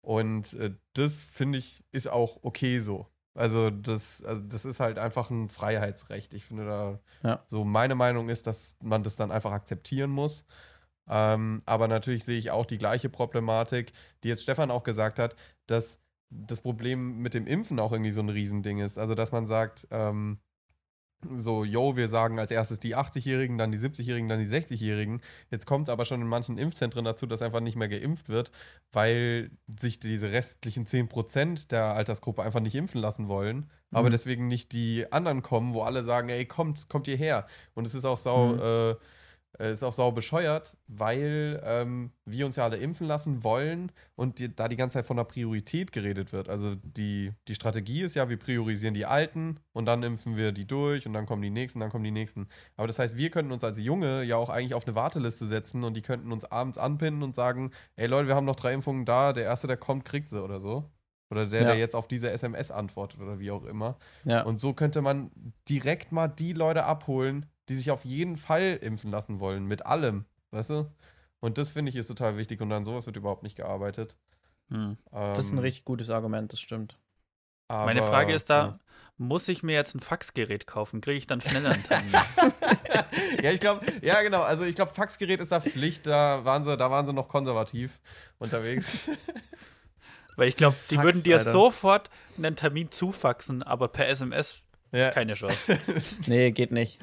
und 0.00 0.54
äh, 0.54 0.74
das 0.94 1.24
finde 1.24 1.58
ich 1.58 1.84
ist 1.92 2.08
auch 2.08 2.38
okay 2.42 2.80
so. 2.80 3.06
Also 3.34 3.70
das, 3.70 4.22
also 4.24 4.42
das 4.42 4.64
ist 4.64 4.80
halt 4.80 4.98
einfach 4.98 5.30
ein 5.30 5.48
Freiheitsrecht. 5.48 6.34
Ich 6.34 6.44
finde 6.44 6.66
da, 6.66 7.00
Ja. 7.22 7.44
so 7.46 7.64
meine 7.64 7.94
Meinung 7.94 8.28
ist, 8.28 8.46
dass 8.46 8.76
man 8.82 9.02
das 9.02 9.16
dann 9.16 9.30
einfach 9.30 9.52
akzeptieren 9.52 10.10
muss. 10.10 10.44
Ähm, 11.08 11.62
aber 11.66 11.88
natürlich 11.88 12.24
sehe 12.24 12.38
ich 12.38 12.50
auch 12.50 12.66
die 12.66 12.78
gleiche 12.78 13.08
Problematik, 13.08 13.92
die 14.22 14.28
jetzt 14.28 14.42
Stefan 14.42 14.70
auch 14.70 14.82
gesagt 14.82 15.18
hat, 15.18 15.36
dass 15.66 15.98
das 16.30 16.60
Problem 16.60 17.18
mit 17.18 17.34
dem 17.34 17.46
Impfen 17.46 17.80
auch 17.80 17.92
irgendwie 17.92 18.12
so 18.12 18.20
ein 18.20 18.28
Riesending 18.28 18.78
ist. 18.78 18.98
Also, 18.98 19.14
dass 19.16 19.32
man 19.32 19.46
sagt, 19.46 19.88
ähm, 19.90 20.38
so, 21.34 21.64
yo, 21.64 21.96
wir 21.96 22.08
sagen 22.08 22.38
als 22.38 22.50
erstes 22.50 22.80
die 22.80 22.96
80-Jährigen, 22.96 23.58
dann 23.58 23.70
die 23.72 23.78
70-Jährigen, 23.78 24.28
dann 24.28 24.38
die 24.40 24.46
60-Jährigen. 24.46 25.20
Jetzt 25.50 25.66
kommt 25.66 25.88
es 25.88 25.92
aber 25.92 26.04
schon 26.06 26.20
in 26.22 26.26
manchen 26.26 26.56
Impfzentren 26.56 27.04
dazu, 27.04 27.26
dass 27.26 27.42
einfach 27.42 27.60
nicht 27.60 27.76
mehr 27.76 27.88
geimpft 27.88 28.28
wird, 28.28 28.50
weil 28.92 29.50
sich 29.78 30.00
diese 30.00 30.32
restlichen 30.32 30.86
10% 30.86 31.68
der 31.70 31.94
Altersgruppe 31.94 32.42
einfach 32.42 32.60
nicht 32.60 32.74
impfen 32.74 33.00
lassen 33.00 33.28
wollen. 33.28 33.68
Aber 33.92 34.08
Mhm. 34.08 34.12
deswegen 34.12 34.46
nicht 34.46 34.72
die 34.72 35.12
anderen 35.12 35.42
kommen, 35.42 35.74
wo 35.74 35.82
alle 35.82 36.02
sagen, 36.04 36.28
ey, 36.30 36.46
kommt, 36.46 36.88
kommt 36.88 37.06
hierher. 37.06 37.46
Und 37.74 37.86
es 37.86 37.94
ist 37.94 38.04
auch 38.04 38.18
sau, 38.18 38.54
Mhm. 38.54 38.60
äh, 38.60 38.94
ist 39.58 39.82
auch 39.82 39.92
sau 39.92 40.10
bescheuert, 40.12 40.76
weil 40.86 41.60
ähm, 41.64 42.12
wir 42.24 42.46
uns 42.46 42.56
ja 42.56 42.64
alle 42.64 42.76
impfen 42.76 43.06
lassen 43.06 43.42
wollen 43.44 43.90
und 44.14 44.38
die, 44.38 44.54
da 44.54 44.68
die 44.68 44.76
ganze 44.76 44.94
Zeit 44.94 45.06
von 45.06 45.16
der 45.16 45.24
Priorität 45.24 45.92
geredet 45.92 46.32
wird. 46.32 46.48
Also 46.48 46.76
die, 46.82 47.32
die 47.48 47.54
Strategie 47.54 48.02
ist 48.02 48.14
ja, 48.14 48.28
wir 48.28 48.38
priorisieren 48.38 48.94
die 48.94 49.06
Alten 49.06 49.58
und 49.72 49.86
dann 49.86 50.02
impfen 50.02 50.36
wir 50.36 50.52
die 50.52 50.66
durch 50.66 51.06
und 51.06 51.12
dann 51.12 51.26
kommen 51.26 51.42
die 51.42 51.50
nächsten, 51.50 51.80
dann 51.80 51.90
kommen 51.90 52.04
die 52.04 52.10
nächsten. 52.10 52.48
Aber 52.76 52.86
das 52.86 52.98
heißt, 52.98 53.16
wir 53.16 53.30
könnten 53.30 53.52
uns 53.52 53.64
als 53.64 53.78
Junge 53.78 54.22
ja 54.22 54.36
auch 54.36 54.48
eigentlich 54.50 54.74
auf 54.74 54.86
eine 54.86 54.94
Warteliste 54.94 55.46
setzen 55.46 55.84
und 55.84 55.94
die 55.94 56.02
könnten 56.02 56.32
uns 56.32 56.44
abends 56.44 56.78
anpinnen 56.78 57.22
und 57.22 57.34
sagen, 57.34 57.72
ey 57.96 58.06
Leute, 58.06 58.28
wir 58.28 58.36
haben 58.36 58.46
noch 58.46 58.56
drei 58.56 58.72
Impfungen 58.72 59.04
da, 59.04 59.32
der 59.32 59.44
Erste, 59.44 59.66
der 59.66 59.76
kommt, 59.76 60.04
kriegt 60.04 60.28
sie 60.28 60.42
oder 60.42 60.60
so. 60.60 60.88
Oder 61.32 61.46
der, 61.46 61.60
Ja. 61.62 61.66
der 61.68 61.76
jetzt 61.78 61.94
auf 61.94 62.08
diese 62.08 62.28
SMS 62.30 62.70
antwortet 62.72 63.20
oder 63.20 63.38
wie 63.38 63.52
auch 63.52 63.64
immer. 63.64 63.98
Ja. 64.24 64.42
Und 64.42 64.58
so 64.58 64.72
könnte 64.72 65.00
man 65.00 65.30
direkt 65.68 66.10
mal 66.10 66.26
die 66.26 66.52
Leute 66.52 66.84
abholen, 66.84 67.46
die 67.70 67.74
sich 67.76 67.90
auf 67.90 68.04
jeden 68.04 68.36
Fall 68.36 68.78
impfen 68.82 69.10
lassen 69.10 69.40
wollen, 69.40 69.64
mit 69.64 69.86
allem, 69.86 70.26
weißt 70.50 70.70
du? 70.70 70.90
Und 71.40 71.56
das 71.56 71.70
finde 71.70 71.88
ich 71.90 71.96
ist 71.96 72.08
total 72.08 72.36
wichtig 72.36 72.60
und 72.60 72.70
an 72.72 72.84
sowas 72.84 73.06
wird 73.06 73.16
überhaupt 73.16 73.42
nicht 73.42 73.56
gearbeitet. 73.56 74.16
Hm. 74.70 74.98
das 75.10 75.38
ist 75.46 75.52
ein 75.52 75.58
Ähm, 75.58 75.62
richtig 75.62 75.84
gutes 75.84 76.10
Argument, 76.10 76.52
das 76.52 76.60
stimmt. 76.60 76.98
Meine 77.68 78.02
aber, 78.02 78.10
Frage 78.10 78.34
ist 78.34 78.50
da, 78.50 78.60
ja. 78.60 78.78
muss 79.16 79.46
ich 79.48 79.62
mir 79.62 79.74
jetzt 79.74 79.94
ein 79.94 80.00
Faxgerät 80.00 80.66
kaufen? 80.66 81.00
Kriege 81.00 81.16
ich 81.18 81.26
dann 81.28 81.40
schneller 81.40 81.70
einen 81.70 81.84
Termin? 81.84 82.12
ja, 83.42 83.52
ich 83.52 83.60
glaube, 83.60 83.86
ja, 84.02 84.20
genau. 84.22 84.42
Also 84.42 84.64
ich 84.64 84.74
glaube, 84.74 84.92
Faxgerät 84.92 85.38
ist 85.40 85.52
da 85.52 85.60
Pflicht. 85.60 86.06
Da 86.06 86.44
waren 86.44 86.64
sie, 86.64 86.76
da 86.76 86.90
waren 86.90 87.06
sie 87.06 87.12
noch 87.12 87.28
konservativ 87.28 88.00
unterwegs. 88.38 89.08
Weil 90.36 90.48
ich 90.48 90.56
glaube, 90.56 90.76
die 90.90 90.96
Fax, 90.96 91.04
würden 91.04 91.22
dir 91.22 91.38
Alter. 91.38 91.52
sofort 91.52 92.10
einen 92.38 92.56
Termin 92.56 92.90
zufaxen, 92.90 93.62
aber 93.62 93.88
per 93.88 94.08
SMS 94.08 94.62
Ja. 94.92 95.10
keine 95.10 95.34
Chance. 95.34 95.78
Nee, 96.26 96.50
geht 96.52 96.72
nicht. 96.72 97.00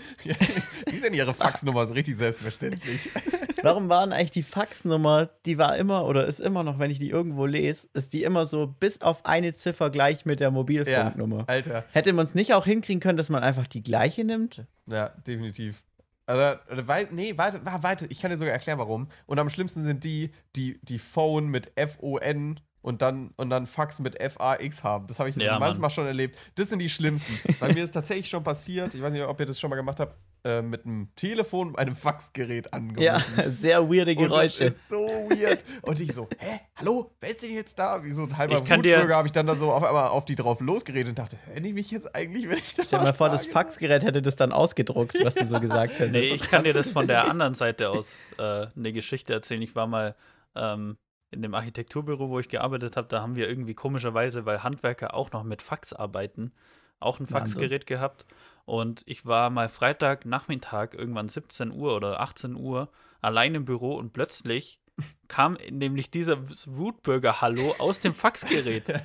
Wie 0.89 0.99
denn 0.99 1.13
ihre 1.13 1.33
Faxnummer? 1.33 1.87
So 1.87 1.93
richtig 1.93 2.15
selbstverständlich. 2.17 3.09
Warum 3.63 3.89
waren 3.89 4.11
eigentlich 4.13 4.31
die 4.31 4.43
Faxnummer, 4.43 5.29
die 5.45 5.57
war 5.57 5.77
immer 5.77 6.05
oder 6.05 6.25
ist 6.27 6.39
immer 6.39 6.63
noch, 6.63 6.79
wenn 6.79 6.91
ich 6.91 6.99
die 6.99 7.09
irgendwo 7.09 7.45
lese, 7.45 7.87
ist 7.93 8.13
die 8.13 8.23
immer 8.23 8.45
so 8.45 8.67
bis 8.67 9.01
auf 9.01 9.25
eine 9.25 9.53
Ziffer 9.53 9.89
gleich 9.89 10.25
mit 10.25 10.39
der 10.39 10.51
Mobilfunknummer. 10.51 11.45
Alter. 11.47 11.83
Hätte 11.91 12.13
man 12.13 12.25
es 12.25 12.35
nicht 12.35 12.53
auch 12.53 12.65
hinkriegen 12.65 12.99
können, 12.99 13.17
dass 13.17 13.29
man 13.29 13.43
einfach 13.43 13.67
die 13.67 13.81
gleiche 13.83 14.23
nimmt? 14.23 14.65
Ja, 14.85 15.09
definitiv. 15.25 15.83
Also, 16.27 16.59
oder 16.71 16.87
wei- 16.87 17.07
nee, 17.11 17.33
warte, 17.37 17.65
wa- 17.65 17.79
warte, 17.81 18.05
ich 18.07 18.19
kann 18.21 18.31
dir 18.31 18.37
sogar 18.37 18.53
erklären, 18.53 18.79
warum. 18.79 19.07
Und 19.27 19.39
am 19.39 19.49
schlimmsten 19.49 19.83
sind 19.85 20.03
die, 20.03 20.31
die 20.57 20.77
die 20.83 20.99
Phone 20.99 21.47
mit 21.47 21.71
F-O-N 21.75 22.59
und 22.81 23.01
dann, 23.01 23.31
und 23.37 23.49
dann 23.49 23.67
Fax 23.67 23.99
mit 23.99 24.19
F-A-X 24.19 24.83
haben. 24.83 25.07
Das 25.07 25.19
habe 25.19 25.29
ich 25.29 25.35
Ja, 25.35 25.59
manchmal 25.59 25.79
Mann. 25.81 25.89
schon 25.89 26.07
erlebt. 26.07 26.37
Das 26.55 26.69
sind 26.69 26.79
die 26.79 26.89
schlimmsten. 26.89 27.37
Bei 27.59 27.73
mir 27.73 27.83
ist 27.83 27.91
tatsächlich 27.93 28.29
schon 28.29 28.43
passiert, 28.43 28.93
ich 28.95 29.01
weiß 29.01 29.11
nicht, 29.11 29.23
ob 29.23 29.39
ihr 29.39 29.45
das 29.45 29.59
schon 29.59 29.69
mal 29.69 29.75
gemacht 29.75 29.99
habt, 29.99 30.15
äh, 30.45 30.61
mit 30.61 30.85
einem 30.85 31.09
Telefon, 31.15 31.75
einem 31.75 31.95
Faxgerät 31.95 32.71
angerufen. 32.73 33.01
Ja, 33.03 33.19
sehr 33.47 33.89
weirde 33.89 34.11
Und 34.11 34.17
das 34.21 34.27
Geräusche. 34.27 34.63
ist 34.65 34.75
so 34.89 35.07
weird. 35.07 35.63
Und 35.81 35.99
ich 35.99 36.13
so, 36.13 36.29
hä, 36.37 36.59
hallo, 36.75 37.11
wer 37.19 37.29
ist 37.29 37.41
denn 37.41 37.53
jetzt 37.55 37.77
da? 37.77 38.03
Wie 38.03 38.11
so 38.11 38.23
ein 38.23 38.37
halber 38.37 38.61
Ich 38.63 38.69
Wutbürger 38.69 39.15
habe 39.17 39.27
ich 39.27 39.31
dann 39.33 39.47
da 39.47 39.55
so 39.55 39.71
auf 39.71 39.83
einmal 39.83 40.07
auf 40.09 40.23
die 40.25 40.35
drauf 40.35 40.61
losgeredet 40.61 41.09
und 41.09 41.19
dachte, 41.19 41.37
hören 41.47 41.63
die 41.63 41.73
mich 41.73 41.91
jetzt 41.91 42.15
eigentlich, 42.15 42.47
wenn 42.47 42.59
ich 42.59 42.75
da 42.75 42.83
Stell 42.83 42.99
dir 42.99 43.05
mal 43.05 43.13
vor, 43.13 43.29
das 43.29 43.41
sage? 43.41 43.53
Faxgerät 43.53 44.03
hätte 44.03 44.21
das 44.21 44.35
dann 44.37 44.51
ausgedruckt, 44.53 45.17
was 45.23 45.35
du 45.35 45.45
so 45.45 45.59
gesagt 45.59 45.93
hättest. 45.99 46.11
Nee, 46.13 46.19
ich 46.35 46.43
kann 46.43 46.63
dir 46.63 46.73
das 46.73 46.91
von 46.91 47.07
der 47.07 47.27
anderen 47.27 47.55
Seite 47.55 47.89
aus 47.89 48.13
äh, 48.37 48.67
eine 48.75 48.93
Geschichte 48.93 49.33
erzählen. 49.33 49.61
Ich 49.63 49.75
war 49.75 49.87
mal 49.87 50.15
ähm, 50.55 50.97
in 51.31 51.41
dem 51.41 51.53
Architekturbüro, 51.53 52.29
wo 52.29 52.39
ich 52.39 52.49
gearbeitet 52.49 52.97
habe, 52.97 53.07
da 53.07 53.21
haben 53.21 53.35
wir 53.35 53.49
irgendwie 53.49 53.73
komischerweise, 53.73 54.45
weil 54.45 54.63
Handwerker 54.63 55.13
auch 55.13 55.31
noch 55.31 55.43
mit 55.43 55.61
Fax 55.61 55.93
arbeiten, 55.93 56.51
auch 56.99 57.19
ein 57.19 57.29
Wahnsinn. 57.29 57.59
Faxgerät 57.59 57.85
gehabt. 57.85 58.25
Und 58.65 59.03
ich 59.05 59.25
war 59.25 59.49
mal 59.49 59.69
Freitag 59.69 60.25
Nachmittag, 60.25 60.93
irgendwann 60.93 61.29
17 61.29 61.71
Uhr 61.71 61.95
oder 61.95 62.19
18 62.19 62.55
Uhr, 62.55 62.89
allein 63.21 63.55
im 63.55 63.65
Büro 63.65 63.95
und 63.95 64.13
plötzlich 64.13 64.79
kam 65.27 65.57
nämlich 65.69 66.11
dieser 66.11 66.37
Wutbürger-Hallo 66.49 67.75
aus 67.79 67.99
dem 67.99 68.13
Faxgerät. 68.13 68.83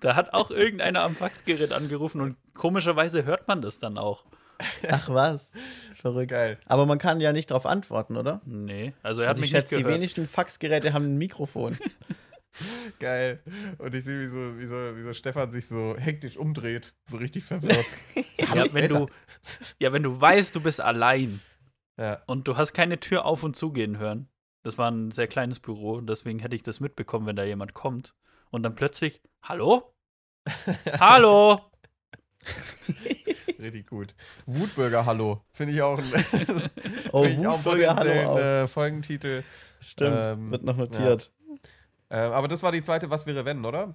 da 0.00 0.16
hat 0.16 0.32
auch 0.32 0.50
irgendeiner 0.50 1.02
am 1.02 1.14
Faxgerät 1.14 1.72
angerufen 1.72 2.20
und 2.20 2.36
komischerweise 2.54 3.24
hört 3.24 3.48
man 3.48 3.62
das 3.62 3.78
dann 3.78 3.98
auch. 3.98 4.24
Ach 4.90 5.08
was, 5.08 5.52
verrückt. 5.94 6.30
Geil. 6.30 6.58
Aber 6.66 6.86
man 6.86 6.98
kann 6.98 7.20
ja 7.20 7.32
nicht 7.32 7.50
darauf 7.50 7.66
antworten, 7.66 8.16
oder? 8.16 8.40
Nee, 8.44 8.92
also 9.02 9.22
er 9.22 9.28
hat 9.28 9.36
Also 9.36 9.44
ich 9.44 9.52
mich 9.52 9.52
nicht 9.54 9.68
schätze, 9.70 9.76
die 9.78 9.86
wenigsten 9.86 10.26
Faxgeräte 10.26 10.92
haben 10.92 11.04
ein 11.06 11.18
Mikrofon. 11.18 11.78
Geil. 12.98 13.40
Und 13.78 13.94
ich 13.94 14.04
sehe, 14.04 14.20
wie 14.20 14.26
so, 14.26 14.58
wie, 14.58 14.66
so, 14.66 14.74
wie 14.96 15.02
so 15.04 15.12
Stefan 15.14 15.50
sich 15.50 15.68
so 15.68 15.96
hektisch 15.96 16.36
umdreht. 16.36 16.92
So 17.08 17.16
richtig 17.16 17.44
verwirrt. 17.44 17.86
Ja, 18.54 18.72
wenn 18.72 18.88
du, 18.88 19.06
ja, 19.78 19.92
wenn 19.92 20.02
du 20.02 20.18
weißt, 20.20 20.56
du 20.56 20.60
bist 20.60 20.80
allein 20.80 21.40
Ja. 21.98 22.20
und 22.26 22.48
du 22.48 22.56
hast 22.56 22.72
keine 22.72 22.98
Tür 22.98 23.24
auf 23.24 23.44
und 23.44 23.54
zugehen 23.54 23.98
hören. 23.98 24.28
Das 24.62 24.76
war 24.76 24.90
ein 24.90 25.10
sehr 25.10 25.28
kleines 25.28 25.60
Büro, 25.60 26.00
deswegen 26.00 26.38
hätte 26.40 26.56
ich 26.56 26.62
das 26.62 26.80
mitbekommen, 26.80 27.26
wenn 27.26 27.36
da 27.36 27.44
jemand 27.44 27.74
kommt. 27.74 28.14
Und 28.50 28.62
dann 28.62 28.74
plötzlich, 28.74 29.22
hallo? 29.42 29.94
hallo? 30.98 31.60
Richtig 33.58 33.86
gut. 33.86 34.14
Wutbürger, 34.46 35.04
hallo. 35.04 35.42
Finde 35.52 35.74
ich 35.74 35.82
auch 35.82 35.98
ein, 35.98 36.04
Oh, 37.12 37.24
ich 37.24 37.38
Wutbürger, 37.38 37.96
hallo 37.96 38.30
auch. 38.30 38.38
äh, 38.38 38.66
Folgentitel. 38.66 39.44
Stimmt, 39.80 40.26
ähm, 40.26 40.50
wird 40.50 40.64
noch 40.64 40.76
notiert. 40.76 41.30
Äh, 42.08 42.16
aber 42.16 42.48
das 42.48 42.62
war 42.62 42.72
die 42.72 42.82
zweite 42.82 43.10
Was 43.10 43.26
wäre 43.26 43.44
wenn, 43.44 43.64
oder? 43.64 43.94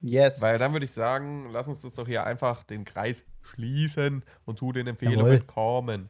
Yes. 0.00 0.40
Weil 0.40 0.58
dann 0.58 0.72
würde 0.72 0.84
ich 0.84 0.92
sagen, 0.92 1.48
lass 1.52 1.68
uns 1.68 1.80
das 1.82 1.94
doch 1.94 2.06
hier 2.06 2.24
einfach 2.24 2.64
den 2.64 2.84
Kreis 2.84 3.22
schließen 3.42 4.24
und 4.44 4.58
zu 4.58 4.72
den 4.72 4.86
Empfehlungen 4.86 5.32
Jawohl. 5.32 5.40
kommen. 5.40 6.08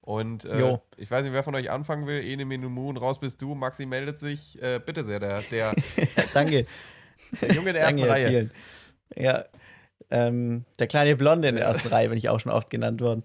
Und 0.00 0.46
äh, 0.46 0.78
ich 0.96 1.10
weiß 1.10 1.24
nicht, 1.24 1.34
wer 1.34 1.42
von 1.44 1.54
euch 1.54 1.70
anfangen 1.70 2.06
will. 2.06 2.24
Ene 2.24 2.46
Moon, 2.46 2.96
raus 2.96 3.20
bist 3.20 3.42
du. 3.42 3.54
Maxi 3.54 3.84
meldet 3.84 4.18
sich. 4.18 4.60
Äh, 4.62 4.80
bitte 4.84 5.04
sehr, 5.04 5.20
der, 5.20 5.42
der, 5.42 5.74
Danke. 6.32 6.66
der 7.42 7.52
Junge 7.52 7.74
der 7.74 7.82
ersten 7.82 7.98
Danke, 7.98 8.12
Reihe. 8.12 8.28
Thielen. 8.28 8.50
Ja, 9.16 9.44
ähm, 10.10 10.64
der 10.78 10.86
kleine 10.86 11.16
Blonde 11.16 11.48
in 11.48 11.56
der 11.56 11.64
ersten 11.64 11.88
Reihe 11.88 12.08
bin 12.08 12.18
ich 12.18 12.28
auch 12.28 12.40
schon 12.40 12.52
oft 12.52 12.70
genannt 12.70 13.00
worden. 13.00 13.22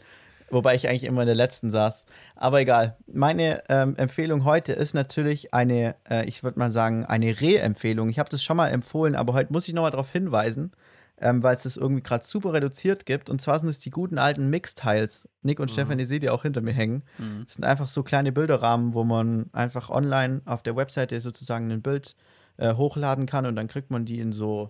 Wobei 0.50 0.76
ich 0.76 0.88
eigentlich 0.88 1.06
immer 1.06 1.22
in 1.22 1.28
der 1.28 1.36
letzten 1.36 1.72
saß. 1.72 2.06
Aber 2.36 2.62
egal. 2.62 2.96
Meine 3.12 3.64
ähm, 3.70 3.96
Empfehlung 3.96 4.46
heute 4.46 4.74
ist 4.74 4.94
natürlich 4.94 5.54
eine, 5.54 5.96
äh, 6.08 6.26
ich 6.26 6.44
würde 6.44 6.60
mal 6.60 6.70
sagen, 6.70 7.06
eine 7.06 7.42
Re-Empfehlung. 7.42 8.10
Ich 8.10 8.20
habe 8.20 8.30
das 8.30 8.44
schon 8.44 8.58
mal 8.58 8.68
empfohlen, 8.68 9.16
aber 9.16 9.34
heute 9.34 9.52
muss 9.52 9.68
ich 9.68 9.74
nochmal 9.74 9.90
darauf 9.90 10.12
hinweisen, 10.12 10.72
ähm, 11.20 11.42
weil 11.42 11.56
es 11.56 11.64
das 11.64 11.78
irgendwie 11.78 12.04
gerade 12.04 12.24
super 12.24 12.54
reduziert 12.54 13.08
gibt. 13.08 13.32
Und 13.32 13.42
zwar 13.42 13.58
sind 13.58 13.70
es 13.70 13.80
die 13.80 13.90
guten 13.90 14.20
alten 14.20 14.50
Mix-Tiles. 14.52 15.28
Nick 15.42 15.60
und 15.60 15.72
Mhm. 15.72 15.74
Stefan, 15.74 15.98
ihr 15.98 16.08
seht 16.08 16.22
ja 16.22 16.34
auch 16.34 16.44
hinter 16.44 16.62
mir 16.62 16.74
hängen. 16.74 17.04
Hm. 17.18 17.44
Das 17.46 17.56
sind 17.56 17.64
einfach 17.64 17.88
so 17.88 18.04
kleine 18.04 18.32
Bilderrahmen, 18.32 18.94
wo 18.94 19.04
man 19.04 19.50
einfach 19.54 19.90
online 19.90 20.42
auf 20.46 20.62
der 20.62 20.76
Webseite 20.76 21.20
sozusagen 21.20 21.72
ein 21.72 21.82
Bild 21.82 22.16
äh, 22.58 22.76
hochladen 22.76 23.26
kann 23.26 23.48
und 23.48 23.56
dann 23.56 23.68
kriegt 23.68 23.90
man 23.90 24.06
die 24.06 24.20
in 24.20 24.32
so, 24.32 24.70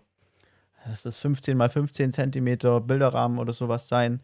das 0.86 1.06
ist 1.06 1.18
15 1.18 1.58
mal 1.58 1.70
15 1.70 2.12
Zentimeter 2.12 2.82
Bilderrahmen 2.82 3.40
oder 3.40 3.54
sowas 3.54 3.88
sein, 3.88 4.22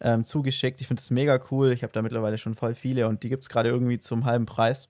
ähm, 0.00 0.24
zugeschickt. 0.24 0.80
Ich 0.80 0.88
finde 0.88 1.00
das 1.00 1.10
mega 1.10 1.40
cool. 1.50 1.72
Ich 1.72 1.82
habe 1.82 1.92
da 1.92 2.02
mittlerweile 2.02 2.38
schon 2.38 2.54
voll 2.54 2.74
viele 2.74 3.08
und 3.08 3.22
die 3.22 3.28
gibt 3.28 3.42
es 3.42 3.48
gerade 3.48 3.68
irgendwie 3.68 3.98
zum 3.98 4.24
halben 4.24 4.46
Preis. 4.46 4.88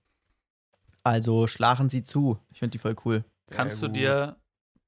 Also 1.03 1.47
schlagen 1.47 1.89
sie 1.89 2.05
zu. 2.05 2.39
Ich 2.53 2.59
finde 2.59 2.73
die 2.73 2.79
voll 2.79 2.97
cool. 3.05 3.25
Kannst 3.51 3.83
du 3.83 3.87
gut. 3.87 3.97
dir 3.97 4.37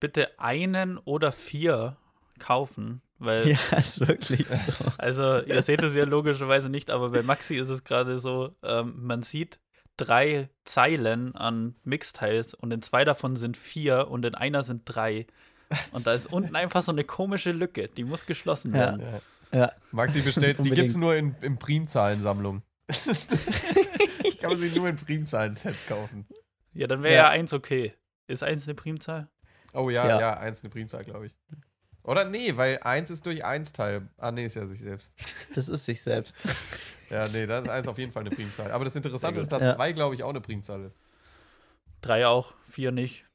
bitte 0.00 0.38
einen 0.38 0.98
oder 0.98 1.32
vier 1.32 1.96
kaufen? 2.38 3.02
Weil, 3.18 3.48
Ja, 3.70 3.78
ist 3.78 4.06
wirklich 4.06 4.46
so. 4.46 4.84
also, 4.98 5.40
ihr 5.40 5.62
seht 5.62 5.82
es 5.82 5.94
ja 5.94 6.04
logischerweise 6.04 6.68
nicht, 6.68 6.90
aber 6.90 7.10
bei 7.10 7.22
Maxi 7.22 7.56
ist 7.56 7.68
es 7.68 7.84
gerade 7.84 8.18
so, 8.18 8.54
ähm, 8.62 8.94
man 8.98 9.22
sieht 9.22 9.60
drei 9.96 10.48
Zeilen 10.64 11.36
an 11.36 11.76
Mixteils 11.84 12.54
und 12.54 12.72
in 12.72 12.82
zwei 12.82 13.04
davon 13.04 13.36
sind 13.36 13.56
vier 13.56 14.08
und 14.08 14.24
in 14.24 14.34
einer 14.34 14.62
sind 14.62 14.82
drei. 14.84 15.26
Und 15.92 16.06
da 16.06 16.12
ist 16.12 16.26
unten 16.32 16.54
einfach 16.56 16.82
so 16.82 16.92
eine 16.92 17.04
komische 17.04 17.52
Lücke, 17.52 17.88
die 17.88 18.04
muss 18.04 18.26
geschlossen 18.26 18.72
Ja. 18.74 18.78
werden. 18.80 19.00
Ja. 19.00 19.20
Ja, 19.54 19.72
Maxi 19.90 20.22
bestellt, 20.22 20.64
die 20.64 20.70
gibt 20.70 20.88
es 20.90 20.96
nur 20.96 21.14
in, 21.14 21.34
in 21.42 21.58
Primzahlensammlung. 21.58 22.62
Kann 24.40 24.50
man 24.50 24.60
sich 24.60 24.74
nur 24.74 24.88
in 24.88 24.96
Primzahlen-Sets 24.96 25.86
kaufen. 25.86 26.26
Ja, 26.72 26.86
dann 26.86 27.02
wäre 27.02 27.14
Ja. 27.14 27.22
ja. 27.24 27.28
eins 27.30 27.52
okay. 27.52 27.92
Ist 28.26 28.42
eins 28.42 28.64
eine 28.66 28.74
Primzahl? 28.74 29.28
Oh 29.74 29.90
ja, 29.90 30.06
ja, 30.08 30.20
Ja. 30.20 30.36
eins 30.38 30.62
eine 30.62 30.70
Primzahl, 30.70 31.04
glaube 31.04 31.26
ich. 31.26 31.34
Oder 32.02 32.24
nee, 32.24 32.56
weil 32.56 32.78
eins 32.82 33.10
ist 33.10 33.26
durch 33.26 33.44
eins 33.44 33.72
Teil. 33.72 34.08
Ah, 34.16 34.32
nee, 34.32 34.46
ist 34.46 34.54
ja 34.56 34.66
sich 34.66 34.80
selbst. 34.80 35.14
das 35.54 35.68
ist 35.68 35.84
sich 35.84 36.02
selbst. 36.02 36.34
Ja, 37.10 37.28
nee, 37.28 37.44
dann 37.46 37.64
ist 37.64 37.68
eins 37.70 37.88
auf 37.88 37.98
jeden 37.98 38.10
Fall 38.10 38.22
eine 38.22 38.30
Primzahl. 38.34 38.72
Aber 38.72 38.84
das 38.86 38.96
Interessante 38.96 39.40
ist, 39.42 39.52
dass 39.52 39.60
Ja. 39.60 39.74
zwei, 39.76 39.92
glaube 39.92 40.14
ich, 40.14 40.22
auch 40.22 40.30
eine 40.30 40.40
Primzahl 40.40 40.82
ist. 40.84 40.96
Drei 42.00 42.26
auch, 42.26 42.54
vier 42.70 42.90
nicht. 42.90 43.26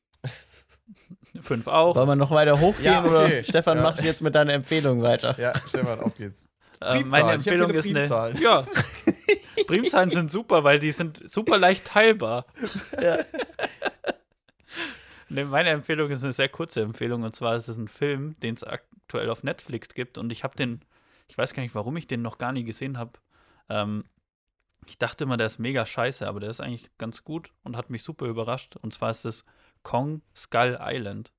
Fünf 1.42 1.68
auch. 1.68 1.96
Wollen 1.96 2.08
wir 2.08 2.16
noch 2.16 2.32
weiter 2.32 2.60
hochgehen 2.60 2.86
Ja, 2.86 3.00
okay. 3.04 3.10
oder 3.10 3.44
Stefan, 3.44 3.78
Ja. 3.78 3.84
mach 3.84 4.00
jetzt 4.02 4.22
mit 4.22 4.34
deiner 4.36 4.54
Empfehlung 4.54 5.02
weiter? 5.02 5.36
Ja, 5.40 5.54
Stefan, 5.68 6.00
auf 6.00 6.18
geht's. 6.18 6.44
Äh, 6.80 6.92
Primzahlen. 6.92 7.10
meine 7.10 7.28
Ich 7.42 7.48
Empfehlung 7.48 7.72
ist 7.72 7.86
eine. 7.88 8.00
Primzahlen. 8.00 8.38
Ja. 8.42 8.66
Primzahlen 9.68 10.12
sind 10.12 10.32
super, 10.32 10.64
weil 10.64 10.80
die 10.80 10.92
sind 10.92 11.30
super 11.30 11.58
leicht 11.58 11.86
teilbar. 11.86 12.46
Ja. 13.02 13.18
Ne, 15.30 15.44
meine 15.46 15.72
Empfehlung 15.72 16.10
ist 16.10 16.24
eine 16.24 16.34
sehr 16.34 16.48
kurze 16.50 16.82
Empfehlung 16.82 17.24
und 17.24 17.36
zwar 17.36 17.56
ist 17.56 17.68
es 17.68 17.78
ein 17.78 17.88
Film, 17.90 18.40
den 18.40 18.54
es 18.56 18.64
aktuell 18.64 19.30
auf 19.30 19.44
Netflix 19.44 19.90
gibt 19.90 20.18
und 20.18 20.32
ich 20.32 20.44
habe 20.44 20.56
den, 20.56 20.82
ich 21.28 21.38
weiß 21.38 21.54
gar 21.54 21.64
nicht, 21.64 21.76
warum 21.76 21.98
ich 21.98 22.08
den 22.08 22.22
noch 22.22 22.38
gar 22.38 22.54
nie 22.54 22.64
gesehen 22.64 22.98
habe. 22.98 23.12
Ähm, 23.70 24.06
ich 24.86 24.98
dachte 24.98 25.26
immer, 25.26 25.36
der 25.36 25.48
ist 25.48 25.60
mega 25.60 25.86
scheiße, 25.86 26.26
aber 26.26 26.40
der 26.40 26.50
ist 26.50 26.62
eigentlich 26.62 26.90
ganz 26.98 27.26
gut 27.26 27.52
und 27.64 27.76
hat 27.76 27.90
mich 27.90 28.04
super 28.04 28.26
überrascht. 28.28 28.78
Und 28.78 28.94
zwar 28.94 29.12
ist 29.12 29.26
es 29.26 29.44
Kong 29.88 30.22
Skull 30.36 30.78
Island. 30.82 31.32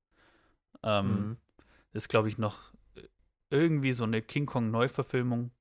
Ähm, 0.81 1.07
Mhm. 1.07 1.37
Ist, 1.93 2.09
glaube 2.09 2.29
ich, 2.29 2.37
noch 2.39 2.73
irgendwie 3.51 3.93
so 3.93 4.03
eine 4.05 4.21
King 4.21 4.45
Kong 4.47 4.71
Neuverfilmung, 4.71 5.51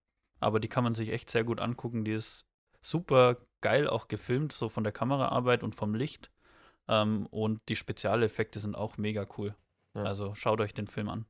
aber 0.40 0.58
die 0.58 0.68
kann 0.68 0.84
man 0.84 0.94
sich 0.94 1.10
echt 1.10 1.30
sehr 1.30 1.44
gut 1.44 1.60
angucken. 1.60 2.04
Die 2.04 2.12
ist 2.12 2.46
super 2.80 3.36
geil 3.60 3.88
auch 3.88 4.08
gefilmt, 4.08 4.52
so 4.52 4.68
von 4.68 4.84
der 4.84 4.92
Kameraarbeit 4.92 5.62
und 5.62 5.74
vom 5.74 5.94
Licht. 5.94 6.30
Ähm, 6.86 7.26
und 7.26 7.60
die 7.68 7.76
Spezialeffekte 7.76 8.60
sind 8.60 8.74
auch 8.74 8.96
mega 8.96 9.26
cool. 9.36 9.54
Ja. 9.94 10.04
Also 10.04 10.34
schaut 10.34 10.60
euch 10.60 10.72
den 10.72 10.86
Film 10.86 11.08
an. 11.10 11.26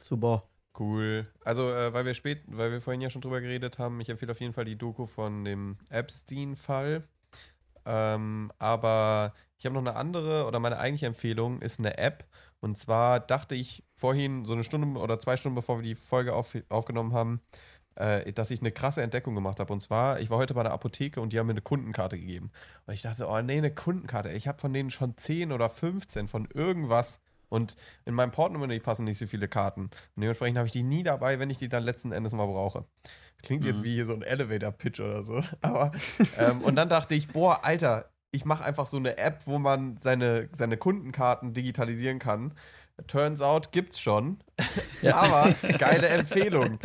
Super. 0.00 0.42
Cool. 0.78 1.26
Also, 1.44 1.70
äh, 1.72 1.92
weil 1.92 2.04
wir 2.04 2.14
spät, 2.14 2.42
weil 2.46 2.70
wir 2.70 2.80
vorhin 2.80 3.00
ja 3.00 3.10
schon 3.10 3.22
drüber 3.22 3.40
geredet 3.40 3.78
haben, 3.80 4.00
ich 4.00 4.08
empfehle 4.08 4.30
auf 4.30 4.40
jeden 4.40 4.52
Fall 4.52 4.64
die 4.64 4.78
Doku 4.78 5.06
von 5.06 5.44
dem 5.44 5.78
Epstein-Fall. 5.90 7.08
Ähm, 7.88 8.52
aber 8.58 9.32
ich 9.56 9.64
habe 9.64 9.74
noch 9.74 9.80
eine 9.80 9.96
andere, 9.96 10.46
oder 10.46 10.60
meine 10.60 10.78
eigentliche 10.78 11.06
Empfehlung 11.06 11.62
ist 11.62 11.78
eine 11.78 11.96
App. 11.96 12.26
Und 12.60 12.76
zwar 12.76 13.18
dachte 13.18 13.54
ich 13.54 13.82
vorhin, 13.94 14.44
so 14.44 14.52
eine 14.52 14.64
Stunde 14.64 15.00
oder 15.00 15.18
zwei 15.18 15.36
Stunden 15.36 15.56
bevor 15.56 15.78
wir 15.78 15.82
die 15.82 15.94
Folge 15.94 16.34
auf, 16.34 16.54
aufgenommen 16.68 17.14
haben, 17.14 17.40
äh, 17.94 18.30
dass 18.32 18.50
ich 18.50 18.60
eine 18.60 18.72
krasse 18.72 19.02
Entdeckung 19.02 19.34
gemacht 19.34 19.58
habe. 19.58 19.72
Und 19.72 19.80
zwar, 19.80 20.20
ich 20.20 20.28
war 20.28 20.38
heute 20.38 20.54
bei 20.54 20.62
der 20.62 20.72
Apotheke 20.72 21.20
und 21.20 21.32
die 21.32 21.38
haben 21.38 21.46
mir 21.46 21.52
eine 21.52 21.62
Kundenkarte 21.62 22.18
gegeben. 22.18 22.50
Und 22.86 22.94
ich 22.94 23.02
dachte, 23.02 23.26
oh 23.26 23.40
nee, 23.40 23.58
eine 23.58 23.74
Kundenkarte. 23.74 24.30
Ich 24.32 24.48
habe 24.48 24.58
von 24.58 24.72
denen 24.72 24.90
schon 24.90 25.16
10 25.16 25.52
oder 25.52 25.70
15 25.70 26.28
von 26.28 26.46
irgendwas. 26.52 27.20
Und 27.48 27.76
in 28.04 28.14
meinem 28.14 28.30
Portemonnaie 28.30 28.80
passen 28.80 29.04
nicht 29.04 29.18
so 29.18 29.26
viele 29.26 29.48
Karten. 29.48 29.82
Und 29.82 29.92
dementsprechend 30.22 30.58
habe 30.58 30.66
ich 30.66 30.72
die 30.72 30.82
nie 30.82 31.02
dabei, 31.02 31.38
wenn 31.38 31.50
ich 31.50 31.58
die 31.58 31.68
dann 31.68 31.82
letzten 31.82 32.12
Endes 32.12 32.32
mal 32.32 32.46
brauche. 32.46 32.84
Klingt 33.42 33.64
jetzt 33.64 33.80
Mhm. 33.80 33.84
wie 33.84 34.02
so 34.02 34.12
ein 34.12 34.22
Elevator-Pitch 34.22 35.00
oder 35.00 35.24
so. 35.24 35.42
Aber, 35.62 35.92
ähm, 36.38 36.60
und 36.62 36.76
dann 36.76 36.88
dachte 36.88 37.14
ich, 37.14 37.28
boah, 37.28 37.64
Alter, 37.64 38.10
ich 38.30 38.44
mache 38.44 38.64
einfach 38.64 38.86
so 38.86 38.96
eine 38.98 39.16
App, 39.16 39.46
wo 39.46 39.58
man 39.58 39.96
seine, 39.96 40.48
seine 40.52 40.76
Kundenkarten 40.76 41.54
digitalisieren 41.54 42.18
kann. 42.18 42.52
Turns 43.06 43.40
out 43.40 43.70
gibt's 43.72 44.00
schon. 44.00 44.38
Ja. 45.02 45.14
Aber 45.14 45.54
geile 45.78 46.08
Empfehlung. 46.08 46.80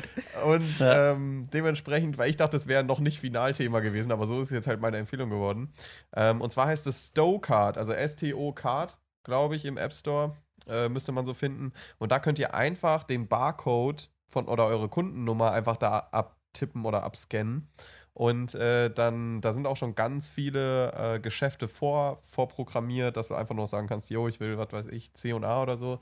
Und 0.45 0.77
Ja. 0.77 1.11
ähm, 1.13 1.47
dementsprechend, 1.51 2.19
weil 2.19 2.29
ich 2.29 2.37
dachte, 2.37 2.51
das 2.55 2.67
wäre 2.67 2.83
noch 2.83 2.99
nicht 2.99 3.19
Finalthema 3.19 3.79
gewesen, 3.79 4.11
aber 4.11 4.27
so 4.27 4.39
ist 4.39 4.51
jetzt 4.51 4.67
halt 4.67 4.79
meine 4.79 4.97
Empfehlung 4.97 5.31
geworden. 5.31 5.73
Ähm, 6.15 6.39
und 6.39 6.51
zwar 6.51 6.67
heißt 6.67 6.85
es 6.85 7.07
Stow-Card, 7.07 7.79
also 7.79 7.91
S-T-O-Card, 7.91 8.99
glaube 9.23 9.55
ich, 9.55 9.65
im 9.65 9.77
App 9.77 9.93
Store. 9.93 10.37
Äh, 10.67 10.89
müsste 10.89 11.11
man 11.11 11.25
so 11.25 11.33
finden. 11.33 11.73
Und 11.97 12.11
da 12.11 12.19
könnt 12.19 12.39
ihr 12.39 12.53
einfach 12.53 13.03
den 13.03 13.27
Barcode 13.27 14.09
von 14.29 14.47
oder 14.47 14.65
eure 14.65 14.89
Kundennummer 14.89 15.51
einfach 15.51 15.77
da 15.77 16.07
abtippen 16.11 16.85
oder 16.85 17.03
abscannen. 17.03 17.69
Und 18.13 18.53
äh, 18.53 18.91
dann, 18.91 19.41
da 19.41 19.53
sind 19.53 19.65
auch 19.65 19.77
schon 19.77 19.95
ganz 19.95 20.27
viele 20.27 20.91
äh, 20.93 21.19
Geschäfte 21.19 21.67
vor, 21.67 22.19
vorprogrammiert, 22.21 23.17
dass 23.17 23.29
du 23.29 23.35
einfach 23.35 23.55
nur 23.55 23.65
sagen 23.67 23.87
kannst, 23.87 24.11
yo, 24.11 24.27
ich 24.27 24.39
will, 24.39 24.57
was 24.57 24.71
weiß 24.71 24.85
ich, 24.87 25.13
C 25.13 25.33
und 25.33 25.43
A 25.43 25.63
oder 25.63 25.77
so. 25.77 25.99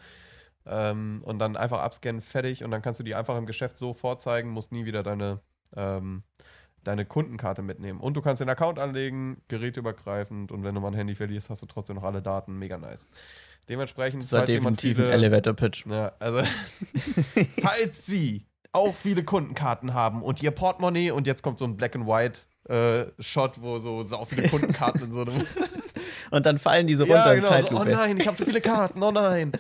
Ähm, 0.65 1.21
und 1.25 1.39
dann 1.39 1.55
einfach 1.55 1.79
abscannen, 1.79 2.21
fertig. 2.21 2.63
Und 2.63 2.71
dann 2.71 2.81
kannst 2.81 2.99
du 2.99 3.03
die 3.03 3.15
einfach 3.15 3.38
im 3.38 3.45
Geschäft 3.45 3.77
so 3.77 3.93
vorzeigen, 3.93 4.49
musst 4.49 4.73
nie 4.73 4.85
wieder 4.85 5.03
deine, 5.03 5.39
ähm, 5.75 6.23
deine 6.83 7.05
Kundenkarte 7.05 7.61
mitnehmen. 7.61 8.01
Und 8.01 8.17
du 8.17 8.21
kannst 8.21 8.41
den 8.41 8.49
Account 8.49 8.77
anlegen, 8.77 9.41
gerätübergreifend. 9.47 10.51
Und 10.51 10.63
wenn 10.63 10.75
du 10.75 10.81
mal 10.81 10.89
ein 10.89 10.95
Handy 10.95 11.15
verlierst, 11.15 11.49
hast 11.49 11.61
du 11.61 11.65
trotzdem 11.65 11.95
noch 11.95 12.03
alle 12.03 12.21
Daten. 12.21 12.59
Mega 12.59 12.77
nice. 12.77 13.07
Dementsprechend, 13.69 14.23
Das 14.23 14.31
war 14.31 14.45
definitiv 14.45 14.99
ein 14.99 15.05
Elevator-Pitch. 15.05 15.85
ja, 15.89 16.11
also, 16.19 16.41
falls 17.61 18.05
Sie 18.05 18.45
auch 18.73 18.95
viele 18.95 19.23
Kundenkarten 19.23 19.93
haben 19.93 20.21
und 20.21 20.41
Ihr 20.41 20.51
Portemonnaie 20.51 21.11
und 21.11 21.27
jetzt 21.27 21.41
kommt 21.43 21.59
so 21.59 21.65
ein 21.65 21.77
Black 21.77 21.95
and 21.95 22.07
White 22.07 22.41
äh, 22.69 23.11
Shot, 23.21 23.61
wo 23.61 23.77
so 23.77 24.03
sau 24.03 24.25
viele 24.25 24.47
Kundenkarten 24.49 25.03
in 25.03 25.11
so 25.11 25.21
einem 25.21 25.45
Und 26.31 26.45
dann 26.45 26.57
fallen 26.57 26.88
die 26.88 26.95
so 26.95 27.03
runter 27.03 27.25
ja, 27.25 27.33
in 27.33 27.43
genau, 27.43 27.61
so, 27.61 27.81
oh 27.81 27.83
nein, 27.83 28.17
ich 28.17 28.25
habe 28.25 28.38
so 28.38 28.45
viele 28.45 28.61
Karten, 28.61 29.03
oh 29.03 29.11
nein. 29.11 29.51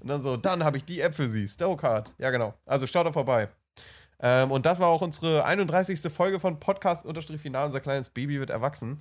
Und 0.00 0.08
dann 0.08 0.22
so, 0.22 0.36
dann 0.36 0.64
habe 0.64 0.76
ich 0.76 0.84
die 0.84 1.00
App 1.00 1.14
für 1.14 1.28
Sie, 1.28 1.46
Stowcard. 1.46 2.14
Ja, 2.18 2.30
genau. 2.30 2.54
Also 2.66 2.86
schaut 2.86 3.06
da 3.06 3.12
vorbei. 3.12 3.48
Ähm, 4.20 4.50
und 4.52 4.64
das 4.64 4.78
war 4.78 4.88
auch 4.88 5.02
unsere 5.02 5.44
31. 5.44 6.00
Folge 6.12 6.38
von 6.38 6.60
Podcast-Final. 6.60 7.66
Unser 7.66 7.80
kleines 7.80 8.10
Baby 8.10 8.38
wird 8.38 8.50
erwachsen. 8.50 9.00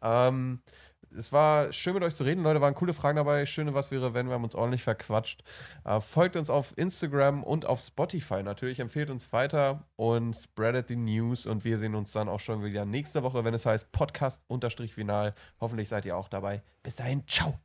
Ähm, 0.00 0.62
es 1.16 1.32
war 1.32 1.72
schön 1.72 1.94
mit 1.94 2.02
euch 2.02 2.14
zu 2.14 2.24
reden, 2.24 2.42
Leute. 2.42 2.60
Waren 2.60 2.74
coole 2.74 2.92
Fragen 2.92 3.16
dabei. 3.16 3.46
Schöne 3.46 3.74
Was 3.74 3.90
wäre, 3.90 4.14
wenn 4.14 4.26
wir 4.26 4.34
haben 4.34 4.44
uns 4.44 4.54
ordentlich 4.54 4.82
verquatscht. 4.82 5.42
Äh, 5.84 6.00
folgt 6.00 6.36
uns 6.36 6.50
auf 6.50 6.72
Instagram 6.76 7.42
und 7.42 7.66
auf 7.66 7.80
Spotify 7.80 8.42
natürlich. 8.42 8.80
Empfehlt 8.80 9.10
uns 9.10 9.32
weiter 9.32 9.86
und 9.96 10.34
spreadet 10.34 10.90
die 10.90 10.96
News. 10.96 11.46
Und 11.46 11.64
wir 11.64 11.78
sehen 11.78 11.94
uns 11.94 12.12
dann 12.12 12.28
auch 12.28 12.40
schon 12.40 12.64
wieder 12.64 12.84
nächste 12.84 13.22
Woche, 13.22 13.44
wenn 13.44 13.54
es 13.54 13.66
heißt 13.66 13.92
Podcast-Final. 13.92 15.34
Hoffentlich 15.60 15.88
seid 15.88 16.04
ihr 16.06 16.16
auch 16.16 16.28
dabei. 16.28 16.62
Bis 16.82 16.96
dahin, 16.96 17.26
ciao. 17.26 17.58